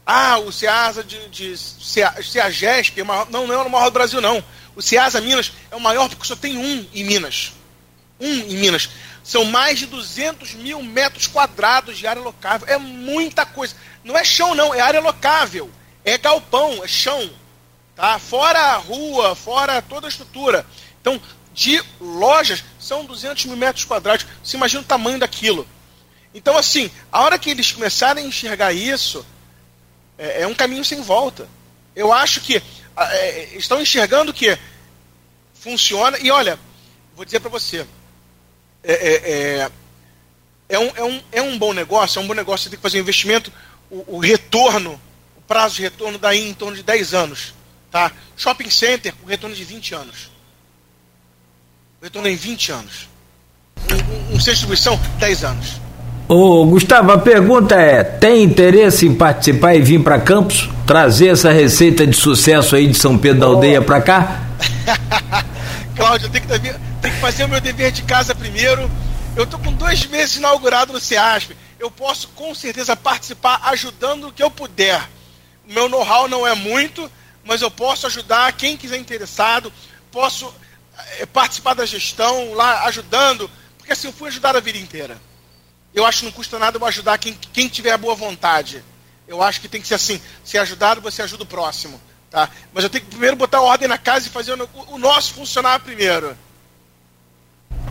ah, 0.06 0.40
o 0.40 0.52
Ceasa 0.52 1.04
de, 1.04 1.30
de 1.30 1.58
Ceagesp 1.58 3.00
é 3.00 3.04
não, 3.30 3.48
não 3.48 3.54
é 3.54 3.58
o 3.58 3.70
maior 3.70 3.86
do 3.86 3.94
Brasil, 3.94 4.20
não. 4.20 4.44
O 4.76 4.82
Ceasa 4.82 5.22
Minas 5.22 5.54
é 5.70 5.76
o 5.76 5.80
maior 5.80 6.10
porque 6.10 6.26
só 6.26 6.36
tem 6.36 6.58
um 6.58 6.86
em 6.94 7.04
Minas. 7.06 7.54
Um 8.20 8.34
em 8.34 8.58
Minas. 8.58 8.90
São 9.24 9.46
mais 9.46 9.80
de 9.80 9.86
200 9.86 10.56
mil 10.56 10.82
metros 10.84 11.28
quadrados 11.28 11.98
de 11.98 12.08
área 12.08 12.22
locável. 12.22 12.68
É 12.68 12.78
muita 12.78 13.46
coisa. 13.46 13.74
Não 14.04 14.18
é 14.18 14.24
chão, 14.26 14.54
não, 14.54 14.74
é 14.74 14.82
área 14.82 15.00
locável. 15.00 15.70
É 16.04 16.18
galpão, 16.18 16.84
é 16.84 16.88
chão. 16.88 17.30
Tá? 17.96 18.18
Fora 18.20 18.60
a 18.60 18.78
rua, 18.78 19.36
fora 19.36 19.82
toda 19.82 20.08
a 20.08 20.10
estrutura. 20.10 20.66
Então, 21.00 21.22
de 21.54 21.84
lojas, 22.00 22.64
são 22.80 23.06
200 23.06 23.46
mil 23.46 23.58
metros 23.58 23.86
quadrados. 23.86 24.26
Você 24.44 24.58
imagina 24.58 24.82
o 24.82 24.86
tamanho 24.86 25.20
daquilo. 25.20 25.68
Então, 26.34 26.58
assim, 26.58 26.90
a 27.12 27.22
hora 27.22 27.38
que 27.38 27.50
eles 27.50 27.72
começarem 27.72 28.24
a 28.24 28.28
enxergar 28.28 28.72
isso, 28.72 29.26
é, 30.18 30.44
é 30.44 30.48
um 30.48 30.54
caminho 30.54 30.86
sem 30.86 31.02
volta. 31.02 31.48
Eu 31.96 32.14
acho 32.14 32.40
que 32.42 32.62
é, 32.96 33.56
estão 33.56 33.82
enxergando 33.82 34.34
que 34.34 34.58
funciona. 35.54 36.18
E 36.20 36.32
olha, 36.32 36.58
vou 37.16 37.26
dizer 37.26 37.40
para 37.40 37.50
você, 37.50 37.86
é, 38.84 38.94
é, 38.94 39.32
é, 39.32 39.72
é, 40.70 40.80
um, 40.80 40.92
é, 40.96 41.04
um, 41.04 41.24
é 41.34 41.42
um 41.42 41.58
bom 41.58 41.74
negócio, 41.74 42.20
é 42.20 42.24
um 42.24 42.28
bom 42.28 42.34
negócio, 42.34 42.64
você 42.64 42.70
tem 42.70 42.78
que 42.78 42.84
fazer 42.84 42.98
um 42.98 43.02
investimento, 43.02 43.52
o, 43.90 44.16
o 44.16 44.20
retorno, 44.20 45.00
o 45.38 45.42
prazo 45.42 45.76
de 45.76 45.82
retorno 45.82 46.18
daí 46.18 46.48
em 46.48 46.54
torno 46.54 46.78
de 46.78 46.84
10 46.84 47.14
anos. 47.14 47.54
Tá? 47.92 48.12
Shopping 48.38 48.70
center, 48.70 49.14
o 49.22 49.28
retorno 49.28 49.56
de 49.56 49.64
20 49.64 49.94
anos. 49.94 50.32
Retorno 52.02 52.28
em 52.28 52.36
20 52.36 52.72
anos. 52.72 53.10
Um, 53.92 53.96
um, 53.96 54.36
um 54.36 54.40
centro 54.40 54.44
de 54.44 54.52
distribuição, 54.52 55.00
10 55.20 55.44
anos. 55.44 55.82
Ô, 56.28 56.66
Gustavo, 56.66 57.12
a 57.12 57.18
pergunta 57.18 57.76
é: 57.76 58.04
tem 58.04 58.44
interesse 58.44 59.06
em 59.06 59.14
participar 59.14 59.76
e 59.76 59.82
vir 59.82 60.02
para 60.02 60.18
Campos? 60.18 60.70
Trazer 60.88 61.28
essa 61.28 61.52
receita 61.52 62.08
de 62.08 62.16
sucesso 62.16 62.76
aí 62.76 62.88
de 62.88 62.98
São 62.98 63.18
Pedro 63.18 63.42
da 63.42 63.46
Aldeia 63.48 63.82
para 63.82 64.02
cá? 64.02 64.42
Cláudio, 65.94 66.28
eu 66.28 66.32
tenho 66.32 66.48
que, 66.48 66.60
tenho 67.02 67.14
que 67.14 67.20
fazer 67.20 67.44
o 67.44 67.50
meu 67.50 67.60
dever 67.60 67.92
de 67.92 68.04
casa 68.04 68.34
primeiro. 68.34 68.90
Eu 69.36 69.44
estou 69.44 69.60
com 69.60 69.74
dois 69.74 70.06
meses 70.08 70.38
inaugurado 70.38 70.94
no 70.94 71.02
CEASP. 71.02 71.56
Eu 71.78 71.92
posso 71.92 72.30
com 72.30 72.56
certeza 72.56 72.96
participar 72.96 73.60
ajudando 73.66 74.30
o 74.30 74.32
que 74.32 74.42
eu 74.42 74.50
puder. 74.50 75.02
Meu 75.68 75.90
know-how 75.90 76.30
não 76.30 76.48
é 76.48 76.56
muito, 76.56 77.12
mas 77.44 77.62
eu 77.62 77.72
posso 77.72 78.08
ajudar 78.08 78.52
quem 78.54 78.78
quiser 78.78 78.98
interessado. 78.98 79.72
Posso 80.12 80.54
é, 81.20 81.26
participar 81.26 81.74
da 81.74 81.86
gestão 81.86 82.54
lá 82.54 82.86
ajudando, 82.86 83.50
porque 83.78 83.94
assim 83.94 84.08
eu 84.08 84.14
fui 84.14 84.28
ajudar 84.28 84.56
a 84.56 84.60
vida 84.60 84.78
inteira. 84.78 85.18
Eu 85.94 86.06
acho 86.06 86.20
que 86.20 86.26
não 86.26 86.32
custa 86.32 86.58
nada 86.58 86.78
eu 86.78 86.86
ajudar 86.86 87.18
quem, 87.18 87.38
quem 87.52 87.68
tiver 87.68 87.92
a 87.92 87.98
boa 87.98 88.16
vontade. 88.16 88.84
Eu 89.28 89.42
acho 89.42 89.60
que 89.62 89.68
tem 89.68 89.82
que 89.82 89.88
ser 89.88 89.96
assim: 89.96 90.22
se 90.44 90.58
ajudado, 90.58 91.02
você 91.02 91.22
ajuda 91.22 91.44
o 91.44 91.48
próximo. 91.48 92.00
Tá? 92.30 92.50
Mas 92.74 92.84
eu 92.84 92.90
tenho 92.90 93.04
que 93.04 93.10
primeiro 93.12 93.36
botar 93.36 93.62
ordem 93.62 93.88
na 93.88 93.98
casa 93.98 94.28
e 94.28 94.30
fazer 94.30 94.54
o, 94.54 94.70
o 94.88 94.98
nosso 94.98 95.34
funcionar 95.34 95.80
primeiro. 95.82 96.36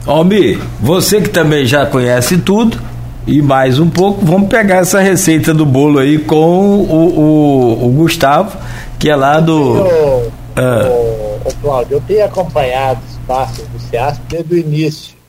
Almi, 0.06 0.56
você 0.80 1.20
que 1.20 1.28
também 1.28 1.66
já 1.66 1.84
conhece 1.84 2.38
tudo 2.38 2.80
e 3.26 3.42
mais 3.42 3.78
um 3.78 3.88
pouco, 3.88 4.24
vamos 4.24 4.48
pegar 4.48 4.76
essa 4.76 4.98
receita 4.98 5.52
do 5.52 5.66
bolo 5.66 5.98
aí 5.98 6.18
com 6.18 6.80
o, 6.80 7.20
o, 7.20 7.86
o 7.86 7.88
Gustavo, 7.90 8.56
que 9.00 9.10
é 9.10 9.16
lá 9.16 9.40
do. 9.40 9.82
Ô, 9.82 10.30
ah. 10.56 11.50
Cláudio, 11.60 11.96
eu 11.96 12.00
tenho 12.02 12.24
acompanhado 12.24 13.00
os 13.10 13.16
passos 13.26 13.66
do 13.68 13.80
CEASP 13.80 14.22
desde 14.28 14.54
o 14.54 14.58
início 14.58 15.20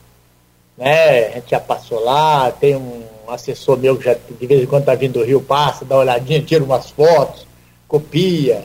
né? 0.76 1.26
A 1.26 1.30
gente 1.34 1.50
já 1.50 1.60
passou 1.60 2.00
lá, 2.00 2.50
tem 2.50 2.76
um 2.76 3.02
assessor 3.28 3.78
meu 3.78 3.96
que 3.96 4.04
já 4.04 4.14
de 4.14 4.46
vez 4.46 4.62
em 4.62 4.66
quando 4.66 4.82
está 4.82 4.94
vindo 4.94 5.20
do 5.20 5.24
Rio, 5.24 5.40
passa, 5.40 5.84
dá 5.84 5.96
uma 5.96 6.02
olhadinha, 6.02 6.42
tira 6.42 6.64
umas 6.64 6.90
fotos, 6.90 7.46
copia. 7.86 8.64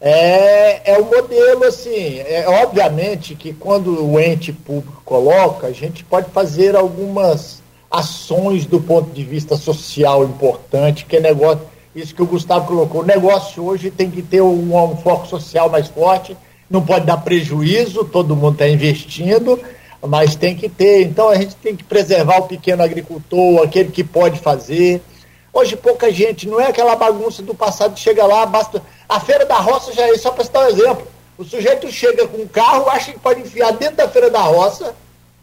É, 0.00 0.92
é 0.92 0.98
um 0.98 1.04
modelo 1.04 1.64
assim, 1.64 2.18
é 2.18 2.44
obviamente 2.48 3.34
que 3.34 3.52
quando 3.52 4.04
o 4.04 4.20
ente 4.20 4.52
público 4.52 5.02
coloca, 5.04 5.66
a 5.66 5.72
gente 5.72 6.04
pode 6.04 6.30
fazer 6.30 6.76
algumas 6.76 7.62
ações 7.90 8.66
do 8.66 8.80
ponto 8.80 9.10
de 9.10 9.24
vista 9.24 9.56
social 9.56 10.24
importante, 10.24 11.04
que 11.04 11.16
é 11.16 11.20
negócio, 11.20 11.62
isso 11.98 12.14
que 12.14 12.22
o 12.22 12.26
Gustavo 12.26 12.66
colocou, 12.66 13.02
o 13.02 13.06
negócio 13.06 13.64
hoje 13.64 13.90
tem 13.90 14.10
que 14.10 14.22
ter 14.22 14.40
um, 14.40 14.76
um 14.76 14.96
foco 14.96 15.26
social 15.26 15.68
mais 15.68 15.88
forte, 15.88 16.36
não 16.70 16.84
pode 16.84 17.06
dar 17.06 17.16
prejuízo, 17.18 18.04
todo 18.04 18.36
mundo 18.36 18.52
está 18.52 18.68
investindo, 18.68 19.58
mas 20.06 20.36
tem 20.36 20.54
que 20.54 20.68
ter. 20.68 21.02
Então 21.02 21.28
a 21.28 21.34
gente 21.36 21.56
tem 21.56 21.74
que 21.74 21.82
preservar 21.82 22.38
o 22.38 22.46
pequeno 22.46 22.82
agricultor, 22.82 23.62
aquele 23.62 23.90
que 23.90 24.04
pode 24.04 24.38
fazer. 24.38 25.02
Hoje 25.52 25.76
pouca 25.76 26.12
gente, 26.12 26.46
não 26.46 26.60
é 26.60 26.66
aquela 26.66 26.94
bagunça 26.94 27.42
do 27.42 27.54
passado 27.54 27.94
que 27.94 28.00
chega 28.00 28.24
lá, 28.26 28.46
basta. 28.46 28.82
A 29.08 29.18
feira 29.18 29.44
da 29.46 29.56
roça 29.56 29.92
já 29.92 30.06
é 30.06 30.16
só 30.16 30.30
para 30.30 30.44
citar 30.44 30.64
um 30.64 30.68
exemplo. 30.68 31.06
O 31.36 31.44
sujeito 31.44 31.90
chega 31.90 32.28
com 32.28 32.42
um 32.42 32.46
carro, 32.46 32.88
acha 32.90 33.12
que 33.12 33.18
pode 33.18 33.40
enfiar 33.40 33.72
dentro 33.72 33.96
da 33.96 34.08
feira 34.08 34.28
da 34.28 34.42
roça, 34.42 34.94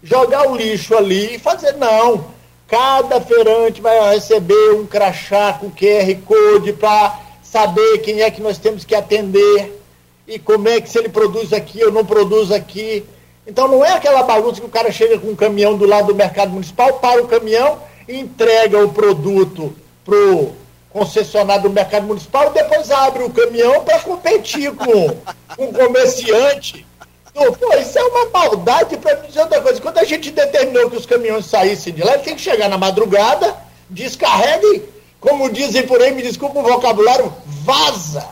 jogar 0.04 0.50
o 0.50 0.56
lixo 0.56 0.96
ali 0.96 1.36
e 1.36 1.40
fazer. 1.40 1.74
Não. 1.74 2.35
Cada 2.68 3.22
feirante 3.22 3.80
vai 3.80 4.14
receber 4.14 4.72
um 4.74 4.86
crachá 4.86 5.54
com 5.54 5.70
QR 5.70 6.16
Code 6.26 6.74
para 6.74 7.20
saber 7.44 8.00
quem 8.00 8.22
é 8.22 8.32
que 8.32 8.42
nós 8.42 8.58
temos 8.58 8.84
que 8.84 8.96
atender 8.96 9.82
e 10.28 10.40
como 10.40 10.68
é 10.68 10.82
que 10.82 10.90
se 10.90 10.98
ele 10.98 11.10
produz 11.10 11.54
aqui 11.54 11.84
ou 11.84 11.92
não 11.92 12.04
produz 12.04 12.52
aqui. 12.52 13.06
Então 13.46 13.68
não 13.68 13.86
é 13.86 13.94
aquela 13.94 14.24
bagunça 14.24 14.60
que 14.60 14.66
o 14.66 14.70
cara 14.70 14.92
chega 14.92 15.20
com 15.20 15.28
um 15.28 15.36
caminhão 15.36 15.78
do 15.78 15.86
lado 15.86 16.08
do 16.08 16.16
mercado 16.16 16.52
municipal, 16.52 16.94
para 16.94 17.22
o 17.22 17.28
caminhão, 17.28 17.80
entrega 18.10 18.84
o 18.84 18.90
produto 18.92 19.76
pro 20.04 20.52
concessionário 20.90 21.64
do 21.64 21.70
mercado 21.70 22.08
municipal 22.08 22.48
e 22.48 22.54
depois 22.54 22.90
abre 22.90 23.24
o 23.24 23.30
caminhão 23.30 23.84
para 23.84 24.00
competir 24.00 24.74
com 24.74 25.16
um 25.60 25.72
comerciante. 25.72 26.86
Pô, 27.36 27.78
isso 27.78 28.00
é 28.00 28.04
uma 28.04 28.30
maldade 28.30 28.96
para 28.96 29.16
dizer 29.16 29.42
outra 29.42 29.60
coisa. 29.60 29.82
Quando 29.82 29.98
a 29.98 30.06
gente 30.06 30.32
determinou 30.32 30.90
que 30.90 30.96
os 30.96 31.06
caminhões 31.06 31.46
saíssem 31.46 31.94
de 31.94 32.02
lá, 32.02 32.18
tem 32.18 32.34
que 32.34 32.42
chegar 32.42 32.70
na 32.70 32.78
madrugada, 32.78 33.58
descarregue, 33.90 34.84
como 35.20 35.52
dizem 35.52 35.86
por 35.86 36.02
aí, 36.02 36.14
me 36.14 36.22
desculpa 36.22 36.60
o 36.60 36.64
vocabulário, 36.64 37.34
vaza. 37.46 38.26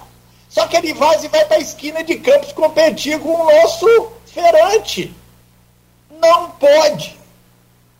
Só 0.47 0.67
que 0.67 0.77
ele 0.77 0.93
vaza 0.93 1.25
e 1.25 1.29
vai 1.29 1.43
para 1.43 1.57
a 1.57 1.59
esquina 1.59 2.01
de 2.01 2.15
Campos 2.15 2.53
competir 2.53 3.19
com 3.19 3.29
o 3.29 3.51
nosso 3.51 4.07
feirante. 4.25 5.13
Não 6.21 6.51
pode. 6.51 7.17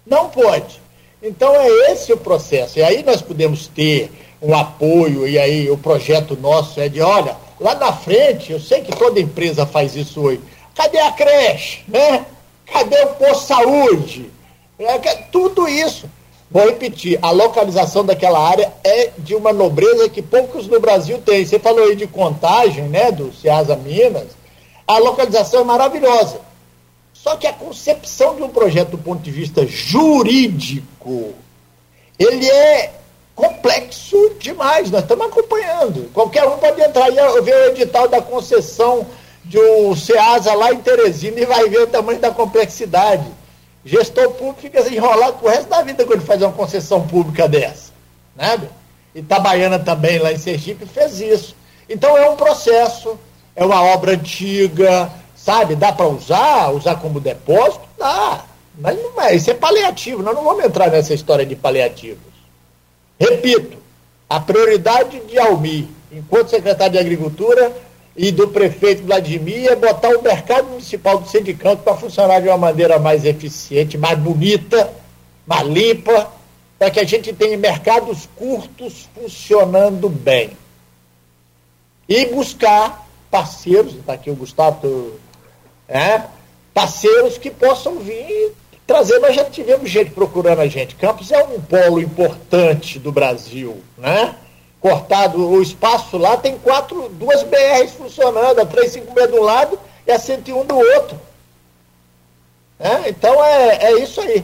Não 0.06 0.30
pode. 0.30 0.82
Então 1.22 1.54
é 1.54 1.92
esse 1.92 2.14
o 2.14 2.18
processo. 2.18 2.80
E 2.80 2.84
aí 2.84 3.04
nós 3.04 3.22
podemos 3.22 3.68
ter 3.68 4.10
um 4.42 4.56
apoio, 4.56 5.28
e 5.28 5.38
aí 5.38 5.70
o 5.70 5.78
projeto 5.78 6.38
nosso 6.40 6.80
é 6.80 6.88
de, 6.88 7.02
olha, 7.02 7.36
lá 7.60 7.76
na 7.76 7.92
frente, 7.92 8.54
eu 8.54 8.60
sei 8.60 8.82
que 8.82 8.96
toda 8.96 9.20
empresa 9.20 9.66
faz 9.66 9.96
isso 9.96 10.22
hoje. 10.22 10.42
Cadê 10.76 11.00
a 11.00 11.12
creche? 11.12 11.84
Né? 11.88 12.26
Cadê 12.72 13.02
o 13.04 13.08
posto 13.16 13.42
de 13.42 13.48
saúde? 13.48 14.32
É, 14.80 14.98
tudo 15.32 15.68
isso. 15.68 16.10
Vou 16.50 16.66
repetir, 16.66 17.18
a 17.22 17.32
localização 17.32 18.06
daquela 18.06 18.40
área 18.40 18.72
é 18.84 19.12
de 19.18 19.34
uma 19.34 19.52
nobreza 19.52 20.08
que 20.10 20.22
poucos 20.22 20.68
no 20.68 20.80
Brasil 20.80 21.20
têm. 21.20 21.46
Você 21.46 21.58
falou 21.58 21.86
aí 21.86 21.96
de 21.96 22.06
contagem, 22.06 22.84
né, 22.84 23.12
do 23.12 23.34
Ceasa 23.34 23.76
Minas 23.76 24.28
a 24.88 24.98
localização 24.98 25.62
é 25.62 25.64
maravilhosa. 25.64 26.40
Só 27.14 27.36
que 27.38 27.48
a 27.48 27.54
concepção 27.54 28.36
de 28.36 28.44
um 28.44 28.50
projeto 28.50 28.92
do 28.92 28.98
ponto 28.98 29.22
de 29.22 29.32
vista 29.32 29.66
jurídico, 29.66 31.34
ele 32.20 32.50
é 32.50 32.92
complexo 33.34 34.36
demais. 34.40 34.92
Nós 34.92 35.02
estamos 35.02 35.26
acompanhando. 35.28 36.12
Qualquer 36.14 36.46
um 36.48 36.58
pode 36.58 36.82
entrar 36.82 37.10
e 37.10 37.42
ver 37.42 37.56
o 37.56 37.66
edital 37.70 38.08
da 38.08 38.22
concessão 38.22 39.08
de 39.46 39.60
um 39.60 39.96
SEASA 39.96 40.54
lá 40.54 40.72
em 40.74 40.80
Teresina 40.80 41.40
e 41.40 41.46
vai 41.46 41.70
ver 41.70 41.82
o 41.82 41.88
tamanho 41.88 42.20
da 42.20 42.32
complexidade. 42.32 43.26
Gestor 43.86 44.32
público 44.32 44.62
fica 44.62 44.80
enrolado 44.94 45.38
pro 45.40 45.50
resto 45.50 45.70
da 45.70 45.82
vida 45.82 46.06
quando 46.06 46.22
faz 46.22 46.42
uma 46.42 46.52
concessão 46.52 47.06
pública 47.06 47.48
dessa. 47.48 47.92
Né? 48.36 48.62
Itabaiana 49.14 49.78
também, 49.78 50.20
lá 50.20 50.32
em 50.32 50.38
Sergipe, 50.38 50.86
fez 50.86 51.20
isso. 51.20 51.56
Então 51.90 52.18
é 52.18 52.30
um 52.30 52.36
processo 52.36 53.20
é 53.56 53.64
uma 53.64 53.84
obra 53.84 54.14
antiga, 54.14 55.12
sabe? 55.36 55.76
Dá 55.76 55.92
para 55.92 56.08
usar, 56.08 56.72
usar 56.72 56.96
como 56.96 57.20
depósito? 57.20 57.84
Dá. 57.98 58.46
Mas 58.78 58.98
não 58.98 59.22
é, 59.22 59.36
isso 59.36 59.52
é 59.52 59.54
paliativo, 59.54 60.24
nós 60.24 60.34
não 60.34 60.44
vamos 60.44 60.66
entrar 60.66 60.90
nessa 60.90 61.14
história 61.14 61.46
de 61.46 61.56
paliativos. 61.56 62.34
Repito, 63.20 63.78
a 64.28 64.40
prioridade 64.40 65.20
de 65.20 65.38
Almi 65.38 65.88
enquanto 66.12 66.50
secretário 66.50 66.94
de 66.94 67.00
Agricultura 67.00 67.72
e 68.16 68.32
do 68.32 68.48
prefeito 68.48 69.04
Vladimir, 69.04 69.72
é 69.72 69.76
botar 69.76 70.10
o 70.10 70.22
mercado 70.22 70.70
municipal 70.70 71.20
do 71.20 71.28
sindicato 71.28 71.82
para 71.82 71.98
funcionar 71.98 72.42
de 72.42 72.48
uma 72.48 72.58
maneira 72.58 73.00
mais 73.00 73.26
eficiente, 73.26 73.98
mais 73.98 74.18
bonita, 74.20 74.94
mais 75.48 75.68
limpa, 75.68 76.32
para 76.78 76.92
que 76.92 77.00
a 77.00 77.04
gente 77.04 77.34
tenha 77.34 77.58
mercados 77.58 78.30
curtos 78.36 79.10
funcionando 79.16 80.08
bem. 80.10 80.52
E 82.08 82.26
buscar 82.28 83.08
parceiros, 83.32 83.96
está 83.96 84.14
aqui 84.14 84.30
o 84.30 84.36
Gustavo, 84.36 85.20
é, 85.88 86.22
parceiros 86.74 87.38
que 87.38 87.50
possam 87.50 87.98
vir 87.98 88.54
trazer. 88.86 89.18
Nós 89.20 89.36
já 89.36 89.46
tivemos 89.46 89.90
gente 89.90 90.12
procurando 90.12 90.60
a 90.60 90.68
gente. 90.68 90.96
Campos 90.96 91.32
é 91.32 91.44
um 91.44 91.60
polo 91.60 92.00
importante 92.00 93.00
do 93.00 93.12
Brasil, 93.12 93.82
né? 93.98 94.36
Cortado 94.84 95.50
o 95.50 95.62
espaço 95.62 96.18
lá, 96.18 96.36
tem 96.36 96.58
quatro, 96.58 97.08
duas 97.08 97.42
BRs 97.44 97.94
funcionando, 97.94 98.60
a 98.60 98.66
356 98.66 99.32
de 99.32 99.40
um 99.40 99.42
lado 99.42 99.80
e 100.06 100.12
a 100.12 100.20
101 100.20 100.66
do 100.66 100.76
outro. 100.76 101.18
É, 102.78 103.08
então 103.08 103.42
é, 103.42 103.78
é 103.82 104.04
isso 104.04 104.20
aí. 104.20 104.44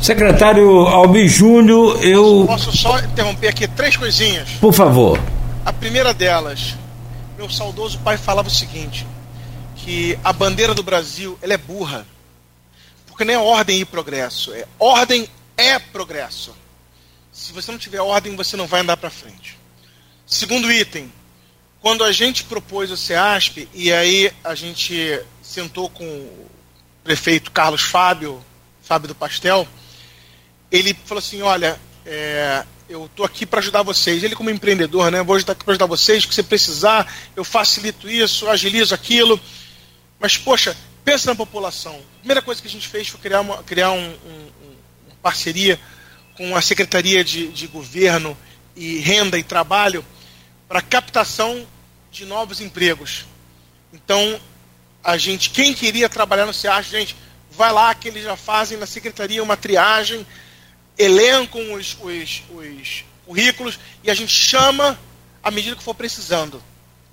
Secretário 0.00 0.86
Albi 0.86 1.26
Júnior, 1.26 2.00
eu. 2.04 2.44
Posso 2.46 2.70
só 2.76 3.00
interromper 3.00 3.48
aqui 3.48 3.66
três 3.66 3.96
coisinhas? 3.96 4.48
Por 4.60 4.72
favor. 4.72 5.20
A 5.64 5.72
primeira 5.72 6.14
delas, 6.14 6.76
meu 7.36 7.50
saudoso 7.50 7.98
pai 8.04 8.16
falava 8.16 8.46
o 8.46 8.50
seguinte: 8.50 9.04
que 9.74 10.16
a 10.22 10.32
bandeira 10.32 10.72
do 10.72 10.84
Brasil 10.84 11.36
ela 11.42 11.54
é 11.54 11.58
burra. 11.58 12.06
Porque 13.08 13.24
não 13.24 13.34
é 13.34 13.38
ordem 13.38 13.80
e 13.80 13.84
progresso, 13.84 14.54
é 14.54 14.66
ordem 14.78 15.28
é 15.56 15.80
progresso. 15.80 16.54
Se 17.36 17.52
você 17.52 17.70
não 17.70 17.78
tiver 17.78 18.00
ordem, 18.00 18.34
você 18.34 18.56
não 18.56 18.66
vai 18.66 18.80
andar 18.80 18.96
para 18.96 19.10
frente. 19.10 19.58
Segundo 20.26 20.72
item, 20.72 21.12
quando 21.82 22.02
a 22.02 22.10
gente 22.10 22.44
propôs 22.44 22.90
o 22.90 22.96
CEASP, 22.96 23.68
e 23.74 23.92
aí 23.92 24.32
a 24.42 24.54
gente 24.54 25.20
sentou 25.42 25.90
com 25.90 26.02
o 26.02 26.50
prefeito 27.04 27.50
Carlos 27.50 27.82
Fábio, 27.82 28.42
Fábio 28.82 29.08
do 29.08 29.14
Pastel, 29.14 29.68
ele 30.72 30.96
falou 31.04 31.18
assim: 31.18 31.42
olha, 31.42 31.78
é, 32.06 32.64
eu 32.88 33.04
estou 33.04 33.26
aqui 33.26 33.44
para 33.44 33.60
ajudar 33.60 33.82
vocês. 33.82 34.24
Ele, 34.24 34.34
como 34.34 34.48
empreendedor, 34.48 35.10
né, 35.10 35.22
vou 35.22 35.36
estar 35.36 35.52
aqui 35.52 35.62
para 35.62 35.72
ajudar 35.72 35.86
vocês. 35.86 36.24
Que 36.24 36.34
você 36.34 36.42
precisar, 36.42 37.06
eu 37.36 37.44
facilito 37.44 38.08
isso, 38.08 38.48
agilizo 38.48 38.94
aquilo. 38.94 39.38
Mas, 40.18 40.38
poxa, 40.38 40.74
pensa 41.04 41.30
na 41.30 41.36
população. 41.36 41.96
A 41.96 42.18
primeira 42.20 42.40
coisa 42.40 42.62
que 42.62 42.66
a 42.66 42.70
gente 42.70 42.88
fez 42.88 43.08
foi 43.08 43.20
criar 43.20 43.42
uma, 43.42 43.62
criar 43.62 43.90
um, 43.90 44.08
um, 44.08 44.50
uma 45.06 45.16
parceria 45.22 45.78
com 46.36 46.54
a 46.54 46.62
Secretaria 46.62 47.24
de, 47.24 47.48
de 47.48 47.66
Governo 47.66 48.36
e 48.74 48.98
Renda 48.98 49.38
e 49.38 49.42
Trabalho 49.42 50.04
para 50.68 50.82
captação 50.82 51.66
de 52.10 52.24
novos 52.24 52.60
empregos. 52.60 53.26
Então, 53.92 54.40
a 55.02 55.16
gente, 55.16 55.50
quem 55.50 55.72
queria 55.72 56.08
trabalhar 56.08 56.46
no 56.46 56.52
SEAS, 56.52 56.86
gente, 56.86 57.16
vai 57.50 57.72
lá 57.72 57.94
que 57.94 58.08
eles 58.08 58.24
já 58.24 58.36
fazem 58.36 58.76
na 58.76 58.86
secretaria 58.86 59.42
uma 59.42 59.56
triagem 59.56 60.26
elencam 60.98 61.74
os, 61.74 61.96
os, 62.00 62.42
os 62.50 63.04
currículos 63.26 63.78
e 64.02 64.10
a 64.10 64.14
gente 64.14 64.32
chama 64.32 64.98
à 65.42 65.50
medida 65.50 65.76
que 65.76 65.82
for 65.82 65.94
precisando. 65.94 66.62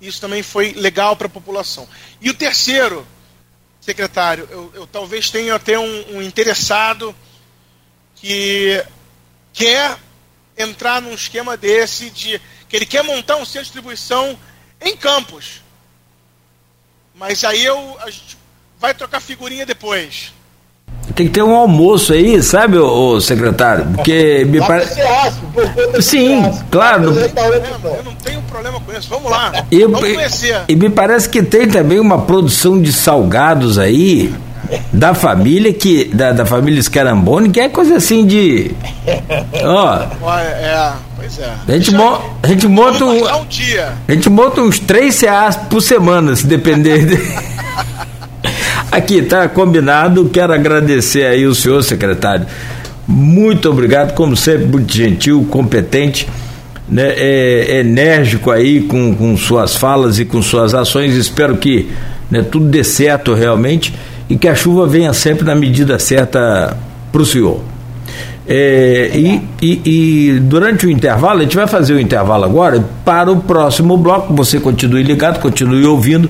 Isso 0.00 0.20
também 0.20 0.42
foi 0.42 0.72
legal 0.72 1.16
para 1.16 1.26
a 1.26 1.30
população. 1.30 1.88
E 2.20 2.30
o 2.30 2.34
terceiro, 2.34 3.06
secretário, 3.80 4.48
eu, 4.50 4.72
eu 4.74 4.86
talvez 4.86 5.30
tenha 5.30 5.54
até 5.54 5.78
um, 5.78 6.16
um, 6.16 6.22
interessado 6.22 7.14
que 8.16 8.84
quer 9.54 9.96
entrar 10.58 11.00
num 11.00 11.14
esquema 11.14 11.56
desse 11.56 12.10
de 12.10 12.40
que 12.68 12.76
ele 12.76 12.84
quer 12.84 13.02
montar 13.02 13.36
um 13.36 13.44
centro 13.44 13.60
de 13.60 13.64
distribuição 13.66 14.36
em 14.80 14.96
campos. 14.96 15.62
Mas 17.14 17.44
aí 17.44 17.64
eu, 17.64 17.96
a 18.00 18.10
gente 18.10 18.36
vai 18.78 18.92
trocar 18.92 19.20
figurinha 19.20 19.64
depois. 19.64 20.32
Tem 21.14 21.26
que 21.26 21.32
ter 21.32 21.42
um 21.42 21.54
almoço 21.54 22.12
aí, 22.12 22.42
sabe, 22.42 22.76
o, 22.76 23.20
secretário? 23.20 23.86
Porque 23.94 24.44
me 24.46 24.58
parece. 24.58 25.00
Sim, 26.02 26.42
claro. 26.70 27.12
Eu 27.14 28.02
não 28.02 28.14
tenho 28.16 28.42
problema 28.42 28.80
com 28.80 28.92
isso. 28.92 29.08
Vamos 29.08 29.30
lá. 29.30 29.64
E, 29.70 29.82
Vamos 29.82 30.00
conhecer. 30.00 30.62
E 30.66 30.74
me 30.74 30.90
parece 30.90 31.28
que 31.28 31.42
tem 31.42 31.68
também 31.68 32.00
uma 32.00 32.22
produção 32.22 32.80
de 32.80 32.92
salgados 32.92 33.78
aí 33.78 34.34
da 34.92 35.14
família 35.14 35.72
que 35.72 36.04
da, 36.12 36.32
da 36.32 36.46
família 36.46 36.82
Scaramboni 36.82 37.50
que 37.50 37.60
é 37.60 37.68
coisa 37.68 37.96
assim 37.96 38.26
de 38.26 38.72
ó 39.62 39.98
é, 40.38 40.92
pois 41.16 41.38
é 41.38 41.52
a 41.66 41.72
gente, 41.72 41.94
mo, 41.94 42.20
a 42.42 42.46
gente 42.48 42.66
monta 42.66 43.04
um, 43.04 43.40
um 43.40 43.46
dia. 43.46 43.92
a 44.06 44.12
gente 44.12 44.28
monta 44.28 44.60
uns 44.60 44.78
três 44.78 45.20
reais 45.20 45.56
por 45.56 45.80
semana 45.80 46.34
se 46.36 46.46
depender 46.46 47.04
de... 47.04 47.14
Aqui, 48.94 49.22
tá 49.22 49.48
combinado. 49.48 50.30
Quero 50.32 50.52
agradecer 50.52 51.26
aí 51.26 51.44
o 51.46 51.54
senhor 51.54 51.82
secretário. 51.82 52.46
Muito 53.08 53.68
obrigado, 53.68 54.14
como 54.14 54.36
sempre, 54.36 54.66
muito 54.66 54.94
gentil, 54.94 55.44
competente, 55.50 56.28
né, 56.88 57.12
é, 57.16 57.80
enérgico 57.80 58.52
aí 58.52 58.82
com, 58.82 59.12
com 59.12 59.36
suas 59.36 59.74
falas 59.74 60.20
e 60.20 60.24
com 60.24 60.40
suas 60.40 60.74
ações. 60.74 61.14
Espero 61.14 61.56
que 61.56 61.90
né, 62.30 62.42
tudo 62.42 62.66
dê 62.66 62.84
certo 62.84 63.34
realmente 63.34 63.92
e 64.28 64.36
que 64.36 64.48
a 64.48 64.54
chuva 64.54 64.86
venha 64.86 65.12
sempre 65.12 65.44
na 65.44 65.54
medida 65.54 65.98
certa 65.98 66.76
para 67.12 67.22
o 67.22 67.26
senhor. 67.26 67.60
É, 68.46 69.10
e, 69.14 69.42
e, 69.62 69.80
e, 69.84 70.40
durante 70.40 70.86
o 70.86 70.90
intervalo, 70.90 71.40
a 71.40 71.42
gente 71.42 71.56
vai 71.56 71.66
fazer 71.66 71.94
o 71.94 72.00
intervalo 72.00 72.44
agora 72.44 72.84
para 73.04 73.32
o 73.32 73.40
próximo 73.40 73.96
bloco. 73.96 74.34
Você 74.34 74.60
continue 74.60 75.02
ligado, 75.02 75.40
continue 75.40 75.84
ouvindo. 75.86 76.28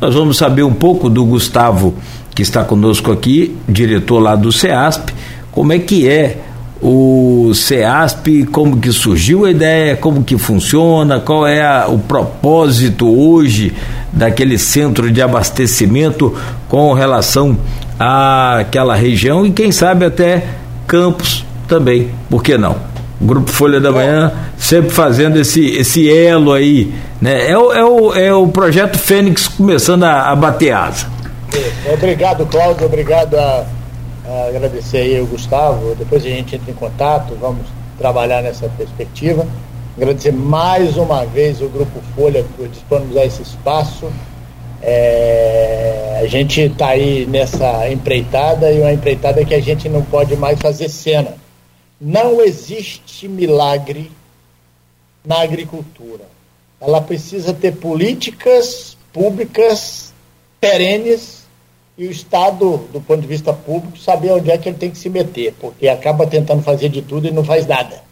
Nós 0.00 0.14
vamos 0.14 0.38
saber 0.38 0.62
um 0.62 0.72
pouco 0.72 1.10
do 1.10 1.24
Gustavo, 1.24 1.94
que 2.34 2.42
está 2.42 2.64
conosco 2.64 3.12
aqui, 3.12 3.56
diretor 3.68 4.18
lá 4.18 4.34
do 4.34 4.50
CEASP, 4.50 5.12
como 5.52 5.72
é 5.72 5.78
que 5.78 6.08
é 6.08 6.38
o 6.82 7.52
CEASP, 7.54 8.46
como 8.46 8.78
que 8.78 8.90
surgiu 8.90 9.44
a 9.44 9.50
ideia, 9.50 9.96
como 9.96 10.24
que 10.24 10.38
funciona, 10.38 11.20
qual 11.20 11.46
é 11.46 11.62
a, 11.62 11.86
o 11.88 11.98
propósito 11.98 13.06
hoje 13.08 13.74
daquele 14.12 14.58
centro 14.58 15.10
de 15.10 15.20
abastecimento 15.20 16.34
com 16.68 16.92
relação 16.92 17.56
àquela 17.98 18.94
região 18.94 19.44
e 19.44 19.50
quem 19.50 19.70
sabe 19.70 20.06
até 20.06 20.44
Campos 20.86 21.44
também, 21.68 22.10
por 22.28 22.42
que 22.42 22.58
não? 22.58 22.76
O 23.20 23.24
Grupo 23.24 23.50
Folha 23.50 23.78
da 23.78 23.92
Manhã 23.92 24.32
sempre 24.58 24.90
fazendo 24.90 25.38
esse, 25.38 25.76
esse 25.76 26.10
elo 26.10 26.52
aí. 26.52 26.92
Né? 27.20 27.50
É, 27.50 27.56
o, 27.56 27.72
é, 27.72 27.84
o, 27.84 28.14
é 28.14 28.34
o 28.34 28.48
projeto 28.48 28.98
Fênix 28.98 29.46
começando 29.46 30.04
a, 30.04 30.30
a 30.30 30.34
bater 30.34 30.72
asa. 30.72 31.06
Obrigado, 31.92 32.46
Cláudio. 32.46 32.86
Obrigado 32.86 33.34
a, 33.34 33.66
agradecer 34.48 34.98
aí 34.98 35.20
o 35.20 35.26
Gustavo. 35.26 35.94
Depois 35.94 36.24
a 36.24 36.28
gente 36.28 36.56
entra 36.56 36.70
em 36.70 36.74
contato, 36.74 37.36
vamos 37.40 37.66
trabalhar 37.98 38.42
nessa 38.42 38.68
perspectiva. 38.68 39.46
Agradecer 39.96 40.32
mais 40.32 40.96
uma 40.96 41.24
vez 41.24 41.60
o 41.60 41.68
Grupo 41.68 42.00
Folha 42.14 42.44
por 42.56 42.68
disponibilizar 42.68 43.24
esse 43.24 43.42
espaço. 43.42 44.10
É, 44.82 46.20
a 46.22 46.26
gente 46.26 46.60
está 46.60 46.88
aí 46.88 47.26
nessa 47.26 47.88
empreitada 47.90 48.72
e 48.72 48.80
uma 48.80 48.92
empreitada 48.92 49.44
que 49.44 49.54
a 49.54 49.60
gente 49.60 49.88
não 49.88 50.02
pode 50.02 50.36
mais 50.36 50.58
fazer 50.58 50.88
cena 50.88 51.34
não 52.00 52.40
existe 52.40 53.28
milagre 53.28 54.10
na 55.24 55.42
agricultura. 55.42 56.24
Ela 56.80 57.00
precisa 57.02 57.52
ter 57.52 57.76
políticas 57.76 58.96
públicas 59.12 60.14
perenes 60.58 61.39
e 62.00 62.06
o 62.06 62.10
Estado, 62.10 62.78
do 62.90 62.98
ponto 62.98 63.20
de 63.20 63.26
vista 63.26 63.52
público, 63.52 63.98
saber 63.98 64.32
onde 64.32 64.50
é 64.50 64.56
que 64.56 64.70
ele 64.70 64.78
tem 64.78 64.90
que 64.90 64.96
se 64.96 65.10
meter, 65.10 65.52
porque 65.60 65.86
acaba 65.86 66.26
tentando 66.26 66.62
fazer 66.62 66.88
de 66.88 67.02
tudo 67.02 67.28
e 67.28 67.30
não 67.30 67.44
faz 67.44 67.66
nada. 67.66 68.02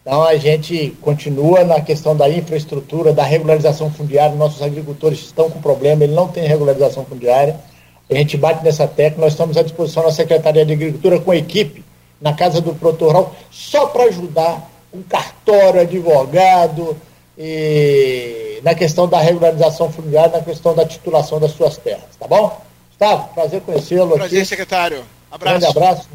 Então 0.00 0.22
a 0.22 0.34
gente 0.38 0.96
continua 1.02 1.62
na 1.62 1.78
questão 1.82 2.16
da 2.16 2.26
infraestrutura, 2.26 3.12
da 3.12 3.22
regularização 3.22 3.90
fundiária. 3.90 4.34
Nossos 4.34 4.62
agricultores 4.62 5.18
estão 5.18 5.50
com 5.50 5.60
problema, 5.60 6.04
ele 6.04 6.14
não 6.14 6.26
tem 6.26 6.48
regularização 6.48 7.04
fundiária. 7.04 7.60
A 8.08 8.14
gente 8.14 8.38
bate 8.38 8.64
nessa 8.64 8.88
tecla, 8.88 9.24
nós 9.24 9.34
estamos 9.34 9.58
à 9.58 9.62
disposição 9.62 10.02
da 10.02 10.10
Secretaria 10.10 10.64
de 10.64 10.72
Agricultura 10.72 11.20
com 11.20 11.34
equipe 11.34 11.84
na 12.18 12.32
casa 12.32 12.62
do 12.62 12.74
produtor 12.74 13.08
rural, 13.08 13.36
só 13.50 13.88
para 13.88 14.04
ajudar 14.04 14.70
um 14.90 15.02
cartório, 15.02 15.82
advogado, 15.82 16.96
e 17.36 18.58
na 18.64 18.74
questão 18.74 19.06
da 19.06 19.20
regularização 19.20 19.92
fundiária, 19.92 20.38
na 20.38 20.42
questão 20.42 20.74
da 20.74 20.86
titulação 20.86 21.38
das 21.38 21.50
suas 21.50 21.76
terras, 21.76 22.16
tá 22.18 22.26
bom? 22.26 22.64
Gustavo, 22.98 23.28
prazer 23.34 23.60
conhecê-lo 23.60 24.08
aqui. 24.08 24.18
Prazer, 24.18 24.46
secretário. 24.46 24.98
Abraço. 25.30 25.60
Grande 25.60 25.78
abraço. 25.78 26.08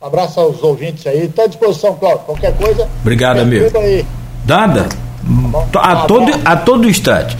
Um 0.00 0.06
abraço 0.06 0.40
aos 0.40 0.62
ouvintes 0.62 1.06
aí. 1.06 1.24
Estou 1.24 1.44
à 1.44 1.48
disposição, 1.48 1.96
Cláudio. 1.96 2.20
Qualquer 2.20 2.56
coisa. 2.56 2.88
Obrigado, 3.00 3.40
amigo. 3.40 3.78
Aí. 3.78 4.06
Nada. 4.46 4.88
Tá 5.72 5.80
a, 5.80 5.96
todo, 6.06 6.32
a 6.44 6.56
todo 6.56 6.88
instante. 6.88 7.36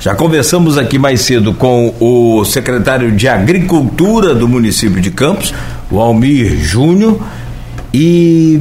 Já 0.00 0.14
conversamos 0.14 0.76
aqui 0.78 0.98
mais 0.98 1.20
cedo 1.20 1.54
com 1.54 1.94
o 2.00 2.44
secretário 2.44 3.12
de 3.12 3.28
Agricultura 3.28 4.34
do 4.34 4.48
município 4.48 5.00
de 5.00 5.10
Campos, 5.10 5.54
o 5.90 6.00
Almir 6.00 6.56
Júnior, 6.56 7.20
e 7.92 8.60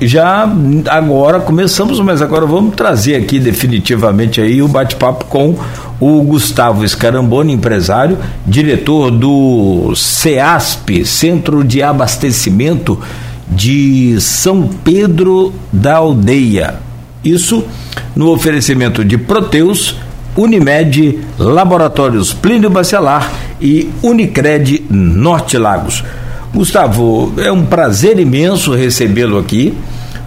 já 0.00 0.48
agora 0.88 1.40
começamos, 1.40 2.00
mas 2.00 2.22
agora 2.22 2.46
vamos 2.46 2.74
trazer 2.74 3.16
aqui 3.16 3.38
definitivamente 3.38 4.40
aí 4.40 4.62
o 4.62 4.68
bate-papo 4.68 5.26
com 5.26 5.56
o 6.00 6.22
Gustavo 6.22 6.86
Scaramboni, 6.88 7.52
empresário, 7.52 8.18
diretor 8.46 9.10
do 9.10 9.94
CEASP, 9.94 11.04
Centro 11.04 11.62
de 11.62 11.82
Abastecimento 11.82 12.98
de 13.46 14.16
São 14.20 14.68
Pedro 14.68 15.52
da 15.72 15.96
Aldeia. 15.96 16.76
Isso 17.22 17.64
no 18.16 18.30
oferecimento 18.30 19.04
de 19.04 19.18
Proteus, 19.18 19.96
Unimed, 20.36 21.18
Laboratórios 21.38 22.32
Plínio 22.32 22.70
Bacelar 22.70 23.30
e 23.60 23.90
Unicred 24.02 24.84
Norte 24.88 25.58
Lagos. 25.58 26.02
Gustavo, 26.52 27.32
é 27.38 27.50
um 27.52 27.64
prazer 27.64 28.18
imenso 28.18 28.74
recebê-lo 28.74 29.38
aqui. 29.38 29.72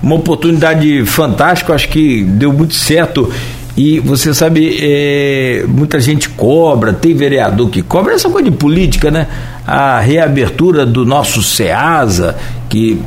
Uma 0.02 0.16
oportunidade 0.16 1.06
fantástica, 1.06 1.74
acho 1.74 1.90
que 1.90 2.24
deu 2.24 2.52
muito 2.54 2.76
certo. 2.76 3.30
E 3.76 4.00
você 4.00 4.34
sabe, 4.34 4.78
é, 4.80 5.66
muita 5.68 6.00
gente 6.00 6.30
cobra, 6.30 6.94
tem 6.94 7.14
vereador 7.14 7.70
que 7.70 7.82
cobra, 7.82 8.14
essa 8.14 8.30
coisa 8.30 8.50
de 8.50 8.56
política, 8.56 9.10
né? 9.10 9.28
A 9.66 10.00
reabertura 10.00 10.86
do 10.86 11.06
nosso 11.06 11.42
SEASA, 11.42 12.36
que 12.70 13.02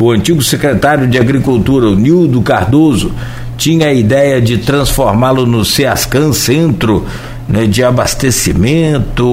o 0.00 0.10
antigo 0.10 0.42
secretário 0.42 1.06
de 1.06 1.18
Agricultura, 1.18 1.88
o 1.88 1.94
Nildo 1.94 2.40
Cardoso, 2.40 3.12
tinha 3.56 3.88
a 3.88 3.92
ideia 3.92 4.40
de 4.40 4.58
transformá-lo 4.58 5.44
no 5.44 5.64
SEASCAN 5.64 6.32
Centro 6.32 7.04
né, 7.48 7.66
de 7.66 7.82
abastecimento 7.82 9.24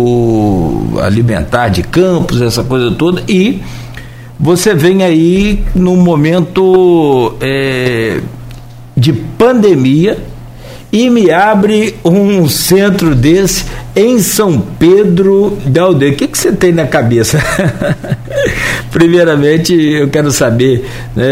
alimentar 1.01 1.67
de 1.69 1.83
campos, 1.83 2.41
essa 2.41 2.63
coisa 2.63 2.91
toda, 2.91 3.21
e 3.27 3.61
você 4.39 4.73
vem 4.73 5.03
aí 5.03 5.63
num 5.73 5.97
momento 5.97 7.35
é, 7.41 8.19
de 8.95 9.11
pandemia 9.13 10.17
e 10.91 11.09
me 11.09 11.29
abre 11.29 11.95
um 12.05 12.47
centro 12.47 13.13
desse 13.13 13.65
em 13.93 14.19
São 14.19 14.59
Pedro 14.59 15.57
da 15.65 15.81
Aldeia. 15.83 16.13
O 16.13 16.15
que, 16.15 16.27
que 16.27 16.37
você 16.37 16.53
tem 16.53 16.71
na 16.71 16.87
cabeça? 16.87 17.37
Primeiramente, 18.91 19.73
eu 19.73 20.07
quero 20.07 20.31
saber 20.31 20.85
né, 21.13 21.25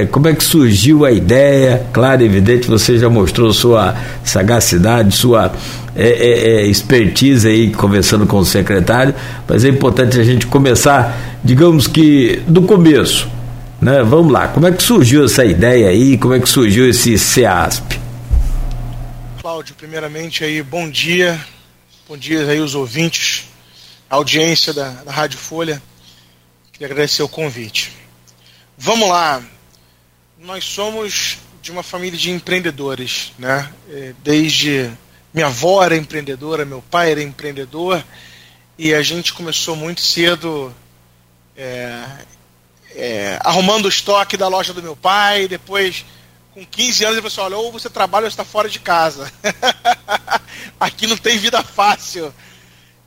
é, 0.00 0.08
como 0.10 0.28
é 0.28 0.34
que 0.34 0.42
surgiu 0.42 1.04
a 1.04 1.12
ideia. 1.12 1.82
Claro, 1.92 2.22
evidente, 2.22 2.66
você 2.66 2.96
já 2.98 3.10
mostrou 3.10 3.52
sua 3.52 3.94
sagacidade, 4.24 5.14
sua 5.14 5.52
é, 5.94 6.08
é, 6.08 6.50
é, 6.62 6.66
expertise 6.66 7.46
aí 7.46 7.70
conversando 7.70 8.26
com 8.26 8.38
o 8.38 8.44
secretário, 8.44 9.14
mas 9.46 9.64
é 9.64 9.68
importante 9.68 10.18
a 10.18 10.24
gente 10.24 10.46
começar, 10.46 11.38
digamos 11.44 11.86
que 11.86 12.42
do 12.46 12.62
começo. 12.62 13.28
Né? 13.80 14.02
Vamos 14.02 14.32
lá, 14.32 14.48
como 14.48 14.66
é 14.66 14.72
que 14.72 14.82
surgiu 14.82 15.24
essa 15.24 15.44
ideia 15.44 15.88
aí? 15.88 16.16
Como 16.16 16.32
é 16.32 16.40
que 16.40 16.48
surgiu 16.48 16.88
esse 16.88 17.18
CEASP? 17.18 18.00
Cláudio, 19.40 19.74
primeiramente 19.74 20.44
aí, 20.44 20.62
bom 20.62 20.88
dia, 20.88 21.38
bom 22.08 22.16
dia 22.16 22.46
aí 22.46 22.60
os 22.60 22.74
ouvintes, 22.74 23.48
a 24.08 24.16
audiência 24.16 24.72
da, 24.72 24.88
da 24.88 25.12
Rádio 25.12 25.38
Folha. 25.38 25.82
Queria 26.72 26.86
agradecer 26.86 27.22
o 27.22 27.28
convite. 27.28 27.92
Vamos 28.78 29.08
lá, 29.08 29.42
nós 30.40 30.64
somos 30.64 31.38
de 31.60 31.70
uma 31.70 31.82
família 31.82 32.18
de 32.18 32.30
empreendedores, 32.30 33.32
né? 33.38 33.68
É, 33.90 34.12
desde 34.24 34.90
minha 35.32 35.46
avó 35.46 35.82
era 35.82 35.96
empreendedora, 35.96 36.64
meu 36.64 36.82
pai 36.82 37.12
era 37.12 37.22
empreendedor, 37.22 38.04
e 38.78 38.92
a 38.92 39.02
gente 39.02 39.32
começou 39.32 39.74
muito 39.74 40.00
cedo 40.00 40.74
é, 41.56 42.04
é, 42.94 43.38
arrumando 43.42 43.86
o 43.86 43.88
estoque 43.88 44.36
da 44.36 44.48
loja 44.48 44.72
do 44.72 44.82
meu 44.82 44.96
pai, 44.96 45.48
depois 45.48 46.04
com 46.52 46.64
15 46.66 47.04
anos 47.04 47.18
ele 47.18 47.30
falou 47.30 47.46
assim, 47.46 47.54
olha, 47.54 47.64
ou 47.64 47.72
você 47.72 47.88
trabalha 47.88 48.24
ou 48.24 48.28
está 48.28 48.44
fora 48.44 48.68
de 48.68 48.78
casa. 48.78 49.32
Aqui 50.78 51.06
não 51.06 51.16
tem 51.16 51.38
vida 51.38 51.62
fácil. 51.62 52.32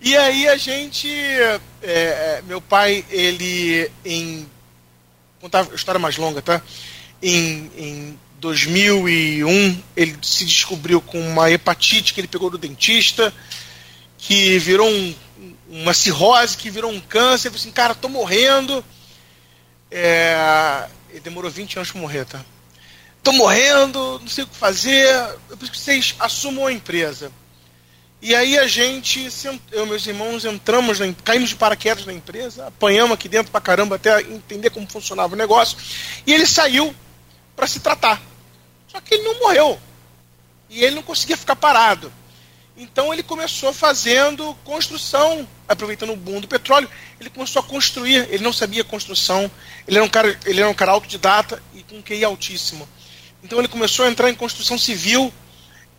E 0.02 0.18
aí 0.18 0.48
a 0.48 0.58
gente, 0.58 1.08
é, 1.08 1.60
é 1.84 2.44
meu 2.48 2.60
pai, 2.60 3.06
ele 3.10 3.90
em 4.04 4.50
contar 5.40 5.68
a 5.72 5.76
história 5.76 6.00
mais 6.00 6.18
longa, 6.18 6.42
tá? 6.42 6.62
Em, 7.22 7.72
em 7.78 8.20
2001, 8.46 9.82
ele 9.98 10.18
se 10.22 10.46
descobriu 10.46 11.02
com 11.02 11.20
uma 11.20 11.50
hepatite 11.50 12.14
que 12.14 12.22
ele 12.22 12.28
pegou 12.28 12.50
do 12.50 12.58
dentista, 12.60 13.34
que 14.18 14.60
virou 14.60 14.88
um, 14.88 15.16
uma 15.68 15.94
cirrose, 15.94 16.56
que 16.56 16.70
virou 16.70 16.92
um 16.92 17.00
câncer. 17.00 17.48
Ele 17.48 17.58
falou 17.58 17.62
assim, 17.62 17.72
cara, 17.72 17.96
tô 17.96 18.08
morrendo. 18.08 18.86
É... 19.90 20.88
Ele 21.10 21.22
demorou 21.22 21.50
20 21.50 21.78
anos 21.78 21.92
para 21.92 22.02
morrer, 22.02 22.26
tá? 22.26 22.46
Tô 23.24 23.32
morrendo, 23.32 24.20
não 24.20 24.28
sei 24.28 24.44
o 24.44 24.48
que 24.48 24.56
fazer. 24.56 25.08
Eu 25.50 25.58
preciso 25.58 25.72
que 25.72 25.78
vocês 25.80 26.16
assumam 26.20 26.68
a 26.68 26.72
empresa. 26.72 27.32
E 28.22 28.36
aí 28.36 28.58
a 28.58 28.68
gente, 28.68 29.28
eu 29.72 29.86
e 29.86 29.88
meus 29.88 30.06
irmãos, 30.06 30.46
entramos, 30.46 31.00
na, 31.00 31.12
caímos 31.24 31.50
de 31.50 31.56
paraquedas 31.56 32.06
na 32.06 32.14
empresa, 32.14 32.68
apanhamos 32.68 33.14
aqui 33.14 33.28
dentro 33.28 33.52
pra 33.52 33.62
caramba 33.62 33.96
até 33.96 34.22
entender 34.22 34.70
como 34.70 34.88
funcionava 34.88 35.34
o 35.34 35.38
negócio. 35.38 35.78
E 36.26 36.34
ele 36.34 36.46
saiu 36.46 36.94
para 37.56 37.68
se 37.68 37.80
tratar. 37.80 38.22
Só 38.96 39.02
que 39.02 39.14
ele 39.14 39.24
não 39.24 39.40
morreu. 39.40 39.78
E 40.70 40.82
ele 40.82 40.96
não 40.96 41.04
conseguia 41.04 41.36
ficar 41.36 41.58
parado. 41.58 42.14
Então 42.78 43.14
ele 43.14 43.24
começou 43.24 43.74
fazendo 43.74 44.56
construção, 44.64 45.46
aproveitando 45.68 46.14
o 46.14 46.16
boom 46.16 46.40
do 46.40 46.48
petróleo, 46.48 46.90
ele 47.20 47.30
começou 47.30 47.62
a 47.62 47.64
construir, 47.64 48.26
ele 48.30 48.44
não 48.44 48.54
sabia 48.54 48.86
construção, 48.86 49.52
ele 49.86 49.98
era 49.98 50.06
um 50.06 50.10
cara, 50.10 50.40
ele 50.46 50.62
era 50.62 50.70
um 50.70 50.74
cara 50.74 50.94
autodidata 50.94 51.62
e 51.74 51.84
com 51.84 52.02
QI 52.02 52.24
altíssimo. 52.24 52.88
Então 53.44 53.60
ele 53.60 53.68
começou 53.68 54.06
a 54.06 54.10
entrar 54.10 54.30
em 54.30 54.36
construção 54.36 54.78
civil 54.78 55.34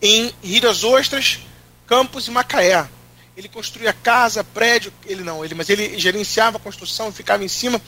em 0.00 0.32
Rio 0.42 0.62
das 0.62 0.82
Ostras, 0.82 1.40
Campos 1.86 2.28
e 2.28 2.30
Macaé. 2.30 2.88
Ele 3.36 3.48
construía 3.48 3.92
casa, 3.92 4.42
prédio, 4.42 4.90
ele 5.04 5.22
não, 5.22 5.44
ele, 5.44 5.54
mas 5.54 5.68
ele 5.68 5.98
gerenciava 5.98 6.56
a 6.56 6.60
construção, 6.60 7.12
ficava 7.12 7.44
em 7.44 7.48
cima 7.48 7.80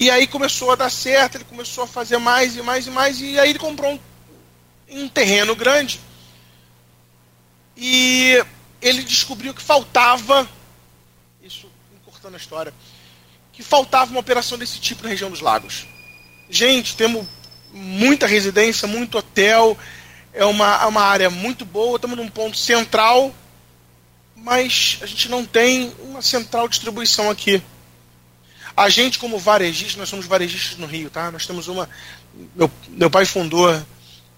e 0.00 0.10
aí 0.10 0.26
começou 0.26 0.70
a 0.70 0.76
dar 0.76 0.90
certo, 0.90 1.36
ele 1.36 1.44
começou 1.44 1.84
a 1.84 1.86
fazer 1.86 2.16
mais 2.16 2.56
e 2.56 2.62
mais 2.62 2.86
e 2.86 2.90
mais, 2.90 3.20
e 3.20 3.38
aí 3.38 3.50
ele 3.50 3.58
comprou 3.58 3.92
um, 3.92 3.98
um 4.90 5.08
terreno 5.08 5.54
grande. 5.54 6.00
E 7.76 8.42
ele 8.80 9.02
descobriu 9.02 9.54
que 9.54 9.62
faltava, 9.62 10.48
isso 11.42 11.70
encurtando 11.96 12.36
a 12.36 12.38
história, 12.38 12.74
que 13.52 13.62
faltava 13.62 14.10
uma 14.10 14.20
operação 14.20 14.58
desse 14.58 14.80
tipo 14.80 15.02
na 15.02 15.08
região 15.08 15.30
dos 15.30 15.40
lagos. 15.40 15.86
Gente, 16.48 16.96
temos 16.96 17.26
muita 17.72 18.26
residência, 18.26 18.88
muito 18.88 19.18
hotel, 19.18 19.78
é 20.32 20.44
uma, 20.44 20.82
é 20.82 20.86
uma 20.86 21.02
área 21.02 21.30
muito 21.30 21.64
boa, 21.64 21.96
estamos 21.96 22.16
num 22.16 22.28
ponto 22.28 22.56
central, 22.56 23.34
mas 24.34 24.98
a 25.02 25.06
gente 25.06 25.28
não 25.28 25.44
tem 25.44 25.94
uma 26.00 26.22
central 26.22 26.68
distribuição 26.68 27.30
aqui. 27.30 27.62
A 28.76 28.88
gente, 28.88 29.18
como 29.18 29.38
varejista, 29.38 29.98
nós 29.98 30.08
somos 30.08 30.26
varejistas 30.26 30.78
no 30.78 30.86
Rio, 30.86 31.10
tá? 31.10 31.30
Nós 31.30 31.46
temos 31.46 31.68
uma. 31.68 31.88
Meu, 32.54 32.70
meu 32.88 33.10
pai 33.10 33.26
fundou 33.26 33.68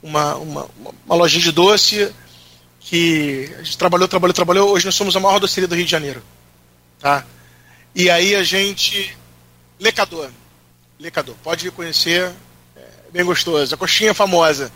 uma, 0.02 0.34
uma, 0.36 0.68
uma 1.06 1.14
lojinha 1.14 1.42
de 1.42 1.52
doce 1.52 2.12
que 2.80 3.50
a 3.58 3.62
gente 3.62 3.78
trabalhou, 3.78 4.08
trabalhou, 4.08 4.34
trabalhou. 4.34 4.70
Hoje 4.70 4.84
nós 4.84 4.94
somos 4.94 5.16
a 5.16 5.20
maior 5.20 5.38
doceria 5.38 5.68
do 5.68 5.74
Rio 5.74 5.84
de 5.84 5.90
Janeiro. 5.90 6.22
Tá? 6.98 7.24
E 7.94 8.10
aí 8.10 8.34
a 8.34 8.42
gente. 8.42 9.16
Lecador. 9.78 10.28
Lecador. 10.98 11.34
Pode 11.42 11.70
conhecer. 11.70 12.32
É 12.76 12.80
bem 13.12 13.24
gostoso. 13.24 13.74
A 13.74 13.78
coxinha 13.78 14.14
famosa. 14.14 14.72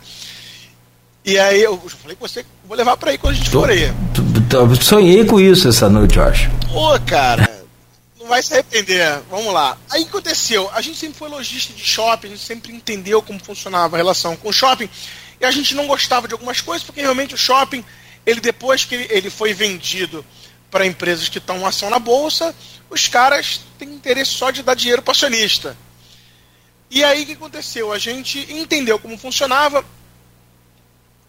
E 1.24 1.38
aí 1.38 1.62
eu 1.62 1.76
falei 1.88 2.16
com 2.16 2.26
você, 2.26 2.46
vou 2.68 2.76
levar 2.76 2.96
para 2.96 3.10
aí 3.10 3.18
quando 3.18 3.34
a 3.34 3.36
gente 3.36 3.50
for 3.50 3.68
aí. 3.68 3.92
Sonhei 4.80 5.24
com 5.24 5.40
isso 5.40 5.68
essa 5.68 5.88
noite, 5.88 6.18
eu 6.18 6.22
acho. 6.22 6.48
Ô, 6.72 6.98
cara 7.00 7.56
vai 8.26 8.42
se 8.42 8.52
arrepender. 8.52 9.20
Vamos 9.30 9.52
lá. 9.52 9.78
Aí 9.90 10.02
o 10.02 10.04
que 10.04 10.10
aconteceu? 10.10 10.70
A 10.72 10.80
gente 10.80 10.98
sempre 10.98 11.18
foi 11.18 11.28
lojista 11.28 11.72
de 11.72 11.84
shopping, 11.84 12.28
a 12.28 12.30
gente 12.30 12.44
sempre 12.44 12.72
entendeu 12.72 13.22
como 13.22 13.38
funcionava 13.38 13.96
a 13.96 13.98
relação 13.98 14.36
com 14.36 14.48
o 14.48 14.52
shopping. 14.52 14.88
E 15.40 15.44
a 15.44 15.50
gente 15.50 15.74
não 15.74 15.86
gostava 15.86 16.26
de 16.26 16.34
algumas 16.34 16.60
coisas, 16.60 16.84
porque 16.84 17.00
realmente 17.00 17.34
o 17.34 17.38
shopping, 17.38 17.84
ele 18.24 18.40
depois 18.40 18.84
que 18.84 18.94
ele 18.94 19.30
foi 19.30 19.54
vendido 19.54 20.24
para 20.70 20.86
empresas 20.86 21.28
que 21.28 21.38
estão 21.38 21.66
ação 21.66 21.90
na 21.90 21.98
bolsa, 21.98 22.54
os 22.90 23.08
caras 23.08 23.60
têm 23.78 23.88
interesse 23.88 24.32
só 24.32 24.50
de 24.50 24.62
dar 24.62 24.74
dinheiro 24.74 25.02
para 25.02 25.12
acionista. 25.12 25.76
E 26.90 27.02
aí 27.02 27.22
o 27.22 27.26
que 27.26 27.32
aconteceu? 27.32 27.92
A 27.92 27.98
gente 27.98 28.46
entendeu 28.52 28.98
como 28.98 29.18
funcionava, 29.18 29.84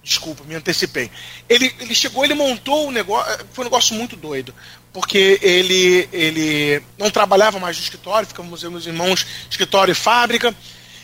Desculpa, 0.07 0.41
me 0.45 0.56
antecipei. 0.56 1.11
Ele, 1.49 1.76
ele 1.82 1.94
chegou, 1.94 2.24
ele 2.24 2.34
montou 2.34 2.88
um 2.88 2.91
negócio. 2.91 3.45
Foi 3.52 3.65
um 3.65 3.68
negócio 3.68 3.94
muito 3.94 4.15
doido. 4.15 4.56
Porque 4.98 5.40
ele, 5.44 6.10
ele 6.11 6.82
não 6.98 7.11
trabalhava 7.11 7.60
mais 7.60 7.78
no 7.78 7.84
escritório, 7.84 8.28
ficamos 8.28 8.64
eu 8.64 8.72
meus 8.72 8.88
irmãos, 8.88 9.28
escritório 9.48 9.91
e 9.91 9.95
fábrica. 9.95 10.56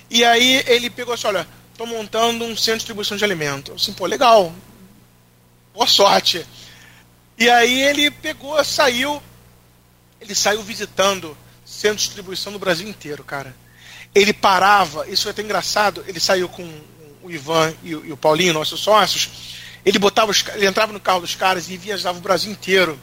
E 0.10 0.26
aí 0.26 0.64
ele 0.65 0.90
pegou 0.90 1.14
assim: 1.14 1.28
olha, 1.28 1.48
estou 1.72 1.86
montando 1.86 2.44
um 2.44 2.57
centro 2.57 2.72
de 2.72 2.78
distribuição 2.78 3.15
de 3.15 3.24
alimentos. 3.24 3.76
Assim, 3.76 3.94
pô, 3.94 4.07
legal. 4.07 4.52
Boa 5.76 5.86
sorte. 5.86 6.44
E 7.38 7.48
aí 7.48 7.84
ele 7.84 8.10
pegou, 8.10 8.64
saiu. 8.64 9.22
Ele 10.20 10.34
saiu 10.34 10.64
visitando 10.64 11.38
centros 11.64 12.02
de 12.02 12.07
distribuição 12.07 12.52
no 12.52 12.57
Brasil 12.57 12.90
inteiro, 12.90 13.24
cara. 13.24 13.56
ele 14.15 14.34
parava, 14.34 15.07
isso 15.07 15.22
foi 15.22 15.34
até 15.34 15.44
engraçado, 15.44 16.03
ele 16.07 16.20
saiu 16.20 16.49
com 16.49 16.68
o 17.22 17.30
Ivan 17.30 17.72
e 17.84 17.95
o, 17.95 18.03
e 18.07 18.11
o 18.11 18.18
Paulinho, 18.18 18.53
nossos 18.53 18.80
sócios, 18.80 19.30
ele 19.86 19.99
botava 19.99 20.32
os, 20.32 20.44
ele 20.56 20.65
entrava 20.65 20.91
no 20.91 20.99
carro 20.99 21.22
dos 21.22 21.36
caras 21.36 21.70
e 21.70 21.78
viajava 21.78 22.18
o 22.18 22.22
Brasil 22.22 22.52
inteiro. 22.52 22.99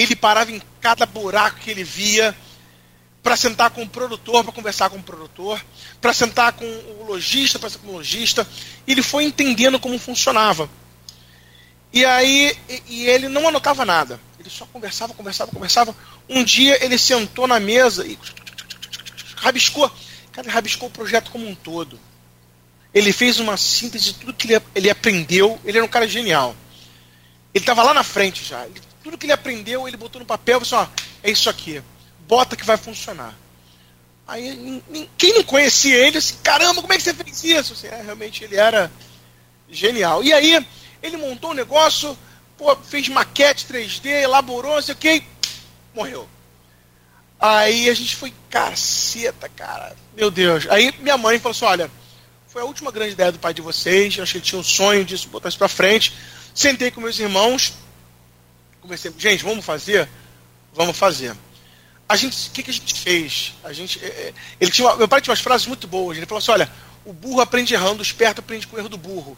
Ele 0.00 0.16
parava 0.16 0.50
em 0.50 0.62
cada 0.80 1.04
buraco 1.04 1.60
que 1.60 1.70
ele 1.70 1.84
via 1.84 2.34
para 3.22 3.36
sentar 3.36 3.70
com 3.70 3.82
o 3.82 3.88
produtor, 3.88 4.42
para 4.42 4.52
conversar 4.52 4.88
com 4.88 4.96
o 4.96 5.02
produtor, 5.02 5.62
para 6.00 6.12
sentar 6.14 6.52
com 6.54 6.64
o 6.64 7.04
lojista, 7.06 7.58
para 7.58 7.68
sentar 7.68 7.86
com 7.86 7.92
o 7.92 7.96
lojista. 7.96 8.48
Ele 8.86 9.02
foi 9.02 9.24
entendendo 9.24 9.78
como 9.78 9.98
funcionava. 9.98 10.70
E 11.92 12.04
aí, 12.04 12.56
e, 12.88 13.06
ele 13.06 13.28
não 13.28 13.46
anotava 13.46 13.84
nada. 13.84 14.18
Ele 14.38 14.48
só 14.48 14.64
conversava, 14.64 15.12
conversava, 15.12 15.52
conversava. 15.52 15.94
Um 16.28 16.42
dia 16.42 16.82
ele 16.82 16.96
sentou 16.96 17.46
na 17.46 17.60
mesa 17.60 18.06
e 18.06 18.18
rabiscou. 19.36 19.90
Cara, 20.32 20.50
rabiscou 20.50 20.88
o 20.88 20.92
projeto 20.92 21.30
como 21.30 21.46
um 21.46 21.54
todo. 21.54 22.00
Ele 22.94 23.12
fez 23.12 23.38
uma 23.38 23.56
síntese 23.58 24.06
de 24.06 24.14
tudo 24.14 24.32
que 24.32 24.50
ele, 24.50 24.62
ele 24.74 24.88
aprendeu. 24.88 25.60
Ele 25.62 25.76
era 25.76 25.84
um 25.84 25.90
cara 25.90 26.08
genial. 26.08 26.56
Ele 27.52 27.62
estava 27.62 27.82
lá 27.82 27.92
na 27.92 28.02
frente 28.02 28.44
já. 28.44 28.64
Ele, 28.64 28.80
tudo 29.02 29.18
que 29.18 29.26
ele 29.26 29.32
aprendeu, 29.32 29.86
ele 29.86 29.96
botou 29.96 30.20
no 30.20 30.26
papel 30.26 30.60
e 30.60 30.62
assim, 30.62 30.90
é 31.22 31.30
isso 31.30 31.48
aqui. 31.48 31.82
Bota 32.26 32.56
que 32.56 32.64
vai 32.64 32.76
funcionar. 32.76 33.34
Aí 34.26 34.82
quem 35.18 35.34
não 35.34 35.42
conhecia 35.42 35.96
ele, 35.96 36.18
assim, 36.18 36.36
caramba, 36.42 36.80
como 36.80 36.92
é 36.92 36.96
que 36.96 37.02
você 37.02 37.14
fez 37.14 37.42
isso? 37.42 37.72
Assim, 37.72 37.88
é, 37.88 38.02
realmente 38.02 38.44
ele 38.44 38.56
era 38.56 38.90
genial. 39.68 40.22
E 40.22 40.32
aí, 40.32 40.64
ele 41.02 41.16
montou 41.16 41.50
um 41.50 41.54
negócio, 41.54 42.16
pô, 42.56 42.76
fez 42.76 43.08
maquete 43.08 43.66
3D, 43.66 44.06
elaborou, 44.06 44.76
não 44.76 44.82
sei 44.82 44.94
o 44.94 44.98
que, 44.98 45.24
morreu. 45.94 46.28
Aí 47.40 47.88
a 47.88 47.94
gente 47.94 48.14
foi, 48.16 48.32
caceta, 48.50 49.48
cara. 49.48 49.96
Meu 50.14 50.30
Deus. 50.30 50.66
Aí 50.68 50.92
minha 51.00 51.16
mãe 51.16 51.38
falou 51.38 51.52
assim: 51.52 51.64
olha, 51.64 51.90
foi 52.46 52.60
a 52.60 52.66
última 52.66 52.92
grande 52.92 53.12
ideia 53.12 53.32
do 53.32 53.38
pai 53.38 53.54
de 53.54 53.62
vocês. 53.62 54.16
Eu 54.16 54.24
achei 54.24 54.40
que 54.40 54.46
tinha 54.46 54.60
um 54.60 54.64
sonho 54.64 55.04
disso, 55.04 55.28
botar 55.28 55.48
isso 55.48 55.56
pra 55.56 55.68
frente. 55.68 56.12
Sentei 56.54 56.90
com 56.90 57.00
meus 57.00 57.18
irmãos. 57.18 57.72
Conversei, 58.80 59.12
gente, 59.18 59.44
vamos 59.44 59.64
fazer? 59.64 60.08
Vamos 60.72 60.96
fazer. 60.96 61.36
A 62.08 62.16
gente, 62.16 62.48
o 62.48 62.50
que, 62.52 62.62
que 62.62 62.70
a 62.70 62.74
gente 62.74 62.94
fez? 62.94 63.54
A 63.62 63.72
gente, 63.72 64.02
é, 64.04 64.08
é, 64.08 64.34
ele 64.60 64.70
tinha, 64.70 64.96
meu 64.96 65.06
pai 65.06 65.20
tinha 65.20 65.32
umas 65.32 65.40
frases 65.40 65.66
muito 65.66 65.86
boas. 65.86 66.16
Ele 66.16 66.26
falou 66.26 66.38
assim: 66.38 66.50
olha, 66.50 66.70
o 67.04 67.12
burro 67.12 67.40
aprende 67.40 67.74
errando, 67.74 68.00
o 68.00 68.02
esperto 68.02 68.40
aprende 68.40 68.66
com 68.66 68.76
o 68.76 68.78
erro 68.78 68.88
do 68.88 68.96
burro. 68.96 69.36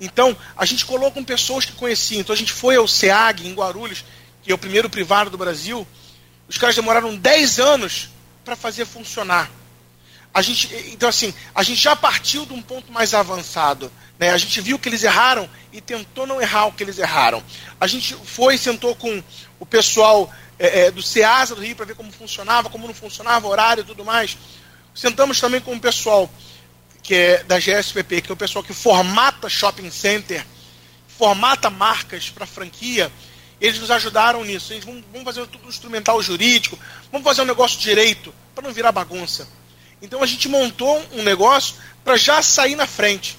Então, 0.00 0.36
a 0.56 0.64
gente 0.66 0.84
colocou 0.84 1.24
pessoas 1.24 1.64
que 1.64 1.72
conheciam. 1.72 2.20
Então, 2.20 2.34
a 2.34 2.38
gente 2.38 2.52
foi 2.52 2.76
ao 2.76 2.86
SEAG, 2.86 3.46
em 3.46 3.54
Guarulhos, 3.54 4.04
que 4.42 4.52
é 4.52 4.54
o 4.54 4.58
primeiro 4.58 4.90
privado 4.90 5.30
do 5.30 5.38
Brasil. 5.38 5.86
Os 6.48 6.58
caras 6.58 6.76
demoraram 6.76 7.16
10 7.16 7.58
anos 7.58 8.10
para 8.44 8.54
fazer 8.54 8.84
funcionar 8.84 9.50
a 10.36 10.42
gente, 10.42 10.68
então 10.92 11.08
assim, 11.08 11.32
a 11.54 11.62
gente 11.62 11.80
já 11.80 11.96
partiu 11.96 12.44
de 12.44 12.52
um 12.52 12.60
ponto 12.60 12.92
mais 12.92 13.14
avançado. 13.14 13.90
Né? 14.18 14.28
A 14.28 14.36
gente 14.36 14.60
viu 14.60 14.78
que 14.78 14.86
eles 14.86 15.02
erraram 15.02 15.48
e 15.72 15.80
tentou 15.80 16.26
não 16.26 16.42
errar 16.42 16.66
o 16.66 16.72
que 16.72 16.82
eles 16.82 16.98
erraram. 16.98 17.42
A 17.80 17.86
gente 17.86 18.14
foi, 18.22 18.58
sentou 18.58 18.94
com 18.94 19.22
o 19.58 19.64
pessoal 19.64 20.30
é, 20.58 20.80
é, 20.80 20.90
do 20.90 21.00
SEASA 21.00 21.54
do 21.54 21.62
Rio 21.62 21.74
para 21.74 21.86
ver 21.86 21.94
como 21.94 22.12
funcionava, 22.12 22.68
como 22.68 22.86
não 22.86 22.92
funcionava, 22.92 23.48
horário 23.48 23.80
e 23.80 23.84
tudo 23.84 24.04
mais. 24.04 24.36
Sentamos 24.94 25.40
também 25.40 25.58
com 25.58 25.74
o 25.74 25.80
pessoal 25.80 26.30
que 27.02 27.14
é 27.14 27.42
da 27.44 27.58
GSPP, 27.58 28.20
que 28.20 28.30
é 28.30 28.34
o 28.34 28.36
pessoal 28.36 28.62
que 28.62 28.74
formata 28.74 29.48
shopping 29.48 29.90
center, 29.90 30.44
formata 31.16 31.70
marcas 31.70 32.28
para 32.28 32.44
franquia. 32.44 33.10
Eles 33.58 33.80
nos 33.80 33.90
ajudaram 33.90 34.44
nisso. 34.44 34.74
Eles 34.74 34.84
vamos, 34.84 35.02
vamos 35.10 35.24
fazer 35.24 35.46
tudo 35.46 35.66
instrumental 35.66 36.20
jurídico, 36.20 36.78
vamos 37.10 37.24
fazer 37.24 37.40
um 37.40 37.46
negócio 37.46 37.80
direito, 37.80 38.34
para 38.54 38.66
não 38.66 38.74
virar 38.74 38.92
bagunça. 38.92 39.48
Então 40.00 40.22
a 40.22 40.26
gente 40.26 40.48
montou 40.48 41.04
um 41.12 41.22
negócio 41.22 41.76
para 42.04 42.16
já 42.16 42.42
sair 42.42 42.76
na 42.76 42.86
frente. 42.86 43.38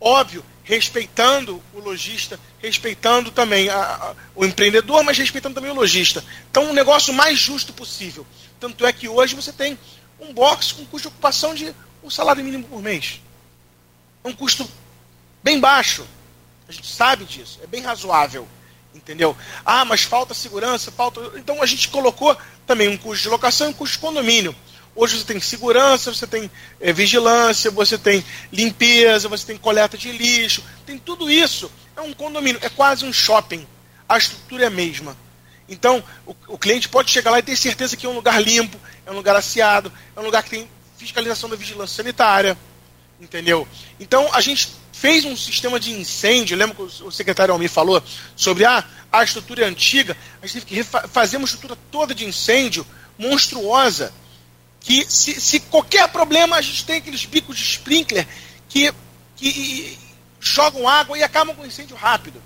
Óbvio, 0.00 0.44
respeitando 0.66 1.62
o 1.72 1.78
lojista, 1.78 2.38
respeitando 2.58 3.30
também 3.30 3.68
a, 3.68 3.80
a, 3.80 4.14
o 4.34 4.44
empreendedor, 4.44 5.04
mas 5.04 5.16
respeitando 5.16 5.54
também 5.54 5.70
o 5.70 5.74
lojista. 5.74 6.24
Então, 6.50 6.64
um 6.64 6.72
negócio 6.72 7.14
mais 7.14 7.38
justo 7.38 7.72
possível. 7.72 8.26
Tanto 8.58 8.84
é 8.84 8.92
que 8.92 9.08
hoje 9.08 9.36
você 9.36 9.52
tem 9.52 9.78
um 10.18 10.34
box 10.34 10.72
com 10.72 10.84
custo 10.86 11.08
de 11.08 11.14
ocupação 11.14 11.54
de 11.54 11.72
um 12.02 12.10
salário 12.10 12.44
mínimo 12.44 12.64
por 12.64 12.82
mês. 12.82 13.20
É 14.24 14.28
um 14.28 14.32
custo 14.32 14.68
bem 15.42 15.60
baixo. 15.60 16.04
A 16.68 16.72
gente 16.72 16.92
sabe 16.92 17.24
disso, 17.24 17.60
é 17.62 17.66
bem 17.68 17.82
razoável. 17.82 18.46
Entendeu? 18.92 19.36
Ah, 19.64 19.84
mas 19.84 20.02
falta 20.02 20.34
segurança, 20.34 20.90
falta. 20.90 21.20
Então 21.36 21.62
a 21.62 21.66
gente 21.66 21.88
colocou 21.88 22.36
também 22.66 22.88
um 22.88 22.96
custo 22.96 23.22
de 23.22 23.28
locação 23.28 23.68
e 23.68 23.70
um 23.70 23.74
custo 23.74 23.96
de 23.96 24.00
condomínio. 24.00 24.56
Hoje 24.96 25.18
você 25.18 25.24
tem 25.24 25.38
segurança, 25.38 26.12
você 26.12 26.26
tem 26.26 26.50
é, 26.80 26.90
vigilância, 26.90 27.70
você 27.70 27.98
tem 27.98 28.24
limpeza, 28.50 29.28
você 29.28 29.44
tem 29.44 29.58
coleta 29.58 29.98
de 29.98 30.10
lixo, 30.10 30.64
tem 30.86 30.98
tudo 30.98 31.30
isso. 31.30 31.70
É 31.94 32.00
um 32.00 32.14
condomínio, 32.14 32.58
é 32.62 32.70
quase 32.70 33.04
um 33.04 33.12
shopping. 33.12 33.66
A 34.08 34.16
estrutura 34.16 34.64
é 34.64 34.66
a 34.68 34.70
mesma. 34.70 35.14
Então, 35.68 36.02
o, 36.24 36.34
o 36.48 36.56
cliente 36.56 36.88
pode 36.88 37.10
chegar 37.10 37.30
lá 37.30 37.38
e 37.38 37.42
ter 37.42 37.56
certeza 37.56 37.94
que 37.94 38.06
é 38.06 38.08
um 38.08 38.14
lugar 38.14 38.42
limpo, 38.42 38.80
é 39.04 39.10
um 39.10 39.14
lugar 39.14 39.36
asseado, 39.36 39.92
é 40.16 40.20
um 40.20 40.24
lugar 40.24 40.42
que 40.42 40.50
tem 40.50 40.68
fiscalização 40.96 41.50
da 41.50 41.56
vigilância 41.56 41.96
sanitária. 41.96 42.56
Entendeu? 43.20 43.68
Então, 44.00 44.32
a 44.32 44.40
gente 44.40 44.72
fez 44.92 45.26
um 45.26 45.36
sistema 45.36 45.78
de 45.78 45.92
incêndio. 45.92 46.56
Lembra 46.56 46.74
que 46.74 47.02
o 47.02 47.10
secretário 47.10 47.52
Almir 47.52 47.68
falou 47.68 48.02
sobre 48.34 48.64
ah, 48.64 48.82
a 49.12 49.22
estrutura 49.22 49.64
é 49.64 49.68
antiga? 49.68 50.16
A 50.40 50.46
gente 50.46 50.64
teve 50.64 50.82
que 50.82 51.08
fazer 51.08 51.36
uma 51.36 51.44
estrutura 51.44 51.76
toda 51.90 52.14
de 52.14 52.24
incêndio 52.24 52.86
monstruosa 53.18 54.10
que 54.86 55.04
se, 55.10 55.40
se, 55.40 55.58
qualquer 55.58 56.06
problema 56.06 56.54
a 56.54 56.62
gente 56.62 56.84
tem 56.84 56.98
aqueles 56.98 57.24
bicos 57.24 57.58
de 57.58 57.64
sprinkler 57.64 58.24
que, 58.68 58.94
que 59.34 59.98
jogam 60.38 60.88
água 60.88 61.18
e 61.18 61.24
acabam 61.24 61.56
com 61.56 61.66
incêndio 61.66 61.96
rápido 61.96 62.40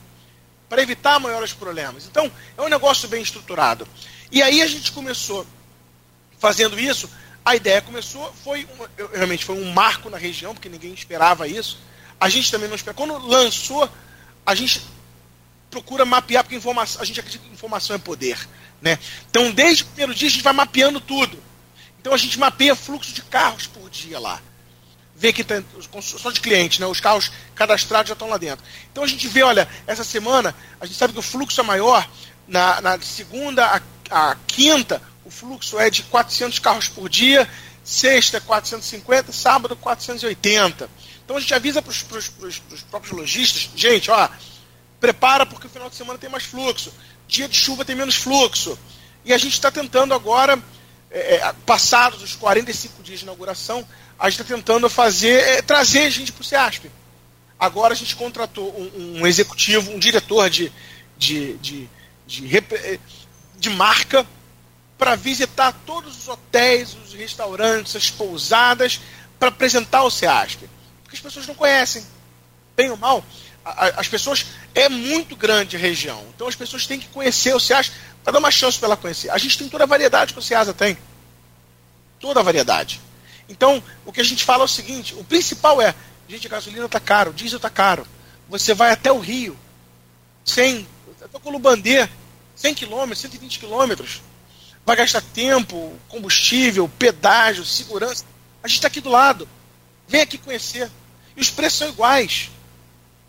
para 0.67 0.81
evitar 0.81 1.21
maiores 1.21 1.53
problemas. 1.53 2.07
Então 2.07 2.33
é 2.57 2.63
um 2.63 2.69
negócio 2.69 3.07
bem 3.11 3.21
estruturado. 3.21 3.87
E 4.33 4.43
aí 4.43 4.63
a 4.63 4.67
gente 4.67 4.91
começou 4.91 5.47
fazendo 6.39 6.81
isso. 6.81 7.11
A 7.45 7.57
ideia 7.57 7.83
começou, 7.83 8.33
foi 8.43 8.67
realmente 9.13 9.45
foi 9.45 9.57
um 9.57 9.71
marco 9.71 10.09
na 10.09 10.17
região, 10.17 10.55
porque 10.55 10.71
ninguém 10.71 10.95
esperava 10.95 11.47
isso. 11.47 11.79
A 12.19 12.31
gente 12.31 12.51
também 12.51 12.69
não 12.69 12.75
esperava. 12.75 13.07
Quando 13.07 13.27
lançou, 13.27 13.87
a 14.47 14.55
gente 14.55 14.81
procura 15.71 16.07
mapear, 16.07 16.43
porque 16.43 16.57
informação, 16.57 17.03
a 17.03 17.05
gente 17.05 17.21
acredita 17.21 17.45
que 17.45 17.53
informação 17.53 17.95
é 17.95 17.99
poder. 17.99 18.49
Né? 18.81 18.99
Então, 19.29 19.53
desde 19.53 19.83
o 19.83 19.87
primeiro 19.89 20.15
dia, 20.15 20.29
a 20.29 20.31
gente 20.31 20.43
vai 20.43 20.55
mapeando 20.55 21.03
tudo. 21.03 21.50
Então 22.01 22.15
a 22.15 22.17
gente 22.17 22.39
mapeia 22.39 22.75
fluxo 22.75 23.13
de 23.13 23.23
carros 23.23 23.67
por 23.67 23.89
dia 23.91 24.19
lá. 24.19 24.41
Vê 25.15 25.35
que 25.35 25.45
só 26.01 26.31
de 26.31 26.41
clientes, 26.41 26.79
né? 26.79 26.87
Os 26.87 26.99
carros 26.99 27.31
cadastrados 27.55 28.09
já 28.09 28.15
estão 28.15 28.31
lá 28.31 28.39
dentro. 28.39 28.65
Então 28.91 29.05
a 29.05 29.07
gente 29.07 29.29
vê, 29.29 29.43
olha, 29.43 29.69
essa 29.87 30.03
semana 30.03 30.55
a 30.81 30.87
gente 30.87 30.97
sabe 30.97 31.13
que 31.13 31.19
o 31.19 31.23
fluxo 31.23 31.61
é 31.61 31.65
maior 31.65 32.09
na, 32.49 32.81
na 32.81 33.01
segunda 33.03 33.67
a, 34.11 34.31
a 34.31 34.37
quinta, 34.47 35.03
o 35.25 35.31
fluxo 35.31 35.79
é 35.79 35.91
de 35.91 36.03
400 36.05 36.59
carros 36.59 36.89
por 36.89 37.07
dia, 37.07 37.47
sexta 37.85 38.41
450, 38.41 39.31
sábado 39.31 39.77
480. 39.77 40.89
Então 41.23 41.37
a 41.37 41.41
gente 41.41 41.53
avisa 41.53 41.83
para 41.83 41.91
os 41.91 42.03
próprios 42.91 43.13
lojistas, 43.13 43.69
gente, 43.77 44.11
ó, 44.11 44.27
prepara 44.99 45.45
porque 45.45 45.67
o 45.67 45.71
final 45.71 45.91
de 45.91 45.97
semana 45.97 46.19
tem 46.19 46.31
mais 46.31 46.45
fluxo, 46.45 46.93
dia 47.29 47.47
de 47.47 47.57
chuva 47.57 47.85
tem 47.85 47.95
menos 47.95 48.15
fluxo. 48.15 48.79
E 49.23 49.35
a 49.35 49.39
gente 49.39 49.53
está 49.53 49.71
tentando 49.71 50.15
agora 50.15 50.59
é, 51.11 51.37
é, 51.37 51.53
passados 51.67 52.23
os 52.23 52.37
45 52.37 53.03
dias 53.03 53.19
de 53.19 53.25
inauguração, 53.25 53.87
a 54.19 54.31
gente 54.31 54.43
está 54.43 54.55
tentando 54.55 54.89
fazer, 54.89 55.41
é, 55.41 55.63
trazer 55.63 56.11
gente 56.11 56.31
para 56.33 56.43
o 56.43 56.45
CEASP. 56.45 56.91
Agora 57.59 57.93
a 57.93 57.97
gente 57.97 58.15
contratou 58.15 58.75
um, 58.79 59.21
um 59.21 59.27
executivo, 59.27 59.91
um 59.91 59.99
diretor 59.99 60.49
de, 60.49 60.73
de, 61.19 61.55
de, 61.59 61.91
de, 62.27 62.57
é, 62.57 62.99
de 63.59 63.71
marca 63.71 64.27
para 64.97 65.17
visitar 65.17 65.73
todos 65.85 66.17
os 66.17 66.29
hotéis, 66.29 66.95
os 66.95 67.13
restaurantes, 67.13 67.97
as 67.97 68.11
pousadas, 68.11 69.01
para 69.39 69.49
apresentar 69.49 70.05
o 70.05 70.11
CEASP. 70.11 70.69
Porque 71.03 71.17
as 71.17 71.23
pessoas 71.23 71.47
não 71.47 71.55
conhecem. 71.55 72.05
Bem 72.77 72.91
ou 72.91 72.97
mal, 72.97 73.25
as 73.65 74.09
pessoas. 74.09 74.47
É 74.75 74.89
muito 74.89 75.35
grande 75.35 75.77
a 75.77 75.79
região. 75.79 76.25
Então 76.35 76.47
as 76.47 76.55
pessoas 76.55 76.87
têm 76.87 77.01
que 77.01 77.09
conhecer 77.09 77.55
o 77.55 77.59
CEASP 77.59 77.93
para 78.23 78.33
dar 78.33 78.39
uma 78.39 78.51
chance 78.51 78.79
para 78.79 78.89
ela 78.89 78.97
conhecer. 78.97 79.31
A 79.31 79.39
gente 79.39 79.59
tem 79.59 79.69
toda 79.69 79.85
a 79.85 79.87
variedade 79.87 80.33
que 80.33 80.39
o 80.39 80.43
Ceasa 80.43 80.73
tem. 80.73 80.97
Toda 82.19 82.41
a 82.41 82.43
variedade. 82.43 83.01
Então, 83.49 83.83
o 84.05 84.13
que 84.13 84.21
a 84.21 84.25
gente 84.25 84.45
fala 84.45 84.63
é 84.63 84.67
o 84.67 84.69
seguinte: 84.69 85.15
o 85.15 85.25
principal 85.25 85.81
é, 85.81 85.95
gente, 86.29 86.47
a 86.47 86.51
gasolina 86.51 86.87
está 86.87 87.01
caro, 87.01 87.31
o 87.31 87.35
diesel 87.35 87.57
está 87.57 87.71
caro. 87.71 88.07
Você 88.49 88.75
vai 88.75 88.91
até 88.91 89.11
o 89.11 89.19
Rio, 89.19 89.59
100, 90.45 90.87
até 91.23 91.37
o 91.37 91.41
Colubandê, 91.41 92.09
100 92.55 92.75
quilômetros, 92.75 93.21
120 93.21 93.59
quilômetros. 93.59 94.23
Vai 94.85 94.97
gastar 94.97 95.21
tempo, 95.21 95.97
combustível, 96.09 96.89
pedágio, 96.99 97.65
segurança. 97.65 98.25
A 98.63 98.69
gente 98.69 98.79
está 98.79 98.89
aqui 98.89 99.01
do 99.01 99.09
lado. 99.09 99.49
Vem 100.09 100.23
aqui 100.23 100.39
conhecer. 100.39 100.91
E 101.37 101.41
os 101.41 101.51
preços 101.51 101.79
são 101.79 101.89
iguais. 101.89 102.51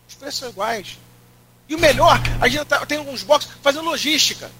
Os 0.07 0.15
preços 0.15 0.39
são 0.39 0.49
iguais. 0.49 0.97
E 1.69 1.75
o 1.75 1.79
melhor, 1.79 2.19
a 2.41 2.47
gente 2.47 2.65
tá, 2.65 2.85
tem 2.85 2.97
alguns 2.97 3.23
boxes 3.23 3.51
fazendo 3.61 3.85
logística. 3.85 4.51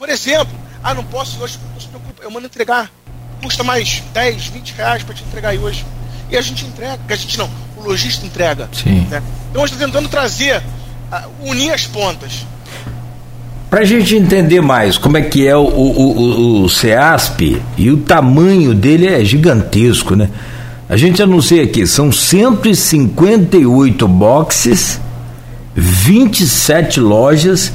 Por 0.00 0.08
exemplo, 0.08 0.58
ah, 0.82 0.94
não 0.94 1.04
posso 1.04 1.42
hoje, 1.42 1.58
não 1.74 1.78
se 1.78 1.86
preocupa, 1.86 2.22
eu 2.22 2.30
mando 2.30 2.46
entregar. 2.46 2.90
custa 3.42 3.62
mais 3.62 4.02
10, 4.14 4.46
20 4.46 4.70
reais 4.70 5.02
para 5.02 5.14
te 5.14 5.22
entregar 5.22 5.50
aí 5.50 5.58
hoje. 5.58 5.84
E 6.30 6.38
a 6.38 6.40
gente 6.40 6.64
entrega, 6.64 6.98
que 7.06 7.12
a 7.12 7.16
gente 7.16 7.36
não, 7.36 7.50
o 7.76 7.82
lojista 7.82 8.24
entrega. 8.24 8.66
Sim. 8.72 9.06
Né? 9.10 9.22
Então 9.50 9.62
a 9.62 9.66
gente 9.66 9.74
está 9.74 9.86
tentando 9.86 10.08
trazer, 10.08 10.62
unir 11.42 11.70
as 11.72 11.86
pontas. 11.86 12.46
Para 13.68 13.80
a 13.80 13.84
gente 13.84 14.16
entender 14.16 14.62
mais 14.62 14.96
como 14.96 15.18
é 15.18 15.22
que 15.22 15.46
é 15.46 15.54
o, 15.54 15.64
o, 15.64 16.00
o, 16.00 16.62
o 16.62 16.68
CEASP 16.70 17.60
e 17.76 17.90
o 17.90 17.98
tamanho 17.98 18.74
dele 18.74 19.06
é 19.06 19.22
gigantesco, 19.22 20.16
né? 20.16 20.30
A 20.88 20.96
gente 20.96 21.22
anuncia 21.22 21.62
aqui, 21.62 21.86
são 21.86 22.10
158 22.10 24.08
boxes, 24.08 24.98
27 25.76 27.00
lojas, 27.00 27.70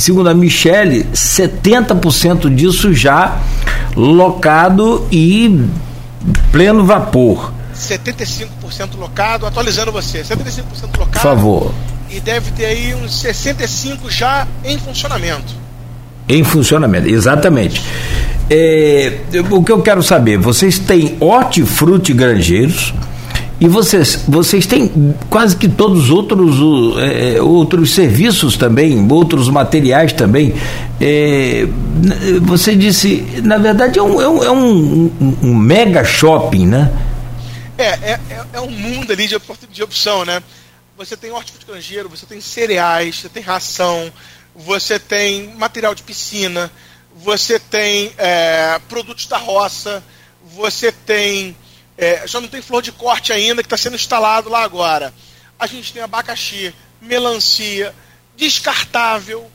segundo 0.00 0.28
a 0.28 0.34
Michele, 0.34 1.04
70% 1.14 2.52
disso 2.54 2.92
já 2.92 3.40
locado 3.94 5.06
e 5.10 5.66
pleno 6.50 6.84
vapor. 6.84 7.52
75% 7.74 8.98
locado, 8.98 9.46
atualizando 9.46 9.92
você, 9.92 10.22
75% 10.22 10.98
locado. 10.98 11.10
Por 11.12 11.20
favor. 11.20 11.74
E 12.10 12.20
deve 12.20 12.50
ter 12.52 12.66
aí 12.66 12.94
uns 12.94 13.20
65 13.20 14.10
já 14.10 14.46
em 14.64 14.76
funcionamento. 14.78 15.54
Em 16.28 16.44
funcionamento, 16.44 17.08
exatamente. 17.08 17.82
É, 18.48 19.20
o 19.50 19.62
que 19.62 19.70
eu 19.70 19.80
quero 19.80 20.02
saber, 20.02 20.36
vocês 20.38 20.78
têm 20.78 21.16
hortifruti 21.20 22.12
granjeiros 22.12 22.92
e 23.60 23.68
vocês, 23.68 24.24
vocês 24.26 24.66
têm 24.66 25.14
quase 25.28 25.56
que 25.56 25.68
todos 25.68 26.04
os 26.04 26.10
outros, 26.10 26.56
é, 26.98 27.34
é, 27.34 27.42
outros 27.42 27.94
serviços 27.94 28.56
também, 28.56 29.06
outros 29.10 29.48
materiais 29.48 30.12
também. 30.12 30.54
É, 31.00 31.66
você 32.42 32.74
disse, 32.74 33.20
na 33.42 33.58
verdade 33.58 33.98
é 33.98 34.02
um, 34.02 34.20
é 34.20 34.28
um, 34.28 34.44
é 34.44 34.50
um, 34.50 35.36
um 35.42 35.54
mega 35.54 36.02
shopping, 36.04 36.66
né? 36.66 36.90
É, 37.76 38.12
é, 38.12 38.20
é, 38.54 38.60
um 38.60 38.70
mundo 38.70 39.12
ali 39.12 39.26
de, 39.26 39.36
de 39.70 39.82
opção, 39.82 40.24
né? 40.24 40.42
Você 40.96 41.16
tem 41.16 41.30
hortifruti 41.30 41.96
você 42.10 42.26
tem 42.26 42.40
cereais, 42.40 43.20
você 43.20 43.28
tem 43.28 43.42
ração, 43.42 44.12
você 44.54 44.98
tem 44.98 45.54
material 45.56 45.94
de 45.94 46.02
piscina, 46.02 46.70
você 47.16 47.58
tem 47.58 48.12
é, 48.18 48.78
produtos 48.88 49.26
da 49.26 49.38
roça, 49.38 50.02
você 50.54 50.92
tem. 50.92 51.56
É, 52.00 52.26
já 52.26 52.40
não 52.40 52.48
tem 52.48 52.62
flor 52.62 52.80
de 52.80 52.92
corte 52.92 53.30
ainda, 53.30 53.62
que 53.62 53.66
está 53.66 53.76
sendo 53.76 53.94
instalado 53.94 54.48
lá 54.48 54.64
agora. 54.64 55.12
A 55.58 55.66
gente 55.66 55.92
tem 55.92 56.00
abacaxi, 56.00 56.74
melancia, 56.98 57.94
descartável, 58.34 59.50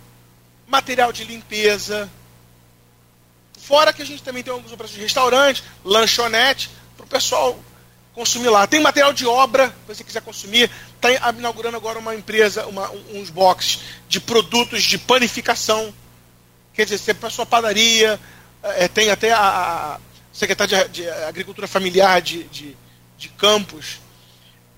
material 0.67 1.11
de 1.11 1.23
limpeza. 1.23 2.07
Fora 3.59 3.91
que 3.91 4.03
a 4.03 4.05
gente 4.05 4.21
também 4.21 4.43
tem 4.43 4.53
alguns 4.53 4.71
operações 4.71 4.97
de 4.97 5.03
restaurante, 5.03 5.63
lanchonete, 5.83 6.69
para 6.95 7.03
o 7.03 7.09
pessoal 7.09 7.59
consumir 8.13 8.49
lá. 8.49 8.67
Tem 8.67 8.79
material 8.79 9.11
de 9.11 9.25
obra, 9.25 9.69
se 9.69 9.95
você 9.95 10.03
quiser 10.03 10.21
consumir. 10.21 10.69
Está 10.97 11.31
inaugurando 11.31 11.77
agora 11.77 11.97
uma 11.97 12.13
empresa, 12.13 12.67
uma, 12.67 12.91
uns 13.11 13.31
boxes 13.31 13.79
de 14.07 14.19
produtos 14.19 14.83
de 14.83 14.99
panificação. 14.99 15.91
Quer 16.75 16.83
dizer, 16.83 16.99
você 16.99 17.11
para 17.11 17.31
sua 17.31 17.45
padaria, 17.47 18.19
é, 18.61 18.87
tem 18.87 19.09
até 19.09 19.31
a, 19.31 19.39
a 19.95 19.99
secretária 20.35 20.87
de, 20.89 21.01
de, 21.01 21.09
Agricultura 21.09 21.67
Familiar 21.67 22.21
de, 22.21 22.43
de, 22.43 22.77
de, 23.17 23.29
Campos, 23.29 24.01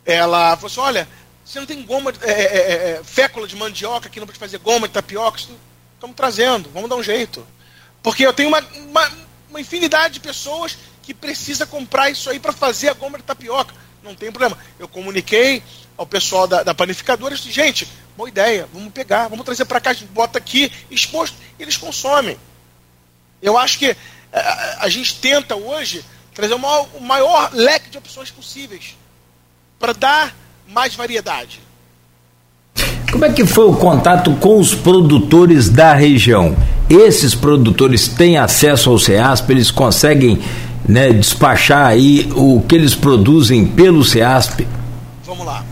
ela 0.05 0.55
falou 0.55 0.67
assim, 0.67 0.79
olha, 0.79 1.09
você 1.43 1.59
não 1.59 1.65
tem 1.65 1.83
goma, 1.83 2.13
é, 2.21 2.31
é, 2.31 2.35
é, 2.35 2.89
é 2.91 3.01
fécula 3.03 3.47
de 3.47 3.55
mandioca 3.55 4.07
aqui 4.07 4.19
não 4.19 4.27
pode 4.27 4.37
fazer 4.37 4.59
goma 4.59 4.87
de 4.87 4.93
tapioca? 4.93 5.39
Estamos 5.39 6.15
trazendo, 6.15 6.69
vamos 6.71 6.89
dar 6.89 6.95
um 6.95 7.03
jeito. 7.03 7.45
Porque 8.03 8.25
eu 8.25 8.31
tenho 8.31 8.49
uma, 8.49 8.59
uma, 8.59 9.11
uma 9.49 9.59
infinidade 9.59 10.15
de 10.15 10.19
pessoas 10.19 10.77
que 11.01 11.13
precisa 11.13 11.65
comprar 11.65 12.11
isso 12.11 12.29
aí 12.29 12.39
para 12.39 12.53
fazer 12.53 12.89
a 12.89 12.93
goma 12.93 13.17
de 13.17 13.23
tapioca. 13.23 13.73
Não 14.03 14.13
tem 14.13 14.31
problema. 14.31 14.57
Eu 14.77 14.87
comuniquei 14.87 15.63
ao 15.97 16.05
pessoal 16.05 16.47
da, 16.47 16.61
da 16.61 16.75
panificadora 16.75 17.33
e 17.33 17.37
disse, 17.37 17.51
gente, 17.51 17.87
boa 18.15 18.29
ideia, 18.29 18.69
vamos 18.71 18.93
pegar, 18.93 19.27
vamos 19.27 19.43
trazer 19.43 19.65
para 19.65 19.81
cá, 19.81 19.89
a 19.89 19.93
gente 19.93 20.09
bota 20.09 20.37
aqui 20.37 20.71
exposto 20.91 21.35
eles 21.59 21.77
consomem. 21.77 22.37
Eu 23.41 23.57
acho 23.57 23.79
que 23.79 23.95
a, 24.37 24.77
é, 24.81 24.85
a 24.85 24.89
gente 24.89 25.15
tenta 25.15 25.55
hoje 25.55 26.03
trazer 26.33 26.53
o 26.53 26.59
maior, 26.59 26.87
o 26.93 27.01
maior 27.01 27.49
leque 27.53 27.89
de 27.89 27.97
opções 27.97 28.29
possíveis 28.29 28.95
para 29.79 29.93
dar 29.93 30.35
mais 30.67 30.95
variedade. 30.95 31.61
Como 33.11 33.25
é 33.25 33.31
que 33.31 33.45
foi 33.45 33.65
o 33.65 33.75
contato 33.75 34.35
com 34.35 34.59
os 34.59 34.75
produtores 34.75 35.69
da 35.69 35.93
região? 35.93 36.55
Esses 36.89 37.33
produtores 37.33 38.07
têm 38.07 38.37
acesso 38.37 38.89
ao 38.89 38.99
CEASP, 38.99 39.51
eles 39.51 39.71
conseguem 39.71 40.41
né, 40.87 41.11
despachar 41.11 41.87
aí 41.87 42.29
o 42.35 42.61
que 42.61 42.75
eles 42.75 42.93
produzem 42.95 43.65
pelo 43.65 44.03
CEASP? 44.03 44.67
Vamos 45.23 45.45
lá. 45.45 45.65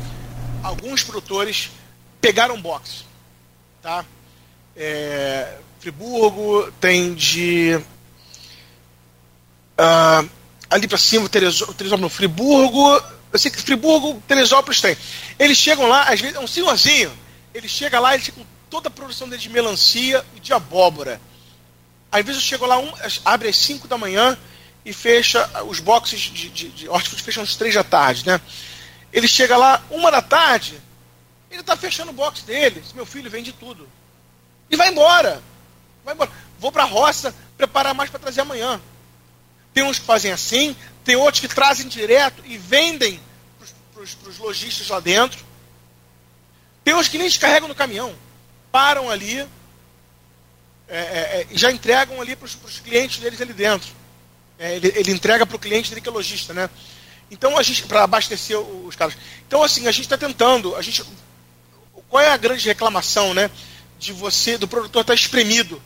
Alguns 0.63 1.03
produtores 1.03 1.71
pegaram 2.19 2.59
box, 2.59 3.05
tá? 3.81 4.03
É, 4.75 5.57
Friburgo 5.79 6.71
tem 6.81 7.13
de 7.13 7.79
uh, 9.79 10.29
ali 10.69 10.87
para 10.87 10.97
cima 10.97 11.29
Teresópolis, 11.29 11.91
no 11.99 12.09
Friburgo, 12.09 13.01
eu 13.31 13.39
sei 13.39 13.51
que 13.51 13.61
Friburgo, 13.61 14.21
Teresópolis 14.27 14.81
tem. 14.81 14.97
Eles 15.37 15.57
chegam 15.57 15.87
lá, 15.87 16.03
às 16.03 16.19
vezes 16.19 16.35
é 16.35 16.39
um 16.39 16.47
senhorzinho, 16.47 17.11
ele 17.53 17.67
chega 17.67 17.99
lá, 17.99 18.13
ele 18.13 18.23
chega 18.23 18.37
com 18.37 18.45
toda 18.69 18.87
a 18.87 18.91
produção 18.91 19.27
dele 19.27 19.41
de 19.41 19.49
melancia 19.49 20.25
e 20.35 20.39
de 20.39 20.53
abóbora. 20.53 21.21
Às 22.11 22.25
vezes 22.25 22.41
eu 22.41 22.47
chego 22.47 22.65
lá, 22.65 22.77
um, 22.77 22.91
abre 23.23 23.49
às 23.49 23.57
5 23.57 23.87
da 23.87 23.97
manhã, 23.97 24.37
e 24.85 24.93
fecha 24.93 25.49
os 25.63 25.79
boxes 25.79 26.19
de, 26.19 26.49
de, 26.49 26.69
de 26.69 26.87
hortifruti 26.87 27.23
fecham 27.23 27.43
às 27.43 27.55
três 27.55 27.73
da 27.73 27.83
tarde, 27.83 28.25
né? 28.25 28.39
Ele 29.11 29.27
chega 29.27 29.57
lá 29.57 29.83
uma 29.89 30.11
da 30.11 30.21
tarde, 30.21 30.79
ele 31.49 31.61
está 31.61 31.75
fechando 31.75 32.11
o 32.11 32.13
box 32.13 32.43
dele. 32.43 32.83
Meu 32.93 33.05
filho 33.05 33.29
vende 33.29 33.51
tudo 33.51 33.89
e 34.69 34.75
vai 34.75 34.89
embora, 34.89 35.41
vai 36.03 36.13
embora. 36.13 36.31
Vou 36.59 36.71
para 36.71 36.83
a 36.83 36.85
roça 36.85 37.33
preparar 37.57 37.95
mais 37.95 38.09
para 38.09 38.19
trazer 38.19 38.41
amanhã. 38.41 38.79
Tem 39.75 39.83
uns 39.83 39.99
que 39.99 40.05
fazem 40.05 40.31
assim, 40.31 40.73
tem 41.03 41.17
outros 41.17 41.41
que 41.41 41.49
trazem 41.49 41.87
direto 41.89 42.41
e 42.45 42.57
vendem 42.57 43.19
para 43.93 44.01
os 44.01 44.37
lojistas 44.39 44.87
lá 44.87 45.01
dentro. 45.01 45.45
Tem 46.81 46.95
uns 46.95 47.09
que 47.09 47.17
nem 47.17 47.27
descarregam 47.27 47.67
no 47.67 47.75
caminhão, 47.75 48.15
param 48.71 49.09
ali 49.09 49.45
é, 50.87 50.97
é, 50.97 50.97
é, 50.97 51.47
e 51.51 51.57
já 51.57 51.71
entregam 51.71 52.21
ali 52.21 52.37
para 52.37 52.45
os 52.45 52.79
clientes 52.79 53.19
deles 53.19 53.41
ali 53.41 53.51
dentro. 53.51 53.89
É, 54.57 54.77
ele, 54.77 54.93
ele, 54.95 55.11
entrega 55.11 55.45
para 55.45 55.57
o 55.57 55.59
cliente 55.59 55.89
dele 55.89 55.99
que 55.99 56.07
é 56.07 56.11
lojista, 56.11 56.53
né? 56.53 56.69
Então 57.29 57.57
a 57.57 57.63
gente 57.63 57.83
para 57.83 58.03
abastecer 58.03 58.57
os 58.57 58.95
caras. 58.95 59.17
Então 59.45 59.61
assim 59.61 59.87
a 59.87 59.91
gente 59.91 60.05
está 60.05 60.17
tentando. 60.17 60.73
A 60.77 60.81
gente 60.81 61.03
qual 62.07 62.23
é 62.23 62.29
a 62.29 62.37
grande 62.37 62.65
reclamação, 62.65 63.33
né? 63.33 63.51
De 63.99 64.13
você 64.13 64.57
do 64.57 64.69
produtor 64.69 65.01
estar 65.01 65.13
tá 65.13 65.19
espremido. 65.19 65.81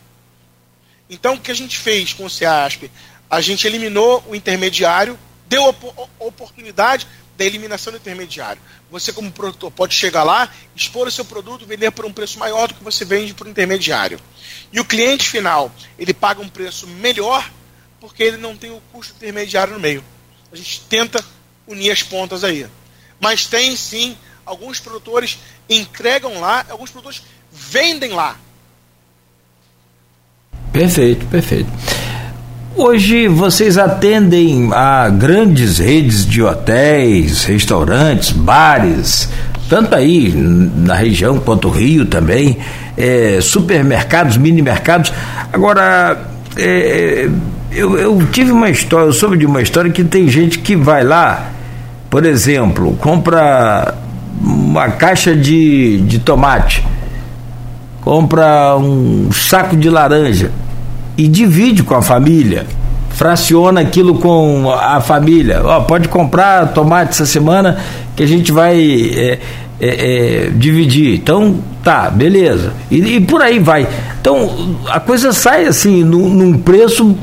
Então 1.09 1.33
o 1.33 1.39
que 1.39 1.49
a 1.49 1.55
gente 1.55 1.75
fez 1.75 2.13
com 2.13 2.25
o 2.25 2.29
CEASP? 2.29 2.91
A 3.29 3.41
gente 3.41 3.67
eliminou 3.67 4.23
o 4.27 4.35
intermediário, 4.35 5.17
deu 5.47 5.69
a 5.69 6.25
oportunidade 6.25 7.07
da 7.37 7.45
eliminação 7.45 7.93
do 7.93 7.97
intermediário. 7.97 8.61
Você 8.91 9.13
como 9.13 9.31
produtor 9.31 9.71
pode 9.71 9.93
chegar 9.93 10.23
lá, 10.23 10.49
expor 10.75 11.07
o 11.07 11.11
seu 11.11 11.23
produto, 11.23 11.65
vender 11.65 11.91
por 11.91 12.05
um 12.05 12.11
preço 12.11 12.37
maior 12.39 12.67
do 12.67 12.73
que 12.73 12.83
você 12.83 13.05
vende 13.05 13.33
o 13.39 13.47
intermediário. 13.47 14.19
E 14.73 14.79
o 14.79 14.85
cliente 14.85 15.29
final 15.29 15.71
ele 15.97 16.13
paga 16.13 16.41
um 16.41 16.49
preço 16.49 16.85
melhor 16.85 17.49
porque 17.99 18.23
ele 18.23 18.37
não 18.37 18.57
tem 18.57 18.71
o 18.71 18.81
custo 18.91 19.13
intermediário 19.15 19.73
no 19.73 19.79
meio. 19.79 20.03
A 20.51 20.55
gente 20.55 20.81
tenta 20.81 21.23
unir 21.67 21.91
as 21.91 22.03
pontas 22.03 22.43
aí. 22.43 22.67
Mas 23.19 23.45
tem 23.45 23.75
sim, 23.75 24.17
alguns 24.45 24.79
produtores 24.79 25.37
entregam 25.69 26.39
lá, 26.39 26.65
alguns 26.69 26.89
produtores 26.89 27.21
vendem 27.51 28.11
lá. 28.11 28.37
Perfeito, 30.73 31.25
perfeito. 31.27 31.69
Hoje 32.81 33.27
vocês 33.27 33.77
atendem 33.77 34.69
a 34.71 35.09
grandes 35.09 35.79
redes 35.79 36.25
de 36.25 36.41
hotéis, 36.41 37.43
restaurantes, 37.43 38.31
bares, 38.31 39.27
tanto 39.67 39.93
aí 39.93 40.31
na 40.33 40.95
região 40.95 41.37
quanto 41.39 41.67
Rio 41.67 42.05
também, 42.05 42.57
é, 42.95 43.39
supermercados, 43.41 44.37
mini 44.37 44.61
mercados. 44.61 45.11
Agora, 45.51 46.21
é, 46.55 47.29
eu, 47.69 47.97
eu 47.97 48.25
tive 48.31 48.53
uma 48.53 48.69
história, 48.69 49.07
eu 49.07 49.13
soube 49.13 49.37
de 49.37 49.45
uma 49.45 49.61
história 49.61 49.91
que 49.91 50.05
tem 50.05 50.29
gente 50.29 50.59
que 50.59 50.73
vai 50.73 51.03
lá, 51.03 51.51
por 52.09 52.25
exemplo, 52.25 52.95
compra 53.01 53.93
uma 54.41 54.89
caixa 54.91 55.35
de, 55.35 55.97
de 56.03 56.17
tomate, 56.17 56.81
compra 57.99 58.77
um 58.77 59.29
saco 59.33 59.75
de 59.75 59.89
laranja 59.89 60.49
e 61.19 61.27
divide 61.27 61.83
com 61.83 61.93
a 61.95 62.01
família, 62.01 62.65
fraciona 63.09 63.81
aquilo 63.81 64.19
com 64.19 64.71
a 64.71 65.01
família. 65.01 65.61
Ó, 65.65 65.81
pode 65.81 66.07
comprar 66.07 66.71
tomate 66.71 67.09
essa 67.09 67.25
semana 67.25 67.77
que 68.15 68.23
a 68.23 68.25
gente 68.25 68.53
vai 68.53 68.79
é, 68.79 69.39
é, 69.81 70.45
é, 70.45 70.49
dividir. 70.49 71.15
Então, 71.15 71.59
tá, 71.83 72.09
beleza. 72.09 72.71
E, 72.89 73.17
e, 73.17 73.19
por 73.19 73.41
aí 73.41 73.59
vai. 73.59 73.85
Então, 74.21 74.77
a 74.87 74.97
coisa 75.01 75.33
sai 75.33 75.65
assim, 75.65 76.05
num, 76.05 76.29
num 76.29 76.57
preço 76.57 77.13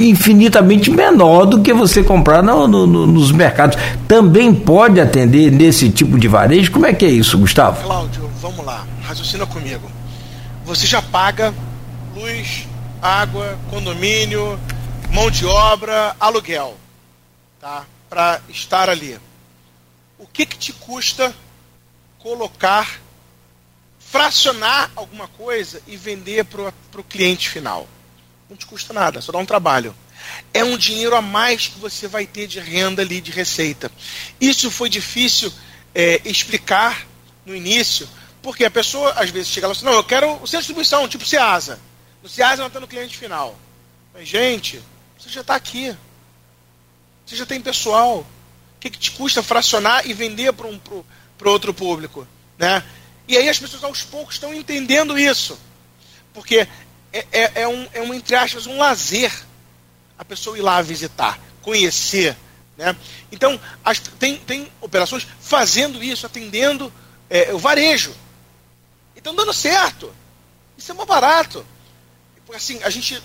infinitamente 0.00 0.90
menor 0.90 1.46
do 1.46 1.60
que 1.60 1.72
você 1.72 2.02
comprar 2.02 2.42
no, 2.42 2.66
no, 2.66 3.06
nos 3.06 3.30
mercados. 3.30 3.78
Também 4.08 4.52
pode 4.52 5.00
atender 5.00 5.52
nesse 5.52 5.90
tipo 5.90 6.18
de 6.18 6.26
varejo? 6.26 6.72
Como 6.72 6.86
é 6.86 6.92
que 6.92 7.04
é 7.04 7.10
isso, 7.10 7.38
Gustavo? 7.38 7.84
Cláudio, 7.84 8.28
vamos 8.42 8.66
lá, 8.66 8.84
raciocina 9.04 9.46
comigo. 9.46 9.88
Você 10.66 10.88
já 10.88 11.00
paga 11.00 11.54
luz, 12.16 12.66
água, 13.04 13.60
condomínio, 13.68 14.58
mão 15.10 15.30
de 15.30 15.44
obra, 15.44 16.16
aluguel, 16.18 16.74
tá? 17.60 17.84
Para 18.08 18.40
estar 18.48 18.88
ali. 18.88 19.20
O 20.18 20.26
que, 20.26 20.46
que 20.46 20.56
te 20.56 20.72
custa 20.72 21.34
colocar, 22.18 22.98
fracionar 23.98 24.90
alguma 24.96 25.28
coisa 25.28 25.82
e 25.86 25.98
vender 25.98 26.46
para 26.46 26.72
o 26.96 27.04
cliente 27.04 27.50
final? 27.50 27.86
Não 28.48 28.56
te 28.56 28.64
custa 28.64 28.94
nada, 28.94 29.20
só 29.20 29.30
dá 29.30 29.38
um 29.38 29.44
trabalho. 29.44 29.94
É 30.54 30.64
um 30.64 30.78
dinheiro 30.78 31.14
a 31.14 31.20
mais 31.20 31.66
que 31.66 31.78
você 31.78 32.08
vai 32.08 32.26
ter 32.26 32.46
de 32.46 32.58
renda 32.58 33.02
ali, 33.02 33.20
de 33.20 33.30
receita. 33.30 33.92
Isso 34.40 34.70
foi 34.70 34.88
difícil 34.88 35.52
é, 35.94 36.22
explicar 36.24 37.06
no 37.44 37.54
início, 37.54 38.08
porque 38.40 38.64
a 38.64 38.70
pessoa 38.70 39.10
às 39.10 39.28
vezes 39.28 39.48
chega 39.48 39.66
lá 39.66 39.74
e 39.74 39.76
fala 39.76 39.90
assim, 39.90 39.94
não, 39.94 40.00
eu 40.00 40.08
quero 40.08 40.26
o 40.36 40.46
centro 40.46 40.48
de 40.48 40.56
distribuição, 40.58 41.06
tipo 41.06 41.26
Ceasa. 41.26 41.78
No 42.24 42.30
está 42.30 42.80
no 42.80 42.88
cliente 42.88 43.18
final. 43.18 43.54
Mas, 44.14 44.26
gente, 44.26 44.82
você 45.18 45.28
já 45.28 45.42
está 45.42 45.54
aqui. 45.54 45.94
Você 47.26 47.36
já 47.36 47.44
tem 47.44 47.60
pessoal. 47.60 48.20
O 48.20 48.80
que, 48.80 48.88
que 48.88 48.98
te 48.98 49.10
custa 49.10 49.42
fracionar 49.42 50.08
e 50.08 50.14
vender 50.14 50.50
para 50.54 50.66
um, 50.66 50.80
outro 51.44 51.74
público? 51.74 52.26
Né? 52.56 52.82
E 53.28 53.36
aí 53.36 53.46
as 53.46 53.58
pessoas 53.58 53.84
aos 53.84 54.02
poucos 54.04 54.36
estão 54.36 54.54
entendendo 54.54 55.18
isso. 55.18 55.58
Porque 56.32 56.66
é, 57.12 57.26
é, 57.30 57.52
é, 57.56 57.68
um, 57.68 57.86
é 57.92 58.00
um, 58.00 58.14
entre 58.14 58.34
aspas, 58.34 58.66
um 58.66 58.78
lazer 58.78 59.30
a 60.18 60.24
pessoa 60.24 60.56
ir 60.56 60.62
lá 60.62 60.80
visitar, 60.80 61.38
conhecer. 61.60 62.34
Né? 62.78 62.96
Então, 63.30 63.60
as, 63.84 63.98
tem, 63.98 64.38
tem 64.38 64.72
operações 64.80 65.26
fazendo 65.40 66.02
isso, 66.02 66.24
atendendo 66.24 66.90
é, 67.28 67.52
o 67.52 67.58
varejo. 67.58 68.16
E 69.14 69.18
estão 69.18 69.34
dando 69.34 69.52
certo. 69.52 70.10
Isso 70.78 70.90
é 70.90 70.94
mais 70.94 71.06
barato 71.06 71.66
assim, 72.52 72.82
a 72.82 72.90
gente 72.90 73.22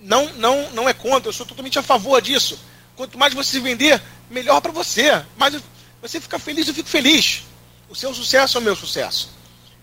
não, 0.00 0.32
não, 0.34 0.70
não 0.72 0.88
é 0.88 0.94
contra, 0.94 1.28
eu 1.28 1.32
sou 1.32 1.46
totalmente 1.46 1.78
a 1.78 1.82
favor 1.82 2.20
disso. 2.20 2.58
Quanto 2.96 3.18
mais 3.18 3.32
você 3.32 3.52
se 3.52 3.60
vender, 3.60 4.00
melhor 4.28 4.60
para 4.60 4.72
você. 4.72 5.24
Mas 5.36 5.60
você 6.00 6.20
fica 6.20 6.38
feliz, 6.38 6.68
eu 6.68 6.74
fico 6.74 6.88
feliz. 6.88 7.42
O 7.88 7.94
seu 7.94 8.14
sucesso 8.14 8.58
é 8.58 8.60
o 8.60 8.64
meu 8.64 8.76
sucesso. 8.76 9.30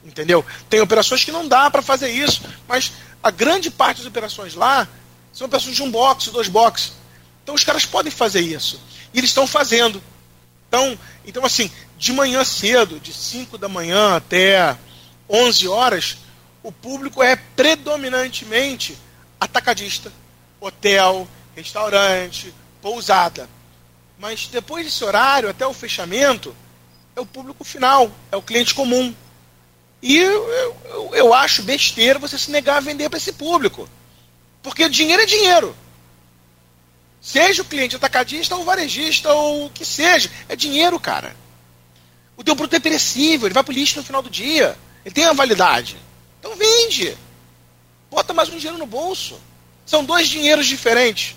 Entendeu? 0.04 0.45
Tem 0.70 0.80
operações 0.80 1.24
que 1.24 1.32
não 1.32 1.48
dá 1.48 1.70
para 1.70 1.82
fazer 1.82 2.10
isso, 2.10 2.41
mas 2.68 2.94
a 3.22 3.32
grande 3.32 3.70
parte 3.70 3.98
das 3.98 4.08
operações 4.08 4.56
lá 4.56 4.88
são 5.34 5.48
operações 5.48 5.76
de 5.76 5.84
um 5.84 5.91
box, 5.91 6.30
dois 6.32 6.48
boxes. 6.48 6.94
Então 7.44 7.54
os 7.54 7.64
caras 7.64 7.86
podem 7.86 8.12
fazer 8.12 8.41
isso. 8.41 8.80
E 9.14 9.20
eles 9.20 9.30
estão 9.30 9.45
fazendo. 9.45 10.02
Então, 10.68 10.98
então, 11.26 11.45
assim, 11.45 11.72
de 11.98 12.14
manhã 12.14 12.44
cedo, 12.44 12.99
de 12.99 13.14
5 13.14 13.58
da 13.58 13.68
manhã 13.68 14.16
até 14.16 14.78
11 15.30 15.68
horas, 15.68 16.18
o 16.64 16.72
público 16.72 17.22
é 17.24 17.36
predominantemente 17.36 18.98
atacadista, 19.40 20.12
hotel, 20.60 21.28
restaurante, 21.56 22.54
pousada. 22.82 23.50
Mas 24.18 24.48
depois 24.48 24.86
desse 24.86 25.04
horário, 25.04 25.50
até 25.50 25.66
o 25.66 25.74
fechamento, 25.74 26.56
é 27.16 27.22
o 27.22 27.26
público 27.26 27.64
final, 27.64 28.12
é 28.32 28.38
o 28.38 28.42
cliente 28.42 28.74
comum. 28.74 29.14
E 30.02 30.18
eu, 30.18 30.48
eu, 30.50 31.12
eu 31.14 31.34
acho 31.34 31.64
besteira 31.64 32.20
você 32.20 32.38
se 32.38 32.52
negar 32.52 32.78
a 32.78 32.82
vender 32.82 33.10
para 33.10 33.18
esse 33.18 33.34
público. 33.34 33.90
Porque 34.62 34.88
dinheiro 34.90 35.22
é 35.22 35.26
dinheiro. 35.26 35.76
Seja 37.22 37.62
o 37.62 37.66
cliente 37.66 37.96
atacadista 37.96 38.56
ou 38.56 38.64
varejista 38.64 39.32
ou 39.34 39.66
o 39.66 39.70
que 39.70 39.84
seja, 39.84 40.30
é 40.48 40.56
dinheiro, 40.56 41.00
cara. 41.00 41.36
O 42.36 42.44
teu 42.44 42.56
produto 42.56 42.76
é 42.76 42.80
perecível, 42.80 43.48
ele 43.48 43.54
vai 43.54 43.64
para 43.64 43.72
o 43.72 43.76
lixo 43.76 43.98
no 43.98 44.06
final 44.06 44.22
do 44.22 44.30
dia. 44.30 44.78
Ele 45.04 45.14
tem 45.14 45.26
uma 45.26 45.34
validade. 45.34 45.98
Então 46.40 46.56
vende. 46.56 47.18
Bota 48.10 48.34
mais 48.34 48.50
um 48.50 48.58
dinheiro 48.58 48.78
no 48.78 48.86
bolso. 48.86 49.40
São 49.86 50.04
dois 50.04 50.28
dinheiros 50.28 50.66
diferentes. 50.66 51.36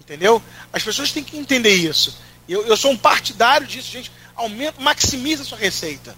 Entendeu? 0.00 0.42
As 0.72 0.82
pessoas 0.82 1.12
têm 1.12 1.22
que 1.22 1.36
entender 1.36 1.74
isso. 1.74 2.16
Eu, 2.48 2.66
eu 2.66 2.76
sou 2.76 2.90
um 2.90 2.96
partidário 2.96 3.66
disso, 3.66 3.90
gente. 3.90 4.10
Aumenta, 4.34 4.80
maximiza 4.80 5.42
a 5.42 5.46
sua 5.46 5.58
receita. 5.58 6.16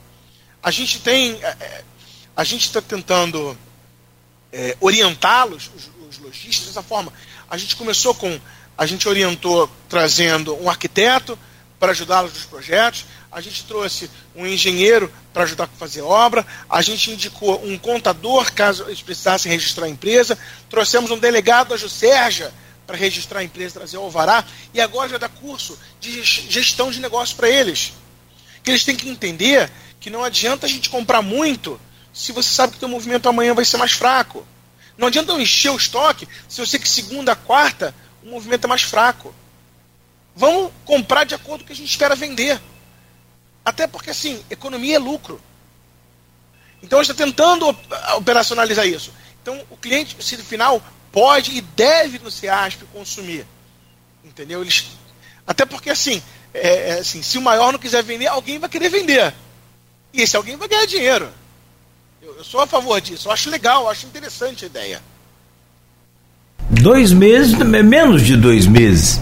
A 0.63 0.71
gente 0.71 1.01
tem. 1.01 1.33
É, 1.43 1.57
é 1.61 1.85
a 2.37 2.43
gente 2.43 2.63
está 2.63 2.83
tentando 2.83 3.57
é, 4.53 4.77
orientá-los, 4.81 5.71
os, 5.77 5.91
os 6.09 6.19
lojistas, 6.19 6.67
dessa 6.67 6.83
forma. 6.83 7.13
A 7.49 7.57
gente 7.57 7.77
começou 7.77 8.15
com. 8.15 8.41
A 8.77 8.87
gente 8.87 9.09
orientou 9.09 9.71
trazendo 9.89 10.61
um 10.61 10.69
arquiteto 10.69 11.39
para 11.79 11.93
ajudá-los 11.93 12.33
nos 12.33 12.45
projetos 12.45 13.05
a 13.35 13.41
gente 13.41 13.65
trouxe 13.65 14.09
um 14.37 14.47
engenheiro 14.47 15.13
para 15.33 15.43
ajudar 15.43 15.65
a 15.65 15.67
fazer 15.67 16.03
obra, 16.03 16.47
a 16.71 16.81
gente 16.81 17.11
indicou 17.11 17.61
um 17.67 17.77
contador, 17.77 18.53
caso 18.53 18.85
eles 18.85 19.03
precisassem 19.03 19.51
registrar 19.51 19.87
a 19.87 19.89
empresa, 19.89 20.39
trouxemos 20.71 21.11
um 21.11 21.19
delegado 21.19 21.71
da 21.71 21.77
Juscerja 21.77 22.55
para 22.87 22.97
registrar 22.97 23.41
a 23.41 23.45
empresa, 23.45 23.81
trazer 23.81 23.97
o 23.97 24.03
alvará, 24.03 24.45
e 24.73 24.81
agora 24.81 25.09
já 25.09 25.19
dá 25.19 25.29
curso 25.29 25.77
de 25.99 26.23
gestão 26.23 26.93
de 26.93 27.01
negócio 27.01 27.35
para 27.35 27.51
eles. 27.51 27.93
Que 28.63 28.71
eles 28.71 28.85
têm 28.85 28.95
que 28.95 29.09
entender 29.09 29.69
que 29.99 30.11
não 30.11 30.23
adianta 30.23 30.67
a 30.67 30.69
gente 30.69 30.89
comprar 30.89 31.21
muito 31.21 31.81
se 32.13 32.31
você 32.31 32.55
sabe 32.55 32.77
que 32.77 32.85
o 32.85 32.89
movimento 32.89 33.29
amanhã 33.29 33.53
vai 33.53 33.65
ser 33.65 33.79
mais 33.79 33.93
fraco. 33.93 34.47
Não 34.97 35.09
adianta 35.09 35.33
eu 35.33 35.41
encher 35.41 35.73
o 35.73 35.77
estoque 35.77 36.29
se 36.49 36.61
eu 36.61 36.67
sei 36.67 36.79
que 36.79 36.89
segunda, 36.89 37.35
quarta, 37.35 37.93
o 38.23 38.29
movimento 38.29 38.67
é 38.67 38.69
mais 38.69 38.83
fraco. 38.83 39.35
Vamos 40.37 40.71
comprar 40.85 41.25
de 41.25 41.35
acordo 41.35 41.61
com 41.61 41.65
o 41.65 41.67
que 41.67 41.73
a 41.73 41.77
gente 41.77 41.91
espera 41.91 42.15
vender. 42.15 42.61
Até 43.65 43.87
porque, 43.87 44.11
assim, 44.11 44.43
economia 44.51 44.97
é 44.97 44.99
lucro. 44.99 45.41
Então, 46.83 47.01
a 47.01 47.03
gente 47.03 47.13
está 47.13 47.25
tentando 47.25 47.75
operacionalizar 48.17 48.87
isso. 48.87 49.13
Então, 49.43 49.61
o 49.71 49.77
cliente, 49.77 50.17
no 50.17 50.45
final, 50.45 50.83
pode 51.11 51.57
e 51.57 51.61
deve 51.61 52.19
no 52.19 52.31
CEASP 52.31 52.85
consumir. 52.93 53.47
Entendeu? 54.25 54.61
Eles, 54.61 54.91
até 55.47 55.65
porque, 55.65 55.91
assim, 55.91 56.23
é, 56.53 56.91
é, 56.91 56.93
assim, 56.99 57.23
se 57.23 57.39
o 57.39 57.43
maior 57.43 57.73
não 57.73 57.79
quiser 57.79 58.03
vender, 58.03 58.27
alguém 58.27 58.59
vai 58.59 58.69
querer 58.69 58.89
vender. 58.89 59.33
E 60.13 60.23
esse 60.23 60.37
alguém 60.37 60.57
vai 60.57 60.69
ganhar 60.69 60.87
dinheiro. 60.87 61.29
Eu, 62.23 62.37
eu 62.37 62.45
sou 62.45 62.61
a 62.61 62.67
favor 62.67 63.01
disso. 63.01 63.29
Eu 63.29 63.33
acho 63.33 63.51
legal, 63.51 63.83
eu 63.83 63.91
acho 63.91 64.07
interessante 64.07 64.65
a 64.65 64.67
ideia. 64.67 65.03
Dois 66.71 67.13
meses, 67.13 67.55
menos 67.55 68.23
de 68.23 68.37
dois 68.37 68.67
meses. 68.67 69.21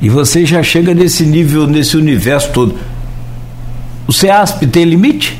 E 0.00 0.08
você 0.08 0.44
já 0.44 0.62
chega 0.62 0.94
nesse 0.94 1.24
nível, 1.24 1.66
nesse 1.66 1.96
universo 1.96 2.52
todo. 2.52 2.78
O 4.08 4.12
CEASP 4.12 4.66
tem 4.66 4.84
limite? 4.84 5.38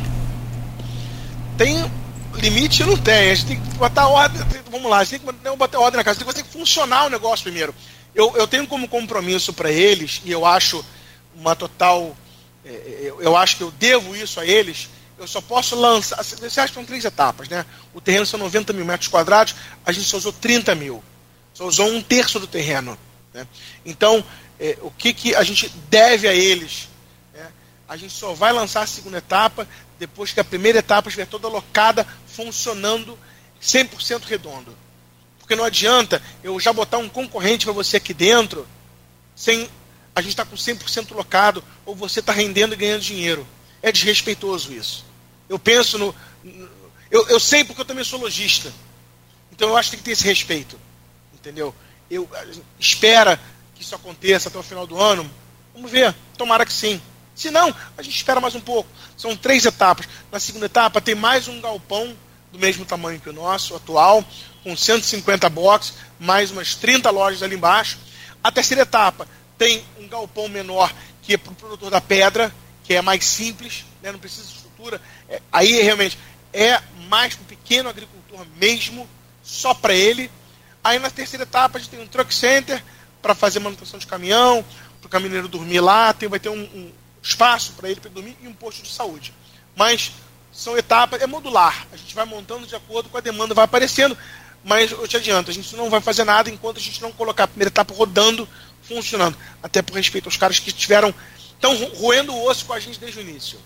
Tem 1.56 1.90
limite 2.34 2.84
não 2.84 2.98
tem. 2.98 3.30
A 3.30 3.34
gente 3.34 3.46
tem 3.46 3.60
que 3.60 3.78
botar 3.78 4.06
ordem. 4.08 4.42
Vamos 4.70 4.90
lá, 4.90 4.98
a 4.98 5.04
gente 5.04 5.20
tem 5.20 5.32
que 5.50 5.56
botar 5.56 5.80
ordem 5.80 5.96
na 5.96 6.04
casa. 6.04 6.22
Tem 6.22 6.44
que 6.44 6.50
funcionar 6.50 7.06
o 7.06 7.08
negócio 7.08 7.44
primeiro. 7.44 7.74
Eu, 8.14 8.36
eu 8.36 8.46
tenho 8.46 8.66
como 8.66 8.86
compromisso 8.86 9.54
para 9.54 9.72
eles, 9.72 10.20
e 10.22 10.30
eu 10.30 10.44
acho 10.44 10.84
uma 11.34 11.56
total. 11.56 12.14
É, 12.62 12.68
é, 12.68 12.98
eu, 13.04 13.22
eu 13.22 13.36
acho 13.38 13.56
que 13.56 13.62
eu 13.62 13.70
devo 13.70 14.14
isso 14.14 14.38
a 14.38 14.44
eles. 14.44 14.90
Eu 15.18 15.26
só 15.26 15.40
posso 15.40 15.74
lançar. 15.74 16.22
Você 16.22 16.60
acha 16.60 16.68
que 16.68 16.74
são 16.74 16.84
três 16.84 17.06
etapas, 17.06 17.48
né? 17.48 17.64
O 17.94 18.02
terreno 18.02 18.26
são 18.26 18.38
90 18.38 18.74
mil 18.74 18.84
metros 18.84 19.08
quadrados, 19.08 19.54
a 19.86 19.92
gente 19.92 20.06
só 20.06 20.18
usou 20.18 20.32
30 20.32 20.74
mil. 20.74 21.02
Só 21.54 21.66
usou 21.66 21.88
um 21.88 22.02
terço 22.02 22.38
do 22.38 22.46
terreno. 22.46 22.98
Né? 23.32 23.46
Então, 23.86 24.22
é, 24.60 24.76
o 24.82 24.90
que, 24.90 25.14
que 25.14 25.34
a 25.34 25.42
gente 25.42 25.72
deve 25.88 26.28
a 26.28 26.34
eles 26.34 26.88
a 27.88 27.96
gente 27.96 28.12
só 28.12 28.34
vai 28.34 28.52
lançar 28.52 28.82
a 28.82 28.86
segunda 28.86 29.18
etapa 29.18 29.66
depois 29.98 30.32
que 30.32 30.40
a 30.40 30.44
primeira 30.44 30.78
etapa 30.78 31.08
estiver 31.08 31.26
toda 31.26 31.48
alocada, 31.48 32.06
funcionando 32.26 33.18
100% 33.60 34.24
redondo. 34.24 34.76
Porque 35.38 35.56
não 35.56 35.64
adianta 35.64 36.22
eu 36.44 36.60
já 36.60 36.72
botar 36.72 36.98
um 36.98 37.08
concorrente 37.08 37.64
para 37.64 37.72
você 37.72 37.96
aqui 37.96 38.12
dentro, 38.12 38.68
sem 39.34 39.68
a 40.14 40.20
gente 40.20 40.32
estar 40.32 40.44
tá 40.44 40.50
com 40.50 40.56
100% 40.56 41.14
locado, 41.14 41.64
ou 41.86 41.96
você 41.96 42.20
está 42.20 42.32
rendendo 42.32 42.74
e 42.74 42.76
ganhando 42.76 43.00
dinheiro. 43.00 43.46
É 43.82 43.90
desrespeitoso 43.90 44.72
isso. 44.72 45.04
Eu 45.48 45.58
penso 45.58 45.96
no. 45.96 46.14
eu, 47.10 47.26
eu 47.28 47.40
sei 47.40 47.64
porque 47.64 47.80
eu 47.80 47.86
também 47.86 48.04
sou 48.04 48.20
lojista. 48.20 48.72
Então 49.50 49.70
eu 49.70 49.76
acho 49.76 49.90
que 49.90 49.96
tem 49.96 50.00
que 50.00 50.04
ter 50.04 50.12
esse 50.12 50.24
respeito. 50.24 50.78
Entendeu? 51.32 51.74
Eu 52.10 52.28
espera 52.78 53.40
que 53.74 53.82
isso 53.82 53.94
aconteça 53.94 54.48
até 54.48 54.58
o 54.58 54.62
final 54.62 54.86
do 54.86 55.00
ano. 55.00 55.28
Vamos 55.72 55.90
ver. 55.90 56.14
Tomara 56.36 56.66
que 56.66 56.72
sim. 56.72 57.00
Se 57.38 57.52
não, 57.52 57.72
a 57.96 58.02
gente 58.02 58.16
espera 58.16 58.40
mais 58.40 58.56
um 58.56 58.60
pouco. 58.60 58.90
São 59.16 59.36
três 59.36 59.64
etapas. 59.64 60.08
Na 60.32 60.40
segunda 60.40 60.66
etapa 60.66 61.00
tem 61.00 61.14
mais 61.14 61.46
um 61.46 61.60
galpão 61.60 62.16
do 62.50 62.58
mesmo 62.58 62.84
tamanho 62.84 63.20
que 63.20 63.30
o 63.30 63.32
nosso 63.32 63.76
atual, 63.76 64.24
com 64.64 64.76
150 64.76 65.48
boxes, 65.48 65.94
mais 66.18 66.50
umas 66.50 66.74
30 66.74 67.08
lojas 67.10 67.40
ali 67.40 67.54
embaixo. 67.54 67.96
A 68.42 68.50
terceira 68.50 68.82
etapa 68.82 69.28
tem 69.56 69.84
um 70.00 70.08
galpão 70.08 70.48
menor 70.48 70.92
que 71.22 71.34
é 71.34 71.36
para 71.36 71.52
o 71.52 71.54
produtor 71.54 71.92
da 71.92 72.00
pedra, 72.00 72.52
que 72.82 72.94
é 72.94 73.00
mais 73.00 73.24
simples, 73.24 73.84
né, 74.02 74.10
não 74.10 74.18
precisa 74.18 74.48
de 74.48 74.54
estrutura. 74.54 75.00
É, 75.28 75.40
aí 75.52 75.80
realmente 75.80 76.18
é 76.52 76.82
mais 77.08 77.36
para 77.36 77.42
o 77.44 77.46
pequeno 77.46 77.88
agricultor 77.88 78.44
mesmo, 78.56 79.08
só 79.44 79.72
para 79.72 79.94
ele. 79.94 80.28
Aí 80.82 80.98
na 80.98 81.08
terceira 81.08 81.44
etapa 81.44 81.78
a 81.78 81.80
gente 81.80 81.90
tem 81.90 82.02
um 82.02 82.06
truck 82.08 82.34
center 82.34 82.82
para 83.22 83.32
fazer 83.32 83.60
manutenção 83.60 83.96
de 83.96 84.08
caminhão, 84.08 84.64
para 85.00 85.06
o 85.06 85.08
caminhoneiro 85.08 85.46
dormir 85.46 85.78
lá, 85.78 86.12
tem, 86.12 86.28
vai 86.28 86.40
ter 86.40 86.48
um, 86.48 86.62
um 86.62 86.92
espaço 87.22 87.72
para 87.72 87.88
ele 87.88 88.00
dormir 88.12 88.36
e 88.42 88.48
um 88.48 88.52
posto 88.52 88.82
de 88.82 88.90
saúde. 88.90 89.32
Mas 89.76 90.12
são 90.52 90.76
etapas, 90.76 91.20
é 91.20 91.26
modular. 91.26 91.86
A 91.92 91.96
gente 91.96 92.14
vai 92.14 92.24
montando 92.24 92.66
de 92.66 92.74
acordo 92.74 93.08
com 93.08 93.18
a 93.18 93.20
demanda, 93.20 93.54
vai 93.54 93.64
aparecendo. 93.64 94.16
Mas 94.64 94.90
eu 94.90 95.06
te 95.06 95.16
adianto, 95.16 95.50
a 95.50 95.54
gente 95.54 95.74
não 95.76 95.88
vai 95.88 96.00
fazer 96.00 96.24
nada 96.24 96.50
enquanto 96.50 96.78
a 96.78 96.80
gente 96.80 97.00
não 97.00 97.12
colocar 97.12 97.44
a 97.44 97.48
primeira 97.48 97.68
etapa 97.68 97.94
rodando, 97.94 98.48
funcionando. 98.82 99.36
Até 99.62 99.82
por 99.82 99.94
respeito 99.94 100.26
aos 100.26 100.36
caras 100.36 100.58
que 100.58 100.72
tiveram. 100.72 101.14
estão 101.52 101.74
roendo 102.00 102.32
o 102.32 102.48
osso 102.48 102.64
com 102.66 102.72
a 102.72 102.80
gente 102.80 102.98
desde 102.98 103.20
o 103.20 103.22
início. 103.22 103.58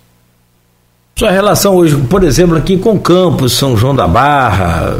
Sua 1.18 1.30
relação 1.30 1.76
hoje, 1.76 1.96
por 2.08 2.24
exemplo, 2.24 2.56
aqui 2.56 2.78
com 2.78 2.98
Campos, 2.98 3.52
São 3.52 3.76
João 3.76 3.94
da 3.94 4.08
Barra, 4.08 4.98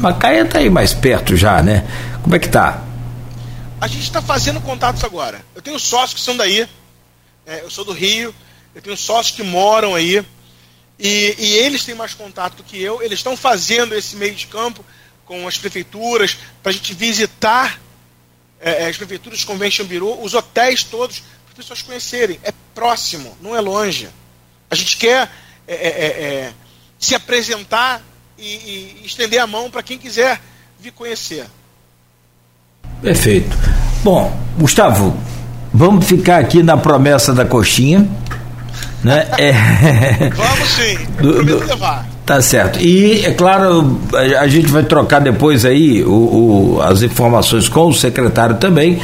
Macaé 0.00 0.42
está 0.42 0.58
aí 0.58 0.70
mais 0.70 0.94
perto 0.94 1.36
já, 1.36 1.62
né? 1.62 1.84
Como 2.22 2.34
é 2.34 2.38
que 2.38 2.48
tá? 2.48 2.82
A 3.80 3.86
gente 3.86 4.02
está 4.02 4.22
fazendo 4.22 4.60
contatos 4.60 5.04
agora. 5.04 5.40
Eu 5.54 5.62
tenho 5.62 5.78
sócios 5.78 6.14
que 6.14 6.20
são 6.20 6.36
daí, 6.36 6.68
é, 7.48 7.62
eu 7.62 7.70
sou 7.70 7.84
do 7.84 7.92
Rio, 7.92 8.34
eu 8.74 8.82
tenho 8.82 8.96
sócios 8.96 9.34
que 9.34 9.42
moram 9.42 9.94
aí, 9.94 10.22
e, 10.98 11.34
e 11.38 11.56
eles 11.56 11.82
têm 11.84 11.94
mais 11.94 12.12
contato 12.12 12.56
do 12.56 12.62
que 12.62 12.80
eu. 12.80 13.02
Eles 13.02 13.20
estão 13.20 13.36
fazendo 13.36 13.94
esse 13.94 14.16
meio 14.16 14.34
de 14.34 14.46
campo 14.46 14.84
com 15.24 15.48
as 15.48 15.56
prefeituras 15.56 16.36
para 16.62 16.70
a 16.70 16.72
gente 16.72 16.92
visitar 16.92 17.80
é, 18.60 18.84
é, 18.84 18.88
as 18.88 18.96
prefeituras, 18.96 19.44
Convention 19.44 19.86
Bureau, 19.86 20.22
os 20.22 20.34
hotéis 20.34 20.82
todos, 20.82 21.20
para 21.20 21.50
as 21.50 21.54
pessoas 21.54 21.82
conhecerem. 21.82 22.38
É 22.42 22.52
próximo, 22.74 23.36
não 23.40 23.56
é 23.56 23.60
longe. 23.60 24.08
A 24.70 24.74
gente 24.74 24.96
quer 24.98 25.30
é, 25.66 25.74
é, 25.74 25.88
é, 25.88 26.06
é 26.06 26.52
se 26.98 27.14
apresentar 27.14 28.02
e, 28.36 28.44
e 28.44 29.02
estender 29.06 29.40
a 29.40 29.46
mão 29.46 29.70
para 29.70 29.82
quem 29.82 29.96
quiser 29.96 30.40
vir 30.78 30.92
conhecer. 30.92 31.46
Perfeito. 33.00 33.56
Bom, 34.02 34.36
Gustavo, 34.58 35.16
vamos 35.72 36.06
ficar 36.06 36.38
aqui 36.38 36.62
na 36.62 36.76
promessa 36.76 37.32
da 37.32 37.44
coxinha. 37.44 38.06
Né? 39.02 39.26
É... 39.38 39.52
Vamos 40.34 40.68
sim, 40.70 40.98
do, 41.22 41.44
do, 41.44 41.66
levar. 41.66 42.06
Tá 42.26 42.42
certo. 42.42 42.78
E, 42.80 43.24
é 43.24 43.32
claro, 43.32 43.98
a, 44.38 44.46
gente 44.48 44.68
vai 44.68 44.82
trocar 44.82 45.20
depois 45.20 45.64
aí 45.64 46.02
o, 46.02 46.10
o, 46.76 46.82
as 46.82 47.02
informações 47.02 47.68
com 47.68 47.88
o 47.88 47.94
secretário 47.94 48.56
também. 48.56 48.98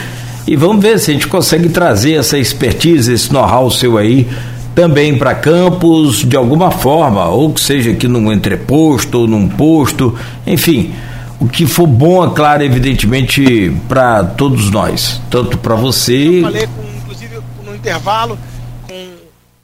E 0.47 0.57
vamos 0.57 0.82
ver 0.82 0.99
se 0.99 1.11
a 1.11 1.15
gente 1.15 1.27
consegue 1.27 1.70
trazer 1.70 2.15
essa 2.15 2.36
expertise, 2.36 3.11
esse 3.11 3.32
know-how 3.32 3.70
seu 3.70 3.97
aí 3.97 4.28
também 4.74 5.16
para 5.16 5.35
Campos 5.35 6.19
de 6.19 6.36
alguma 6.36 6.70
forma, 6.70 7.27
ou 7.28 7.53
que 7.53 7.61
seja 7.61 7.93
aqui 7.93 8.09
num 8.09 8.31
entreposto 8.31 9.20
ou 9.20 9.27
num 9.27 9.49
posto, 9.49 10.15
enfim, 10.47 10.93
o 11.40 11.48
que 11.48 11.66
for 11.66 11.86
bom, 11.86 12.24
é 12.24 12.35
claro, 12.35 12.62
evidentemente 12.62 13.70
para 13.89 14.24
todos 14.24 14.70
nós, 14.70 15.20
tanto 15.31 15.59
para 15.59 15.74
você. 15.74 16.39
Eu 16.39 16.43
falei, 16.43 16.66
com, 16.66 16.82
inclusive, 16.98 17.40
no 17.62 17.74
intervalo, 17.74 18.39
com 18.86 19.16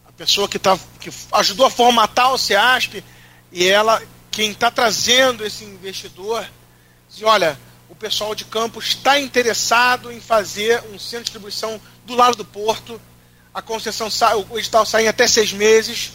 a 0.08 0.12
pessoa 0.12 0.48
que, 0.48 0.58
tá, 0.58 0.78
que 0.98 1.10
ajudou 1.32 1.66
a 1.66 1.70
formatar 1.70 2.32
o 2.32 2.38
CEASP, 2.38 3.04
e 3.52 3.66
ela, 3.66 4.00
quem 4.30 4.50
está 4.50 4.70
trazendo 4.70 5.44
esse 5.44 5.64
investidor, 5.64 6.44
diz, 7.08 7.22
olha, 7.22 7.58
o 7.88 7.94
pessoal 7.94 8.34
de 8.34 8.44
Campos 8.44 8.88
está 8.88 9.18
interessado 9.20 10.12
em 10.12 10.20
fazer 10.20 10.82
um 10.92 10.98
centro 10.98 11.18
de 11.18 11.24
distribuição 11.24 11.80
do 12.06 12.14
lado 12.14 12.36
do 12.36 12.44
porto 12.44 13.00
a 13.52 13.60
concessão 13.60 14.08
sai, 14.10 14.34
o 14.36 14.58
edital 14.58 14.86
sai 14.86 15.04
em 15.04 15.08
até 15.08 15.26
seis 15.26 15.52
meses 15.52 16.12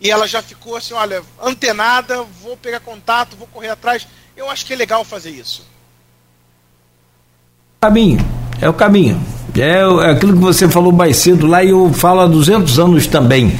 e 0.00 0.10
ela 0.10 0.26
já 0.26 0.42
ficou 0.42 0.76
assim, 0.76 0.94
olha, 0.94 1.22
antenada, 1.42 2.22
vou 2.22 2.56
pegar 2.56 2.80
contato, 2.80 3.36
vou 3.36 3.48
correr 3.48 3.68
atrás. 3.68 4.06
Eu 4.38 4.48
acho 4.48 4.64
que 4.64 4.72
é 4.72 4.76
legal 4.76 5.04
fazer 5.04 5.30
isso. 5.30 5.66
Caminho, 7.80 8.24
é 8.60 8.68
o 8.68 8.72
caminho. 8.72 9.20
É, 9.56 9.80
é 9.80 10.10
aquilo 10.12 10.34
que 10.34 10.38
você 10.38 10.68
falou 10.68 10.92
mais 10.92 11.16
cedo 11.16 11.44
lá 11.44 11.64
e 11.64 11.70
eu 11.70 11.92
falo 11.92 12.20
há 12.20 12.26
200 12.28 12.78
anos 12.78 13.08
também. 13.08 13.52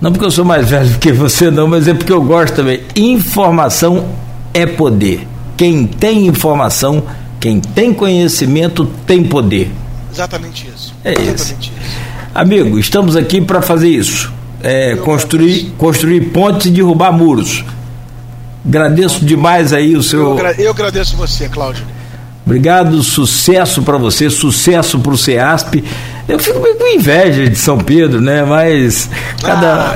Não 0.00 0.10
porque 0.10 0.24
eu 0.24 0.32
sou 0.32 0.44
mais 0.44 0.68
velho 0.68 0.98
que 0.98 1.12
você 1.12 1.48
não, 1.48 1.68
mas 1.68 1.86
é 1.86 1.94
porque 1.94 2.12
eu 2.12 2.20
gosto 2.20 2.56
também. 2.56 2.80
Informação 2.96 4.08
é 4.52 4.66
poder. 4.66 5.28
Quem 5.56 5.86
tem 5.86 6.26
informação, 6.26 7.04
quem 7.38 7.60
tem 7.60 7.94
conhecimento 7.94 8.84
tem 9.06 9.22
poder. 9.22 9.70
Exatamente 10.12 10.66
isso. 10.66 10.92
É 11.04 11.12
Exatamente 11.12 11.70
isso. 11.70 11.80
isso. 11.80 11.96
Amigo, 12.34 12.80
estamos 12.80 13.14
aqui 13.14 13.40
para 13.40 13.62
fazer 13.62 13.90
isso. 13.90 14.32
É, 14.60 14.96
construir, 14.96 15.72
construir 15.78 16.32
pontes 16.32 16.66
e 16.66 16.70
derrubar 16.70 17.12
muros. 17.12 17.64
Agradeço 18.66 19.24
demais 19.24 19.72
aí 19.72 19.96
o 19.96 20.02
seu. 20.02 20.38
Eu, 20.58 20.70
agradeço 20.70 21.16
você, 21.16 21.48
Cláudio. 21.48 21.84
Obrigado, 22.44 23.02
sucesso 23.02 23.82
para 23.82 23.96
você, 23.96 24.28
sucesso 24.28 24.98
para 24.98 25.12
o 25.12 25.18
CEASP. 25.18 25.84
Eu 26.28 26.38
fico 26.38 26.60
meio 26.60 26.76
com 26.76 26.86
inveja 26.86 27.48
de 27.48 27.56
São 27.56 27.78
Pedro, 27.78 28.20
né? 28.20 28.42
Mas 28.44 29.08
cada. 29.40 29.90
Ah. 29.90 29.94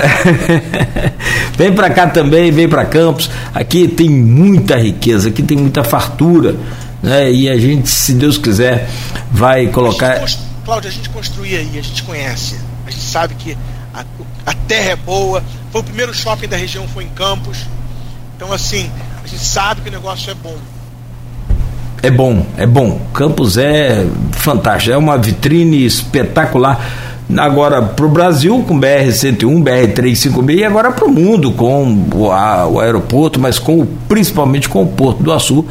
vem 1.57 1.73
para 1.73 1.89
cá 1.89 2.07
também, 2.07 2.51
vem 2.51 2.67
para 2.67 2.85
Campos. 2.85 3.29
Aqui 3.53 3.87
tem 3.87 4.09
muita 4.09 4.77
riqueza, 4.77 5.29
aqui 5.29 5.43
tem 5.43 5.57
muita 5.57 5.83
fartura 5.83 6.55
né? 7.01 7.31
E 7.31 7.49
a 7.49 7.57
gente, 7.57 7.89
se 7.89 8.13
Deus 8.13 8.37
quiser, 8.37 8.89
vai 9.31 9.67
colocar. 9.67 10.23
Cláudio, 10.65 10.89
a 10.89 10.93
gente 10.93 11.09
construía 11.09 11.59
aí, 11.59 11.79
a 11.79 11.81
gente 11.81 12.03
conhece, 12.03 12.59
a 12.85 12.91
gente 12.91 13.03
sabe 13.03 13.35
que 13.35 13.57
a, 13.93 14.03
a 14.45 14.53
terra 14.67 14.91
é 14.91 14.95
boa. 14.95 15.43
Foi 15.71 15.81
o 15.81 15.83
primeiro 15.83 16.13
shopping 16.13 16.47
da 16.47 16.57
região, 16.57 16.87
foi 16.89 17.05
em 17.05 17.09
Campos. 17.09 17.59
Então, 18.37 18.53
assim, 18.53 18.89
a 19.23 19.27
gente 19.27 19.43
sabe 19.43 19.81
que 19.81 19.89
o 19.89 19.91
negócio 19.91 20.29
é 20.29 20.35
bom. 20.35 20.55
É 22.03 22.11
bom, 22.11 22.45
é 22.55 22.67
bom. 22.67 23.01
Campos 23.11 23.57
é 23.57 24.05
fantástico, 24.31 24.93
é 24.93 24.97
uma 24.97 25.17
vitrine 25.17 25.83
espetacular. 25.83 26.79
Agora 27.35 27.81
para 27.81 28.05
o 28.05 28.09
Brasil 28.09 28.63
com 28.65 28.79
BR-101, 28.79 29.63
BR-356 29.63 30.55
e 30.55 30.63
agora 30.63 30.91
para 30.91 31.05
o 31.05 31.11
mundo 31.11 31.51
com 31.51 32.07
o, 32.13 32.31
a, 32.31 32.67
o 32.67 32.79
aeroporto, 32.79 33.39
mas 33.39 33.59
com 33.59 33.85
principalmente 34.07 34.69
com 34.69 34.83
o 34.83 34.87
Porto 34.87 35.21
do 35.21 35.33
Açu, 35.33 35.65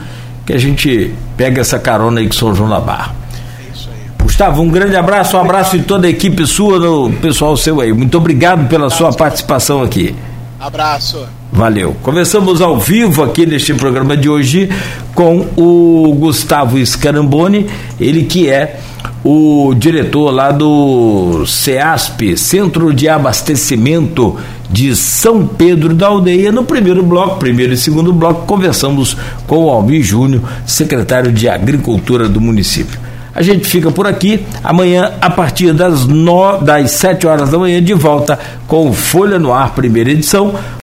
que 0.45 0.53
a 0.53 0.59
gente 0.59 1.15
pega 1.37 1.61
essa 1.61 1.79
carona 1.79 2.21
aí 2.21 2.27
com 2.27 2.35
São 2.35 2.55
João 2.55 2.69
da 2.69 2.81
Barra. 2.81 3.15
É 3.59 3.73
isso 3.75 3.89
aí. 3.89 4.11
Gustavo, 4.23 4.61
um 4.61 4.69
grande 4.69 4.97
abraço, 4.97 5.37
um 5.37 5.41
abraço 5.41 5.79
de 5.79 5.85
toda 5.85 6.09
a 6.09 6.11
equipe 6.11 6.45
sua, 6.47 6.79
do 6.79 7.11
pessoal 7.23 7.57
seu 7.57 7.81
aí. 7.81 7.93
Muito 7.93 8.19
obrigado 8.19 8.69
pela 8.69 8.91
sua 8.91 9.13
participação 9.13 9.83
aqui. 9.83 10.15
Abraço. 10.61 11.27
Valeu. 11.53 11.97
Começamos 12.03 12.61
ao 12.61 12.79
vivo 12.79 13.23
aqui 13.23 13.47
neste 13.47 13.73
programa 13.73 14.17
de 14.17 14.29
hoje 14.29 14.69
com 15.15 15.47
o 15.57 16.15
Gustavo 16.19 16.85
Scaramboni, 16.85 17.67
ele 17.99 18.25
que 18.25 18.49
é 18.49 18.81
o 19.25 19.75
diretor 19.75 20.31
lá 20.31 20.53
do 20.53 21.45
CEASP, 21.47 22.37
Centro 22.37 22.93
de 22.93 23.09
Abastecimento 23.09 24.37
de 24.71 24.95
São 24.95 25.47
Pedro 25.47 25.95
da 25.95 26.09
Aldeia. 26.09 26.53
No 26.53 26.65
primeiro 26.65 27.03
bloco, 27.03 27.39
primeiro 27.39 27.73
e 27.73 27.77
segundo 27.77 28.13
bloco, 28.13 28.47
conversamos 28.47 29.17
com 29.47 29.65
o 29.65 29.71
Alvin 29.71 30.03
Júnior, 30.03 30.43
secretário 30.67 31.33
de 31.33 31.49
Agricultura 31.49 32.29
do 32.29 32.41
município. 32.41 33.07
A 33.37 33.43
gente 33.43 33.67
fica 33.67 33.91
por 33.91 34.07
aqui. 34.07 34.47
Amanhã, 34.65 35.13
a 35.21 35.29
partir 35.29 35.75
das, 35.75 36.07
no... 36.07 36.57
das 36.59 36.93
7 36.93 37.27
horas 37.27 37.51
da 37.51 37.59
manhã, 37.59 37.83
de 37.83 37.93
volta 37.93 38.39
com 38.67 38.91
Folha 38.95 39.39
no 39.39 39.53
Ar, 39.53 39.75
primeira 39.75 40.11
edição. 40.11 40.55